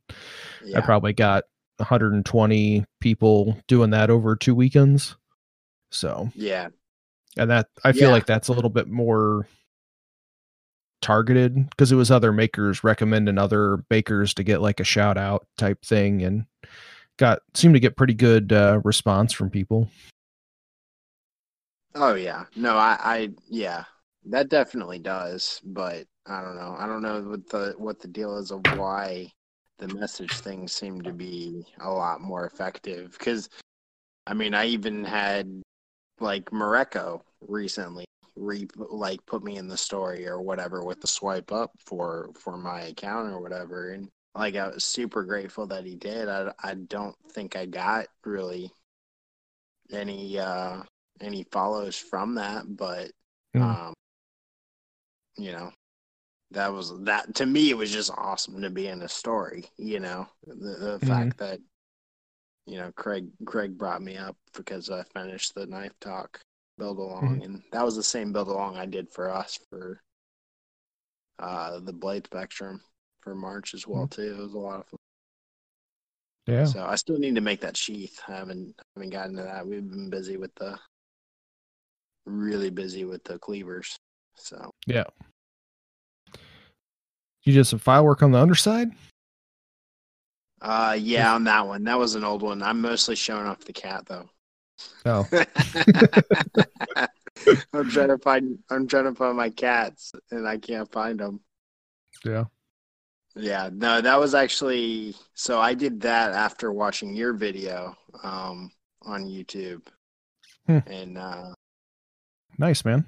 I 0.74 0.80
probably 0.80 1.12
got 1.12 1.44
120 1.78 2.84
people 3.00 3.56
doing 3.68 3.90
that 3.90 4.10
over 4.10 4.36
two 4.36 4.54
weekends. 4.54 5.16
So, 5.90 6.30
yeah. 6.34 6.68
and 7.36 7.50
that 7.50 7.68
I 7.84 7.92
feel 7.92 8.04
Yeah. 8.08 8.12
like 8.14 8.26
that's 8.26 8.48
a 8.48 8.52
little 8.52 8.70
bit 8.70 8.88
more 8.88 9.46
targeted 11.00 11.70
because 11.70 11.92
it 11.92 11.96
was 11.96 12.10
other 12.10 12.32
makers 12.32 12.82
recommending 12.82 13.38
other 13.38 13.78
bakers 13.88 14.34
to 14.34 14.42
get 14.42 14.60
like 14.60 14.80
a 14.80 14.84
shout 14.84 15.16
out 15.16 15.46
type 15.56 15.84
thing 15.84 16.22
and 16.22 16.44
got 17.18 17.40
seemed 17.54 17.74
to 17.74 17.80
get 17.80 17.96
pretty 17.96 18.14
good 18.14 18.52
uh, 18.52 18.80
response 18.84 19.32
from 19.32 19.48
people. 19.50 19.88
Oh 21.94 22.14
yeah. 22.14 22.44
No, 22.56 22.76
I, 22.76 22.96
I 23.00 23.30
yeah. 23.48 23.84
That 24.26 24.48
definitely 24.48 24.98
does, 24.98 25.60
but 25.64 26.06
I 26.26 26.42
don't 26.42 26.56
know. 26.56 26.74
I 26.78 26.86
don't 26.86 27.02
know 27.02 27.20
what 27.22 27.48
the 27.48 27.74
what 27.78 28.00
the 28.00 28.08
deal 28.08 28.36
is 28.38 28.50
of 28.50 28.66
why 28.66 29.30
the 29.78 29.88
message 29.88 30.40
things 30.40 30.72
seem 30.72 31.00
to 31.02 31.12
be 31.12 31.64
a 31.80 31.90
lot 31.90 32.20
more 32.20 32.46
effective 32.46 33.18
cuz 33.18 33.48
I 34.26 34.34
mean, 34.34 34.54
I 34.54 34.66
even 34.66 35.04
had 35.04 35.62
like 36.20 36.50
Mareko 36.52 37.22
recently 37.42 38.06
re 38.36 38.68
like 38.76 39.24
put 39.26 39.44
me 39.44 39.56
in 39.58 39.68
the 39.68 39.76
story 39.78 40.26
or 40.28 40.40
whatever 40.42 40.84
with 40.84 41.00
the 41.00 41.06
swipe 41.08 41.52
up 41.52 41.72
for 41.80 42.30
for 42.34 42.56
my 42.58 42.82
account 42.82 43.32
or 43.32 43.40
whatever 43.40 43.90
and 43.92 44.08
like 44.34 44.56
I 44.56 44.68
was 44.68 44.84
super 44.84 45.24
grateful 45.24 45.66
that 45.68 45.84
he 45.86 45.96
did. 45.96 46.28
I 46.28 46.52
I 46.62 46.74
don't 46.74 47.16
think 47.32 47.56
I 47.56 47.66
got 47.66 48.08
really 48.24 48.72
any 49.90 50.38
uh 50.38 50.82
any 51.20 51.44
follows 51.52 51.96
from 51.96 52.34
that, 52.36 52.64
but 52.76 53.10
Mm. 53.56 53.62
um 53.62 53.94
you 55.36 55.52
know 55.52 55.70
that 56.50 56.72
was 56.72 56.98
that 57.04 57.34
to 57.36 57.46
me 57.46 57.70
it 57.70 57.76
was 57.76 57.90
just 57.92 58.10
awesome 58.16 58.60
to 58.62 58.70
be 58.70 58.88
in 58.88 59.02
a 59.02 59.08
story, 59.08 59.64
you 59.76 60.00
know. 60.00 60.26
The, 60.46 60.54
the 60.54 60.98
Mhm. 61.00 61.06
fact 61.06 61.36
that 61.38 61.60
you 62.66 62.76
know 62.78 62.90
Craig 62.96 63.26
Craig 63.44 63.76
brought 63.76 64.02
me 64.02 64.16
up 64.16 64.36
because 64.54 64.90
I 64.90 65.02
finished 65.14 65.54
the 65.54 65.66
knife 65.66 65.92
talk 66.00 66.40
build 66.78 66.98
along 66.98 67.42
and 67.42 67.62
that 67.72 67.84
was 67.84 67.96
the 67.96 68.02
same 68.02 68.32
build 68.32 68.48
along 68.48 68.76
I 68.76 68.86
did 68.86 69.10
for 69.10 69.30
us 69.30 69.58
for 69.68 70.00
uh 71.38 71.80
the 71.80 71.92
blade 71.92 72.26
spectrum 72.26 72.80
for 73.20 73.34
March 73.34 73.74
as 73.74 73.86
well 73.86 74.06
too. 74.06 74.36
It 74.38 74.42
was 74.42 74.54
a 74.54 74.58
lot 74.58 74.80
of 74.80 74.86
fun. 74.86 74.98
Yeah. 76.46 76.64
So 76.64 76.84
I 76.84 76.94
still 76.96 77.18
need 77.18 77.34
to 77.34 77.40
make 77.40 77.60
that 77.60 77.76
sheath. 77.76 78.20
I 78.28 78.32
haven't 78.36 78.74
haven't 78.94 79.10
gotten 79.10 79.36
to 79.36 79.42
that. 79.42 79.66
We've 79.66 79.88
been 79.88 80.08
busy 80.10 80.36
with 80.36 80.54
the 80.54 80.78
really 82.28 82.70
busy 82.70 83.04
with 83.04 83.24
the 83.24 83.38
cleavers. 83.38 83.98
So 84.36 84.70
Yeah. 84.86 85.04
You 87.44 87.52
did 87.54 87.64
some 87.66 87.78
file 87.78 88.04
work 88.04 88.22
on 88.22 88.30
the 88.32 88.38
underside? 88.38 88.88
uh 90.60 90.96
yeah, 90.98 91.34
on 91.34 91.44
that 91.44 91.66
one. 91.66 91.84
That 91.84 91.98
was 91.98 92.14
an 92.16 92.24
old 92.24 92.42
one. 92.42 92.62
I'm 92.62 92.80
mostly 92.80 93.14
showing 93.16 93.46
off 93.46 93.60
the 93.60 93.72
cat 93.72 94.04
though. 94.06 94.28
Oh. 95.06 95.26
I'm 97.72 97.88
trying 97.90 98.08
to 98.08 98.18
find 98.18 98.58
I'm 98.70 98.86
trying 98.88 99.04
to 99.04 99.14
find 99.14 99.36
my 99.36 99.50
cats 99.50 100.12
and 100.30 100.46
I 100.48 100.58
can't 100.58 100.90
find 100.90 101.18
them. 101.20 101.40
Yeah. 102.24 102.44
Yeah, 103.36 103.70
no, 103.72 104.00
that 104.00 104.18
was 104.18 104.34
actually 104.34 105.14
so 105.34 105.60
I 105.60 105.74
did 105.74 106.00
that 106.00 106.32
after 106.32 106.72
watching 106.72 107.14
your 107.14 107.32
video. 107.34 107.96
Um 108.22 108.70
on 109.02 109.24
YouTube, 109.26 109.86
Hmm. 110.66 110.78
and 110.88 111.16
uh, 111.16 111.54
Nice, 112.58 112.84
man. 112.84 113.04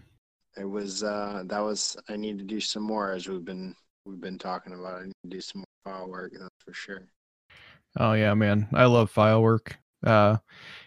it 0.56 0.64
was 0.64 1.02
uh, 1.02 1.42
that 1.46 1.60
was 1.60 1.96
I 2.08 2.16
need 2.16 2.38
to 2.38 2.44
do 2.44 2.60
some 2.60 2.82
more 2.82 3.12
as 3.12 3.28
we've 3.28 3.44
been 3.44 3.74
we've 4.04 4.20
been 4.20 4.38
talking 4.38 4.72
about. 4.72 5.02
I 5.02 5.04
need 5.06 5.12
to 5.24 5.28
do 5.30 5.40
some 5.40 5.60
more 5.60 5.92
file 5.92 6.08
work. 6.08 6.32
That's 6.38 6.50
for 6.64 6.72
sure. 6.72 7.02
Oh 7.98 8.12
yeah, 8.12 8.34
man. 8.34 8.68
I 8.72 8.84
love 8.86 9.10
file 9.10 9.42
work. 9.42 9.76
Uh 10.04 10.36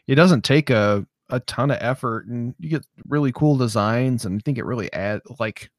it 0.07 0.15
doesn't 0.15 0.44
take 0.44 0.69
a 0.69 1.06
a 1.30 1.40
ton 1.41 1.72
of 1.72 1.77
effort 1.81 2.27
and 2.27 2.53
you 2.60 2.69
get 2.69 2.85
really 3.07 3.31
cool 3.31 3.57
designs 3.57 4.26
and 4.26 4.40
I 4.40 4.41
think 4.44 4.57
it 4.57 4.65
really 4.65 4.91
add 4.94 5.22
like 5.40 5.69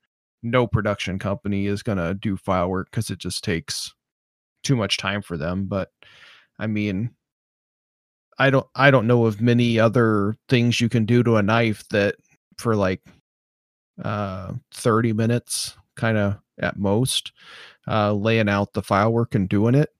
no 0.43 0.67
production 0.67 1.19
company 1.19 1.67
is 1.67 1.83
going 1.83 1.99
to 1.99 2.13
do 2.15 2.37
file 2.37 2.69
work 2.69 2.91
cuz 2.91 3.11
it 3.11 3.19
just 3.19 3.45
takes 3.45 3.95
too 4.63 4.77
much 4.77 4.97
time 4.99 5.23
for 5.23 5.37
them, 5.37 5.67
but 5.67 5.91
I 6.59 6.67
mean 6.67 7.15
I 8.39 8.51
don't 8.51 8.67
I 8.75 8.91
don't 8.91 9.07
know 9.07 9.27
of 9.27 9.41
many 9.41 9.79
other 9.79 10.37
things 10.49 10.81
you 10.81 10.89
can 10.89 11.05
do 11.07 11.23
to 11.23 11.37
a 11.37 11.43
knife 11.43 11.87
that 11.91 12.17
for 12.59 12.77
like 12.77 13.01
uh 14.03 14.53
30 14.73 15.13
minutes 15.13 15.77
kind 15.97 16.19
of 16.19 16.37
at 16.59 16.77
most 16.77 17.33
uh 17.87 18.13
laying 18.13 18.49
out 18.49 18.73
the 18.73 18.83
file 18.83 19.13
work 19.13 19.35
and 19.35 19.49
doing 19.49 19.75
it 19.75 19.91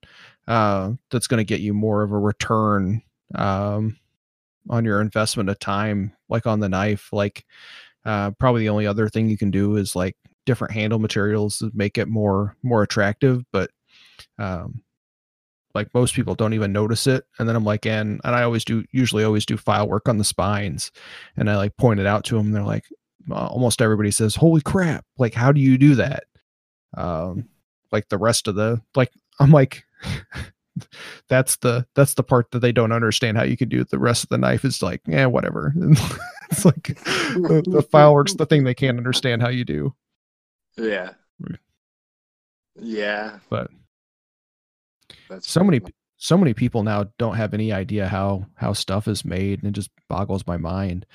uh, 0.47 0.91
that's 1.09 1.27
going 1.27 1.39
to 1.39 1.43
get 1.43 1.61
you 1.61 1.73
more 1.73 2.03
of 2.03 2.11
a 2.11 2.17
return 2.17 3.01
um, 3.35 3.97
on 4.69 4.85
your 4.85 5.01
investment 5.01 5.49
of 5.49 5.59
time, 5.59 6.13
like 6.29 6.45
on 6.45 6.59
the 6.59 6.69
knife. 6.69 7.09
Like, 7.11 7.45
uh, 8.05 8.31
probably 8.31 8.61
the 8.61 8.69
only 8.69 8.85
other 8.85 9.09
thing 9.09 9.29
you 9.29 9.37
can 9.37 9.51
do 9.51 9.75
is 9.77 9.95
like 9.95 10.15
different 10.45 10.73
handle 10.73 10.99
materials 10.99 11.57
to 11.57 11.71
make 11.73 11.97
it 11.97 12.07
more 12.07 12.55
more 12.61 12.83
attractive. 12.83 13.43
But 13.51 13.71
um, 14.37 14.81
like 15.75 15.93
most 15.93 16.15
people 16.15 16.33
don't 16.33 16.53
even 16.53 16.71
notice 16.71 17.05
it. 17.05 17.25
And 17.37 17.47
then 17.47 17.55
I'm 17.55 17.65
like, 17.65 17.85
and 17.85 18.21
and 18.23 18.35
I 18.35 18.43
always 18.43 18.65
do 18.65 18.85
usually 18.91 19.23
always 19.23 19.45
do 19.45 19.57
file 19.57 19.87
work 19.87 20.09
on 20.09 20.17
the 20.17 20.23
spines, 20.23 20.91
and 21.37 21.49
I 21.49 21.57
like 21.57 21.77
point 21.77 21.99
it 21.99 22.05
out 22.05 22.23
to 22.25 22.37
them. 22.37 22.47
And 22.47 22.55
they're 22.55 22.63
like, 22.63 22.85
uh, 23.29 23.47
almost 23.47 23.81
everybody 23.81 24.11
says, 24.11 24.35
"Holy 24.35 24.61
crap! 24.61 25.05
Like, 25.17 25.33
how 25.33 25.51
do 25.51 25.59
you 25.59 25.77
do 25.77 25.95
that?" 25.95 26.23
Um, 26.95 27.49
like 27.91 28.09
the 28.09 28.17
rest 28.17 28.47
of 28.47 28.55
the 28.55 28.81
like 28.95 29.11
I'm 29.39 29.51
like 29.51 29.85
that's 31.27 31.57
the 31.57 31.85
that's 31.95 32.13
the 32.13 32.23
part 32.23 32.51
that 32.51 32.59
they 32.59 32.71
don't 32.71 32.91
understand 32.91 33.37
how 33.37 33.43
you 33.43 33.57
can 33.57 33.69
do 33.69 33.81
it. 33.81 33.89
The 33.89 33.99
rest 33.99 34.23
of 34.23 34.29
the 34.29 34.37
knife 34.37 34.65
is 34.65 34.81
like, 34.81 35.01
yeah, 35.05 35.25
whatever. 35.25 35.73
it's 36.51 36.65
like 36.65 36.83
the, 36.83 37.63
the 37.65 37.81
file 37.81 38.13
work's 38.13 38.35
the 38.35 38.45
thing 38.45 38.63
they 38.63 38.73
can't 38.73 38.97
understand 38.97 39.41
how 39.41 39.49
you 39.49 39.65
do. 39.65 39.93
Yeah. 40.77 41.11
Yeah. 42.75 43.39
But 43.49 43.71
That's 45.29 45.49
so 45.49 45.63
many 45.63 45.81
so 46.17 46.37
many 46.37 46.53
people 46.53 46.83
now 46.83 47.05
don't 47.17 47.35
have 47.35 47.53
any 47.53 47.71
idea 47.73 48.07
how 48.07 48.45
how 48.55 48.73
stuff 48.73 49.07
is 49.07 49.25
made 49.25 49.59
and 49.59 49.69
it 49.69 49.79
just 49.79 49.91
boggles 50.07 50.45
my 50.47 50.57
mind. 50.57 51.05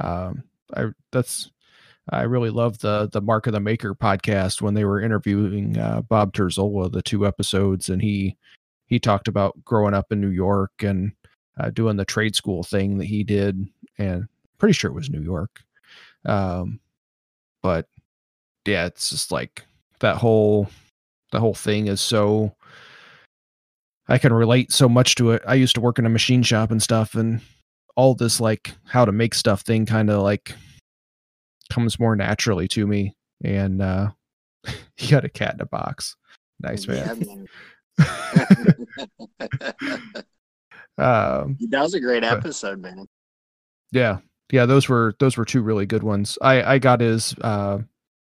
Um 0.00 0.44
I 0.74 0.86
that's 1.12 1.50
I 2.10 2.22
really 2.22 2.50
love 2.50 2.78
the 2.78 3.08
the 3.12 3.20
Mark 3.20 3.46
of 3.46 3.52
the 3.52 3.60
Maker 3.60 3.94
podcast 3.94 4.62
when 4.62 4.74
they 4.74 4.84
were 4.84 5.00
interviewing 5.00 5.76
uh, 5.78 6.02
Bob 6.02 6.32
Terzola, 6.32 6.90
the 6.90 7.02
two 7.02 7.26
episodes, 7.26 7.88
and 7.88 8.00
he 8.00 8.36
he 8.86 8.98
talked 8.98 9.28
about 9.28 9.62
growing 9.64 9.94
up 9.94 10.10
in 10.10 10.20
New 10.20 10.30
York 10.30 10.72
and 10.80 11.12
uh, 11.58 11.70
doing 11.70 11.96
the 11.96 12.04
trade 12.04 12.34
school 12.34 12.62
thing 12.62 12.98
that 12.98 13.04
he 13.04 13.24
did, 13.24 13.68
and 13.98 14.26
pretty 14.58 14.72
sure 14.72 14.90
it 14.90 14.94
was 14.94 15.10
New 15.10 15.20
York. 15.20 15.60
Um, 16.24 16.80
but 17.62 17.86
yeah, 18.66 18.86
it's 18.86 19.10
just 19.10 19.30
like 19.30 19.64
that 20.00 20.16
whole 20.16 20.70
the 21.32 21.40
whole 21.40 21.54
thing 21.54 21.88
is 21.88 22.00
so 22.00 22.54
I 24.08 24.18
can 24.18 24.32
relate 24.32 24.72
so 24.72 24.88
much 24.88 25.14
to 25.16 25.32
it. 25.32 25.42
I 25.46 25.54
used 25.54 25.74
to 25.74 25.80
work 25.80 25.98
in 25.98 26.06
a 26.06 26.10
machine 26.10 26.42
shop 26.42 26.70
and 26.70 26.82
stuff, 26.82 27.14
and 27.14 27.40
all 27.96 28.14
this 28.14 28.40
like 28.40 28.72
how 28.86 29.04
to 29.04 29.12
make 29.12 29.34
stuff 29.34 29.60
thing 29.62 29.84
kind 29.86 30.08
of 30.10 30.22
like 30.22 30.54
comes 31.70 31.98
more 31.98 32.16
naturally 32.16 32.68
to 32.68 32.86
me. 32.86 33.14
And 33.44 33.82
uh 33.82 34.10
you 34.98 35.10
got 35.10 35.24
a 35.24 35.28
cat 35.28 35.54
in 35.54 35.60
a 35.60 35.66
box. 35.66 36.16
Nice 36.60 36.86
man. 36.88 37.46
um 40.98 41.56
that 41.70 41.80
was 41.82 41.94
a 41.94 42.00
great 42.00 42.22
But- 42.22 42.38
episode, 42.38 42.80
man. 42.80 43.06
yeah. 43.92 44.18
Yeah, 44.50 44.64
those 44.64 44.88
were 44.88 45.14
those 45.18 45.36
were 45.36 45.44
two 45.44 45.60
really 45.60 45.84
good 45.84 46.02
ones. 46.02 46.38
I 46.40 46.62
I 46.62 46.78
got 46.78 47.00
his 47.00 47.34
uh 47.42 47.80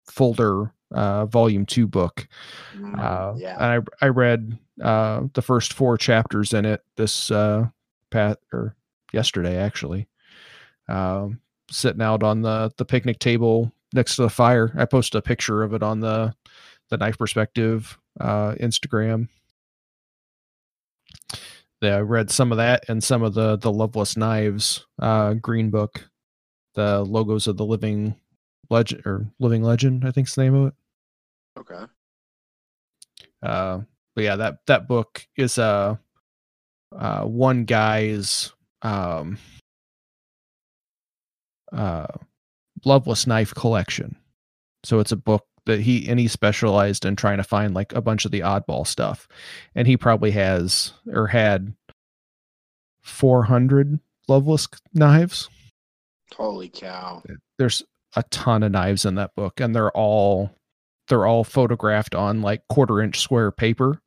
folder 0.06 0.72
uh 0.94 1.26
volume 1.26 1.66
2 1.66 1.86
book. 1.86 2.26
Mm, 2.76 2.98
Uh 2.98 3.34
yeah. 3.36 3.54
and 3.56 3.86
I 4.00 4.06
I 4.06 4.08
read 4.08 4.58
uh 4.82 5.22
the 5.34 5.42
first 5.42 5.72
four 5.74 5.98
chapters 5.98 6.52
in 6.54 6.64
it 6.64 6.82
this 6.96 7.30
uh 7.30 7.66
pat 8.10 8.38
or 8.52 8.74
yesterday 9.12 9.56
actually. 9.56 10.08
Um 10.88 11.40
sitting 11.70 12.02
out 12.02 12.22
on 12.22 12.42
the 12.42 12.72
the 12.76 12.84
picnic 12.84 13.18
table 13.18 13.72
next 13.92 14.16
to 14.16 14.22
the 14.22 14.30
fire. 14.30 14.72
I 14.76 14.84
posted 14.86 15.18
a 15.18 15.22
picture 15.22 15.62
of 15.62 15.74
it 15.74 15.82
on 15.82 16.00
the 16.00 16.34
the 16.90 16.96
knife 16.96 17.18
perspective 17.18 17.98
uh 18.20 18.52
Instagram. 18.60 19.28
Yeah, 21.80 21.96
I 21.96 22.00
read 22.00 22.30
some 22.30 22.50
of 22.50 22.56
that 22.58 22.84
and 22.88 23.02
some 23.04 23.22
of 23.22 23.34
the 23.34 23.56
the 23.56 23.72
Loveless 23.72 24.16
Knives 24.16 24.86
uh 24.98 25.34
green 25.34 25.70
book. 25.70 26.08
The 26.74 27.02
logos 27.04 27.46
of 27.46 27.56
the 27.56 27.64
living 27.64 28.16
legend 28.68 29.02
or 29.06 29.28
living 29.38 29.62
legend, 29.62 30.04
I 30.04 30.10
think's 30.10 30.34
the 30.34 30.42
name 30.42 30.54
of 30.54 30.66
it. 30.68 30.74
Okay. 31.58 31.84
Uh, 33.42 33.80
but 34.14 34.24
yeah, 34.24 34.36
that 34.36 34.58
that 34.66 34.88
book 34.88 35.26
is 35.36 35.58
uh, 35.58 35.96
uh 36.96 37.22
one 37.22 37.64
guy's 37.64 38.52
um 38.82 39.38
uh 41.72 42.06
loveless 42.84 43.26
knife 43.26 43.54
collection. 43.54 44.16
So 44.84 45.00
it's 45.00 45.12
a 45.12 45.16
book 45.16 45.46
that 45.66 45.80
he 45.80 46.08
and 46.08 46.20
he 46.20 46.28
specialized 46.28 47.04
in 47.04 47.16
trying 47.16 47.38
to 47.38 47.44
find 47.44 47.74
like 47.74 47.92
a 47.94 48.02
bunch 48.02 48.24
of 48.24 48.30
the 48.30 48.40
oddball 48.40 48.86
stuff, 48.86 49.26
and 49.74 49.86
he 49.86 49.96
probably 49.96 50.30
has 50.32 50.92
or 51.12 51.28
had 51.28 51.74
four 53.02 53.44
hundred 53.44 53.98
loveless 54.28 54.68
knives. 54.92 55.48
Holy 56.36 56.68
cow. 56.68 57.22
There's 57.58 57.82
a 58.16 58.22
ton 58.24 58.62
of 58.62 58.72
knives 58.72 59.04
in 59.04 59.14
that 59.16 59.34
book, 59.34 59.60
and 59.60 59.74
they're 59.74 59.92
all 59.92 60.50
they're 61.08 61.26
all 61.26 61.44
photographed 61.44 62.14
on 62.14 62.42
like 62.42 62.62
quarter 62.68 63.00
inch 63.02 63.20
square 63.20 63.50
paper. 63.50 64.00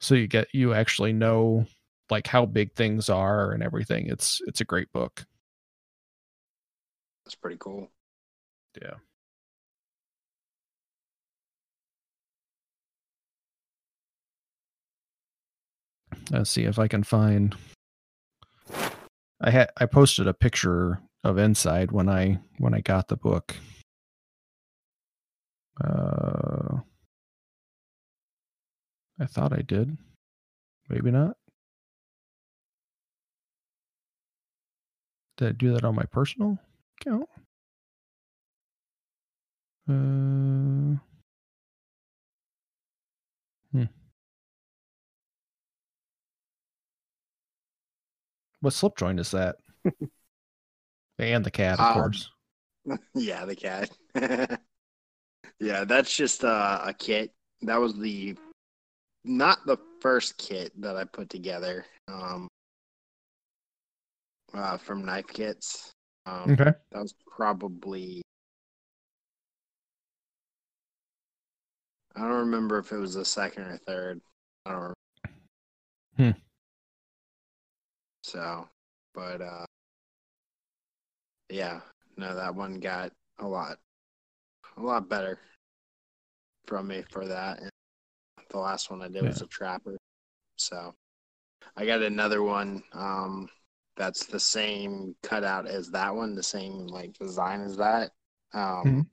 So 0.00 0.14
you 0.14 0.26
get 0.28 0.48
you 0.52 0.74
actually 0.74 1.12
know 1.12 1.66
like 2.10 2.26
how 2.26 2.46
big 2.46 2.72
things 2.74 3.08
are 3.08 3.52
and 3.52 3.62
everything. 3.62 4.08
It's 4.08 4.40
it's 4.46 4.60
a 4.60 4.64
great 4.64 4.92
book. 4.92 5.24
That's 7.24 7.34
pretty 7.34 7.56
cool. 7.58 7.90
yeah. 8.80 8.94
Let's 16.30 16.50
see 16.50 16.64
if 16.64 16.78
i 16.78 16.88
can 16.88 17.02
find 17.04 17.54
i 19.40 19.50
had 19.50 19.70
i 19.78 19.86
posted 19.86 20.26
a 20.26 20.34
picture 20.34 21.00
of 21.24 21.38
inside 21.38 21.92
when 21.92 22.08
i 22.08 22.38
when 22.58 22.74
i 22.74 22.80
got 22.80 23.08
the 23.08 23.16
book 23.16 23.54
uh 25.82 26.78
i 29.20 29.26
thought 29.26 29.52
i 29.52 29.62
did. 29.62 29.96
Maybe 30.88 31.10
not. 31.10 31.36
Did 35.36 35.48
i 35.48 35.52
do 35.52 35.72
that 35.74 35.84
on 35.84 35.94
my 35.94 36.04
personal 36.04 36.58
account? 37.00 37.28
Uh 39.88 40.98
hmm. 43.72 43.84
what 48.60 48.72
slip 48.72 48.96
joint 48.96 49.20
is 49.20 49.30
that? 49.32 49.56
And 51.18 51.44
the 51.44 51.50
cat 51.50 51.80
of 51.80 51.86
Um, 51.86 51.94
course. 51.94 52.30
yeah, 53.14 53.46
the 53.46 53.56
cat. 53.56 53.90
yeah, 55.60 55.84
that's 55.84 56.14
just 56.14 56.44
uh, 56.44 56.80
a 56.84 56.94
kit. 56.94 57.32
That 57.62 57.80
was 57.80 57.96
the 57.96 58.36
not 59.24 59.66
the 59.66 59.78
first 60.00 60.38
kit 60.38 60.72
that 60.80 60.96
I 60.96 61.04
put 61.04 61.28
together. 61.28 61.84
Um, 62.08 62.48
uh, 64.54 64.76
from 64.76 65.04
Knife 65.04 65.26
Kits. 65.28 65.92
Um, 66.24 66.52
okay 66.52 66.72
That 66.92 67.02
was 67.02 67.14
probably. 67.26 68.22
I 72.14 72.20
don't 72.20 72.30
remember 72.30 72.78
if 72.78 72.92
it 72.92 72.96
was 72.96 73.14
the 73.14 73.24
second 73.24 73.64
or 73.64 73.76
third. 73.86 74.20
I 74.64 74.70
don't. 74.70 74.78
Remember. 74.78 74.94
Hmm. 76.16 76.30
So, 78.22 78.68
but 79.14 79.42
uh, 79.42 79.66
yeah, 81.50 81.80
no, 82.16 82.34
that 82.34 82.54
one 82.54 82.80
got 82.80 83.12
a 83.38 83.46
lot, 83.46 83.78
a 84.76 84.82
lot 84.82 85.08
better 85.08 85.38
from 86.66 86.88
me 86.88 87.02
for 87.10 87.26
that. 87.26 87.60
And 87.60 87.70
the 88.50 88.58
last 88.58 88.90
one 88.90 89.02
I 89.02 89.08
did 89.08 89.22
was 89.22 89.40
a 89.42 89.46
trapper. 89.46 89.96
So, 90.56 90.94
I 91.76 91.86
got 91.86 92.02
another 92.02 92.42
one. 92.42 92.82
Um, 92.92 93.48
that's 93.96 94.26
the 94.26 94.40
same 94.40 95.14
cutout 95.22 95.66
as 95.66 95.90
that 95.90 96.14
one, 96.14 96.34
the 96.34 96.42
same 96.42 96.86
like 96.86 97.14
design 97.14 97.62
as 97.62 97.76
that. 97.76 98.12
Um, 98.52 98.84
Mhm. 98.84 99.06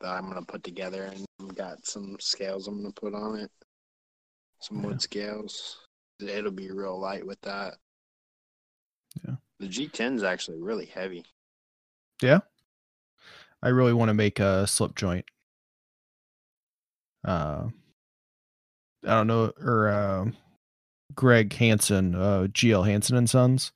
that 0.00 0.10
I'm 0.10 0.28
gonna 0.28 0.42
put 0.44 0.64
together, 0.64 1.04
and 1.04 1.56
got 1.56 1.86
some 1.86 2.16
scales 2.20 2.66
I'm 2.68 2.82
gonna 2.82 2.92
put 2.92 3.14
on 3.14 3.38
it, 3.38 3.50
some 4.60 4.82
Yeah. 4.82 4.86
wood 4.88 5.00
scales. 5.00 5.86
It'll 6.20 6.50
be 6.50 6.70
real 6.70 6.98
light 6.98 7.26
with 7.26 7.40
that. 7.42 7.78
Yeah. 9.24 9.36
The 9.58 9.68
G10 9.68 10.16
is 10.16 10.22
actually 10.22 10.60
really 10.60 10.86
heavy. 10.86 11.24
I 13.62 13.68
really 13.68 13.92
want 13.92 14.08
to 14.08 14.14
make 14.14 14.40
a 14.40 14.66
slip 14.66 14.94
joint. 14.94 15.24
Uh, 17.24 17.68
I 19.04 19.08
don't 19.08 19.26
know, 19.26 19.52
or 19.60 19.88
uh, 19.88 20.24
Greg 21.14 21.52
Hansen, 21.52 22.14
uh, 22.14 22.46
GL 22.50 22.86
Hansen 22.86 23.16
and 23.16 23.30
Sons. 23.30 23.72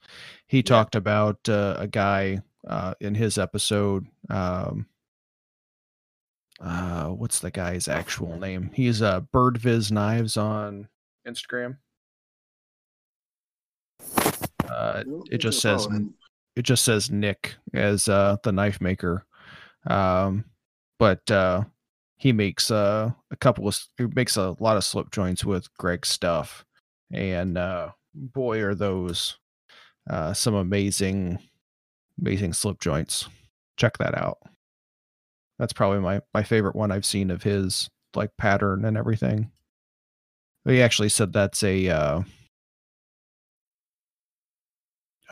He 0.49 0.63
talked 0.63 0.95
about 0.95 1.49
uh, 1.49 1.77
a 1.79 1.87
guy 1.87 2.41
uh, 2.67 2.95
in 3.01 3.15
his 3.15 3.39
episode. 3.39 4.07
Um, 4.29 4.87
uh, 6.61 7.09
what's 7.09 7.41
the 7.41 7.51
guy's 7.51 7.87
actual 7.87 8.39
name? 8.39 8.71
He's 8.73 9.03
uh, 9.03 9.21
Birdviz 9.33 9.91
Knives 9.93 10.37
on 10.37 10.89
Instagram. 11.27 11.77
Uh, 14.69 15.05
it 15.31 15.39
just 15.39 15.61
says 15.61 15.87
Oh, 15.91 16.09
it 16.57 16.63
just 16.63 16.85
says 16.85 17.11
Nick 17.11 17.57
as 17.75 18.09
uh 18.09 18.37
the 18.43 18.53
knife 18.53 18.81
maker. 18.81 19.25
Um 19.87 20.45
but 20.99 21.31
uh 21.31 21.65
he 22.19 22.33
makes 22.33 22.71
uh 22.71 23.11
a 23.31 23.37
couple 23.37 23.69
of 23.69 23.79
he 23.99 24.07
makes 24.07 24.37
a 24.37 24.57
lot 24.61 24.77
of 24.77 24.85
slip 24.85 25.11
joints 25.11 25.45
with 25.45 25.73
Greg's 25.75 26.09
stuff. 26.09 26.65
And 27.13 27.59
uh 27.59 27.91
boy 28.15 28.61
are 28.63 28.75
those 28.75 29.39
uh 30.09 30.33
some 30.33 30.55
amazing 30.55 31.39
amazing 32.21 32.53
slip 32.53 32.81
joints. 32.81 33.29
Check 33.77 33.99
that 33.99 34.17
out. 34.17 34.39
That's 35.59 35.73
probably 35.73 36.01
my 36.01 36.21
my 36.35 36.43
favorite 36.43 36.77
one 36.77 36.91
I've 36.91 37.07
seen 37.07 37.31
of 37.31 37.43
his 37.43 37.89
like 38.15 38.31
pattern 38.39 38.85
and 38.85 38.97
everything. 38.97 39.51
He 40.65 40.83
actually 40.83 41.11
said 41.11 41.33
that's 41.33 41.63
a 41.63 41.89
uh 41.89 42.23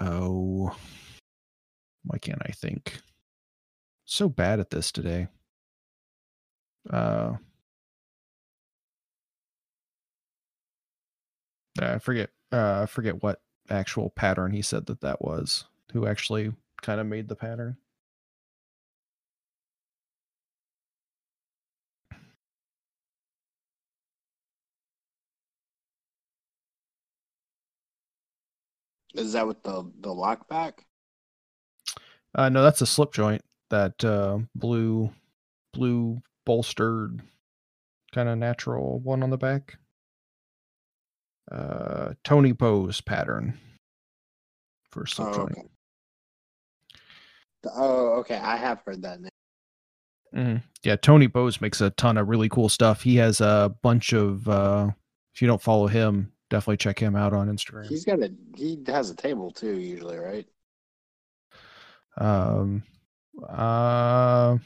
oh 0.01 0.76
why 2.05 2.18
can't 2.18 2.43
I 2.44 2.52
think? 2.52 3.01
So 4.05 4.28
bad 4.28 4.60
at 4.60 4.70
this 4.70 4.93
today. 4.93 5.28
Uh, 6.90 7.35
I 11.81 11.98
forget. 11.98 12.31
Uh, 12.52 12.82
I 12.82 12.86
forget 12.86 13.22
what 13.22 13.40
actual 13.70 14.10
pattern 14.10 14.52
he 14.52 14.62
said 14.62 14.86
that 14.86 15.01
that 15.01 15.22
was. 15.22 15.64
Who 15.93 16.06
actually 16.06 16.52
kind 16.82 17.01
of 17.01 17.06
made 17.06 17.28
the 17.28 17.36
pattern? 17.36 17.76
Is 29.14 29.32
that 29.32 29.47
with 29.47 29.62
the 29.62 29.90
the 30.01 30.12
lock 30.12 30.48
back? 30.48 30.85
Uh, 32.35 32.48
no, 32.48 32.62
that's 32.62 32.81
a 32.82 32.86
slip 32.86 33.12
joint. 33.12 33.43
That 33.70 34.05
uh, 34.05 34.39
blue, 34.55 35.11
blue 35.73 36.23
bolstered, 36.47 37.20
kind 38.12 38.28
of 38.28 38.39
natural 38.39 39.01
one 39.01 39.23
on 39.23 39.31
the 39.31 39.39
back. 39.39 39.78
Uh, 41.51 42.15
Tony 42.24 42.53
Bose 42.53 43.01
pattern 43.01 43.59
for 44.91 45.07
slip 45.07 45.28
Oh, 45.28 45.35
joint. 45.35 45.53
okay. 45.59 45.69
Oh, 47.74 48.09
okay. 48.20 48.36
I 48.36 48.57
have 48.57 48.81
heard 48.85 49.03
that 49.03 49.20
name. 49.20 49.31
Mhm. 50.35 50.62
Yeah, 50.82 50.97
Tony 50.97 51.27
Bose 51.27 51.61
makes 51.61 51.81
a 51.81 51.91
ton 51.91 52.19
of 52.19 52.28
really 52.28 52.49
cool 52.49 52.69
stuff. 52.69 53.03
He 53.03 53.16
has 53.16 53.41
a 53.41 53.74
bunch 53.82 54.12
of. 54.12 54.49
uh 54.49 54.91
If 55.35 55.41
you 55.43 55.49
don't 55.49 55.62
follow 55.62 55.86
him, 55.86 56.32
definitely 56.51 56.77
check 56.77 56.99
him 56.99 57.16
out 57.16 57.32
on 57.32 57.49
Instagram. 57.49 57.86
He's 57.89 58.05
got 58.05 58.20
a 58.20 58.32
he 58.57 58.82
has 58.86 59.11
a 59.11 59.15
table 59.16 59.51
too, 59.51 59.78
usually, 59.78 60.19
right? 60.19 60.47
um 62.16 62.85
uh 63.43 64.56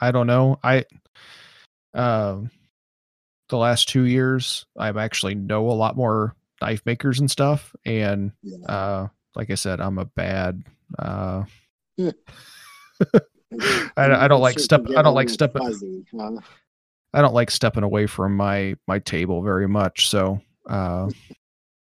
i 0.00 0.10
don't 0.12 0.26
know 0.26 0.58
i 0.62 0.84
um 1.94 2.50
the 3.48 3.56
last 3.56 3.88
two 3.88 4.02
years 4.04 4.66
i've 4.76 4.96
actually 4.96 5.34
know 5.34 5.70
a 5.70 5.72
lot 5.72 5.96
more 5.96 6.34
knife 6.60 6.82
makers 6.84 7.20
and 7.20 7.30
stuff 7.30 7.74
and 7.84 8.32
Yeah. 8.42 8.66
uh 8.66 9.08
like 9.34 9.50
i 9.50 9.54
said 9.54 9.80
i'm 9.80 9.98
a 9.98 10.04
bad 10.04 10.62
uh 10.98 11.44
Yeah. 11.96 12.12
I 13.96 14.08
don't- 14.08 14.20
I 14.20 14.28
don't 14.28 14.40
like 14.40 14.58
step- 14.58 14.86
I 14.96 15.02
don't 15.02 15.14
like 15.14 15.28
all 15.28 15.34
step- 15.34 15.52
fuzzy, 15.52 16.04
huh? 16.18 16.32
i 17.14 17.22
don't 17.22 17.34
like 17.34 17.50
stepping 17.50 17.82
away 17.84 18.06
from 18.06 18.36
my 18.36 18.74
my 18.86 18.98
table 18.98 19.42
very 19.42 19.68
much 19.68 20.08
so 20.10 20.40
uh 20.68 21.08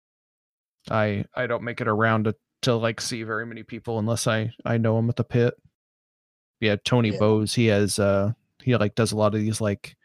i 0.90 1.24
i 1.36 1.46
don't 1.48 1.64
make 1.64 1.82
it 1.82 1.88
around 1.88 2.24
to 2.26 2.36
to 2.64 2.76
like 2.76 3.02
see 3.02 3.24
very 3.24 3.46
many 3.46 3.64
people 3.64 4.00
unless 4.00 4.26
i 4.28 4.52
i 4.66 4.78
know 4.78 4.96
them 4.96 5.10
at 5.10 5.16
the 5.16 5.24
pit 5.24 5.54
yeah 6.62 6.78
tony 6.86 7.10
Yeah. 7.10 7.20
bose 7.20 7.54
he 7.54 7.66
has 7.68 8.00
uh 8.00 8.32
he 8.64 8.76
like 8.78 8.96
does 8.96 9.12
a 9.12 9.18
lot 9.18 9.36
of 9.36 9.42
these 9.42 9.60
like 9.60 9.96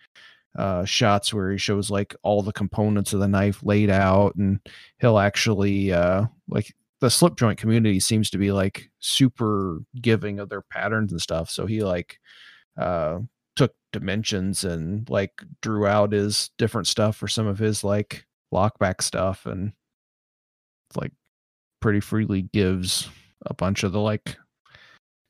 uh 0.58 0.84
shots 0.84 1.32
where 1.32 1.52
he 1.52 1.58
shows 1.58 1.90
like 1.90 2.16
all 2.22 2.42
the 2.42 2.52
components 2.52 3.12
of 3.12 3.20
the 3.20 3.28
knife 3.28 3.62
laid 3.62 3.90
out 3.90 4.34
and 4.36 4.58
he'll 4.98 5.18
actually 5.18 5.92
uh 5.92 6.24
like 6.48 6.74
the 7.00 7.10
slip 7.10 7.36
joint 7.36 7.58
community 7.58 8.00
seems 8.00 8.30
to 8.30 8.38
be 8.38 8.50
like 8.52 8.90
super 8.98 9.80
giving 10.00 10.38
of 10.40 10.48
their 10.48 10.62
patterns 10.62 11.12
and 11.12 11.20
stuff 11.20 11.50
so 11.50 11.66
he 11.66 11.82
like 11.84 12.18
uh 12.78 13.18
took 13.54 13.74
dimensions 13.92 14.64
and 14.64 15.08
like 15.10 15.32
drew 15.60 15.86
out 15.86 16.12
his 16.12 16.50
different 16.58 16.86
stuff 16.86 17.16
for 17.16 17.28
some 17.28 17.46
of 17.46 17.58
his 17.58 17.84
like 17.84 18.26
lockback 18.52 19.02
stuff 19.02 19.44
and 19.46 19.72
like 20.94 21.12
pretty 21.80 22.00
freely 22.00 22.42
gives 22.42 23.08
a 23.44 23.52
bunch 23.54 23.82
of 23.82 23.92
the 23.92 24.00
like 24.00 24.36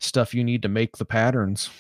stuff 0.00 0.34
you 0.34 0.44
need 0.44 0.62
to 0.62 0.68
make 0.68 0.96
the 0.96 1.04
patterns. 1.04 1.70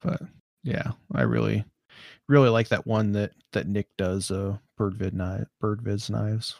But 0.00 0.22
yeah, 0.62 0.92
I 1.14 1.22
really 1.22 1.64
really 2.28 2.48
like 2.48 2.68
that 2.68 2.86
one 2.86 3.12
that 3.12 3.32
that 3.52 3.66
Nick 3.66 3.88
does 3.98 4.30
uh 4.30 4.56
birdvid 4.78 5.12
knife 5.12 5.48
birdviz 5.62 6.08
knives. 6.10 6.56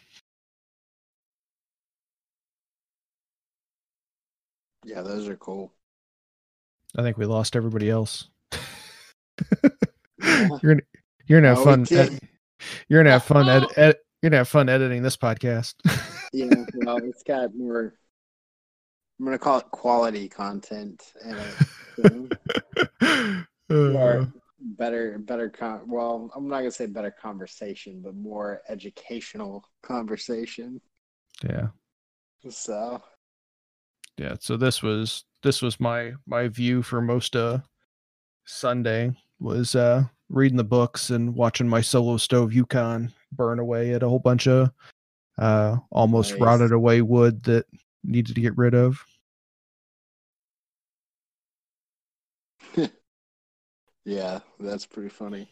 Yeah, 4.85 5.03
those 5.03 5.29
are 5.29 5.37
cool. 5.37 5.73
I 6.97 7.03
think 7.03 7.17
we 7.19 7.27
lost 7.27 7.55
everybody 7.55 7.89
else. 7.89 8.29
You're 10.23 10.59
gonna 10.63 10.81
you're 11.27 11.41
No, 11.41 11.65
fun. 11.65 11.87
can't. 11.87 12.19
Ed- 12.61 12.85
you're 12.89 13.01
gonna 13.03 13.11
have 13.13 13.25
fun. 13.25 13.49
Ed- 13.49 13.67
ed- 13.77 13.97
you're 14.23 14.31
gonna 14.31 14.39
have 14.39 14.49
fun 14.49 14.69
editing 14.69 15.03
this 15.03 15.17
podcast. 15.17 15.75
Yeah, 16.33 16.47
well, 16.75 16.99
it's 16.99 17.25
got 17.25 17.57
more. 17.57 17.95
I'm 19.19 19.25
gonna 19.25 19.37
call 19.39 19.59
it 19.59 19.65
quality 19.73 20.29
content 20.29 21.03
and 21.25 21.39
a, 21.39 22.37
Uh, 23.71 23.91
more 23.93 24.33
better, 24.61 25.19
better. 25.19 25.49
Con- 25.49 25.89
well, 25.89 26.31
I'm 26.35 26.49
not 26.49 26.59
gonna 26.59 26.71
say 26.71 26.87
better 26.87 27.11
conversation, 27.11 28.01
but 28.03 28.15
more 28.15 28.63
educational 28.69 29.65
conversation. 29.83 30.81
yeah, 31.45 31.69
So 32.49 33.03
yeah. 34.17 34.37
So 34.41 34.57
this 34.57 34.83
was 34.83 35.25
this 35.43 35.63
was 35.63 35.81
my 35.81 36.13
my 36.27 36.47
view 36.49 36.83
for 36.83 37.01
most 37.01 37.35
uh 37.37 37.59
Sunday 38.45 39.13
was 39.39 39.75
uh 39.75 40.05
reading 40.31 40.57
the 40.57 40.65
books 40.65 41.11
and 41.11 41.35
watching 41.35 41.69
my 41.69 41.81
solo 41.83 42.17
stove 42.17 42.53
Yukon 42.53 43.13
burn 43.33 43.59
away 43.59 43.93
at 43.93 44.03
a 44.03 44.09
whole 44.09 44.19
bunch 44.21 44.47
of 44.47 44.71
uh 45.39 45.77
almost 45.91 46.33
Nice. 46.33 46.41
rotted 46.41 46.73
away 46.73 47.03
wood 47.03 47.43
that 47.45 47.67
needed 48.05 48.35
to 48.35 48.41
get 48.41 48.57
rid 48.57 48.75
of. 48.75 49.05
yeah, 54.05 54.41
that's 54.59 54.87
pretty 54.87 55.09
funny. 55.11 55.49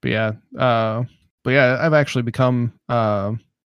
but 0.00 0.10
yeah 0.10 0.32
uh 0.58 1.04
but 1.44 1.52
yeah 1.52 1.78
i've 1.80 1.92
actually 1.94 2.22
become 2.22 2.72
uh 2.88 3.32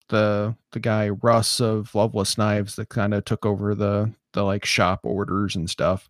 the 0.09 0.53
the 0.73 0.79
guy 0.79 1.07
russ 1.07 1.61
of 1.61 1.93
loveless 1.95 2.37
knives 2.37 2.75
that 2.75 2.89
kind 2.89 3.13
of 3.13 3.23
took 3.23 3.45
over 3.45 3.73
the 3.73 4.11
the 4.33 4.43
like 4.43 4.65
shop 4.65 4.99
orders 5.03 5.55
and 5.55 5.69
stuff 5.69 6.09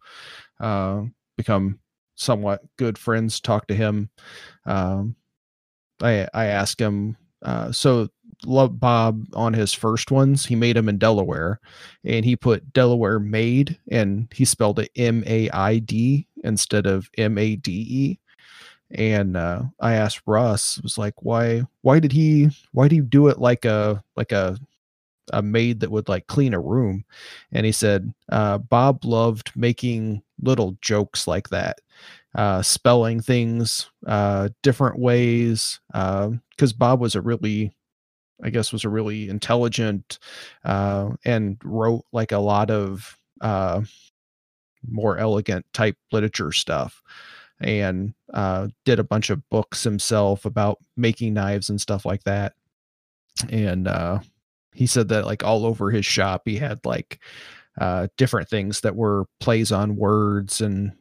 uh 0.59 1.03
become 1.37 1.77
somewhat 2.17 2.61
good 2.77 2.97
friends 2.97 3.39
talk 3.39 3.67
to 3.67 3.75
him 3.75 4.09
um 4.65 5.15
i 6.01 6.27
i 6.33 6.45
asked 6.45 6.79
him 6.79 7.15
uh 7.43 7.71
so 7.71 8.07
love 8.45 8.79
bob 8.79 9.23
on 9.33 9.53
his 9.53 9.73
first 9.73 10.11
ones 10.11 10.45
he 10.45 10.55
made 10.55 10.75
them 10.75 10.89
in 10.89 10.97
delaware 10.97 11.59
and 12.03 12.23
he 12.23 12.35
put 12.35 12.71
delaware 12.73 13.19
made 13.19 13.79
and 13.89 14.27
he 14.33 14.45
spelled 14.45 14.77
it 14.77 14.91
m-a-i-d 14.95 16.27
instead 16.43 16.85
of 16.85 17.09
M 17.17 17.37
A 17.37 17.55
D 17.55 17.71
E. 17.89 18.19
And 18.91 19.35
uh, 19.35 19.63
I 19.81 19.93
asked 19.93 20.21
Russ, 20.25 20.81
was 20.81 20.97
like, 20.97 21.15
why 21.21 21.63
why 21.81 21.99
did 21.99 22.11
he 22.11 22.49
why 22.71 22.87
do 22.87 22.95
you 22.95 23.03
do 23.03 23.27
it 23.27 23.39
like 23.39 23.65
a 23.65 24.03
like 24.15 24.31
a 24.31 24.57
a 25.33 25.41
maid 25.41 25.79
that 25.79 25.91
would 25.91 26.09
like 26.09 26.27
clean 26.27 26.53
a 26.53 26.59
room? 26.59 27.05
And 27.51 27.65
he 27.65 27.71
said, 27.71 28.13
uh, 28.29 28.57
Bob 28.59 29.05
loved 29.05 29.51
making 29.55 30.21
little 30.41 30.77
jokes 30.81 31.27
like 31.27 31.49
that. 31.49 31.79
Uh, 32.35 32.61
spelling 32.61 33.19
things 33.19 33.89
uh, 34.05 34.49
different 34.61 34.99
ways 34.99 35.79
because 35.91 36.73
Bob 36.77 36.99
was 36.99 37.15
a 37.15 37.21
really 37.21 37.71
I 38.43 38.49
guess 38.49 38.71
was 38.71 38.85
a 38.85 38.89
really 38.89 39.29
intelligent 39.29 40.19
uh, 40.63 41.11
and 41.25 41.57
wrote 41.63 42.05
like 42.11 42.31
a 42.31 42.37
lot 42.37 42.69
of 42.69 43.17
uh, 43.41 43.81
more 44.87 45.17
elegant 45.17 45.65
type 45.73 45.97
literature 46.11 46.51
stuff 46.51 47.01
and 47.59 48.13
uh, 48.33 48.67
did 48.85 48.99
a 48.99 49.03
bunch 49.03 49.29
of 49.29 49.47
books 49.49 49.83
himself 49.83 50.45
about 50.45 50.77
making 50.95 51.33
knives 51.33 51.69
and 51.69 51.81
stuff 51.81 52.05
like 52.05 52.23
that. 52.23 52.53
And 53.49 53.87
uh, 53.87 54.19
he 54.77 54.87
said 54.87 55.09
that 55.09 55.25
like 55.25 55.43
all 55.43 55.65
over 55.65 55.91
his 55.91 56.05
shop, 56.05 56.43
he 56.45 56.57
had 56.57 56.79
like 56.85 57.19
uh, 57.79 58.07
different 58.17 58.49
things 58.49 58.81
that 58.81 58.95
were 58.95 59.25
plays 59.39 59.71
on 59.71 59.95
words 59.95 60.61
and 60.61 60.93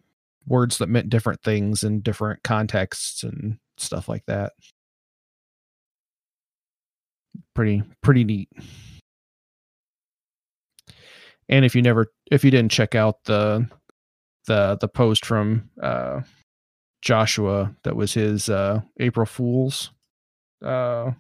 words 0.47 0.79
that 0.79 0.89
meant 0.89 1.11
different 1.11 1.43
things 1.43 1.85
in 1.85 2.01
different 2.01 2.43
contexts 2.43 3.23
and 3.23 3.59
stuff 3.79 4.09
like 4.09 4.25
that 4.27 4.53
pretty 7.55 7.83
pretty 8.03 8.25
neat. 8.25 8.49
And 11.49 11.65
if 11.65 11.75
you 11.75 11.83
never 11.83 12.13
if 12.31 12.45
you 12.45 12.51
didn't 12.51 12.73
check 12.73 12.95
out 12.95 13.25
the 13.25 13.69
the 14.47 14.77
the 14.81 14.89
post 14.89 15.25
from 15.25 15.71
uh 15.83 16.21
Joshua 17.03 17.75
that 17.85 17.97
was 17.97 18.15
his 18.15 18.49
uh 18.49 18.81
April 18.99 19.27
Fools 19.27 19.91
uh 20.65 21.13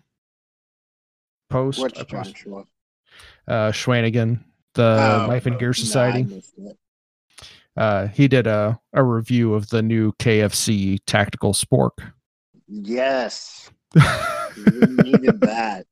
post. 1.49 1.81
Which 1.81 1.95
post 1.95 2.09
Joshua? 2.09 2.65
uh 3.49 3.71
Swanagon, 3.73 4.41
the 4.75 4.83
Oh, 5.23 5.27
Knife 5.27 5.47
and 5.47 5.59
Gear 5.59 5.73
Society. 5.75 6.27
it. 6.59 6.77
uh 7.77 8.07
he 8.09 8.29
did 8.29 8.47
a 8.47 8.79
a 8.93 9.03
review 9.05 9.55
of 9.55 9.69
the 9.71 9.83
new 9.83 10.13
KFC 10.15 10.99
tactical 11.07 11.53
spork. 11.53 12.13
Yes, 12.69 13.71
we 13.95 14.87
needed 14.87 15.41
that. 15.43 15.87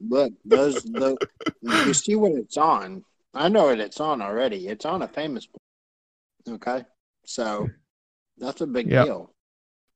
Look, 0.00 0.32
those 0.44 0.82
the 0.84 1.16
you 1.62 1.94
see 1.94 2.14
what 2.14 2.32
it's 2.32 2.56
on. 2.56 3.02
I 3.32 3.48
know 3.48 3.64
what 3.64 3.80
it's 3.80 4.00
on 4.00 4.22
already. 4.22 4.68
It's 4.68 4.84
on 4.84 5.02
a 5.02 5.08
famous 5.08 5.46
bowl. 5.46 6.54
Okay, 6.56 6.84
so 7.24 7.68
that's 8.38 8.60
a 8.60 8.66
big 8.66 8.90
Yep. 8.90 9.06
deal. 9.06 9.30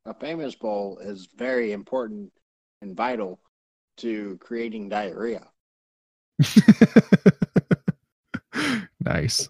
A 0.07 0.15
famous 0.15 0.55
bowl 0.55 0.99
is 0.99 1.29
very 1.37 1.73
important 1.73 2.33
and 2.81 2.97
vital 2.97 3.39
to 3.99 4.37
creating 4.41 4.89
diarrhea. 4.89 5.47
nice. 9.01 9.49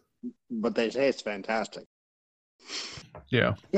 But 0.51 0.75
they 0.75 0.91
say 0.91 1.09
it's 1.09 1.23
fantastic. 1.23 1.85
Yeah. 3.29 3.55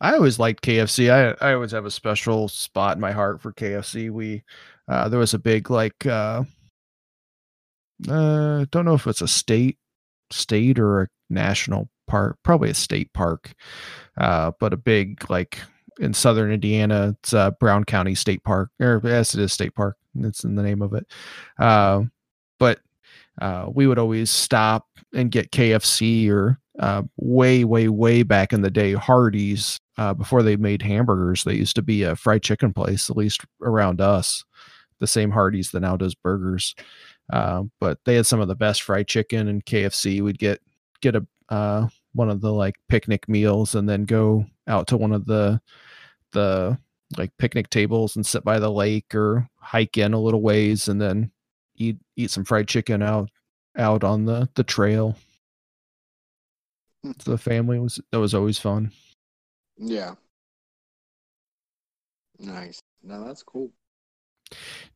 I 0.00 0.14
always 0.14 0.38
liked 0.38 0.64
KFC. 0.64 1.10
I 1.10 1.34
I 1.44 1.54
always 1.54 1.72
have 1.72 1.86
a 1.86 1.90
special 1.90 2.48
spot 2.48 2.96
in 2.96 3.00
my 3.00 3.12
heart 3.12 3.40
for 3.40 3.52
KFC. 3.52 4.10
We 4.10 4.44
uh 4.86 5.08
there 5.08 5.18
was 5.18 5.34
a 5.34 5.38
big 5.38 5.70
like 5.70 6.06
uh 6.06 6.44
uh 8.08 8.64
don't 8.70 8.84
know 8.84 8.94
if 8.94 9.06
it's 9.06 9.22
a 9.22 9.28
state 9.28 9.78
state 10.30 10.78
or 10.78 11.02
a 11.02 11.08
national 11.30 11.88
park, 12.06 12.38
probably 12.44 12.70
a 12.70 12.74
state 12.74 13.12
park. 13.12 13.52
Uh 14.16 14.52
but 14.60 14.72
a 14.72 14.76
big 14.76 15.28
like 15.30 15.58
in 15.98 16.14
southern 16.14 16.52
Indiana, 16.52 17.16
it's 17.18 17.34
uh 17.34 17.50
Brown 17.52 17.84
County 17.84 18.14
State 18.14 18.42
Park. 18.44 18.70
Or 18.80 19.00
yes, 19.04 19.34
it 19.34 19.40
is 19.40 19.52
state 19.52 19.74
park. 19.74 19.96
It's 20.20 20.44
in 20.44 20.54
the 20.54 20.62
name 20.62 20.82
of 20.82 20.94
it. 20.94 21.06
Uh 21.58 22.02
but 22.58 22.80
uh, 23.40 23.66
we 23.72 23.86
would 23.86 23.98
always 23.98 24.30
stop 24.30 24.86
and 25.14 25.30
get 25.30 25.52
KFC 25.52 26.28
or 26.30 26.58
uh, 26.78 27.02
way, 27.16 27.64
way, 27.64 27.88
way 27.88 28.22
back 28.22 28.52
in 28.52 28.62
the 28.62 28.70
day, 28.70 28.94
Hardee's 28.94 29.78
uh, 29.96 30.14
before 30.14 30.42
they 30.42 30.56
made 30.56 30.82
hamburgers. 30.82 31.44
They 31.44 31.54
used 31.54 31.76
to 31.76 31.82
be 31.82 32.02
a 32.02 32.16
fried 32.16 32.42
chicken 32.42 32.72
place, 32.72 33.10
at 33.10 33.16
least 33.16 33.44
around 33.62 34.00
us. 34.00 34.44
The 35.00 35.06
same 35.06 35.30
Hardee's 35.30 35.70
that 35.70 35.80
now 35.80 35.96
does 35.96 36.14
burgers, 36.14 36.74
uh, 37.32 37.64
but 37.80 37.98
they 38.04 38.16
had 38.16 38.26
some 38.26 38.40
of 38.40 38.48
the 38.48 38.56
best 38.56 38.82
fried 38.82 39.06
chicken. 39.06 39.46
And 39.46 39.64
KFC, 39.64 40.20
we'd 40.20 40.38
get 40.38 40.60
get 41.00 41.14
a 41.14 41.24
uh, 41.48 41.88
one 42.14 42.28
of 42.28 42.40
the 42.40 42.52
like 42.52 42.76
picnic 42.88 43.28
meals 43.28 43.76
and 43.76 43.88
then 43.88 44.04
go 44.04 44.44
out 44.66 44.88
to 44.88 44.96
one 44.96 45.12
of 45.12 45.24
the 45.26 45.60
the 46.32 46.78
like 47.16 47.36
picnic 47.38 47.70
tables 47.70 48.16
and 48.16 48.26
sit 48.26 48.44
by 48.44 48.58
the 48.58 48.70
lake 48.70 49.14
or 49.14 49.48
hike 49.56 49.96
in 49.96 50.12
a 50.12 50.20
little 50.20 50.42
ways 50.42 50.88
and 50.88 51.00
then 51.00 51.30
eat 51.76 51.96
eat 52.16 52.30
some 52.30 52.44
fried 52.44 52.68
chicken 52.68 53.02
out 53.02 53.30
out 53.76 54.04
on 54.04 54.24
the 54.24 54.48
the 54.54 54.64
trail. 54.64 55.16
So 57.20 57.30
the 57.30 57.38
family 57.38 57.78
was 57.78 58.00
that 58.10 58.20
was 58.20 58.34
always 58.34 58.58
fun. 58.58 58.92
Yeah. 59.76 60.14
Nice. 62.38 62.80
No, 63.02 63.24
that's 63.24 63.42
cool. 63.42 63.70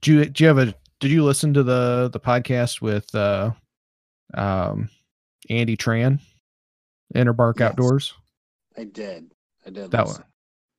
Do 0.00 0.12
you 0.12 0.24
do 0.26 0.44
you 0.44 0.48
have 0.48 0.58
a 0.58 0.74
did 1.00 1.10
you 1.10 1.24
listen 1.24 1.54
to 1.54 1.62
the 1.62 2.10
the 2.12 2.20
podcast 2.20 2.80
with 2.80 3.12
uh 3.14 3.52
um 4.34 4.88
Andy 5.48 5.76
Tran, 5.76 6.20
Interbark 7.14 7.60
Yes. 7.60 7.70
Outdoors? 7.70 8.14
I 8.76 8.84
did. 8.84 9.32
I 9.66 9.70
did. 9.70 9.90
That 9.90 10.06
listen. 10.06 10.22
one 10.22 10.31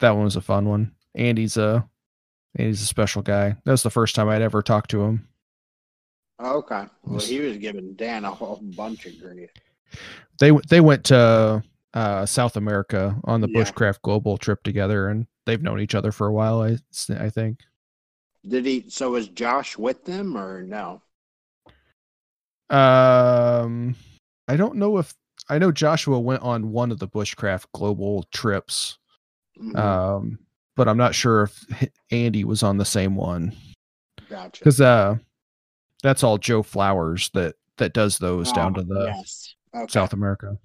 that 0.04 0.16
one 0.16 0.26
was 0.26 0.36
a 0.36 0.42
fun 0.42 0.68
one. 0.68 0.92
Andy's 1.16 1.56
a 1.56 1.88
Andy's 2.58 2.82
a 2.82 2.86
special 2.86 3.22
guy. 3.22 3.56
That 3.64 3.72
was 3.72 3.84
the 3.84 3.90
first 3.90 4.16
time 4.16 4.28
I'd 4.28 4.42
ever 4.42 4.62
talked 4.62 4.92
to 4.92 5.02
him. 5.02 5.28
Oh, 6.40 6.58
okay. 6.58 6.86
Well, 7.04 7.20
he 7.20 7.40
was 7.40 7.58
giving 7.58 7.94
Dan 7.94 8.26
a 8.26 8.32
whole 8.32 8.60
bunch 8.76 9.06
of 9.06 9.20
grief. 9.20 9.50
They 10.40 10.52
they 10.68 10.82
went 10.82 11.06
to 11.06 11.64
uh 11.94 12.26
South 12.26 12.58
America 12.58 13.16
on 13.24 13.40
the 13.40 13.48
Yeah. 13.50 13.62
Bushcraft 13.64 14.02
Global 14.02 14.38
trip 14.38 14.62
together 14.64 15.08
and 15.08 15.26
they've 15.46 15.62
known 15.62 15.80
each 15.80 15.96
other 15.96 16.12
for 16.12 16.28
a 16.28 16.34
while 16.34 16.62
I 16.62 16.78
I 17.18 17.30
think. 17.30 17.62
Did 18.46 18.66
he? 18.66 18.90
So 18.90 19.12
was 19.12 19.30
Josh 19.30 19.78
with 19.78 20.04
them 20.04 20.36
or 20.38 20.64
no? 20.64 21.02
Um, 22.70 23.96
I 24.50 24.58
don't 24.58 24.76
know 24.76 24.98
if 24.98 25.14
I 25.48 25.60
know 25.60 25.72
Joshua 25.72 26.20
went 26.20 26.42
on 26.42 26.72
one 26.72 26.92
of 26.92 27.00
the 27.00 27.08
Bushcraft 27.08 27.68
Global 27.74 28.24
trips. 28.34 28.98
Mhm. 29.62 29.76
Um, 29.78 30.40
but 30.76 30.88
I'm 30.88 30.98
not 30.98 31.14
sure 31.16 31.44
if 31.44 31.90
Andy 32.12 32.44
was 32.44 32.64
on 32.64 32.78
the 32.78 32.86
same 32.86 33.16
one 33.16 33.56
gotcha. 34.30 34.60
because 34.60 34.82
uh, 34.82 35.18
that's 36.02 36.24
all 36.24 36.38
Joe 36.38 36.64
Flowers 36.64 37.30
that 37.34 37.56
that 37.78 37.94
does 37.94 38.18
those 38.18 38.52
down 38.52 38.74
Oh, 38.78 38.82
to 38.82 38.84
the 38.84 39.06
yes. 39.16 39.56
Okay. 39.76 39.92
South 39.92 40.14
America. 40.14 40.58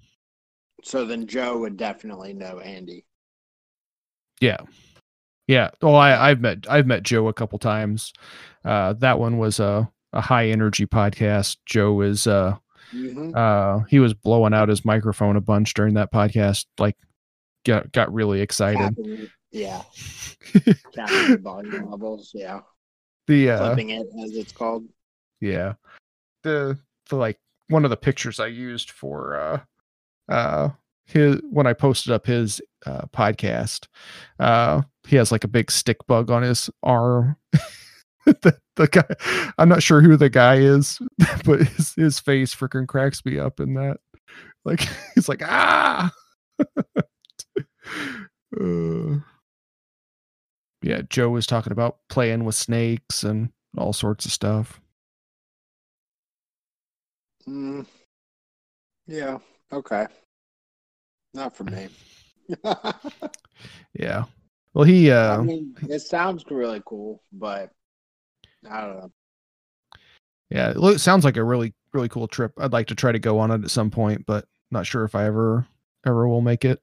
So 0.83 1.05
then 1.05 1.27
Joe 1.27 1.57
would 1.59 1.77
definitely 1.77 2.33
know 2.33 2.59
Andy. 2.59 3.05
Yeah, 4.41 4.57
yeah. 5.47 5.71
Well, 5.81 5.95
I 5.95 6.15
I've 6.29 6.39
met 6.41 6.65
I've 6.69 6.87
met 6.87 7.03
Joe 7.03 7.27
a 7.27 7.33
couple 7.33 7.59
times. 7.59 8.13
Uh, 8.63 8.93
that 8.93 9.19
one 9.19 9.37
was 9.37 9.59
a 9.59 9.89
a 10.13 10.21
high 10.21 10.47
energy 10.49 10.85
podcast. 10.85 11.57
Joe 11.65 12.01
is 12.01 12.25
uh 12.27 12.55
Mm-hmm. 12.91 13.33
uh 13.35 13.83
he 13.87 13.99
was 13.99 14.15
blowing 14.15 14.51
out 14.51 14.67
his 14.69 14.83
microphone 14.83 15.35
a 15.35 15.41
bunch 15.41 15.75
during 15.75 15.93
that 15.93 16.11
podcast 16.11 16.65
like 16.79 16.97
got 17.65 17.91
got 17.91 18.13
really 18.13 18.41
excited 18.41 18.95
Yeah. 19.51 19.81
Counting 20.95 21.31
the 21.31 21.39
volume 21.41 21.89
levels. 21.89 22.31
Yeah. 22.33 22.61
the 23.27 23.51
uh 23.51 23.65
Clipping 23.67 23.89
it, 23.91 24.07
as 24.23 24.31
it's 24.33 24.51
called. 24.51 24.85
yeah 25.41 25.73
the 26.43 26.77
the 27.09 27.15
like 27.15 27.39
one 27.69 27.83
of 27.83 27.89
the 27.89 27.97
pictures 27.97 28.39
i 28.39 28.47
used 28.47 28.91
for 28.91 29.35
uh 29.39 29.59
uh 30.31 30.69
his 31.05 31.37
when 31.49 31.65
i 31.67 31.73
posted 31.73 32.11
up 32.13 32.25
his 32.25 32.61
uh 32.85 33.01
podcast 33.13 33.87
uh 34.39 34.81
he 35.07 35.15
has 35.15 35.31
like 35.31 35.43
a 35.43 35.47
big 35.47 35.69
stick 35.71 35.97
bug 36.07 36.29
on 36.31 36.43
his 36.43 36.69
arm 36.83 37.35
the, 38.25 38.55
the 38.75 38.87
guy 38.87 39.03
i'm 39.57 39.67
not 39.69 39.83
sure 39.83 40.01
who 40.01 40.15
the 40.15 40.29
guy 40.29 40.55
is 40.57 40.99
but 41.45 41.59
his, 41.61 41.93
his 41.95 42.19
face 42.19 42.53
freaking 42.55 42.87
cracks 42.87 43.25
me 43.25 43.37
up 43.39 43.59
in 43.59 43.73
that 43.73 43.97
like 44.65 44.87
he's 45.15 45.27
like 45.27 45.41
ah 45.43 46.11
uh, 48.59 49.19
yeah 50.81 51.01
joe 51.09 51.29
was 51.29 51.45
talking 51.47 51.71
about 51.71 51.97
playing 52.09 52.45
with 52.45 52.55
snakes 52.55 53.23
and 53.23 53.51
all 53.77 53.93
sorts 53.93 54.25
of 54.25 54.31
stuff 54.31 54.79
Mm. 57.47 57.85
Yeah. 59.07 59.39
Okay. 59.71 60.05
Not 61.33 61.55
for 61.55 61.63
me. 61.63 61.87
Yeah. 63.93 64.25
Well, 64.73 64.85
he 64.85 65.11
I 65.11 65.35
uh 65.35 65.41
mean, 65.41 65.75
it 65.89 65.99
sounds 66.01 66.45
really 66.49 66.81
cool, 66.85 67.23
but 67.33 67.71
I 68.69 68.81
don't 68.81 68.97
know. 68.97 69.11
yeah, 70.49 70.73
it 70.75 70.99
sounds 70.99 71.25
like 71.25 71.37
a 71.37 71.43
really 71.43 71.73
really 71.91 72.09
cool 72.09 72.27
trip. 72.27 72.53
I'd 72.57 72.71
like 72.73 72.87
to 72.87 72.95
try 72.95 73.11
to 73.11 73.19
go 73.19 73.39
on 73.39 73.51
it 73.51 73.63
at 73.63 73.71
some 73.71 73.89
point, 73.89 74.25
but 74.27 74.45
not 74.69 74.85
sure 74.85 75.03
if 75.05 75.15
I 75.15 75.25
ever 75.25 75.65
ever 76.05 76.27
will 76.27 76.41
make 76.41 76.65
it. 76.65 76.81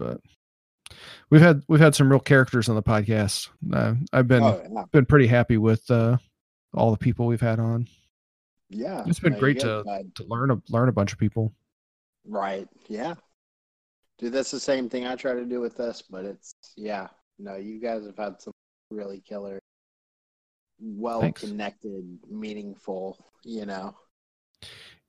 But 0.00 0.20
we've 1.30 1.40
had 1.42 1.62
we've 1.68 1.78
had 1.80 1.94
some 1.94 2.10
real 2.10 2.18
characters 2.20 2.68
on 2.68 2.74
the 2.74 2.82
podcast. 2.82 3.48
Uh, 3.72 3.94
I've 4.12 4.26
been 4.26 4.42
Oh, 4.42 4.60
yeah. 4.74 4.84
been 4.90 5.06
pretty 5.06 5.26
happy 5.26 5.58
with 5.58 5.88
uh, 5.90 6.16
all 6.74 6.90
the 6.90 6.96
people 6.98 7.26
we've 7.26 7.40
had 7.40 7.60
on. 7.60 7.86
yeah. 8.70 9.04
It's 9.06 9.20
been 9.20 9.38
great 9.38 9.60
to 9.60 9.84
to 10.14 10.24
learn 10.24 10.50
a 10.50 10.60
learn 10.70 10.88
a 10.88 10.92
bunch 10.92 11.12
of 11.12 11.18
people. 11.18 11.52
Right. 12.26 12.66
Yeah. 12.88 13.14
Dude, 14.18 14.32
that's 14.32 14.50
the 14.50 14.60
same 14.60 14.88
thing 14.88 15.06
I 15.06 15.16
try 15.16 15.34
to 15.34 15.44
do 15.44 15.60
with 15.60 15.76
this, 15.76 16.02
but 16.02 16.24
it's 16.24 16.54
yeah. 16.76 17.08
No, 17.38 17.56
you 17.56 17.80
guys 17.80 18.04
have 18.06 18.18
had 18.18 18.40
some 18.40 18.52
really 18.90 19.20
killer, 19.26 19.58
well 20.78 21.20
Thanks. 21.22 21.40
connected, 21.42 22.18
meaningful, 22.28 23.16
you 23.44 23.64
know. 23.66 23.94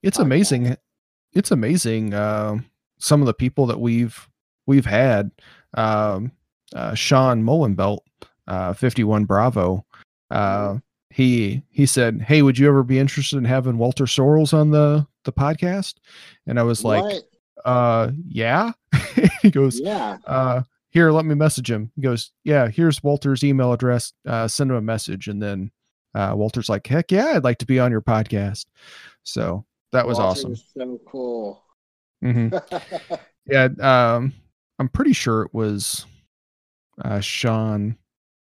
It's 0.02 0.16
podcast. 0.18 0.22
amazing. 0.22 0.76
It's 1.34 1.50
amazing. 1.50 2.14
Um, 2.14 2.66
some 2.98 3.20
of 3.20 3.26
the 3.26 3.34
people 3.34 3.66
that 3.66 3.80
we've 3.80 4.28
we've 4.66 4.86
had. 4.86 5.30
Um, 5.74 6.32
uh, 6.74 6.94
Sean 6.94 7.42
Mullenbelt, 7.42 8.00
uh, 8.46 8.72
fifty 8.72 9.04
one 9.04 9.24
Bravo. 9.24 9.84
Uh, 10.30 10.78
he 11.10 11.62
he 11.70 11.86
said, 11.86 12.22
"Hey, 12.22 12.42
would 12.42 12.58
you 12.58 12.68
ever 12.68 12.82
be 12.82 12.98
interested 12.98 13.36
in 13.36 13.44
having 13.44 13.78
Walter 13.78 14.04
Sorrells 14.04 14.54
on 14.54 14.70
the 14.70 15.06
the 15.24 15.32
podcast?" 15.32 15.94
And 16.46 16.58
I 16.58 16.62
was 16.62 16.84
like, 16.84 17.04
What? 17.04 17.22
"Uh, 17.64 18.10
yeah." 18.26 18.72
he 19.42 19.50
goes, 19.50 19.80
Yeah. 19.80 20.18
uh 20.26 20.62
here 20.90 21.10
let 21.10 21.24
me 21.24 21.34
message 21.34 21.70
him 21.70 21.90
he 21.96 22.02
goes 22.02 22.32
yeah 22.44 22.68
here's 22.68 23.02
walter's 23.02 23.42
email 23.42 23.72
address 23.72 24.12
uh 24.28 24.46
send 24.46 24.70
him 24.70 24.76
a 24.76 24.80
message 24.82 25.26
and 25.28 25.42
then 25.42 25.70
uh 26.14 26.34
walter's 26.36 26.68
like 26.68 26.86
heck 26.86 27.10
yeah 27.10 27.32
i'd 27.34 27.44
like 27.44 27.56
to 27.56 27.64
be 27.64 27.80
on 27.80 27.90
your 27.90 28.02
podcast 28.02 28.66
so 29.22 29.64
that 29.92 30.06
was 30.06 30.18
Walter 30.18 30.30
awesome 30.30 30.50
was 30.50 30.64
so 30.76 31.00
cool. 31.06 31.64
hmm 32.20 32.48
yeah 33.46 33.68
um 33.80 34.34
i'm 34.82 34.88
pretty 34.88 35.12
sure 35.12 35.42
it 35.42 35.54
was 35.54 36.06
uh 37.04 37.20
sean 37.20 37.96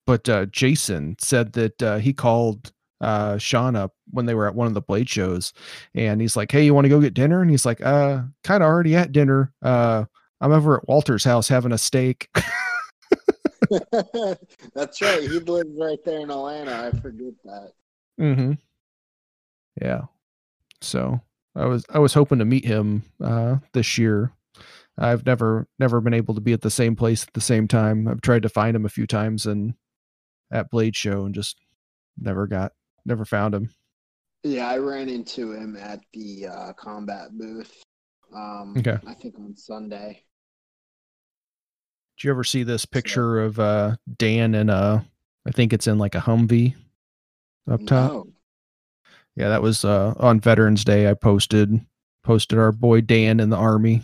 but 0.06 0.28
uh 0.28 0.46
jason 0.46 1.16
said 1.18 1.52
that 1.52 1.82
uh 1.82 1.98
he 1.98 2.12
called 2.12 2.72
uh 3.00 3.36
sean 3.38 3.74
up 3.74 3.92
when 4.10 4.26
they 4.26 4.34
were 4.34 4.46
at 4.46 4.54
one 4.54 4.68
of 4.68 4.74
the 4.74 4.80
blade 4.80 5.08
shows 5.08 5.52
and 5.94 6.20
he's 6.20 6.36
like 6.36 6.52
hey 6.52 6.64
you 6.64 6.72
want 6.72 6.84
to 6.84 6.88
go 6.88 7.00
get 7.00 7.14
dinner 7.14 7.42
and 7.42 7.50
he's 7.50 7.66
like 7.66 7.80
uh 7.80 8.22
kind 8.44 8.62
of 8.62 8.68
already 8.68 8.94
at 8.94 9.10
dinner 9.10 9.52
uh 9.62 10.04
i'm 10.40 10.52
over 10.52 10.76
at 10.76 10.88
walter's 10.88 11.24
house 11.24 11.48
having 11.48 11.72
a 11.72 11.78
steak 11.78 12.28
That's 14.74 15.00
right. 15.02 15.22
He 15.22 15.38
lives 15.40 15.78
right 15.78 15.98
there 16.04 16.20
in 16.20 16.30
Atlanta. 16.30 16.90
I 16.92 17.00
forget 17.00 17.32
that. 17.44 17.72
Mm-hmm. 18.20 18.52
Yeah. 19.82 20.02
So 20.80 21.20
I 21.54 21.66
was 21.66 21.84
I 21.90 21.98
was 21.98 22.14
hoping 22.14 22.38
to 22.38 22.44
meet 22.44 22.64
him 22.64 23.02
uh 23.22 23.56
this 23.72 23.98
year. 23.98 24.32
I've 24.98 25.24
never 25.24 25.68
never 25.78 26.00
been 26.00 26.14
able 26.14 26.34
to 26.34 26.40
be 26.40 26.52
at 26.52 26.62
the 26.62 26.70
same 26.70 26.96
place 26.96 27.22
at 27.22 27.32
the 27.32 27.40
same 27.40 27.68
time. 27.68 28.08
I've 28.08 28.20
tried 28.20 28.42
to 28.42 28.48
find 28.48 28.74
him 28.74 28.84
a 28.84 28.88
few 28.90 29.06
times 29.06 29.46
and 29.46 29.74
at 30.50 30.70
Blade 30.70 30.96
Show 30.96 31.24
and 31.24 31.34
just 31.34 31.56
never 32.18 32.46
got 32.46 32.72
never 33.04 33.24
found 33.24 33.54
him. 33.54 33.70
Yeah, 34.42 34.68
I 34.68 34.78
ran 34.78 35.08
into 35.08 35.52
him 35.52 35.76
at 35.76 36.00
the 36.12 36.46
uh, 36.46 36.72
combat 36.74 37.28
booth. 37.32 37.82
Um, 38.34 38.74
Okay. 38.78 38.98
I 39.06 39.14
think 39.14 39.38
on 39.38 39.56
Sunday. 39.56 40.24
Did 42.16 42.24
you 42.24 42.30
ever 42.32 42.44
see 42.44 42.64
this 42.64 42.84
picture 42.84 43.40
of 43.40 43.60
uh 43.60 43.96
Dan 44.16 44.54
in 44.54 44.68
a 44.70 45.04
I 45.46 45.50
think 45.52 45.72
it's 45.72 45.86
in 45.86 45.98
like 45.98 46.16
a 46.16 46.20
Humvee 46.20 46.74
up 47.70 47.86
top? 47.86 48.12
No. 48.12 48.26
Yeah, 49.36 49.50
that 49.50 49.62
was 49.62 49.84
uh 49.84 50.14
on 50.18 50.40
Veterans 50.40 50.84
Day 50.84 51.08
I 51.08 51.14
posted 51.14 51.80
posted 52.24 52.58
our 52.58 52.72
boy 52.72 53.00
Dan 53.00 53.38
in 53.38 53.50
the 53.50 53.56
army. 53.56 54.02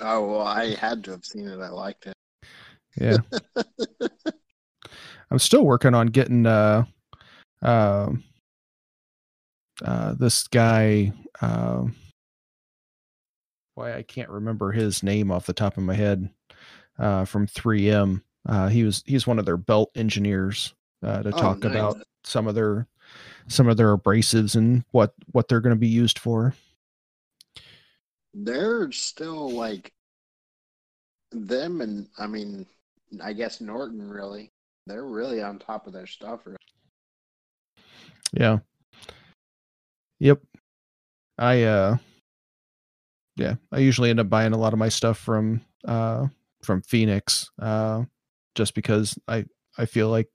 Oh 0.00 0.26
well, 0.26 0.42
I 0.42 0.74
had 0.74 1.04
to 1.04 1.10
have 1.12 1.24
seen 1.24 1.48
it. 1.48 1.60
I 1.60 1.68
liked 1.68 2.06
it. 2.06 2.14
Yeah. 3.00 3.18
I'm 5.30 5.38
still 5.38 5.64
working 5.64 5.94
on 5.94 6.06
getting 6.08 6.46
uh 6.46 6.84
um 7.62 8.24
uh 9.84 10.14
this 10.14 10.46
guy 10.48 11.12
um 11.40 11.94
why 13.74 13.94
I 13.94 14.02
can't 14.02 14.30
remember 14.30 14.72
his 14.72 15.02
name 15.02 15.30
off 15.30 15.46
the 15.46 15.52
top 15.52 15.76
of 15.76 15.82
my 15.84 15.94
head 15.94 16.30
uh 16.98 17.24
from 17.24 17.46
3M. 17.46 18.22
Uh 18.48 18.68
he 18.68 18.84
was 18.84 19.02
he's 19.06 19.26
one 19.26 19.38
of 19.38 19.44
their 19.46 19.56
belt 19.56 19.90
engineers 19.94 20.74
uh 21.02 21.22
to 21.22 21.28
Oh, 21.30 21.32
talk 21.38 21.58
nice. 21.62 21.70
about 21.70 22.02
some 22.24 22.46
of 22.46 22.54
their 22.54 22.86
some 23.48 23.68
of 23.68 23.76
their 23.76 23.96
abrasives 23.96 24.56
and 24.56 24.84
what 24.90 25.12
what 25.32 25.48
they're 25.48 25.60
going 25.60 25.74
to 25.74 25.80
be 25.80 25.88
used 25.88 26.18
for. 26.18 26.54
They're 28.34 28.92
still 28.92 29.50
like 29.50 29.92
them, 31.30 31.80
and 31.80 32.08
I 32.18 32.26
mean, 32.26 32.66
I 33.22 33.32
guess 33.32 33.60
Norton 33.60 34.08
really. 34.08 34.50
They're 34.86 35.04
really 35.04 35.42
on 35.42 35.58
top 35.58 35.86
of 35.86 35.92
their 35.92 36.06
stuff. 36.06 36.40
really. 36.46 36.56
Yeah. 38.32 38.58
Yep. 40.20 40.40
I 41.38 41.62
uh 41.62 41.96
yeah, 43.36 43.54
I 43.70 43.78
usually 43.78 44.10
end 44.10 44.18
up 44.18 44.28
buying 44.28 44.52
a 44.52 44.58
lot 44.58 44.72
of 44.72 44.78
my 44.78 44.88
stuff 44.88 45.18
from 45.18 45.60
uh 45.86 46.26
from 46.62 46.82
Phoenix 46.82 47.50
uh 47.60 48.04
just 48.54 48.74
because 48.74 49.16
I 49.28 49.44
I 49.76 49.86
feel 49.86 50.08
like 50.08 50.28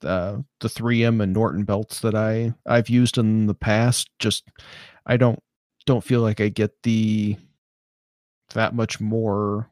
the 0.00 0.44
the 0.60 0.68
3M 0.68 1.22
and 1.22 1.32
Norton 1.32 1.64
belts 1.64 2.00
that 2.00 2.14
I 2.14 2.54
I've 2.66 2.88
used 2.88 3.18
in 3.18 3.46
the 3.46 3.54
past 3.54 4.08
just 4.18 4.48
I 5.06 5.16
don't 5.16 5.40
don't 5.86 6.04
feel 6.04 6.20
like 6.20 6.40
I 6.40 6.48
get 6.48 6.82
the 6.82 7.36
that 8.54 8.74
much 8.74 9.00
more 9.00 9.70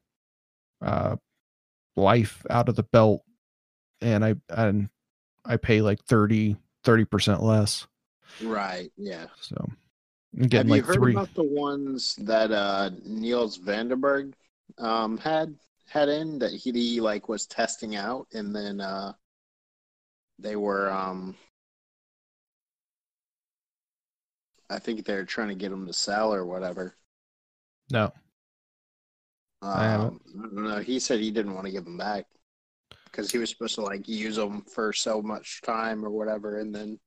uh 0.80 1.16
life 1.96 2.44
out 2.50 2.68
of 2.68 2.76
the 2.76 2.82
belt 2.82 3.22
and 4.00 4.24
I 4.24 4.34
and 4.48 4.88
I 5.44 5.56
pay 5.56 5.80
like 5.82 6.02
30 6.04 6.56
30% 6.84 7.42
less. 7.42 7.86
Right. 8.42 8.90
Yeah. 8.96 9.26
So 9.40 9.68
Have 10.52 10.68
like 10.68 10.78
you 10.78 10.82
heard 10.82 10.94
three. 10.96 11.12
about 11.12 11.34
the 11.34 11.42
ones 11.44 12.16
that 12.16 12.50
uh, 12.50 12.90
Niels 13.04 13.58
Vandenberg 13.58 14.32
um, 14.78 15.18
had 15.18 15.54
had 15.86 16.08
in 16.08 16.38
that 16.38 16.52
he, 16.52 16.72
he 16.72 17.00
like 17.00 17.28
was 17.28 17.46
testing 17.46 17.96
out, 17.96 18.26
and 18.32 18.54
then 18.54 18.80
uh, 18.80 19.12
they 20.38 20.56
were 20.56 20.90
um, 20.90 21.36
I 24.72 24.78
think 24.78 25.04
they're 25.04 25.24
trying 25.24 25.48
to 25.48 25.54
get 25.54 25.72
him 25.72 25.86
to 25.86 25.92
sell 25.92 26.32
or 26.32 26.46
whatever. 26.46 26.96
No. 27.90 28.12
I. 29.60 29.94
Um, 29.94 30.20
I 30.28 30.42
don't 30.42 30.54
know. 30.54 30.78
He 30.78 30.98
said 30.98 31.20
he 31.20 31.30
didn't 31.30 31.54
want 31.54 31.66
to 31.66 31.72
give 31.72 31.84
them 31.84 31.98
back 31.98 32.26
because 33.04 33.30
he 33.30 33.38
was 33.38 33.50
supposed 33.50 33.74
to 33.76 33.82
like 33.82 34.08
use 34.08 34.36
them 34.36 34.62
for 34.62 34.92
so 34.92 35.22
much 35.22 35.60
time 35.62 36.04
or 36.04 36.10
whatever, 36.10 36.58
and 36.58 36.74
then 36.74 36.98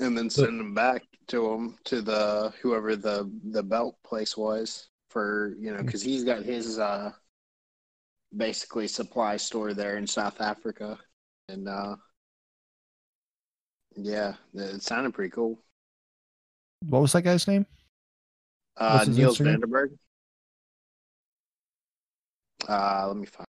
and 0.00 0.18
then 0.18 0.28
send 0.28 0.58
them 0.58 0.74
back 0.74 1.02
to 1.28 1.50
him 1.52 1.78
to 1.84 2.02
the 2.02 2.52
whoever 2.60 2.96
the 2.96 3.30
the 3.50 3.62
belt 3.62 3.96
place 4.04 4.36
was 4.36 4.88
for 5.08 5.54
you 5.58 5.72
know 5.72 5.82
because 5.82 6.02
he's 6.02 6.24
got 6.24 6.42
his 6.42 6.78
uh 6.78 7.12
basically 8.36 8.88
supply 8.88 9.36
store 9.36 9.72
there 9.72 9.96
in 9.96 10.06
South 10.06 10.40
Africa, 10.40 10.98
and 11.48 11.68
uh 11.68 11.96
yeah, 13.96 14.34
it 14.54 14.82
sounded 14.82 15.14
pretty 15.14 15.30
cool. 15.30 15.58
What 16.88 17.02
was 17.02 17.12
that 17.12 17.22
guy's 17.22 17.46
name? 17.48 17.66
Uh, 18.76 19.04
Niels 19.08 19.38
Instagram? 19.38 19.60
Vandenberg. 19.62 19.96
Uh, 22.68 23.08
let 23.08 23.16
me 23.16 23.26
find. 23.26 23.46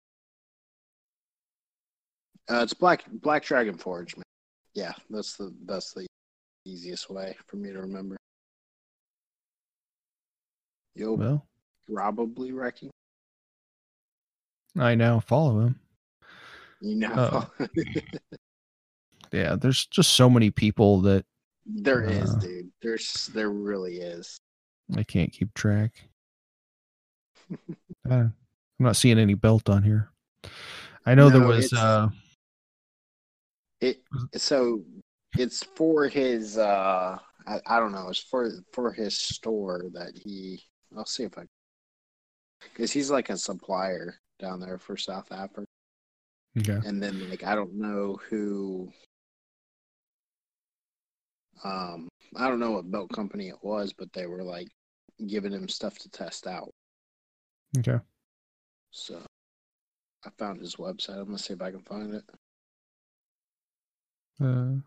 Uh, 2.50 2.62
it's 2.62 2.74
Black 2.74 3.04
Black 3.10 3.44
Dragon 3.44 3.74
Forge, 3.76 4.16
man. 4.16 4.22
Yeah, 4.74 4.92
that's 5.10 5.36
the 5.36 5.52
that's 5.66 5.92
the 5.92 6.06
easiest 6.64 7.10
way 7.10 7.36
for 7.46 7.56
me 7.56 7.72
to 7.72 7.80
remember. 7.80 8.16
You'll 10.94 11.16
Well, 11.16 11.46
probably 11.92 12.52
recognize. 12.52 12.92
I 14.78 14.94
now 14.94 15.20
follow 15.20 15.60
him. 15.60 15.80
You 16.80 16.96
know, 16.96 17.12
Uh, 17.58 17.66
Yeah, 19.32 19.56
there's 19.56 19.86
just 19.86 20.12
so 20.12 20.28
many 20.30 20.50
people 20.50 21.00
that 21.02 21.24
there 21.66 22.02
is, 22.02 22.30
uh, 22.30 22.38
dude. 22.40 22.70
There's 22.82 23.26
there 23.34 23.50
really 23.50 23.96
is. 23.96 24.38
I 24.96 25.02
can't 25.02 25.32
keep 25.32 25.54
track. 25.54 26.08
Uh, 28.08 28.14
I'm 28.14 28.32
not 28.78 28.96
seeing 28.96 29.18
any 29.18 29.34
belt 29.34 29.68
on 29.68 29.82
here. 29.82 30.10
I 31.04 31.14
know 31.14 31.28
there 31.28 31.46
was 31.46 31.72
uh 31.74 32.08
It 33.82 34.02
so 34.34 34.82
it's 35.36 35.62
for 35.62 36.08
his 36.08 36.56
uh 36.56 37.18
I, 37.46 37.60
I 37.66 37.80
don't 37.80 37.92
know, 37.92 38.08
it's 38.08 38.20
for 38.20 38.50
for 38.72 38.92
his 38.92 39.18
store 39.18 39.84
that 39.92 40.12
he 40.16 40.62
I'll 40.96 41.04
see 41.04 41.24
if 41.24 41.36
I 41.36 41.42
because 42.60 42.92
he's 42.92 43.10
like 43.10 43.30
a 43.30 43.36
supplier 43.36 44.14
down 44.38 44.60
there 44.60 44.78
for 44.78 44.96
South 44.96 45.30
Africa. 45.32 45.66
okay. 46.58 46.78
And 46.86 47.02
then 47.02 47.28
like 47.28 47.44
I 47.44 47.54
don't 47.54 47.74
know 47.74 48.18
who 48.28 48.90
Um, 51.64 52.08
I 52.36 52.48
don't 52.48 52.60
know 52.60 52.72
what 52.72 52.90
belt 52.90 53.10
company 53.12 53.48
it 53.48 53.58
was, 53.62 53.92
but 53.92 54.12
they 54.12 54.26
were 54.26 54.42
like 54.42 54.68
giving 55.26 55.52
him 55.52 55.68
stuff 55.68 55.98
to 55.98 56.10
test 56.10 56.46
out. 56.46 56.70
Okay. 57.78 57.98
So 58.90 59.20
I 60.24 60.30
found 60.38 60.60
his 60.60 60.76
website. 60.76 61.18
I'm 61.18 61.26
gonna 61.26 61.38
see 61.38 61.54
if 61.54 61.62
I 61.62 61.70
can 61.70 61.82
find 61.82 62.14
it. 62.14 62.24
Uh, 64.40 64.80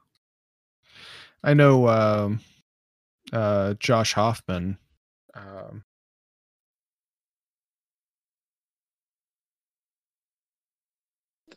I 1.43 1.53
know 1.53 1.87
um, 1.87 2.39
uh, 3.33 3.73
Josh 3.75 4.13
Hoffman. 4.13 4.77
Um, 5.33 5.83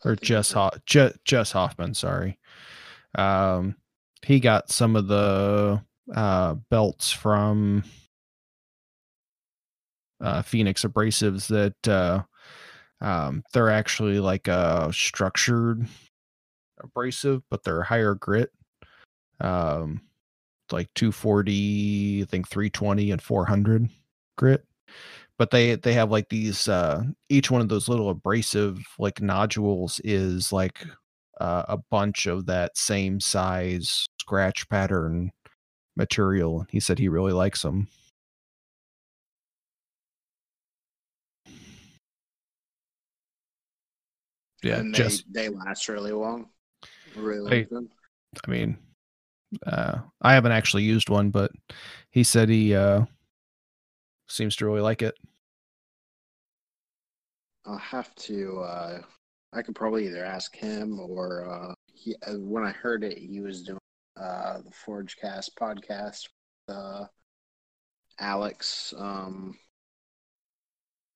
or 0.04 0.16
Jess 0.16 0.52
Ho- 0.52 0.70
Je- 0.86 1.14
Jess 1.24 1.52
Hoffman, 1.52 1.94
sorry. 1.94 2.38
Um, 3.14 3.76
he 4.24 4.40
got 4.40 4.70
some 4.70 4.96
of 4.96 5.06
the 5.08 5.82
uh, 6.14 6.54
belts 6.70 7.10
from 7.10 7.84
uh, 10.20 10.42
Phoenix 10.42 10.84
Abrasives 10.84 11.48
that 11.48 11.88
uh, 11.88 12.22
um, 13.00 13.42
they're 13.52 13.70
actually 13.70 14.20
like 14.20 14.48
a 14.48 14.90
structured 14.92 15.86
abrasive, 16.82 17.42
but 17.50 17.62
they're 17.62 17.82
higher 17.82 18.14
grit. 18.14 18.50
Um, 19.40 20.02
like 20.70 20.88
240, 20.94 22.22
I 22.22 22.24
think 22.26 22.48
320 22.48 23.10
and 23.10 23.22
400 23.22 23.88
grit. 24.36 24.64
But 25.36 25.50
they 25.50 25.74
they 25.74 25.94
have 25.94 26.12
like 26.12 26.28
these 26.28 26.68
uh 26.68 27.02
each 27.28 27.50
one 27.50 27.60
of 27.60 27.68
those 27.68 27.88
little 27.88 28.08
abrasive 28.08 28.78
like 29.00 29.20
nodules 29.20 30.00
is 30.04 30.52
like 30.52 30.86
uh, 31.40 31.64
a 31.68 31.78
bunch 31.90 32.26
of 32.26 32.46
that 32.46 32.76
same 32.76 33.20
size 33.20 34.06
scratch 34.20 34.68
pattern 34.68 35.30
material. 35.96 36.66
He 36.70 36.80
said 36.80 36.98
he 36.98 37.08
really 37.08 37.32
likes 37.32 37.62
them. 37.62 37.88
Yeah, 44.62 44.78
and 44.78 44.94
just 44.94 45.24
they, 45.30 45.48
they 45.48 45.54
last 45.54 45.88
really 45.88 46.12
long. 46.12 46.48
Really 47.14 47.64
good. 47.64 47.86
I 48.46 48.50
mean, 48.50 48.78
uh, 49.66 49.98
I 50.22 50.32
haven't 50.32 50.52
actually 50.52 50.84
used 50.84 51.10
one, 51.10 51.30
but 51.30 51.50
he 52.10 52.24
said 52.24 52.48
he 52.48 52.74
uh, 52.74 53.04
seems 54.26 54.56
to 54.56 54.66
really 54.66 54.80
like 54.80 55.02
it. 55.02 55.14
I'll 57.66 57.76
have 57.76 58.14
to. 58.14 58.60
Uh, 58.60 59.02
I 59.54 59.62
could 59.62 59.74
probably 59.74 60.06
either 60.06 60.24
ask 60.24 60.54
him 60.56 60.98
or 61.00 61.48
uh, 61.48 61.74
he. 61.92 62.14
uh, 62.26 62.32
When 62.38 62.64
I 62.64 62.72
heard 62.72 63.04
it, 63.04 63.16
he 63.18 63.40
was 63.40 63.62
doing 63.62 63.78
uh, 64.20 64.58
the 64.58 64.70
Forgecast 64.70 65.50
podcast. 65.58 66.28
With, 66.68 66.76
uh, 66.76 67.04
Alex 68.20 68.94
um, 68.96 69.58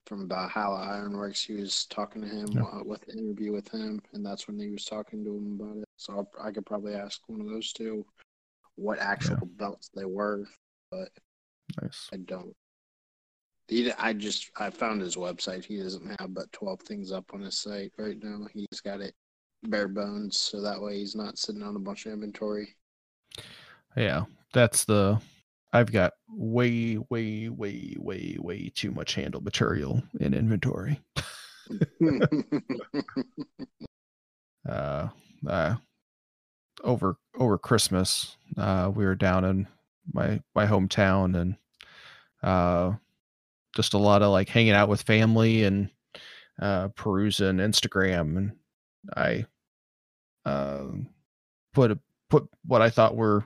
from 0.05 0.27
Valhalla 0.27 0.81
Ironworks. 0.81 1.43
He 1.43 1.53
was 1.53 1.85
talking 1.85 2.21
to 2.21 2.27
him 2.27 2.47
Yeah. 2.55 2.63
uh, 2.63 2.83
with 2.83 3.01
the 3.05 3.13
interview 3.13 3.53
with 3.53 3.69
him, 3.69 4.01
and 4.13 4.25
that's 4.25 4.47
when 4.47 4.59
he 4.59 4.69
was 4.69 4.85
talking 4.85 5.23
to 5.23 5.35
him 5.37 5.59
about 5.59 5.77
it. 5.77 5.87
So 5.97 6.13
I'll, 6.13 6.31
I 6.41 6.51
could 6.51 6.65
probably 6.65 6.95
ask 6.95 7.21
one 7.27 7.41
of 7.41 7.47
those 7.47 7.71
two 7.73 8.05
what 8.75 8.99
actual 8.99 9.45
belts 9.57 9.89
they 9.93 10.05
were, 10.05 10.45
but 10.91 11.09
Nice. 11.81 12.09
I 12.13 12.17
don't. 12.17 12.55
He, 13.69 13.91
I 13.93 14.13
just 14.13 14.49
I 14.57 14.71
found 14.71 15.01
his 15.01 15.15
website. 15.15 15.63
He 15.63 15.77
doesn't 15.77 16.19
have 16.19 16.33
but 16.33 16.51
twelve 16.51 16.81
things 16.81 17.11
up 17.11 17.25
on 17.33 17.41
his 17.41 17.59
site 17.59 17.91
right 17.97 18.17
now. 18.21 18.47
He's 18.51 18.81
got 18.83 18.99
it 18.99 19.13
bare 19.63 19.87
bones, 19.87 20.37
so 20.37 20.59
that 20.61 20.81
way 20.81 20.97
he's 20.97 21.15
not 21.15 21.37
sitting 21.37 21.61
on 21.61 21.75
a 21.75 21.79
bunch 21.79 22.07
of 22.07 22.13
inventory. 22.13 22.75
Yeah, 23.95 24.23
that's 24.53 24.85
the. 24.85 25.21
I've 25.71 25.91
got 25.91 26.13
way, 26.27 26.97
way, 27.11 27.47
way, 27.49 27.95
way, 27.99 28.37
way 28.39 28.71
too 28.73 28.89
much 28.89 29.13
handle 29.13 29.41
material 29.41 30.01
in 30.19 30.33
inventory. 30.33 30.99
Uh, 34.67 35.07
uh, 35.47 35.75
over 36.83 37.17
over 37.37 37.57
Christmas, 37.57 38.35
uh, 38.57 38.91
we 38.93 39.05
were 39.05 39.15
down 39.15 39.45
in 39.45 39.67
my 40.13 40.41
my 40.53 40.67
hometown 40.67 41.35
and 41.39 41.55
uh, 42.43 42.93
just 43.75 43.93
a 43.93 43.97
lot 43.97 44.21
of 44.21 44.31
like 44.31 44.49
hanging 44.49 44.73
out 44.73 44.89
with 44.89 45.01
family 45.01 45.63
and 45.63 45.89
uh, 46.61 46.89
perusing 46.89 47.57
Instagram, 47.57 48.37
and 48.37 48.51
I 49.15 49.45
um 50.45 51.07
put 51.73 51.91
a, 51.91 51.99
put 52.29 52.47
what 52.65 52.81
I 52.81 52.89
thought 52.89 53.15
were 53.15 53.45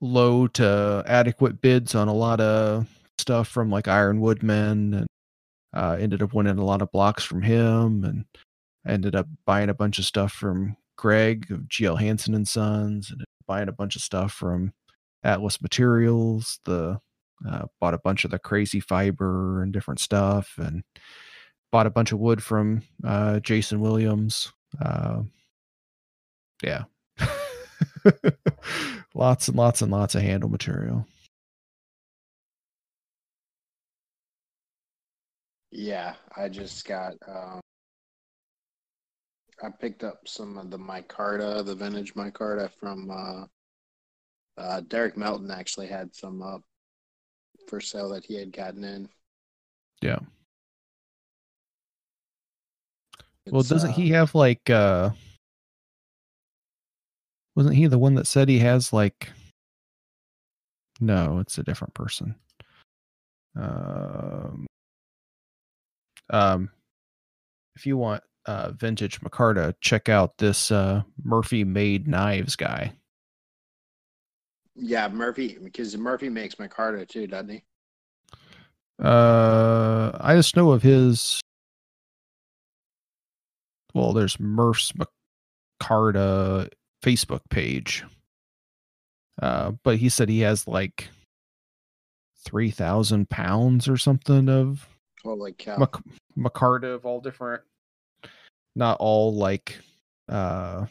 low 0.00 0.46
to 0.46 1.04
adequate 1.06 1.60
bids 1.60 1.94
on 1.94 2.08
a 2.08 2.14
lot 2.14 2.40
of 2.40 2.86
stuff 3.18 3.48
from 3.48 3.70
like 3.70 3.88
Iron 3.88 4.20
Woodman 4.20 4.94
and 4.94 5.06
uh, 5.74 5.96
ended 6.00 6.22
up 6.22 6.32
winning 6.32 6.58
a 6.58 6.64
lot 6.64 6.82
of 6.82 6.90
blocks 6.90 7.22
from 7.22 7.42
him 7.42 8.04
and 8.04 8.24
ended 8.86 9.14
up 9.14 9.26
buying 9.44 9.68
a 9.68 9.74
bunch 9.74 9.98
of 9.98 10.04
stuff 10.04 10.32
from 10.32 10.76
Greg 10.96 11.50
of 11.50 11.60
GL 11.60 12.00
Hansen 12.00 12.34
and 12.34 12.48
Sons 12.48 13.10
and 13.10 13.24
buying 13.46 13.68
a 13.68 13.72
bunch 13.72 13.94
of 13.96 14.02
stuff 14.02 14.32
from 14.32 14.72
Atlas 15.22 15.60
Materials. 15.62 16.58
The 16.64 17.00
uh, 17.48 17.66
bought 17.80 17.94
a 17.94 17.98
bunch 17.98 18.24
of 18.24 18.30
the 18.30 18.38
crazy 18.38 18.80
fiber 18.80 19.62
and 19.62 19.72
different 19.72 20.00
stuff 20.00 20.54
and 20.58 20.82
bought 21.72 21.86
a 21.86 21.90
bunch 21.90 22.12
of 22.12 22.18
wood 22.18 22.42
from 22.42 22.82
uh, 23.04 23.40
Jason 23.40 23.80
Williams. 23.80 24.52
Uh, 24.80 25.22
yeah. 26.62 26.84
lots 29.14 29.48
and 29.48 29.56
lots 29.56 29.82
and 29.82 29.90
lots 29.90 30.14
of 30.14 30.22
handle 30.22 30.50
material. 30.50 31.06
yeah, 35.70 36.14
I 36.36 36.48
just 36.48 36.86
got. 36.86 37.14
Um, 37.26 37.60
I 39.62 39.68
picked 39.68 40.04
up 40.04 40.20
some 40.26 40.58
of 40.58 40.70
the 40.70 40.78
micarta, 40.78 41.64
the 41.64 41.74
vintage 41.74 42.14
micarta 42.14 42.70
from 42.78 43.10
uh, 43.10 43.44
uh, 44.60 44.80
Derek 44.88 45.16
Melton. 45.16 45.50
Actually, 45.50 45.86
had 45.86 46.14
some 46.14 46.42
up 46.42 46.62
for 47.70 47.80
sale 47.80 48.08
that 48.10 48.24
he 48.24 48.34
had 48.34 48.52
gotten 48.52 48.82
in. 48.82 49.08
Yeah. 50.02 50.18
Well, 53.46 53.62
doesn't 53.62 53.90
uh, 53.90 53.94
he 53.94 54.10
have 54.10 54.34
like 54.34 54.68
uh 54.68 55.10
wasn't 57.54 57.76
he 57.76 57.86
the 57.86 57.98
one 57.98 58.16
that 58.16 58.26
said 58.26 58.48
he 58.48 58.58
has 58.58 58.92
like 58.92 59.30
No, 61.00 61.38
it's 61.38 61.58
a 61.58 61.62
different 61.62 61.94
person. 61.94 62.34
Um 63.56 64.66
um 66.28 66.70
if 67.76 67.86
you 67.86 67.96
want 67.96 68.22
uh 68.46 68.72
vintage 68.72 69.20
Micarta, 69.20 69.74
check 69.80 70.08
out 70.08 70.38
this 70.38 70.70
uh 70.70 71.02
Murphy 71.22 71.64
made 71.64 72.08
knives 72.08 72.56
guy. 72.56 72.92
Yeah, 74.82 75.08
Murphy, 75.08 75.58
because 75.62 75.96
Murphy 75.96 76.28
makes 76.30 76.54
micarta 76.54 77.06
too, 77.06 77.26
doesn't 77.26 77.50
he? 77.50 77.62
Uh 78.98 80.10
I 80.20 80.34
just 80.36 80.56
know 80.56 80.72
of 80.72 80.82
his 80.82 81.40
well, 83.94 84.12
there's 84.12 84.38
Murph's 84.38 84.92
Micarta 85.82 86.68
Facebook 87.02 87.40
page. 87.50 88.04
Uh, 89.42 89.72
but 89.82 89.96
he 89.96 90.08
said 90.08 90.28
he 90.28 90.40
has 90.40 90.68
like 90.68 91.08
three 92.44 92.70
thousand 92.70 93.28
pounds 93.30 93.88
or 93.88 93.96
something 93.96 94.48
of 94.48 94.86
Holy 95.22 95.52
cow! 95.52 95.76
Mac- 95.76 96.04
Micarta 96.36 96.94
of 96.94 97.04
all 97.06 97.20
different, 97.20 97.62
not 98.76 98.96
all 99.00 99.34
like 99.34 99.78
uh 100.28 100.86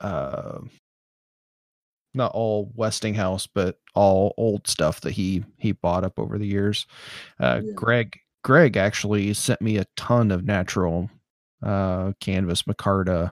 uh 0.00 0.60
not 2.14 2.32
all 2.32 2.72
Westinghouse, 2.74 3.46
but 3.46 3.76
all 3.94 4.34
old 4.36 4.66
stuff 4.66 5.00
that 5.02 5.12
he 5.12 5.44
he 5.58 5.72
bought 5.72 6.04
up 6.04 6.18
over 6.18 6.38
the 6.38 6.46
years. 6.46 6.86
Uh, 7.38 7.60
Yeah. 7.64 7.72
Greg 7.74 8.18
Greg 8.42 8.76
actually 8.76 9.32
sent 9.34 9.60
me 9.62 9.76
a 9.78 9.86
ton 9.96 10.30
of 10.30 10.44
natural 10.44 11.10
uh 11.62 12.12
canvas 12.20 12.62
micarta. 12.62 13.30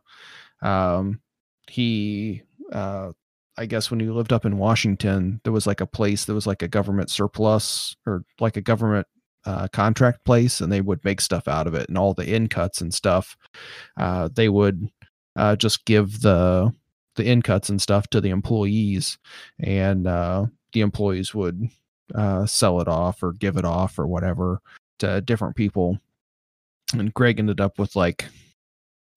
Um, 0.62 1.20
he 1.68 2.42
uh 2.72 3.12
I 3.56 3.66
guess 3.66 3.90
when 3.90 3.98
he 4.00 4.06
lived 4.06 4.32
up 4.32 4.44
in 4.46 4.58
Washington, 4.58 5.40
there 5.42 5.52
was 5.52 5.66
like 5.66 5.80
a 5.80 5.86
place 5.86 6.24
that 6.26 6.34
was 6.34 6.46
like 6.46 6.62
a 6.62 6.68
government 6.68 7.10
surplus 7.10 7.96
or 8.06 8.24
like 8.40 8.56
a 8.56 8.60
government 8.60 9.06
uh, 9.46 9.66
contract 9.72 10.24
place, 10.24 10.60
and 10.60 10.70
they 10.72 10.80
would 10.80 11.04
make 11.04 11.20
stuff 11.20 11.48
out 11.48 11.66
of 11.66 11.74
it, 11.74 11.88
and 11.88 11.98
all 11.98 12.14
the 12.14 12.32
in 12.32 12.48
cuts 12.48 12.80
and 12.80 12.94
stuff. 12.94 13.36
Uh, 13.96 14.28
they 14.32 14.48
would 14.48 14.88
uh, 15.38 15.56
just 15.56 15.84
give 15.84 16.20
the 16.20 16.72
the 17.14 17.24
in 17.24 17.42
cuts 17.42 17.68
and 17.68 17.80
stuff 17.80 18.08
to 18.08 18.20
the 18.20 18.30
employees, 18.30 19.18
and 19.58 20.06
uh, 20.06 20.46
the 20.72 20.80
employees 20.80 21.34
would 21.34 21.68
uh, 22.14 22.44
sell 22.44 22.80
it 22.80 22.88
off 22.88 23.22
or 23.22 23.32
give 23.32 23.56
it 23.56 23.64
off 23.64 23.98
or 23.98 24.06
whatever 24.06 24.60
to 24.98 25.20
different 25.20 25.56
people. 25.56 25.98
And 26.92 27.14
Greg 27.14 27.38
ended 27.38 27.60
up 27.60 27.78
with 27.78 27.96
like 27.96 28.26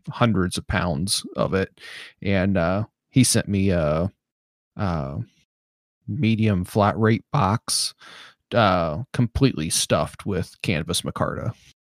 hundreds 0.09 0.57
of 0.57 0.67
pounds 0.67 1.25
of 1.35 1.53
it, 1.53 1.81
and 2.21 2.57
uh, 2.57 2.85
he 3.09 3.23
sent 3.23 3.47
me 3.47 3.71
a, 3.71 4.11
a 4.75 5.17
medium 6.07 6.65
flat 6.65 6.97
rate 6.99 7.25
box, 7.31 7.93
uh, 8.53 9.03
completely 9.13 9.69
stuffed 9.69 10.25
with 10.25 10.55
canvas 10.61 11.01
micarta. 11.01 11.53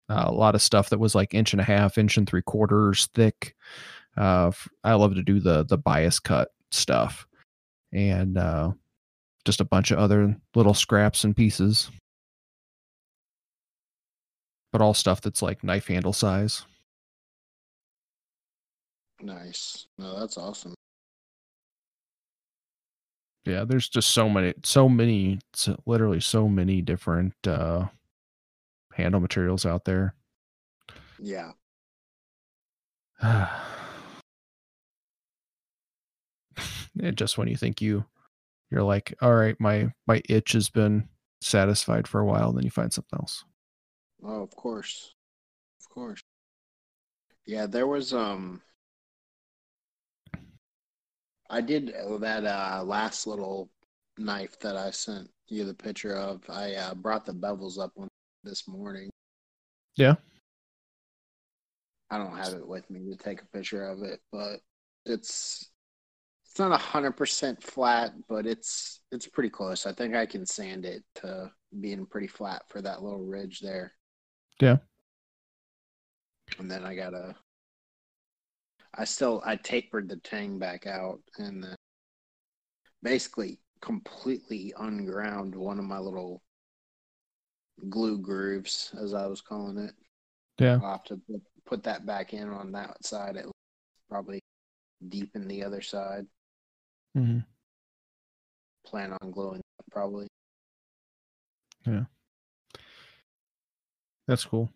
Uh, 0.08 0.24
a 0.26 0.32
lot 0.32 0.54
of 0.54 0.62
stuff 0.62 0.90
that 0.90 1.00
was 1.00 1.14
like 1.14 1.32
inch 1.32 1.52
and 1.52 1.60
a 1.60 1.64
half, 1.64 1.96
inch 1.96 2.16
and 2.16 2.28
three 2.28 2.42
quarters 2.42 3.08
thick. 3.14 3.54
Uh, 4.16 4.50
I 4.84 4.94
love 4.94 5.14
to 5.14 5.22
do 5.22 5.40
the 5.40 5.64
the 5.64 5.78
bias 5.78 6.18
cut 6.18 6.48
stuff, 6.70 7.26
and 7.92 8.36
uh, 8.36 8.72
just 9.44 9.60
a 9.60 9.64
bunch 9.64 9.90
of 9.90 9.98
other 9.98 10.36
little 10.54 10.74
scraps 10.74 11.24
and 11.24 11.36
pieces, 11.36 11.90
but 14.70 14.80
all 14.82 14.94
stuff 14.94 15.20
that's 15.20 15.42
like 15.42 15.64
knife 15.64 15.86
handle 15.86 16.12
size. 16.12 16.64
Nice. 19.20 19.86
No, 19.98 20.18
that's 20.18 20.36
awesome. 20.36 20.74
Yeah, 23.44 23.64
there's 23.64 23.88
just 23.88 24.10
so 24.10 24.28
many, 24.28 24.54
so 24.64 24.88
many, 24.88 25.40
so, 25.52 25.76
literally 25.86 26.20
so 26.20 26.48
many 26.48 26.80
different 26.80 27.34
uh, 27.46 27.86
handle 28.92 29.20
materials 29.20 29.64
out 29.66 29.84
there. 29.84 30.14
Yeah. 31.18 31.52
and 37.00 37.16
just 37.16 37.38
when 37.38 37.48
you 37.48 37.56
think 37.56 37.80
you 37.80 38.04
you're 38.70 38.82
like 38.82 39.14
all 39.22 39.34
right 39.34 39.56
my 39.60 39.92
my 40.06 40.20
itch 40.28 40.52
has 40.52 40.68
been 40.68 41.08
satisfied 41.40 42.06
for 42.06 42.20
a 42.20 42.26
while 42.26 42.52
then 42.52 42.64
you 42.64 42.70
find 42.70 42.92
something 42.92 43.18
else 43.18 43.44
Oh, 44.24 44.42
of 44.42 44.54
course. 44.54 45.14
Of 45.80 45.88
course. 45.88 46.20
Yeah, 47.46 47.66
there 47.66 47.86
was 47.86 48.12
um 48.12 48.62
I 51.50 51.60
did 51.60 51.92
uh, 51.92 52.18
that 52.18 52.44
uh 52.44 52.84
last 52.84 53.26
little 53.26 53.70
knife 54.16 54.58
that 54.60 54.76
I 54.76 54.90
sent 54.90 55.28
you 55.48 55.64
the 55.64 55.74
picture 55.74 56.14
of. 56.14 56.42
I 56.48 56.74
uh 56.74 56.94
brought 56.94 57.26
the 57.26 57.32
bevels 57.32 57.78
up 57.78 57.90
one 57.94 58.08
this 58.44 58.68
morning. 58.68 59.10
Yeah. 59.96 60.14
I 62.10 62.18
don't 62.18 62.36
have 62.36 62.52
it 62.52 62.66
with 62.66 62.88
me 62.90 63.10
to 63.10 63.16
take 63.16 63.40
a 63.42 63.46
picture 63.46 63.86
of 63.86 64.02
it, 64.02 64.20
but 64.30 64.60
it's 65.06 65.70
it's 66.52 66.58
not 66.58 66.70
a 66.70 66.76
hundred 66.76 67.12
percent 67.12 67.62
flat, 67.62 68.12
but 68.28 68.44
it's 68.44 69.00
it's 69.10 69.26
pretty 69.26 69.48
close. 69.48 69.86
I 69.86 69.94
think 69.94 70.14
I 70.14 70.26
can 70.26 70.44
sand 70.44 70.84
it 70.84 71.02
to 71.14 71.50
being 71.80 72.04
pretty 72.04 72.26
flat 72.26 72.64
for 72.68 72.82
that 72.82 73.02
little 73.02 73.24
ridge 73.24 73.60
there. 73.60 73.94
Yeah. 74.60 74.76
And 76.58 76.70
then 76.70 76.84
I 76.84 76.94
gotta 76.94 77.34
I 78.94 79.06
still 79.06 79.42
I 79.46 79.56
tapered 79.56 80.10
the 80.10 80.18
tang 80.18 80.58
back 80.58 80.86
out 80.86 81.20
and 81.38 81.64
then 81.64 81.76
basically 83.02 83.58
completely 83.80 84.74
unground 84.76 85.54
one 85.54 85.78
of 85.78 85.86
my 85.86 85.98
little 85.98 86.42
glue 87.88 88.18
grooves 88.18 88.94
as 89.02 89.14
I 89.14 89.24
was 89.24 89.40
calling 89.40 89.78
it. 89.78 89.94
yeah 90.60 90.78
I'll 90.82 90.90
have 90.92 91.04
to 91.04 91.16
put, 91.16 91.40
put 91.64 91.82
that 91.84 92.04
back 92.04 92.34
in 92.34 92.50
on 92.50 92.72
that 92.72 93.06
side. 93.06 93.36
It 93.36 93.46
probably 94.10 94.38
deepen 95.08 95.48
the 95.48 95.64
other 95.64 95.80
side. 95.80 96.26
Hmm 97.14 97.38
Plan 98.84 99.12
on 99.22 99.30
that 99.30 99.62
probably. 99.90 100.26
Yeah. 101.86 102.04
That's 104.28 104.44
cool 104.44 104.70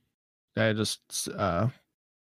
i 0.57 0.73
just 0.73 1.29
uh 1.37 1.69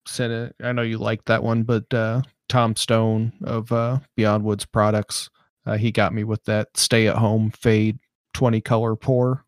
said 0.05 0.31
it 0.31 0.55
i 0.61 0.71
know 0.71 0.81
you 0.81 0.97
like 0.97 1.23
that 1.25 1.43
one 1.43 1.63
but 1.63 1.91
uh 1.93 2.21
tom 2.49 2.75
stone 2.75 3.31
of 3.43 3.71
uh 3.71 3.99
beyond 4.15 4.43
woods 4.43 4.65
products 4.65 5.29
uh, 5.65 5.77
he 5.77 5.91
got 5.91 6.13
me 6.13 6.23
with 6.23 6.43
that 6.45 6.67
stay 6.77 7.07
at 7.07 7.15
home 7.17 7.49
fade 7.51 7.97
20 8.33 8.61
color 8.61 8.95
pour 8.95 9.45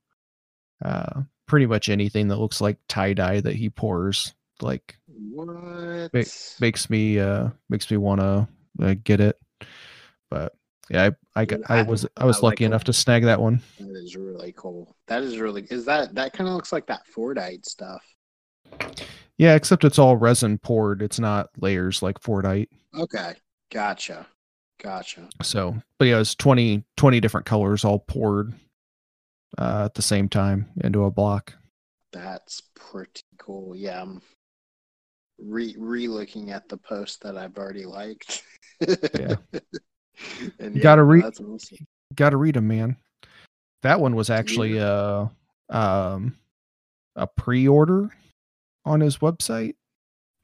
uh 0.84 1.22
pretty 1.48 1.66
much 1.66 1.90
anything 1.90 2.28
that 2.28 2.38
looks 2.40 2.60
like 2.62 2.78
tie 2.88 3.14
dye 3.14 3.40
that 3.40 3.56
he 3.56 3.70
pours 3.70 4.34
like 4.62 4.98
What? 5.08 6.12
makes 6.60 6.90
me 6.90 7.20
uh 7.20 7.50
makes 7.70 7.90
me 7.92 7.98
want 7.98 8.22
to 8.22 8.48
uh, 8.82 8.96
get 9.04 9.20
it 9.20 9.38
but 10.30 10.54
yeah 10.90 11.10
i 11.36 11.42
i, 11.42 11.48
I 11.70 11.82
was 11.84 12.06
i 12.18 12.26
was 12.26 12.38
like 12.38 12.54
lucky 12.54 12.66
enough 12.66 12.84
to 12.86 12.94
snag 12.94 13.24
that 13.24 13.42
one 13.42 13.62
That 13.80 14.02
is 14.04 14.16
really 14.16 14.54
cool. 14.56 14.96
That 15.08 15.24
is 15.24 15.38
really 15.38 15.64
is 15.70 15.86
that 15.86 16.16
that 16.16 16.34
kind 16.34 16.48
of 16.48 16.56
looks 16.56 16.72
like 16.72 16.88
that 16.88 17.02
Fordite 17.14 17.66
stuff. 17.66 18.04
yeah 19.38 19.56
except 19.56 19.84
it's 19.84 20.00
all 20.00 20.16
resin 20.18 20.58
poured 20.58 21.02
it's 21.02 21.20
not 21.20 21.50
layers 21.60 22.02
like 22.02 22.20
fordite 22.22 22.68
Okay. 22.98 23.34
Gotcha. 23.72 24.26
Gotcha. 24.82 25.28
so 25.42 25.76
but 26.00 26.06
yeah 26.06 26.20
it's 26.20 26.36
20 26.36 26.84
20 26.96 27.20
different 27.20 27.46
colors 27.46 27.84
all 27.84 28.00
poured 28.00 28.54
uh 29.58 29.84
at 29.86 29.94
the 29.96 30.02
same 30.02 30.30
time 30.30 30.70
into 30.84 31.04
a 31.06 31.12
block 31.12 31.54
That's 32.14 32.62
pretty 32.76 33.22
cool. 33.38 33.76
Yeah, 33.76 34.02
I'm 34.02 34.22
re 35.40 35.76
re 35.78 36.08
looking 36.08 36.52
at 36.52 36.68
the 36.70 36.78
post 36.78 37.22
that 37.24 37.38
I've 37.38 37.58
already 37.58 37.86
liked. 37.86 38.44
Yeah. 39.20 39.36
and 40.60 40.76
You 40.76 40.82
gotta 40.82 41.04
read- 41.04 41.24
awesome. 41.26 41.58
gotta 42.16 42.38
read 42.38 42.56
them 42.56 42.68
man 42.68 42.98
that 43.84 44.00
one 44.00 44.16
was 44.16 44.30
actually 44.30 44.80
uh 44.80 45.28
um 45.70 46.36
a 47.16 47.28
pre-order 47.28 48.10
on 48.86 49.02
his 49.02 49.18
website 49.18 49.76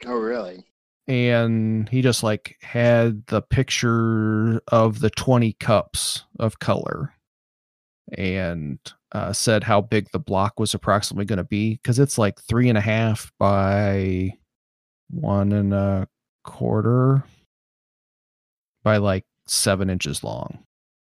Oh, 0.05 0.15
really? 0.15 0.65
and 1.07 1.87
he 1.89 2.01
just 2.01 2.23
like 2.23 2.57
had 2.61 3.25
the 3.27 3.41
picture 3.41 4.61
of 4.69 4.99
the 4.99 5.09
20 5.09 5.53
cups 5.53 6.23
of 6.39 6.59
color 6.59 7.13
and 8.17 8.79
uh, 9.13 9.31
said 9.31 9.63
how 9.63 9.79
big 9.79 10.09
the 10.11 10.19
block 10.19 10.59
was 10.59 10.73
approximately 10.73 11.25
going 11.25 11.37
to 11.37 11.43
be 11.43 11.75
because 11.75 11.99
it's 11.99 12.17
like 12.17 12.39
three 12.41 12.67
and 12.67 12.77
a 12.77 12.81
half 12.81 13.31
by 13.39 14.31
one 15.09 15.51
and 15.53 15.73
a 15.73 16.07
quarter 16.43 17.23
by 18.83 18.97
like 18.97 19.23
seven 19.53 19.89
inches 19.89 20.23
long 20.23 20.63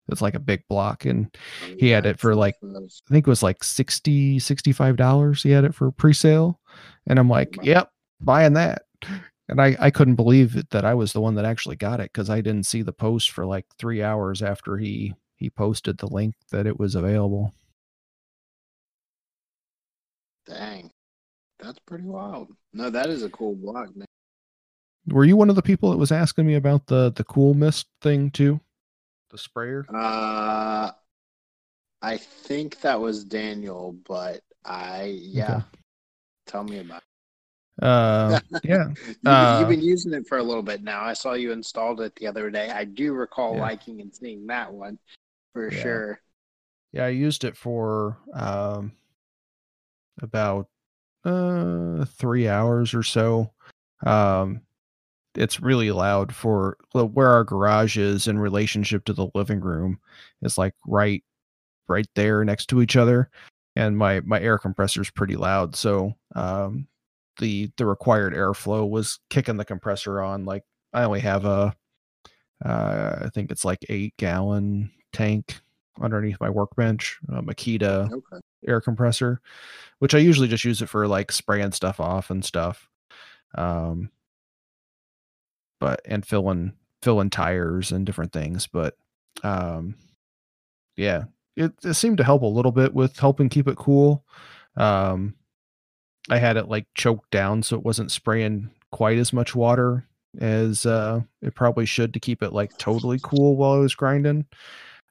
it's 0.08 0.22
like 0.22 0.34
a 0.34 0.40
big 0.40 0.62
block 0.68 1.04
and 1.04 1.34
oh, 1.64 1.74
He 1.78 1.88
had 1.88 2.04
it 2.04 2.18
for, 2.18 2.34
like, 2.34 2.56
i 2.62 3.12
think 3.12 3.26
it 3.26 3.30
was 3.30 3.42
like 3.42 3.62
60 3.62 4.38
65 4.38 4.96
dollars 4.96 5.42
he 5.42 5.50
had 5.50 5.64
it 5.64 5.74
for 5.74 5.90
pre-sale 5.90 6.60
and 7.06 7.18
i'm 7.18 7.28
like 7.28 7.56
yep 7.62 7.90
buying 8.20 8.54
that 8.54 8.82
and 9.48 9.60
i 9.60 9.76
i 9.78 9.90
couldn't 9.90 10.16
believe 10.16 10.56
it 10.56 10.70
that 10.70 10.84
i 10.84 10.94
was 10.94 11.12
the 11.12 11.20
one 11.20 11.34
that 11.36 11.44
actually 11.44 11.76
got 11.76 12.00
it 12.00 12.12
because 12.12 12.28
i 12.30 12.40
didn't 12.40 12.66
see 12.66 12.82
the 12.82 12.92
post 12.92 13.30
for 13.30 13.46
like 13.46 13.66
three 13.78 14.02
hours 14.02 14.42
after 14.42 14.76
he 14.76 15.14
he 15.36 15.48
posted 15.48 15.98
the 15.98 16.12
link 16.12 16.34
that 16.50 16.66
it 16.66 16.78
was 16.78 16.94
available 16.94 17.54
Dang. 20.46 20.90
That's 21.60 21.78
pretty 21.86 22.04
wild. 22.04 22.48
No, 22.72 22.90
that 22.90 23.08
is 23.08 23.22
a 23.22 23.30
cool 23.30 23.54
block, 23.54 23.94
man. 23.94 24.06
Were 25.08 25.24
you 25.24 25.36
one 25.36 25.50
of 25.50 25.56
the 25.56 25.62
people 25.62 25.90
that 25.90 25.96
was 25.98 26.12
asking 26.12 26.46
me 26.46 26.54
about 26.54 26.86
the 26.86 27.10
the 27.12 27.24
cool 27.24 27.54
mist 27.54 27.86
thing 28.02 28.30
too 28.30 28.60
the 29.30 29.38
sprayer 29.38 29.86
Uh, 29.94 30.90
I 32.02 32.16
think 32.16 32.80
that 32.80 33.00
was 33.00 33.24
Daniel, 33.24 33.92
but 34.06 34.40
I 34.64 35.18
yeah. 35.20 35.62
Tell 36.46 36.64
me 36.64 36.78
about. 36.80 37.02
it. 37.78 37.84
uh 37.84 38.40
yeah 38.64 38.88
you've, 39.06 39.16
uh, 39.26 39.56
you've 39.60 39.68
been 39.68 39.80
using 39.82 40.12
it 40.12 40.26
for 40.26 40.38
a 40.38 40.42
little 40.42 40.62
bit 40.62 40.82
now. 40.82 41.02
I 41.02 41.12
saw 41.12 41.34
you 41.34 41.52
installed 41.52 42.00
it 42.00 42.14
the 42.16 42.26
other 42.26 42.50
day. 42.50 42.70
I 42.70 42.84
do 42.84 43.12
recall 43.12 43.54
Yeah. 43.54 43.60
liking 43.62 44.00
and 44.00 44.14
seeing 44.14 44.46
that 44.48 44.72
one 44.72 44.98
for 45.52 45.70
Yeah. 45.70 45.82
sure. 45.82 46.20
Yeah, 46.92 47.04
I 47.04 47.08
used 47.08 47.44
it 47.44 47.56
for 47.56 48.18
um 48.34 48.92
about 50.20 50.68
uh 51.24 52.04
3 52.04 52.48
hours 52.48 52.94
or 52.94 53.02
so. 53.02 53.52
Um 54.04 54.62
it's 55.34 55.60
really 55.60 55.90
loud 55.92 56.34
for 56.34 56.76
where 56.92 57.28
our 57.28 57.44
garage 57.44 57.96
is 57.96 58.26
in 58.28 58.38
relationship 58.38 59.04
to 59.04 59.12
the 59.12 59.28
living 59.34 59.60
room 59.60 59.98
is 60.42 60.58
like 60.58 60.74
right 60.86 61.22
right 61.88 62.06
there 62.14 62.44
next 62.44 62.66
to 62.66 62.82
each 62.82 62.96
other 62.96 63.30
and 63.76 63.96
my 63.98 64.20
my 64.20 64.40
air 64.40 64.58
compressor 64.58 65.02
is 65.02 65.10
pretty 65.10 65.36
loud 65.36 65.76
so 65.76 66.12
um 66.36 66.86
the 67.38 67.70
the 67.76 67.86
required 67.86 68.34
airflow 68.34 68.88
was 68.88 69.20
kicking 69.30 69.56
the 69.56 69.64
compressor 69.64 70.20
on 70.20 70.44
like 70.44 70.64
I 70.92 71.04
only 71.04 71.20
have 71.20 71.44
a 71.44 71.74
uh 72.64 73.16
I 73.24 73.28
think 73.34 73.50
it's 73.50 73.64
like 73.64 73.84
8 73.88 74.14
gallon 74.18 74.90
tank 75.12 75.60
underneath 76.00 76.40
my 76.40 76.50
workbench, 76.50 77.18
a 77.28 77.42
Makita 77.42 78.10
Okay. 78.12 78.40
air 78.66 78.80
compressor, 78.80 79.40
which 79.98 80.14
I 80.14 80.18
usually 80.18 80.48
just 80.48 80.64
use 80.64 80.82
it 80.82 80.88
for 80.88 81.06
like 81.08 81.32
spraying 81.32 81.72
stuff 81.72 82.00
off 82.00 82.30
and 82.30 82.44
stuff. 82.44 82.88
Um, 83.56 84.10
but 85.80 86.00
and 86.04 86.24
filling 86.24 86.74
filling 87.02 87.30
tires 87.30 87.90
and 87.90 88.06
different 88.06 88.32
things. 88.32 88.66
But 88.66 88.96
um, 89.42 89.96
yeah, 90.96 91.24
it, 91.56 91.72
it 91.82 91.94
seemed 91.94 92.18
to 92.18 92.24
help 92.24 92.42
a 92.42 92.46
little 92.46 92.72
bit 92.72 92.94
with 92.94 93.18
helping 93.18 93.48
keep 93.48 93.66
it 93.66 93.76
cool. 93.76 94.24
Um, 94.76 95.34
I 96.30 96.38
had 96.38 96.56
it 96.56 96.68
like 96.68 96.86
choked 96.94 97.30
down 97.30 97.62
so 97.62 97.76
it 97.76 97.84
wasn't 97.84 98.12
spraying 98.12 98.70
quite 98.92 99.18
as 99.18 99.32
much 99.32 99.54
water 99.54 100.06
as 100.38 100.86
uh, 100.86 101.20
it 101.42 101.54
probably 101.54 101.86
should 101.86 102.14
to 102.14 102.20
keep 102.20 102.42
it 102.42 102.52
like 102.52 102.76
totally 102.78 103.18
cool 103.22 103.56
while 103.56 103.72
I 103.72 103.78
was 103.78 103.94
grinding. 103.94 104.46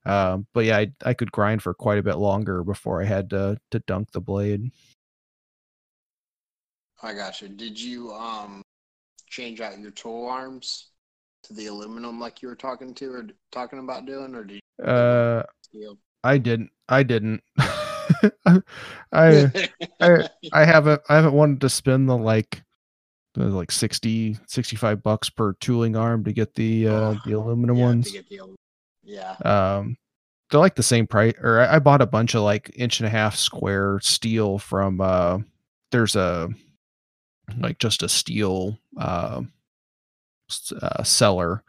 Um, 0.06 0.48
but 0.54 0.66
yeah, 0.66 0.78
I, 0.78 0.92
I 1.04 1.14
could 1.14 1.32
grind 1.32 1.62
for 1.62 1.74
quite 1.74 2.00
a 2.00 2.04
bit 2.04 2.18
longer 2.18 2.64
before 2.64 3.02
I 3.02 3.06
had 3.06 3.30
to 3.32 3.60
to 3.72 3.80
dunk 3.80 4.12
the 4.12 4.22
blade. 4.22 4.72
I 7.02 7.14
got 7.14 7.42
you. 7.42 7.50
Did 7.50 7.80
you 7.80 8.14
um 8.14 8.62
change 9.30 9.62
out 9.62 9.78
your 9.80 9.92
tool 9.92 10.28
arms 10.28 10.90
to 11.44 11.54
the 11.54 11.68
aluminum 11.68 12.20
like 12.20 12.42
you 12.42 12.48
were 12.48 12.56
talking 12.56 12.94
to 12.96 13.12
or 13.12 13.28
talking 13.52 13.80
about 13.80 14.06
doing, 14.06 14.36
or 14.36 14.44
did 14.44 14.60
you 14.80 14.86
Uh, 14.86 15.44
steel? 15.62 15.98
I 16.24 16.38
didn't. 16.38 16.72
I 16.88 17.04
didn't. 17.04 17.42
I 18.46 18.62
I 19.12 19.50
I 20.54 20.66
haven't 20.66 21.02
I 21.10 21.16
haven't 21.16 21.34
wanted 21.34 21.62
to 21.62 21.70
spend 21.70 22.10
the 22.10 22.18
like 22.18 22.64
the 23.36 23.46
like 23.46 23.72
60 23.72 24.38
65 24.48 25.04
bucks 25.04 25.30
per 25.30 25.54
tooling 25.54 25.96
arm 25.96 26.24
to 26.24 26.34
get 26.34 26.56
the 26.56 26.88
uh 26.88 27.16
the 27.26 27.34
aluminum 27.34 27.78
yeah, 27.78 27.86
ones. 27.86 28.12
the 28.12 28.58
yeah. 29.04 29.36
Um 29.44 29.98
they're 30.50 30.60
like 30.60 30.76
the 30.76 30.84
same 30.84 31.06
price 31.06 31.36
or 31.42 31.60
I, 31.60 31.76
I 31.76 31.80
bought 31.80 32.02
a 32.02 32.08
bunch 32.08 32.34
of 32.34 32.42
like 32.42 32.72
inch 32.76 33.00
and 33.00 33.08
a 33.08 33.12
half 33.12 33.36
square 33.36 34.00
steel 34.02 34.58
from 34.58 35.00
uh 35.00 35.40
there's 35.92 36.16
a 36.16 36.50
like 37.60 37.80
just 37.80 38.04
a 38.04 38.10
steel 38.10 38.78
uh, 38.98 39.42
uh 40.82 41.04
seller 41.04 41.64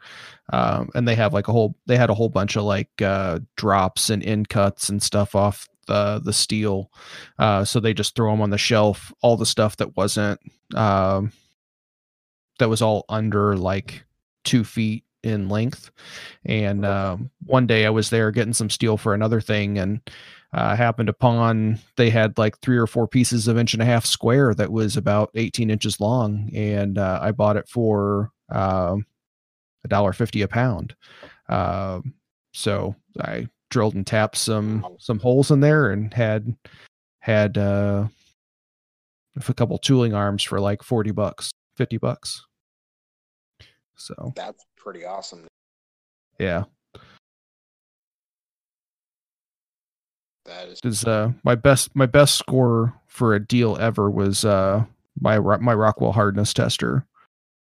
um 0.51 0.89
and 0.95 1.07
they 1.07 1.13
have 1.13 1.33
like 1.33 1.47
a 1.47 1.51
whole 1.51 1.75
they 1.85 1.97
had 1.97 2.09
a 2.09 2.15
whole 2.15 2.29
bunch 2.29 2.55
of 2.55 2.63
like 2.63 2.89
uh 3.01 3.39
drops 3.55 4.09
and 4.09 4.23
in 4.23 4.45
cuts 4.45 4.89
and 4.89 5.03
stuff 5.03 5.35
off 5.35 5.67
the 5.87 6.19
the 6.23 6.33
steel 6.33 6.91
uh 7.37 7.63
so 7.63 7.79
they 7.79 7.93
just 7.93 8.15
throw 8.15 8.31
them 8.31 8.41
on 8.41 8.49
the 8.49 8.57
shelf 8.57 9.13
all 9.21 9.37
the 9.37 9.45
stuff 9.45 9.77
that 9.77 9.95
wasn't 9.95 10.39
um 10.75 11.31
that 12.59 12.69
was 12.69 12.81
all 12.81 13.05
under 13.09 13.55
like 13.55 14.03
two 14.43 14.63
feet 14.63 15.03
in 15.23 15.47
length 15.47 15.91
and 16.45 16.83
um 16.83 17.29
one 17.45 17.67
day 17.67 17.85
i 17.85 17.89
was 17.89 18.09
there 18.09 18.31
getting 18.31 18.53
some 18.53 18.69
steel 18.69 18.97
for 18.97 19.13
another 19.13 19.39
thing 19.39 19.77
and 19.77 20.01
uh, 20.53 20.75
happened 20.75 21.09
upon 21.09 21.79
they 21.95 22.09
had 22.09 22.37
like 22.37 22.59
three 22.59 22.77
or 22.77 22.87
four 22.87 23.07
pieces 23.07 23.47
of 23.47 23.57
inch 23.57 23.73
and 23.73 23.81
a 23.81 23.85
half 23.85 24.05
square 24.05 24.53
that 24.53 24.71
was 24.71 24.97
about 24.97 25.31
18 25.35 25.69
inches 25.69 25.99
long 25.99 26.49
and 26.53 26.97
uh, 26.97 27.19
i 27.21 27.31
bought 27.31 27.55
it 27.57 27.67
for 27.69 28.31
um 28.49 29.05
a 29.83 29.87
dollar 29.87 30.13
fifty 30.13 30.41
a 30.41 30.47
pound. 30.47 30.95
Um 31.49 32.13
so 32.53 32.95
i 33.19 33.47
drilled 33.69 33.95
and 33.95 34.05
tapped 34.05 34.37
some 34.37 34.85
some 34.99 35.19
holes 35.19 35.49
in 35.51 35.61
there 35.61 35.91
and 35.91 36.13
had 36.13 36.55
had 37.19 37.57
uh 37.57 38.07
a 39.47 39.53
couple 39.53 39.77
tooling 39.77 40.13
arms 40.13 40.43
for 40.43 40.59
like 40.59 40.83
40 40.83 41.11
bucks 41.11 41.49
50 41.77 41.97
bucks. 41.97 42.45
So 43.95 44.33
That's 44.35 44.65
pretty 44.75 45.05
awesome. 45.05 45.47
yeah 46.37 46.65
That 50.51 50.85
is 50.85 51.05
uh 51.05 51.31
my 51.43 51.55
best 51.55 51.95
my 51.95 52.05
best 52.05 52.35
score 52.35 52.93
for 53.07 53.33
a 53.33 53.39
deal 53.45 53.77
ever 53.79 54.09
was 54.09 54.45
uh 54.45 54.85
my 55.19 55.39
my 55.39 55.73
Rockwell 55.73 56.11
hardness 56.11 56.53
tester. 56.53 57.05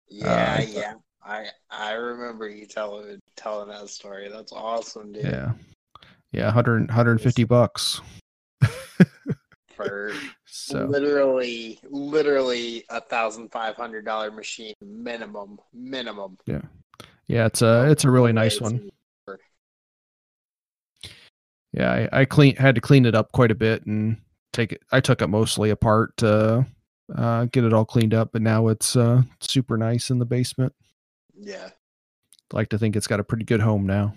yeah, 0.09 0.57
uh, 0.59 0.61
yeah. 0.61 0.93
I 1.23 1.45
I 1.69 1.93
remember 1.93 2.49
you 2.49 2.65
telling 2.65 3.19
telling 3.35 3.69
that 3.69 3.89
story. 3.89 4.29
That's 4.29 4.51
awesome, 4.51 5.13
dude. 5.13 5.23
Yeah. 5.23 5.53
Yeah, 6.31 6.45
100 6.45 6.87
150 6.87 7.43
bucks. 7.43 8.01
For 9.75 10.11
So 10.45 10.85
literally, 10.85 11.79
literally 11.89 12.83
a 12.89 13.01
thousand 13.01 13.51
five 13.51 13.75
hundred 13.75 14.05
dollar 14.05 14.31
machine 14.31 14.73
minimum, 14.81 15.59
minimum. 15.73 16.37
yeah, 16.45 16.61
yeah, 17.27 17.45
it's 17.45 17.61
a 17.61 17.89
it's 17.89 18.03
a 18.03 18.11
really 18.11 18.33
nice 18.33 18.59
one. 18.61 18.91
Yeah, 21.73 22.07
I, 22.11 22.21
I 22.21 22.25
clean 22.25 22.55
had 22.55 22.75
to 22.75 22.81
clean 22.81 23.05
it 23.05 23.15
up 23.15 23.31
quite 23.31 23.51
a 23.51 23.55
bit 23.55 23.85
and 23.85 24.17
take 24.51 24.73
it. 24.73 24.81
I 24.91 24.99
took 24.99 25.21
it 25.21 25.27
mostly 25.27 25.71
apart 25.71 26.15
to 26.17 26.65
uh, 27.15 27.45
get 27.45 27.63
it 27.63 27.73
all 27.73 27.85
cleaned 27.85 28.13
up, 28.13 28.29
but 28.31 28.41
now 28.41 28.67
it's 28.67 28.95
uh, 28.95 29.23
super 29.41 29.77
nice 29.77 30.09
in 30.09 30.19
the 30.19 30.25
basement. 30.25 30.73
Yeah, 31.35 31.69
like 32.51 32.69
to 32.69 32.77
think 32.77 32.95
it's 32.95 33.07
got 33.07 33.19
a 33.19 33.23
pretty 33.23 33.45
good 33.45 33.61
home 33.61 33.87
now. 33.87 34.13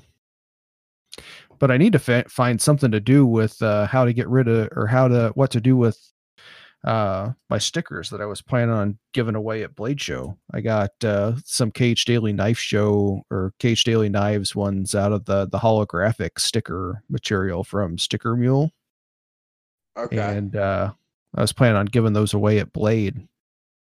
But 1.58 1.70
I 1.70 1.78
need 1.78 1.94
to 1.94 1.98
fa- 1.98 2.26
find 2.28 2.60
something 2.60 2.90
to 2.90 3.00
do 3.00 3.24
with 3.24 3.60
uh, 3.62 3.86
how 3.86 4.04
to 4.04 4.12
get 4.12 4.28
rid 4.28 4.48
of 4.48 4.68
or 4.76 4.86
how 4.86 5.08
to 5.08 5.30
what 5.34 5.50
to 5.52 5.60
do 5.60 5.76
with 5.76 5.98
uh, 6.86 7.32
my 7.50 7.58
stickers 7.58 8.10
that 8.10 8.20
I 8.20 8.26
was 8.26 8.40
planning 8.40 8.74
on 8.74 8.98
giving 9.12 9.34
away 9.34 9.64
at 9.64 9.74
Blade 9.74 10.00
Show. 10.00 10.38
I 10.54 10.60
got 10.60 10.92
uh, 11.04 11.32
some 11.44 11.72
Cage 11.72 12.04
Daily 12.04 12.32
Knife 12.32 12.58
Show 12.58 13.22
or 13.28 13.52
Cage 13.58 13.82
Daily 13.82 14.08
Knives 14.08 14.54
ones 14.54 14.94
out 14.94 15.12
of 15.12 15.24
the 15.24 15.46
the 15.46 15.58
holographic 15.58 16.38
sticker 16.38 17.02
material 17.10 17.64
from 17.64 17.98
Sticker 17.98 18.36
Mule, 18.36 18.70
okay. 19.96 20.16
and 20.16 20.54
uh, 20.54 20.92
I 21.34 21.40
was 21.40 21.52
planning 21.52 21.76
on 21.76 21.86
giving 21.86 22.12
those 22.12 22.34
away 22.34 22.60
at 22.60 22.72
Blade. 22.72 23.26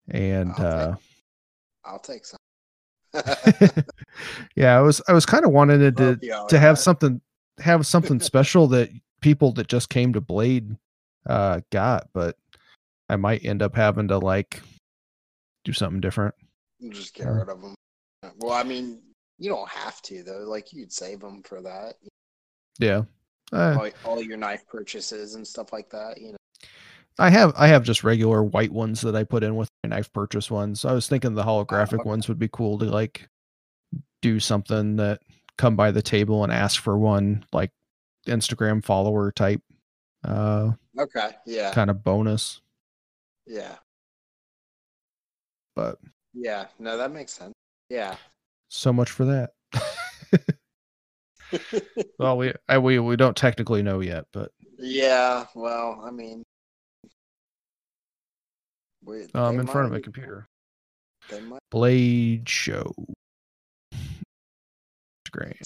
And 0.08 0.52
I'll 0.52 0.64
uh, 0.64 0.86
take- 0.92 1.02
I'll 1.84 1.98
take 1.98 2.24
some. 2.24 2.38
yeah, 4.56 4.78
I 4.78 4.80
was 4.80 5.02
I 5.08 5.12
was 5.12 5.26
kind 5.26 5.44
of 5.44 5.50
wanting 5.50 5.80
to 5.80 6.04
Help 6.04 6.22
you 6.22 6.32
out 6.32 6.48
to 6.50 6.56
with 6.56 6.62
have 6.62 6.78
something 6.78 7.20
have 7.58 7.84
something 7.84 8.20
special 8.20 8.68
that 8.68 8.90
people 9.20 9.52
that 9.54 9.66
just 9.66 9.88
came 9.88 10.12
to 10.12 10.20
Blade 10.20 10.76
uh 11.28 11.60
got, 11.72 12.08
but 12.14 12.36
I 13.08 13.16
might 13.16 13.44
end 13.44 13.62
up 13.62 13.74
having 13.76 14.08
to 14.08 14.18
like 14.18 14.60
do 15.64 15.72
something 15.72 16.00
different. 16.00 16.34
Just 16.90 17.14
get 17.14 17.26
Uh, 17.26 17.32
rid 17.32 17.48
of 17.48 17.62
them. 17.62 17.74
Well, 18.38 18.52
I 18.52 18.62
mean, 18.62 19.00
you 19.38 19.50
don't 19.50 19.68
have 19.68 20.00
to 20.02 20.22
though. 20.22 20.44
Like 20.46 20.72
you'd 20.72 20.92
save 20.92 21.20
them 21.20 21.42
for 21.42 21.62
that. 21.62 21.94
Yeah. 22.78 23.02
Uh, 23.52 23.76
All, 23.78 24.12
all 24.12 24.22
your 24.22 24.36
knife 24.36 24.66
purchases 24.66 25.34
and 25.36 25.46
stuff 25.46 25.72
like 25.72 25.88
that. 25.90 26.20
You 26.20 26.32
know. 26.32 26.36
I 27.18 27.30
have 27.30 27.54
I 27.56 27.68
have 27.68 27.84
just 27.84 28.04
regular 28.04 28.42
white 28.42 28.72
ones 28.72 29.00
that 29.02 29.16
I 29.16 29.24
put 29.24 29.42
in 29.42 29.56
with 29.56 29.68
my 29.82 29.90
knife 29.90 30.12
purchase 30.12 30.50
ones. 30.50 30.84
I 30.84 30.92
was 30.92 31.08
thinking 31.08 31.34
the 31.34 31.44
holographic 31.44 32.00
okay. 32.00 32.08
ones 32.08 32.28
would 32.28 32.38
be 32.38 32.48
cool 32.48 32.78
to 32.78 32.86
like 32.86 33.28
do 34.20 34.40
something 34.40 34.96
that 34.96 35.20
come 35.56 35.76
by 35.76 35.90
the 35.90 36.02
table 36.02 36.42
and 36.44 36.52
ask 36.52 36.82
for 36.82 36.98
one 36.98 37.44
like 37.52 37.70
Instagram 38.26 38.84
follower 38.84 39.30
type 39.32 39.62
uh 40.24 40.72
Okay. 40.98 41.30
Yeah. 41.46 41.72
kind 41.72 41.88
of 41.90 42.02
bonus. 42.02 42.60
Yeah. 43.46 43.76
But 45.74 45.98
Yeah. 46.34 46.66
No, 46.78 46.96
that 46.96 47.12
makes 47.12 47.32
sense. 47.32 47.52
Yeah. 47.88 48.16
so 48.68 48.92
much 48.92 49.10
for 49.10 49.24
that. 49.26 49.50
well, 52.18 52.36
we 52.36 52.52
I, 52.68 52.78
we 52.78 52.98
we 52.98 53.16
don't 53.16 53.36
technically 53.36 53.82
know 53.82 54.00
yet, 54.00 54.24
but 54.32 54.50
yeah. 54.78 55.46
Well, 55.54 56.02
I 56.04 56.10
mean, 56.10 56.42
we, 59.04 59.26
I'm 59.34 59.54
they 59.56 59.60
in 59.60 59.66
front 59.68 59.86
of 59.86 59.94
a 59.94 60.00
computer. 60.00 60.46
They 61.30 61.40
might. 61.40 61.60
Blade 61.70 62.48
Show. 62.48 62.92
Great. 65.30 65.56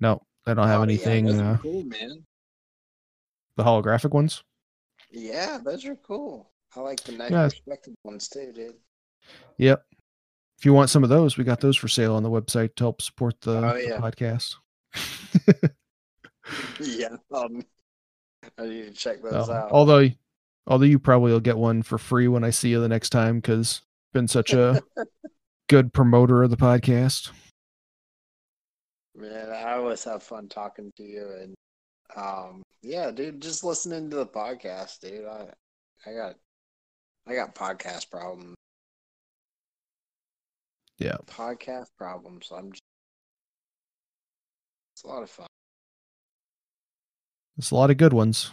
No, 0.00 0.20
I 0.46 0.54
don't 0.54 0.66
have 0.68 0.80
Oh, 0.80 0.84
anything. 0.84 1.30
uh, 1.30 1.58
cool, 1.62 1.82
man. 1.84 2.24
the 3.56 3.64
holographic 3.64 4.10
ones. 4.10 4.42
Yeah, 5.12 5.58
those 5.62 5.84
are 5.84 5.96
cool. 5.96 6.50
I 6.74 6.80
like 6.80 7.02
the 7.04 7.12
knife 7.12 7.30
Yeah. 7.30 7.44
perspective 7.48 7.94
ones 8.02 8.28
too, 8.28 8.52
dude. 8.54 8.74
Yep. 9.58 9.84
If 10.58 10.64
you 10.64 10.72
want 10.72 10.90
some 10.90 11.02
of 11.04 11.10
those, 11.10 11.36
we 11.36 11.44
got 11.44 11.60
those 11.60 11.76
for 11.76 11.88
sale 11.88 12.14
on 12.14 12.22
the 12.22 12.30
website 12.30 12.74
to 12.76 12.84
help 12.84 13.02
support 13.02 13.40
the, 13.42 13.58
Oh, 13.58 13.74
the 13.74 13.98
podcast. 14.00 14.54
Yeah. 16.80 17.16
Um, 17.32 17.62
I 18.58 18.66
need 18.66 18.82
to 18.86 18.90
check 18.92 19.22
those 19.22 19.46
So, 19.46 19.52
out. 19.52 19.70
although, 19.70 20.08
although 20.66 20.84
you 20.86 20.98
probably 20.98 21.30
will 21.32 21.40
get 21.40 21.56
one 21.56 21.82
for 21.82 21.98
free 21.98 22.26
when 22.26 22.42
I 22.42 22.50
see 22.50 22.70
you 22.70 22.80
the 22.80 22.88
next 22.88 23.10
time 23.10 23.36
because 23.36 23.82
been 24.12 24.26
such 24.28 24.52
a 24.52 24.82
good 25.68 25.92
promoter 25.92 26.42
of 26.42 26.50
the 26.50 26.56
podcast. 26.56 27.30
Man, 29.14 29.50
I 29.50 29.74
always 29.74 30.02
have 30.04 30.22
fun 30.22 30.48
talking 30.48 30.90
to 30.96 31.02
you, 31.02 31.30
and 31.40 31.54
um, 32.16 32.62
yeah, 32.82 33.10
dude, 33.10 33.40
just 33.40 33.64
listening 33.64 34.10
to 34.10 34.16
the 34.16 34.26
podcast, 34.26 35.00
dude. 35.00 35.24
I, 35.26 35.46
I 36.06 36.14
got, 36.14 36.34
I 37.26 37.34
got 37.34 37.54
podcast 37.54 38.10
problems. 38.10 38.54
Yeah. 40.98 41.16
podcast 41.26 41.86
problems. 41.96 42.52
I'm 42.54 42.70
just, 42.72 42.82
it's 44.94 45.04
a 45.04 45.08
lot 45.08 45.22
of 45.22 45.30
fun. 45.30 45.46
There's 47.56 47.70
a 47.70 47.74
lot 47.74 47.90
of 47.90 47.96
good 47.96 48.12
ones. 48.12 48.50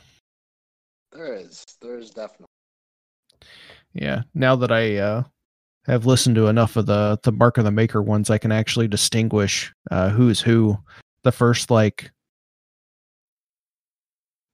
There 1.11 1.34
is, 1.34 1.65
there 1.81 1.98
is 1.98 2.11
definitely. 2.11 2.48
Yeah. 3.94 4.23
Now 4.34 4.56
that 4.56 4.72
I 4.72 4.98
uh, 4.98 5.23
have 5.86 6.06
listened 6.06 6.36
to 6.36 6.48
enough 6.48 6.76
of 6.76 6.86
the 6.86 7.19
the 7.23 7.31
Mark 7.31 7.57
of 7.57 7.64
the 7.64 7.72
Maker 7.72 8.02
ones, 8.02 8.30
I 8.30 8.38
can 8.38 8.52
actually 8.52 8.88
distinguish 8.88 9.73
uh, 9.90 10.10
who's 10.10 10.41
who. 10.41 10.77
The 11.23 11.31
first 11.31 11.69
like 11.72 12.11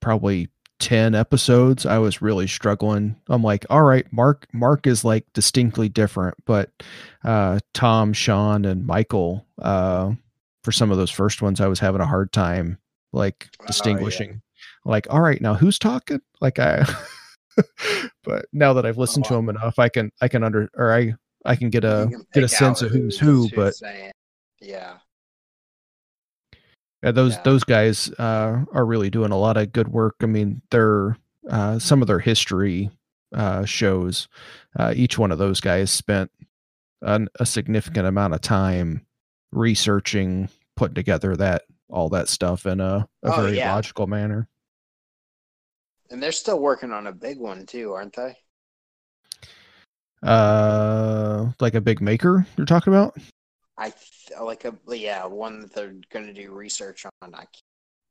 probably 0.05 0.47
10 0.79 1.15
episodes, 1.15 1.83
I 1.85 1.97
was 1.97 2.21
really 2.21 2.45
struggling. 2.45 3.15
I'm 3.27 3.41
like, 3.41 3.65
all 3.71 3.81
right, 3.81 4.05
Mark 4.13 4.45
Mark 4.53 4.85
is 4.85 5.03
like 5.03 5.25
distinctly 5.33 5.89
different, 5.89 6.35
but 6.45 6.69
uh 7.23 7.59
Tom, 7.73 8.13
Sean 8.13 8.65
and 8.65 8.85
Michael 8.85 9.47
uh 9.61 10.11
for 10.63 10.71
some 10.71 10.91
of 10.91 10.97
those 10.97 11.09
first 11.11 11.41
ones 11.41 11.59
I 11.59 11.67
was 11.67 11.79
having 11.79 12.01
a 12.01 12.05
hard 12.05 12.31
time 12.31 12.77
like 13.13 13.47
Oh, 13.59 13.63
yeah. 13.63 13.67
distinguishing. 13.67 14.41
Like, 14.83 15.07
all 15.09 15.21
right, 15.21 15.41
now 15.41 15.55
who's 15.55 15.79
talking? 15.79 16.21
Like 16.39 16.59
I 16.59 16.85
but 18.23 18.45
now 18.53 18.73
that 18.73 18.85
I've 18.85 18.97
listened 18.99 19.25
to 19.25 19.33
Oh, 19.33 19.37
them 19.37 19.49
enough, 19.49 19.79
I 19.79 19.89
can 19.89 20.11
I 20.21 20.27
can 20.27 20.43
under 20.43 20.69
or 20.75 20.93
I 20.93 21.15
I 21.45 21.55
can 21.55 21.71
get 21.71 21.83
a 21.83 22.07
can 22.11 22.25
get 22.33 22.43
a 22.43 22.47
sense 22.47 22.83
of 22.83 22.91
who's 22.91 23.17
who's 23.17 23.49
who, 23.49 23.55
but 23.55 23.73
saying. 23.75 24.11
Yeah. 24.61 24.97
Yeah, 27.05 27.11
those 27.11 27.35
Yeah. 27.35 27.41
those 27.43 27.63
guys 27.63 28.09
uh, 28.17 28.65
are 28.73 28.85
really 28.85 29.11
doing 29.11 29.31
a 29.31 29.37
lot 29.37 29.57
of 29.57 29.71
good 29.71 29.87
work. 29.89 30.15
I 30.21 30.25
mean, 30.25 30.63
their 30.71 31.17
uh, 31.47 31.77
some 31.77 32.01
of 32.01 32.07
their 32.07 32.19
history 32.19 32.89
uh, 33.31 33.63
shows. 33.65 34.27
Uh, 34.77 34.91
each 34.95 35.17
one 35.19 35.31
of 35.31 35.37
those 35.37 35.61
guys 35.61 35.91
spent 35.91 36.31
an, 37.03 37.29
a 37.39 37.45
significant 37.45 38.07
amount 38.07 38.33
of 38.33 38.41
time 38.41 39.05
researching, 39.51 40.49
putting 40.75 40.95
together 40.95 41.35
that 41.35 41.63
all 41.89 42.09
that 42.09 42.27
stuff 42.27 42.65
in 42.65 42.79
a, 42.79 43.07
a 43.21 43.33
Oh, 43.33 43.35
very 43.35 43.57
yeah. 43.57 43.73
logical 43.75 44.07
manner. 44.07 44.47
And 46.09 46.21
they're 46.23 46.31
still 46.31 46.59
working 46.59 46.91
on 46.91 47.05
a 47.07 47.11
big 47.11 47.37
one 47.39 47.67
too, 47.67 47.93
aren't 47.93 48.15
they? 48.15 48.35
Uh, 50.23 51.51
like 51.59 51.75
a 51.75 51.81
big 51.81 52.01
maker 52.01 52.47
you're 52.57 52.65
talking 52.65 52.91
about? 52.93 53.15
I 53.77 53.93
like 54.41 54.65
a 54.65 54.73
yeah, 54.89 55.25
one 55.25 55.59
that 55.61 55.73
they're 55.73 55.95
going 56.11 56.25
to 56.27 56.33
do 56.33 56.51
research 56.51 57.05
on. 57.05 57.33
I 57.33 57.39
can't, 57.39 57.49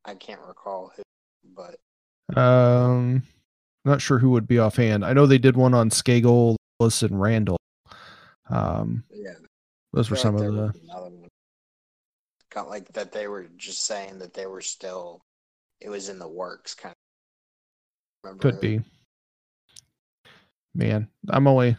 I 0.04 0.14
can't 0.14 0.40
recall 0.46 0.92
who, 0.94 1.02
but 1.56 2.38
Um, 2.38 3.22
not 3.84 4.00
sure 4.00 4.18
who 4.18 4.30
would 4.30 4.46
be 4.46 4.58
offhand. 4.58 5.04
I 5.04 5.12
know 5.12 5.26
they 5.26 5.38
did 5.38 5.56
one 5.56 5.74
on 5.74 5.90
Scagel, 5.90 6.56
Willis, 6.78 7.02
and 7.02 7.20
Randall. 7.20 7.58
Um, 8.50 9.04
yeah, 9.10 9.34
those 9.92 10.10
were 10.10 10.16
some 10.16 10.36
like 10.36 10.46
of 10.46 10.54
the. 10.54 10.62
was 10.62 10.80
another 10.82 11.10
one. 11.10 11.28
Got 12.50 12.68
like 12.68 12.92
that 12.92 13.10
they 13.10 13.26
were 13.26 13.46
just 13.56 13.84
saying 13.84 14.18
that 14.18 14.34
they 14.34 14.46
were 14.46 14.60
still 14.60 15.22
it 15.80 15.88
was 15.88 16.08
in 16.08 16.18
the 16.18 16.28
works 16.28 16.74
kind 16.74 16.92
of 16.92 18.30
remember 18.30 18.42
Could 18.42 18.60
be. 18.60 18.80
Man, 20.74 21.08
I'm 21.28 21.46
only 21.46 21.76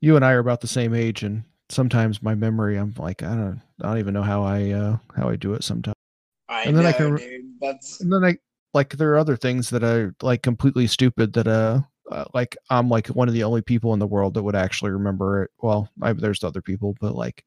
you 0.00 0.16
and 0.16 0.24
I 0.24 0.32
are 0.32 0.38
about 0.38 0.60
the 0.60 0.68
same 0.68 0.94
age, 0.94 1.22
and 1.22 1.44
sometimes 1.70 2.22
my 2.22 2.34
memory, 2.34 2.76
I'm 2.76 2.94
like, 2.98 3.22
I 3.22 3.34
don't, 3.34 3.60
I 3.82 3.88
don't 3.88 3.98
even 3.98 4.14
know 4.14 4.22
how 4.22 4.42
I, 4.42 4.70
uh, 4.70 4.98
how 5.16 5.28
I 5.28 5.36
do 5.36 5.54
it 5.54 5.64
sometimes. 5.64 5.94
I 6.48 6.64
and 6.64 6.76
know, 6.76 6.82
then 6.82 6.86
I 6.86 6.96
can 6.96 7.16
dude. 7.16 7.54
That's 7.60 8.00
And 8.00 8.12
then 8.12 8.24
I 8.24 8.36
like 8.74 8.90
there 8.90 9.12
are 9.12 9.18
other 9.18 9.36
things 9.36 9.70
that 9.70 9.82
are 9.82 10.14
like 10.22 10.42
completely 10.42 10.86
stupid 10.86 11.32
that 11.34 11.46
uh, 11.46 11.80
uh 12.10 12.24
like 12.34 12.56
I'm 12.70 12.88
like 12.88 13.08
one 13.08 13.28
of 13.28 13.34
the 13.34 13.44
only 13.44 13.62
people 13.62 13.92
in 13.92 13.98
the 13.98 14.06
world 14.06 14.34
that 14.34 14.42
would 14.42 14.56
actually 14.56 14.90
remember 14.90 15.44
it. 15.44 15.50
Well, 15.58 15.88
I, 16.02 16.12
there's 16.12 16.44
other 16.44 16.62
people, 16.62 16.96
but 17.00 17.14
like 17.14 17.44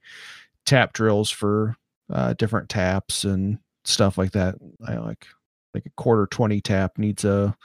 tap 0.66 0.94
drills 0.94 1.30
for 1.30 1.76
uh 2.12 2.34
different 2.34 2.70
taps 2.70 3.24
and 3.24 3.60
stuff 3.86 4.18
like 4.18 4.32
that. 4.32 4.56
I 4.86 4.98
like 4.98 5.28
like 5.74 5.86
a 5.86 5.92
quarter 5.92 6.26
20 6.28 6.60
tap 6.62 6.98
needs 6.98 7.24
a 7.24 7.56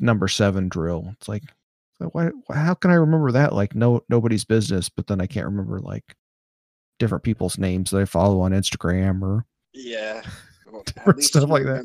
number 0.00 0.26
7 0.26 0.68
drill. 0.68 1.08
It's 1.12 1.28
like 1.28 1.44
why 2.12 2.30
how 2.52 2.74
can 2.74 2.90
I 2.90 2.94
remember 2.94 3.32
that 3.32 3.52
like 3.52 3.74
no 3.74 4.02
nobody's 4.08 4.44
business, 4.44 4.88
but 4.88 5.06
then 5.06 5.20
I 5.20 5.26
can't 5.26 5.46
remember 5.46 5.80
like 5.80 6.14
different 6.98 7.24
people's 7.24 7.58
names 7.58 7.90
that 7.90 8.00
I 8.00 8.04
follow 8.04 8.40
on 8.40 8.52
Instagram 8.52 9.22
or 9.22 9.46
yeah. 9.72 10.22
Well, 10.72 10.82
at 11.06 11.16
least 11.16 11.28
stuff 11.28 11.48
like 11.50 11.62
that. 11.64 11.84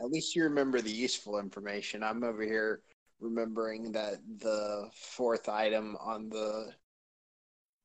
At 0.00 0.10
least 0.10 0.34
you 0.34 0.42
remember 0.42 0.80
the 0.80 0.90
useful 0.90 1.38
information. 1.38 2.02
I'm 2.02 2.24
over 2.24 2.42
here 2.42 2.80
remembering 3.20 3.92
that 3.92 4.16
the 4.38 4.88
fourth 4.92 5.48
item 5.48 5.96
on 6.00 6.28
the 6.28 6.72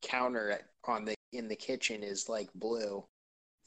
counter 0.02 0.49
at, 0.49 0.64
on 0.86 1.06
the 1.06 1.14
in 1.34 1.48
the 1.48 1.56
kitchen 1.56 2.02
is 2.02 2.28
like 2.28 2.49
blue 2.56 3.06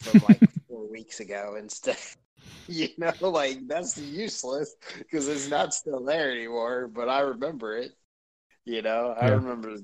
from 0.01 0.23
like 0.29 0.41
four 0.69 0.91
weeks 0.91 1.21
ago 1.21 1.57
instead. 1.57 1.97
You 2.69 2.89
know, 2.99 3.13
like 3.31 3.67
that's 3.67 3.99
useless 3.99 4.77
because 4.99 5.27
it's 5.27 5.49
not 5.49 5.75
still 5.75 6.05
there 6.05 6.31
anymore. 6.31 6.87
But 6.87 7.09
I 7.09 7.21
remember 7.21 7.77
it. 7.77 7.93
You 8.65 8.83
know, 8.83 9.15
I 9.19 9.27
Yeah. 9.29 9.35
remember 9.35 9.77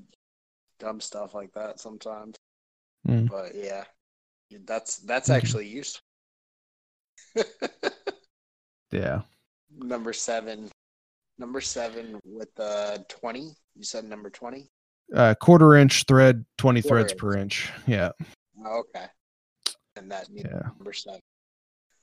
dumb 0.79 1.01
stuff 1.01 1.33
like 1.33 1.51
that 1.53 1.79
sometimes. 1.81 2.35
Mm. 3.05 3.29
But 3.29 3.55
yeah, 3.55 3.83
that's 4.65 4.97
that's 4.99 5.27
Mhm. 5.29 5.35
actually 5.35 5.67
useful. 5.67 6.01
yeah. 8.91 9.21
number 9.75 10.13
seven, 10.13 10.69
number 11.37 11.59
seven 11.61 12.19
with 12.23 12.53
the 12.55 13.05
twenty. 13.09 13.51
You 13.75 13.83
said 13.83 14.05
number 14.05 14.29
twenty. 14.29 14.69
uh, 15.13 15.33
quarter 15.41 15.75
inch 15.75 16.03
thread, 16.07 16.45
20 16.57 16.81
Quarter 16.81 16.95
threads 16.95 17.11
inch. 17.13 17.19
per 17.19 17.37
inch. 17.37 17.71
Yeah. 17.85 18.11
Oh, 18.65 18.79
okay, 18.79 19.07
and 19.95 20.11
that 20.11 20.27
Yeah. 20.31 20.69
number 20.77 20.93
seven. 20.93 21.21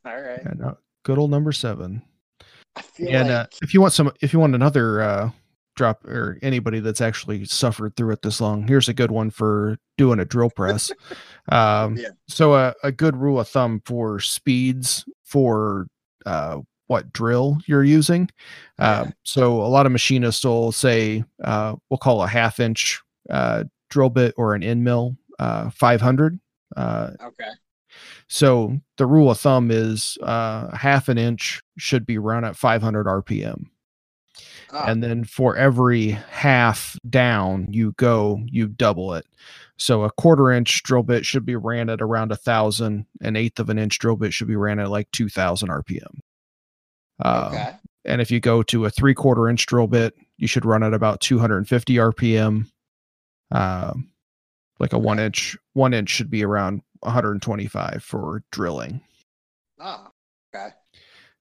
All 0.05 0.21
right. 0.21 0.41
And 0.45 0.63
uh, 0.63 0.75
good 1.05 1.19
old 1.19 1.31
number 1.31 1.53
seven. 1.53 2.03
I 2.77 2.83
feel 2.83 3.15
and 3.15 3.31
uh, 3.31 3.47
if 3.63 3.73
you 3.73 3.81
want 3.81 3.93
some, 3.93 4.13
if 4.21 4.33
you 4.33 4.41
want 4.41 4.55
another 4.55 5.01
uh, 5.01 5.31
drop 5.77 6.05
or 6.05 6.39
anybody 6.43 6.81
that's 6.81 7.01
actually 7.01 7.45
suffered 7.45 7.97
through 7.97 8.13
it 8.13 8.23
this 8.23 8.41
long, 8.41 8.67
here's 8.67 8.89
a 8.89 8.95
good 8.95 9.11
one 9.11 9.31
for 9.31 9.79
doing 9.97 10.21
a 10.21 10.25
drill 10.25 10.51
press. 10.51 10.91
um, 11.51 11.97
Yeah. 11.97 12.09
So 12.29 12.55
a, 12.55 12.75
a 12.83 12.93
good 12.93 13.17
rule 13.17 13.41
of 13.41 13.49
thumb 13.49 13.83
for 13.85 14.21
speeds 14.21 15.05
for 15.25 15.87
uh, 16.27 16.61
what 16.87 17.13
drill 17.13 17.59
you're 17.67 17.85
using. 17.85 18.29
Yeah. 18.79 19.01
Um, 19.01 19.15
so 19.23 19.63
a 19.63 19.69
lot 19.69 19.87
of 19.87 19.93
machinists 19.93 20.45
will 20.45 20.73
say 20.73 21.25
uh, 21.43 21.77
we'll 21.89 21.99
call 21.99 22.23
a 22.23 22.29
half 22.29 22.61
inch 22.61 23.01
uh, 23.31 23.65
drill 23.91 24.11
bit 24.11 24.35
or 24.37 24.55
an 24.55 24.63
end 24.63 24.85
mill 24.85 25.17
uh, 25.39 25.71
500. 25.71 26.39
Uh, 26.77 27.11
okay. 27.23 27.51
So 28.29 28.79
the 28.97 29.07
rule 29.07 29.31
of 29.31 29.39
thumb 29.39 29.71
is 29.71 30.19
uh, 30.23 30.75
half 30.77 31.09
an 31.09 31.19
inch 31.19 31.63
should 31.79 32.07
be 32.07 32.19
run 32.19 32.45
at 32.45 32.57
500 32.57 33.07
RPM. 33.07 33.67
Oh, 34.73 34.85
And 34.87 35.03
then 35.03 35.25
for 35.25 35.57
every 35.57 36.11
half 36.31 36.97
down 37.09 37.69
you 37.71 37.93
go, 37.93 38.43
you 38.47 38.67
double 38.67 39.15
it. 39.15 39.27
So 39.77 40.03
a 40.03 40.11
quarter 40.11 40.51
inch 40.51 40.83
drill 40.83 41.03
bit 41.03 41.25
should 41.25 41.45
be 41.45 41.57
ran 41.57 41.89
at 41.89 42.03
around 42.03 42.33
a 42.33 42.37
thousand. 42.37 43.07
An 43.21 43.37
eighth 43.37 43.61
of 43.61 43.69
an 43.69 43.79
inch 43.79 43.99
drill 43.99 44.17
bit 44.17 44.33
should 44.33 44.49
be 44.49 44.57
ran 44.57 44.79
at 44.79 44.91
like 44.91 45.11
2000 45.13 45.69
RPM. 45.69 46.19
Uh, 47.23 47.49
okay. 47.53 47.77
And 48.05 48.21
if 48.21 48.31
you 48.31 48.41
go 48.41 48.63
to 48.65 48.85
a 48.85 48.91
three 48.91 49.15
quarter 49.15 49.49
inch 49.49 49.67
drill 49.67 49.87
bit, 49.87 50.15
you 50.37 50.47
should 50.47 50.65
run 50.65 50.83
at 50.83 50.95
about 50.95 51.21
250 51.21 51.95
RPM. 51.95 52.67
Um, 53.51 54.11
like 54.81 54.93
a 54.93 54.99
one 54.99 55.21
inch, 55.21 55.57
one 55.75 55.95
inch 55.95 56.11
should 56.11 56.31
be 56.31 56.45
around 56.45 56.83
125 57.05 58.03
for 58.03 58.43
drilling. 58.51 59.01
Oh, 59.81 60.09
okay. 60.55 60.71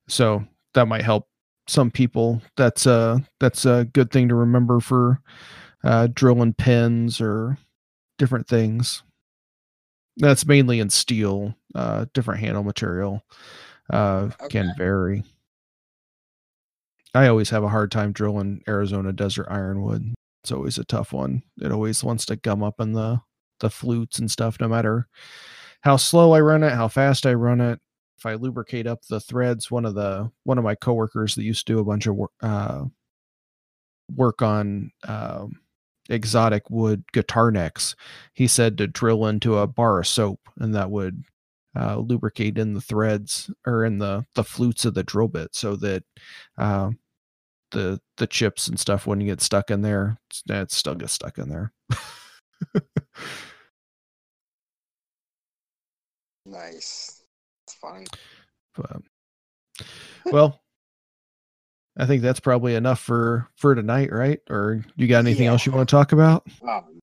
So 0.08 0.44
that 0.74 0.88
might 0.88 1.04
help 1.04 1.28
some 1.68 1.92
people. 1.92 2.42
That's 2.58 2.86
a 2.86 3.24
that's 3.40 3.66
a 3.66 3.88
good 3.94 4.12
thing 4.12 4.30
to 4.30 4.36
remember 4.36 4.80
for 4.80 5.22
uh, 5.84 6.08
drilling 6.14 6.54
pins 6.54 7.22
or 7.22 7.58
different 8.18 8.48
things. 8.48 9.04
That's 10.18 10.46
mainly 10.46 10.80
in 10.80 10.90
steel. 10.90 11.56
Uh, 11.74 12.06
different 12.14 12.42
handle 12.42 12.64
material 12.64 13.24
uh, 13.90 14.30
can 14.50 14.74
vary. 14.78 15.24
I 17.16 17.28
always 17.28 17.50
have 17.52 17.64
a 17.64 17.70
hard 17.70 17.92
time 17.92 18.12
drilling 18.12 18.64
Arizona 18.68 19.14
desert 19.14 19.48
ironwood. 19.50 20.14
It's 20.44 20.52
always 20.52 20.78
a 20.78 20.84
tough 20.84 21.14
one. 21.14 21.44
It 21.62 21.72
always 21.72 22.04
wants 22.04 22.26
to 22.26 22.36
gum 22.36 22.64
up 22.64 22.80
in 22.80 22.94
the 22.94 23.22
the 23.64 23.70
flutes 23.70 24.20
and 24.20 24.30
stuff, 24.30 24.58
no 24.60 24.68
matter 24.68 25.08
how 25.82 25.98
slow 25.98 26.34
I 26.34 26.42
run 26.42 26.64
it, 26.64 26.74
how 26.74 26.88
fast 26.90 27.26
I 27.26 27.34
run 27.34 27.62
it. 27.62 27.80
If 28.18 28.26
I 28.26 28.36
lubricate 28.36 28.88
up 28.88 29.02
the 29.10 29.20
threads, 29.20 29.72
one 29.72 29.86
of 29.86 29.96
the 29.96 30.30
one 30.44 30.58
of 30.58 30.64
my 30.64 30.76
coworkers 30.76 31.36
that 31.36 31.44
used 31.44 31.66
to 31.68 31.74
do 31.74 31.80
a 31.80 31.84
bunch 31.84 32.06
of 32.08 32.16
work, 32.16 32.32
uh, 32.42 32.86
work 34.16 34.42
on 34.42 34.92
um, 35.08 35.60
exotic 36.10 36.70
wood 36.70 37.04
guitar 37.14 37.52
necks, 37.52 37.96
he 38.34 38.48
said 38.48 38.78
to 38.78 38.88
drill 38.88 39.28
into 39.28 39.58
a 39.58 39.68
bar 39.68 40.00
of 40.00 40.08
soap, 40.08 40.40
and 40.60 40.76
that 40.76 40.92
would 40.92 41.24
uh, 41.78 41.98
lubricate 41.98 42.58
in 42.58 42.74
the 42.74 42.82
threads 42.82 43.50
or 43.66 43.86
in 43.86 43.98
the 43.98 44.26
the 44.36 44.44
flutes 44.44 44.86
of 44.86 44.94
the 44.94 45.04
drill 45.04 45.28
bit, 45.30 45.56
so 45.56 45.76
that 45.78 46.04
uh, 46.58 46.92
the 47.72 48.00
the 48.18 48.28
chips 48.28 48.68
and 48.68 48.80
stuff 48.80 49.08
wouldn't 49.08 49.28
get 49.28 49.42
stuck 49.42 49.72
in 49.72 49.82
there. 49.82 50.18
It 50.50 50.72
still 50.72 50.96
gets 50.96 51.14
stuck 51.14 51.38
in 51.38 51.50
there. 51.50 51.74
Nice. 56.54 57.24
It's 57.66 57.76
funny. 57.76 58.06
But, 58.76 59.02
well, 60.26 60.62
I 61.98 62.06
think 62.06 62.22
that's 62.22 62.40
probably 62.40 62.76
enough 62.76 63.00
for 63.00 63.50
for 63.56 63.74
tonight, 63.76 64.12
right? 64.12 64.40
Or 64.50 64.84
you 64.96 65.08
got 65.08 65.20
anything 65.20 65.48
else 65.48 65.66
you 65.66 65.72
want 65.72 65.90
to 65.90 65.92
talk 65.96 66.12
about? 66.12 66.46
Um, 66.62 67.00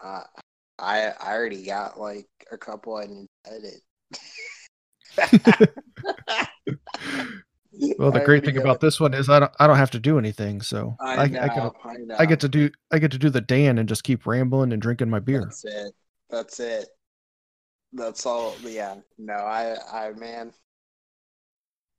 uh, 0.00 0.22
I 0.78 1.12
I 1.20 1.34
already 1.34 1.64
got 1.64 1.98
like 1.98 2.28
a 2.50 2.58
couple 2.58 2.96
I 2.96 3.06
to 3.06 3.26
edit. 3.46 3.80
Well, 7.98 8.10
the 8.10 8.22
I 8.22 8.24
great 8.24 8.42
thing 8.44 8.56
about 8.56 8.76
it. 8.76 8.80
this 8.80 8.98
one 8.98 9.12
is 9.12 9.28
I 9.28 9.38
don't 9.38 9.52
I 9.60 9.66
don't 9.66 9.76
have 9.76 9.90
to 9.90 9.98
do 9.98 10.18
anything, 10.18 10.62
so 10.62 10.96
I, 10.98 11.04
I, 11.04 11.22
I, 11.22 11.26
know, 11.26 11.30
get 11.30 11.74
I, 11.84 11.96
know. 11.98 12.16
I 12.18 12.24
get 12.24 12.40
to 12.40 12.48
do 12.48 12.70
I 12.90 12.98
get 12.98 13.10
to 13.10 13.18
do 13.18 13.28
the 13.28 13.42
Dan 13.42 13.76
and 13.78 13.86
just 13.86 14.02
keep 14.02 14.26
rambling 14.26 14.72
and 14.72 14.80
drinking 14.80 15.10
my 15.10 15.18
beer. 15.18 15.42
That's 15.42 15.64
it. 15.64 15.94
That's 16.30 16.60
it. 16.60 16.88
That's 17.92 18.26
all. 18.26 18.54
Yeah. 18.62 18.96
No, 19.18 19.34
I, 19.34 19.76
I, 19.92 20.12
man. 20.12 20.52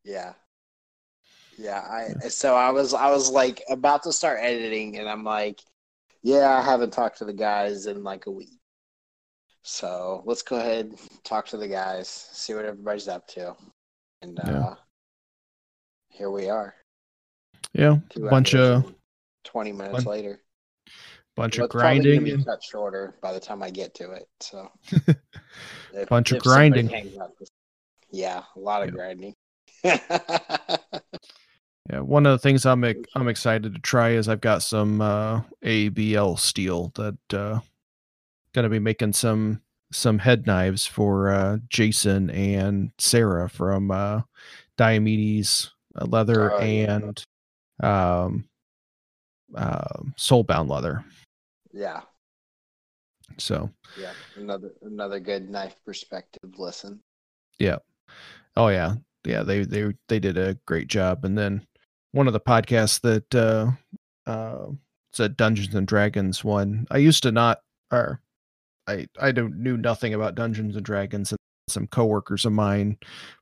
Yeah. 0.04 0.34
Yeah. 1.58 1.80
I. 1.80 2.28
So 2.28 2.56
I 2.56 2.70
was, 2.72 2.94
I 2.94 3.10
was 3.10 3.30
like 3.32 3.64
about 3.70 4.04
to 4.04 4.12
start 4.14 4.40
editing, 4.42 4.98
and 4.98 5.08
I'm 5.10 5.24
like, 5.24 5.62
yeah, 6.24 6.50
I 6.58 6.62
haven't 6.62 6.92
talked 6.94 7.18
to 7.20 7.26
the 7.26 7.34
guys 7.34 7.86
in 7.86 8.04
like 8.04 8.26
a 8.28 8.32
week. 8.32 8.50
So 9.64 10.24
let's 10.26 10.44
go 10.44 10.58
ahead, 10.58 10.94
talk 11.26 11.46
to 11.48 11.58
the 11.58 11.68
guys, 11.68 12.08
see 12.08 12.54
what 12.54 12.64
everybody's 12.66 13.08
up 13.10 13.28
to, 13.30 13.54
and 14.22 14.40
uh, 14.40 14.44
Yeah. 14.48 14.76
here 16.10 16.30
we 16.32 16.50
are. 16.50 16.74
Yeah, 17.74 17.98
Two 18.10 18.30
bunch 18.30 18.56
of 18.56 18.94
twenty 19.44 19.74
minutes 19.74 20.06
bun- 20.06 20.12
later. 20.14 20.40
Bunch 21.38 21.58
Well, 21.58 21.66
of 21.66 21.70
it's 21.70 21.74
probably 21.80 21.98
gonna 22.00 22.04
grinding 22.04 22.24
be 22.26 22.32
and 22.32 22.46
cut 22.46 22.62
shorter 22.64 23.16
by 23.22 23.32
the 23.32 23.40
time 23.40 23.62
I 23.64 23.70
get 23.70 23.94
to 23.96 24.12
it. 24.12 24.28
So, 24.42 24.70
If- 25.94 26.10
Bunch 26.10 26.32
of 26.34 26.42
grinding. 26.42 26.88
this- 26.88 27.52
yeah, 28.12 28.44
a 28.56 28.60
lot 28.60 28.82
of 28.82 28.90
Yeah. 28.90 28.96
grinding. 28.96 29.36
yeah. 31.90 32.00
One 32.02 32.26
of 32.26 32.32
the 32.34 32.40
things 32.40 32.66
I'm 32.66 32.84
I'm 33.16 33.28
excited 33.28 33.74
to 33.74 33.80
try 33.82 34.10
is 34.12 34.28
I've 34.28 34.42
got 34.42 34.64
some 34.64 35.00
uh, 35.02 35.42
AEB-L 35.64 36.38
steel 36.38 36.92
that 36.96 37.18
uh, 37.34 37.60
gonna 38.54 38.70
be 38.70 38.80
making 38.80 39.14
some 39.14 39.62
some 39.92 40.20
head 40.20 40.46
knives 40.48 40.86
for 40.86 41.30
uh, 41.30 41.58
Jason 41.70 42.30
and 42.32 42.92
Sarah 42.98 43.50
from 43.50 43.90
uh, 43.92 44.22
Diomedes 44.78 45.70
uh, 45.96 46.06
Leather 46.06 46.52
Oh, 46.54 46.60
yeah. 46.64 46.96
and 46.96 47.26
um, 47.82 48.50
uh, 49.56 50.00
Soulbound 50.18 50.70
Leather. 50.70 51.06
Yeah, 51.78 52.02
So 53.38 53.70
yeah, 54.00 54.14
another 54.36 54.72
another 54.82 55.20
good 55.20 55.50
knife 55.50 55.76
perspective 55.86 56.58
listen. 56.58 57.00
Yeah. 57.60 57.78
Oh 58.56 58.70
yeah, 58.70 58.96
yeah. 59.26 59.44
They 59.44 59.64
they 59.64 59.94
they 60.08 60.20
did 60.20 60.38
a 60.38 60.56
great 60.66 60.88
job. 60.88 61.24
And 61.24 61.38
then 61.38 61.66
one 62.14 62.26
of 62.28 62.34
the 62.34 62.40
podcasts 62.40 63.00
that 63.02 63.36
uh, 63.36 63.72
uh, 64.30 64.72
said 65.14 65.38
Dungeons 65.38 65.76
and 65.76 65.88
Dragons 65.88 66.44
one. 66.44 66.88
I 66.90 66.98
used 66.98 67.24
to 67.24 67.32
not, 67.32 67.62
or 67.92 68.22
I 68.88 69.08
I 69.20 69.32
don't 69.32 69.58
knew 69.60 69.78
nothing 69.78 70.14
about 70.14 70.36
Dungeons 70.36 70.76
and 70.76 70.86
Dragons, 70.86 71.32
and 71.32 71.40
some 71.70 71.88
coworkers 71.88 72.46
of 72.46 72.54
mine 72.54 72.98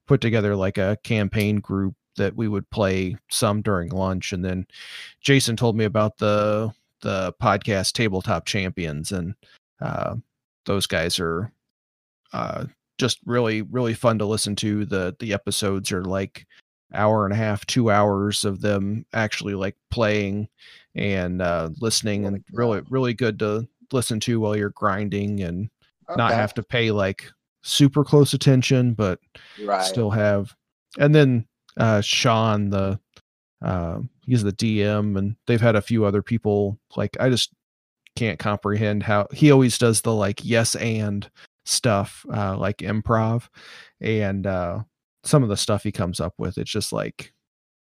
put 0.07 0.20
together 0.20 0.56
like 0.56 0.78
a 0.78 0.98
campaign 1.03 1.57
group 1.57 1.95
that 2.18 2.36
we 2.36 2.48
would 2.48 2.70
play 2.70 3.16
some 3.30 3.62
during 3.62 3.90
lunch, 3.90 4.34
and 4.34 4.44
then 4.44 4.66
Jason 5.22 5.56
told 5.56 5.78
me 5.78 5.86
about 5.86 6.18
the 6.18 6.74
the 7.06 7.34
podcast 7.40 7.94
Tabletop 7.94 8.45
Champions, 8.45 9.11
and 9.11 9.36
uh, 9.80 10.15
those 10.65 10.88
guys 10.88 11.19
are 11.19 11.52
uh, 12.34 12.66
just 12.98 13.19
really 13.25 13.61
really 13.61 13.93
fun 13.93 14.17
to 14.19 14.25
listen 14.25 14.56
to. 14.58 14.85
The 14.85 15.16
the 15.19 15.32
episodes 15.32 15.92
are 15.92 16.03
like 16.03 16.48
hour 16.93 17.25
and 17.25 17.34
a 17.34 17.38
half 17.38 17.66
two 17.67 17.92
hours 17.92 18.43
of 18.43 18.61
them 18.61 19.06
actually 19.14 19.53
like 19.53 19.75
playing 19.92 20.48
and 20.95 21.42
uh 21.42 21.69
listening 21.82 22.25
and 22.25 22.43
Really 22.53 22.82
really 22.90 23.14
good 23.14 23.38
to 23.40 23.67
listen 23.92 24.19
to 24.22 24.40
while 24.40 24.56
you're 24.56 24.69
grinding 24.69 25.42
and 25.42 25.69
not 26.16 26.32
have 26.32 26.53
to 26.53 26.64
pay 26.64 26.92
like 26.92 27.25
super 27.64 28.03
close 28.03 28.34
attention 28.34 28.93
but 28.93 29.19
right. 29.64 29.84
still 29.84 30.09
have. 30.09 30.56
And 30.98 31.14
then 31.14 31.45
uh 31.77 32.01
sean 32.01 32.69
the 32.69 33.00
uh 33.64 34.00
he's 34.26 34.44
the 34.44 34.52
dm 34.54 35.18
and 35.18 35.36
they've 35.48 35.62
had 35.62 35.76
a 35.76 35.82
few 35.82 36.06
other 36.06 36.22
people 36.22 36.78
like 36.95 37.16
i 37.20 37.30
just 37.30 37.52
can't 38.16 38.40
comprehend 38.40 39.04
how 39.04 39.28
he 39.34 39.52
always 39.52 39.78
does 39.78 40.02
the 40.02 40.14
like 40.14 40.40
yes 40.44 40.76
and 40.76 41.30
stuff 41.66 42.26
uh 42.34 42.56
like 42.58 42.78
improv 42.78 43.48
and 44.00 44.45
uh 44.48 44.80
some 45.24 45.44
of 45.44 45.50
the 45.50 45.58
stuff 45.58 45.84
he 45.84 45.92
comes 45.92 46.20
up 46.20 46.34
with 46.38 46.58
it's 46.58 46.72
just 46.72 46.94
like 46.94 47.34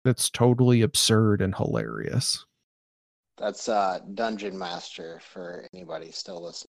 it's 0.06 0.30
totally 0.30 0.82
absurd 0.82 1.42
and 1.42 1.56
hilarious 1.56 2.46
That's 3.38 3.68
uh 3.68 4.00
Dungeon 4.14 4.58
Master 4.58 5.20
for 5.32 5.68
anybody 5.74 6.12
still 6.12 6.44
listening. 6.44 6.70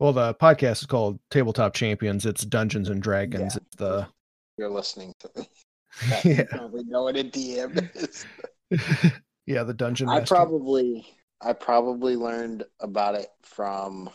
well 0.00 0.12
the 0.12 0.34
podcast 0.34 0.80
is 0.80 0.86
called 0.86 1.18
tabletop 1.30 1.72
champions 1.74 2.26
it's 2.26 2.44
dungeons 2.44 2.88
and 2.88 3.00
dragons 3.02 3.54
Yeah. 3.54 3.60
it's 3.66 3.76
the 3.76 4.06
You're 4.58 4.70
listening 4.70 5.14
to 5.20 5.28
yeah 6.24 6.44
probably 6.50 6.84
know 6.84 7.04
what 7.04 7.16
a 7.16 7.24
DM 7.24 7.90
is. 7.94 8.26
yeah 9.46 9.62
the 9.62 9.74
dungeon 9.74 10.08
I 10.08 10.20
probably 10.20 11.06
I 11.40 11.52
probably 11.52 12.16
learned 12.16 12.64
about 12.80 13.14
it 13.14 13.28
from 13.42 14.08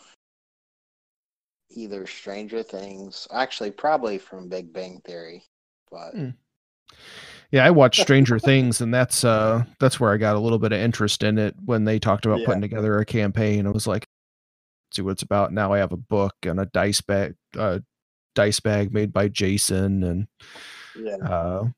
either 1.70 2.06
Stranger 2.06 2.62
Things, 2.62 3.28
actually 3.32 3.70
probably 3.70 4.18
from 4.18 4.48
Big 4.48 4.72
Bang 4.72 5.00
Theory, 5.04 5.44
but 5.90 6.12
Hmm. 6.12 6.30
Yeah, 7.52 7.64
I 7.64 7.70
watched 7.70 8.00
Stranger 8.00 8.38
Things, 8.38 8.80
and 8.80 8.92
that's 8.92 9.24
uh 9.24 9.64
that's 9.78 9.98
where 10.00 10.12
I 10.12 10.16
got 10.16 10.36
a 10.36 10.40
little 10.40 10.58
bit 10.58 10.72
of 10.72 10.80
interest 10.80 11.22
in 11.22 11.38
it 11.38 11.54
when 11.64 11.84
they 11.84 11.98
talked 11.98 12.26
about 12.26 12.40
Yeah. 12.40 12.46
putting 12.46 12.60
together 12.60 12.98
a 12.98 13.04
campaign. 13.04 13.66
I 13.66 13.70
was 13.70 13.86
like, 13.86 14.06
see 14.92 15.02
what 15.02 15.12
it's 15.12 15.22
about. 15.22 15.52
Now 15.52 15.72
I 15.72 15.78
have 15.78 15.92
a 15.92 15.96
book 15.96 16.34
and 16.44 16.60
a 16.60 16.66
dice 16.66 17.00
bag, 17.00 17.34
uh, 17.56 17.80
dice 18.34 18.60
bag 18.60 18.92
made 18.92 19.12
by 19.12 19.28
Jason, 19.28 20.02
and 20.04 20.26
yeah, 20.98 21.16
uh, 21.16 21.68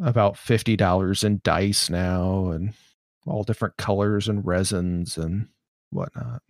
about 0.00 0.36
fifty 0.38 0.76
dollars 0.76 1.24
in 1.24 1.40
dice 1.44 1.90
now, 1.90 2.50
and 2.50 2.74
all 3.26 3.42
different 3.42 3.76
colors 3.76 4.28
and 4.28 4.46
resins 4.46 5.16
and 5.18 5.48
whatnot. 5.90 6.42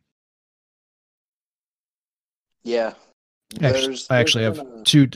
yeah. 2.62 2.94
Actually, 3.62 3.80
There's- 3.82 4.06
I 4.10 4.18
actually 4.18 4.44
have 4.44 4.58
a- 4.58 4.82
two 4.84 5.08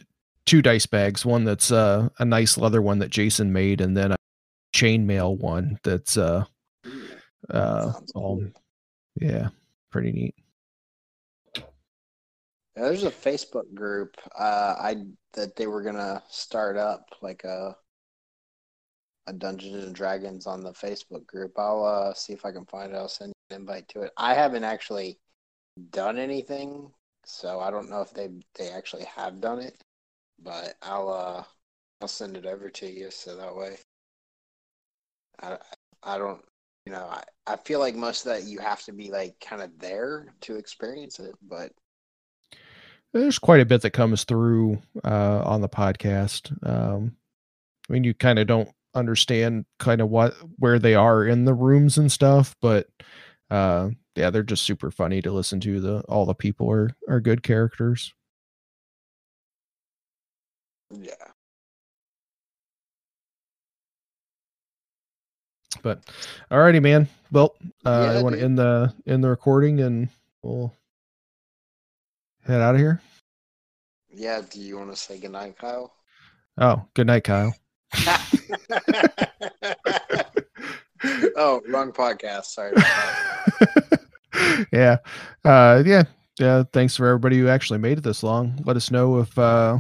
two 0.47 0.61
dice 0.63 0.87
bags. 0.87 1.25
One 1.25 1.45
that's 1.45 1.71
uh, 1.71 2.09
a 2.19 2.25
nice 2.25 2.59
leather 2.59 2.83
one 2.83 2.99
that 2.99 3.11
Jason 3.11 3.53
made, 3.53 3.81
and 3.81 3.97
then 3.97 4.13
a 4.13 4.17
chainmail 4.75 5.39
one 5.39 5.79
that's 5.85 6.17
uh 6.17 6.45
uh 7.51 7.93
all 8.15 8.43
yeah 9.21 9.49
pretty 9.93 10.11
neat 10.11 10.35
there's 12.77 13.05
a 13.05 13.11
Facebook 13.11 13.73
group 13.75 14.17
uh, 14.39 14.75
I 14.79 15.05
that 15.35 15.57
they 15.57 15.67
were 15.67 15.83
gonna 15.83 16.23
start 16.29 16.77
up 16.77 17.09
like 17.23 17.45
a 17.45 17.77
a 19.27 19.33
Dungeons 19.33 19.85
and 19.85 19.95
Dragons 19.95 20.47
on 20.47 20.63
the 20.63 20.73
Facebook 20.73 21.27
group. 21.27 21.59
I'll 21.59 21.85
uh, 21.85 22.15
see 22.15 22.33
if 22.35 22.45
I 22.45 22.53
can 22.53 22.67
find 22.67 22.93
it. 22.93 22.97
I'll 22.97 23.09
send 23.09 23.33
an 23.51 23.57
invite 23.57 23.89
to 23.89 24.03
it. 24.03 24.13
I 24.19 24.35
haven't 24.35 24.65
actually 24.65 25.19
done 25.91 26.19
anything, 26.19 26.93
so 27.25 27.61
I 27.61 27.71
don't 27.71 27.91
know 27.91 28.03
if 28.03 28.13
they 28.13 28.29
they 28.57 28.71
actually 28.71 29.05
have 29.05 29.41
done 29.41 29.61
it, 29.61 29.83
but 30.43 30.75
I'll 30.83 31.09
uh, 31.09 31.45
I'll 32.01 32.09
send 32.09 32.37
it 32.37 32.47
over 32.47 32.69
to 32.71 32.87
you 32.87 33.11
so 33.11 33.37
that 33.37 33.57
way. 33.57 33.77
I 35.41 35.59
I 36.03 36.19
don't 36.19 36.43
you 36.87 36.93
know 36.93 37.07
I, 37.11 37.23
I 37.47 37.57
feel 37.57 37.81
like 37.81 37.95
most 37.95 38.27
of 38.27 38.33
that 38.33 38.49
you 38.49 38.59
have 38.59 38.83
to 38.85 38.93
be 38.93 39.11
like 39.11 39.39
kind 39.41 39.63
of 39.63 39.79
there 39.79 40.35
to 40.43 40.57
experience 40.57 41.19
it, 41.21 41.35
but 41.43 41.73
there's 43.21 43.39
quite 43.39 43.61
a 43.61 43.65
bit 43.67 43.83
that 43.83 43.91
comes 43.91 44.25
through 44.25 44.83
uh 45.05 45.43
on 45.45 45.61
the 45.61 45.69
podcast. 45.69 46.53
Um 46.69 47.17
i 47.89 47.93
mean 47.93 48.05
you 48.05 48.15
kind 48.15 48.39
of 48.39 48.47
don't 48.47 48.69
understand 48.95 49.65
kind 49.79 50.01
of 50.01 50.09
what 50.11 50.35
where 50.59 50.79
they 50.79 50.95
are 50.95 51.25
in 51.27 51.45
the 51.45 51.55
rooms 51.55 51.99
and 51.99 52.13
stuff 52.13 52.55
but 52.63 52.89
uh 53.51 53.91
yeah 54.15 54.31
they're 54.31 54.43
just 54.45 54.63
super 54.65 54.91
funny 54.91 55.21
to 55.23 55.33
listen 55.33 55.61
to. 55.61 55.81
The 55.81 56.01
all 56.03 56.27
the 56.27 56.35
people 56.35 56.71
are 56.71 56.91
are 57.09 57.21
good 57.21 57.43
characters. 57.43 58.13
Yeah. 60.91 61.15
but 65.83 66.03
alrighty 66.51 66.81
man. 66.83 67.09
Well 67.31 67.55
uh 67.85 68.15
i 68.19 68.23
want 68.23 68.37
to 68.37 68.43
end 68.43 68.59
the 68.59 68.95
end 69.07 69.23
the 69.25 69.29
recording 69.29 69.81
and 69.81 70.09
we'll 70.43 70.73
head 72.47 72.61
out 72.61 72.75
of 72.75 72.81
here 72.81 73.01
Yeah, 74.11 74.41
do 74.49 74.61
you 74.61 74.79
want 74.79 74.91
to 74.91 74.97
say 74.97 75.19
goodnight, 75.19 75.59
Kyle? 75.59 75.93
oh 76.59 76.85
good 76.95 77.07
night 77.09 77.25
kyle 77.25 77.55
oh, 81.37 81.61
wrong 81.69 81.93
podcast. 81.93 82.45
Sorry. 82.47 82.73
Yeah 84.73 84.97
uh 85.45 85.83
yeah 85.87 86.03
yeah 86.41 86.65
thanks 86.73 86.97
for 86.97 87.07
everybody 87.07 87.39
who 87.39 87.47
actually 87.49 87.79
made 87.79 87.97
it 87.99 88.05
this 88.05 88.23
long 88.25 88.61
let 88.67 88.77
us 88.77 88.91
know 88.91 89.21
if 89.21 89.39
uh 89.39 89.79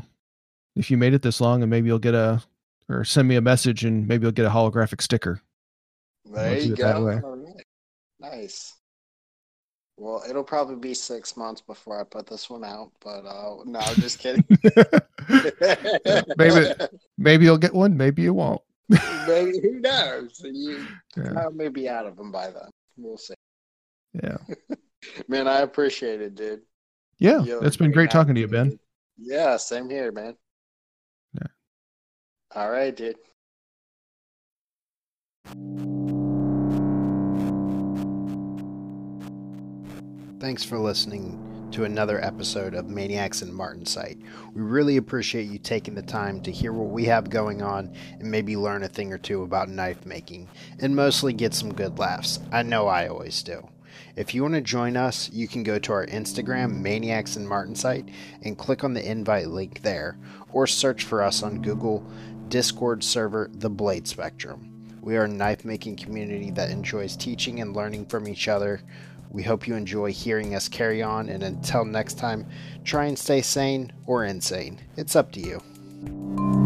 if 0.76 0.90
you 0.90 0.96
made 0.96 1.12
it 1.12 1.22
this 1.22 1.40
long 1.40 1.62
and 1.62 1.68
maybe 1.70 1.88
you'll 1.88 1.98
get 1.98 2.14
a 2.14 2.40
or 2.88 3.04
send 3.04 3.26
me 3.28 3.34
a 3.36 3.40
message 3.40 3.84
and 3.84 4.06
maybe 4.06 4.22
you'll 4.22 4.32
get 4.32 4.46
a 4.46 4.50
holographic 4.50 5.02
sticker 5.02 5.40
There 6.24 6.58
you 6.58 6.76
go. 6.76 7.20
Nice. 8.20 8.74
Well, 9.96 10.24
it'll 10.28 10.44
probably 10.44 10.76
be 10.76 10.92
six 10.92 11.36
months 11.36 11.60
before 11.60 12.00
I 12.00 12.04
put 12.04 12.26
this 12.26 12.50
one 12.50 12.64
out, 12.64 12.90
but 13.00 13.24
uh, 13.24 13.62
no, 13.64 13.78
I'm 13.78 13.94
just 13.94 14.18
kidding. 14.18 14.44
maybe 16.36 16.72
maybe 17.16 17.44
you'll 17.44 17.58
get 17.58 17.72
one. 17.72 17.96
Maybe 17.96 18.22
you 18.22 18.34
won't. 18.34 18.60
Maybe 19.26 19.58
who 19.60 19.80
knows? 19.80 20.42
You 20.44 20.86
Yeah. 21.16 21.46
I 21.46 21.48
may 21.48 21.68
be 21.68 21.88
out 21.88 22.04
of 22.06 22.16
them 22.16 22.30
by 22.30 22.50
then. 22.50 22.68
We'll 22.98 23.16
see. 23.16 23.32
Yeah. 24.12 24.36
Man, 25.28 25.48
I 25.48 25.60
appreciate 25.60 26.20
it, 26.20 26.34
dude. 26.34 26.60
Yeah. 27.18 27.42
Yo, 27.42 27.60
it's 27.60 27.78
been 27.78 27.92
great 27.92 28.10
talking 28.10 28.34
to 28.34 28.40
you, 28.40 28.48
Ben. 28.48 28.78
Yeah, 29.16 29.56
same 29.56 29.88
here, 29.88 30.10
man. 30.10 30.36
Yeah. 31.34 31.46
All 32.54 32.70
right, 32.70 32.94
dude. 32.94 33.16
Thanks 40.44 40.62
for 40.62 40.78
listening 40.78 41.70
to 41.72 41.84
another 41.84 42.22
episode 42.22 42.74
of 42.74 42.90
Maniacs 42.90 43.40
and 43.40 43.50
Martensite. 43.50 44.22
We 44.52 44.60
really 44.60 44.98
appreciate 44.98 45.50
you 45.50 45.58
taking 45.58 45.94
the 45.94 46.02
time 46.02 46.42
to 46.42 46.52
hear 46.52 46.70
what 46.70 46.90
we 46.90 47.06
have 47.06 47.30
going 47.30 47.62
on 47.62 47.90
and 48.20 48.30
maybe 48.30 48.54
learn 48.54 48.82
a 48.82 48.88
thing 48.88 49.10
or 49.10 49.16
two 49.16 49.42
about 49.42 49.70
knife 49.70 50.04
making 50.04 50.50
and 50.80 50.94
mostly 50.94 51.32
get 51.32 51.54
some 51.54 51.72
good 51.72 51.98
laughs. 51.98 52.40
I 52.52 52.62
know 52.62 52.88
I 52.88 53.08
always 53.08 53.42
do. 53.42 53.66
If 54.16 54.34
you 54.34 54.42
want 54.42 54.52
to 54.52 54.60
join 54.60 54.98
us, 54.98 55.30
you 55.32 55.48
can 55.48 55.62
go 55.62 55.78
to 55.78 55.92
our 55.92 56.04
Instagram, 56.08 56.82
Maniacs 56.82 57.36
and 57.36 57.48
Martensite, 57.48 58.12
and 58.42 58.58
click 58.58 58.84
on 58.84 58.92
the 58.92 59.10
invite 59.10 59.48
link 59.48 59.80
there, 59.80 60.18
or 60.52 60.66
search 60.66 61.04
for 61.04 61.22
us 61.22 61.42
on 61.42 61.62
Google 61.62 62.06
Discord 62.48 63.02
server 63.02 63.48
The 63.50 63.70
Blade 63.70 64.06
Spectrum. 64.06 64.74
We 65.00 65.16
are 65.16 65.24
a 65.24 65.28
knife 65.28 65.66
making 65.66 65.96
community 65.96 66.50
that 66.52 66.70
enjoys 66.70 67.14
teaching 67.14 67.60
and 67.60 67.76
learning 67.76 68.06
from 68.06 68.26
each 68.26 68.48
other. 68.48 68.80
We 69.34 69.42
hope 69.42 69.66
you 69.66 69.74
enjoy 69.74 70.12
hearing 70.12 70.54
us 70.54 70.68
carry 70.68 71.02
on, 71.02 71.28
and 71.28 71.42
until 71.42 71.84
next 71.84 72.18
time, 72.18 72.46
try 72.84 73.06
and 73.06 73.18
stay 73.18 73.42
sane 73.42 73.92
or 74.06 74.24
insane. 74.24 74.80
It's 74.96 75.16
up 75.16 75.32
to 75.32 75.40
you. 75.40 76.63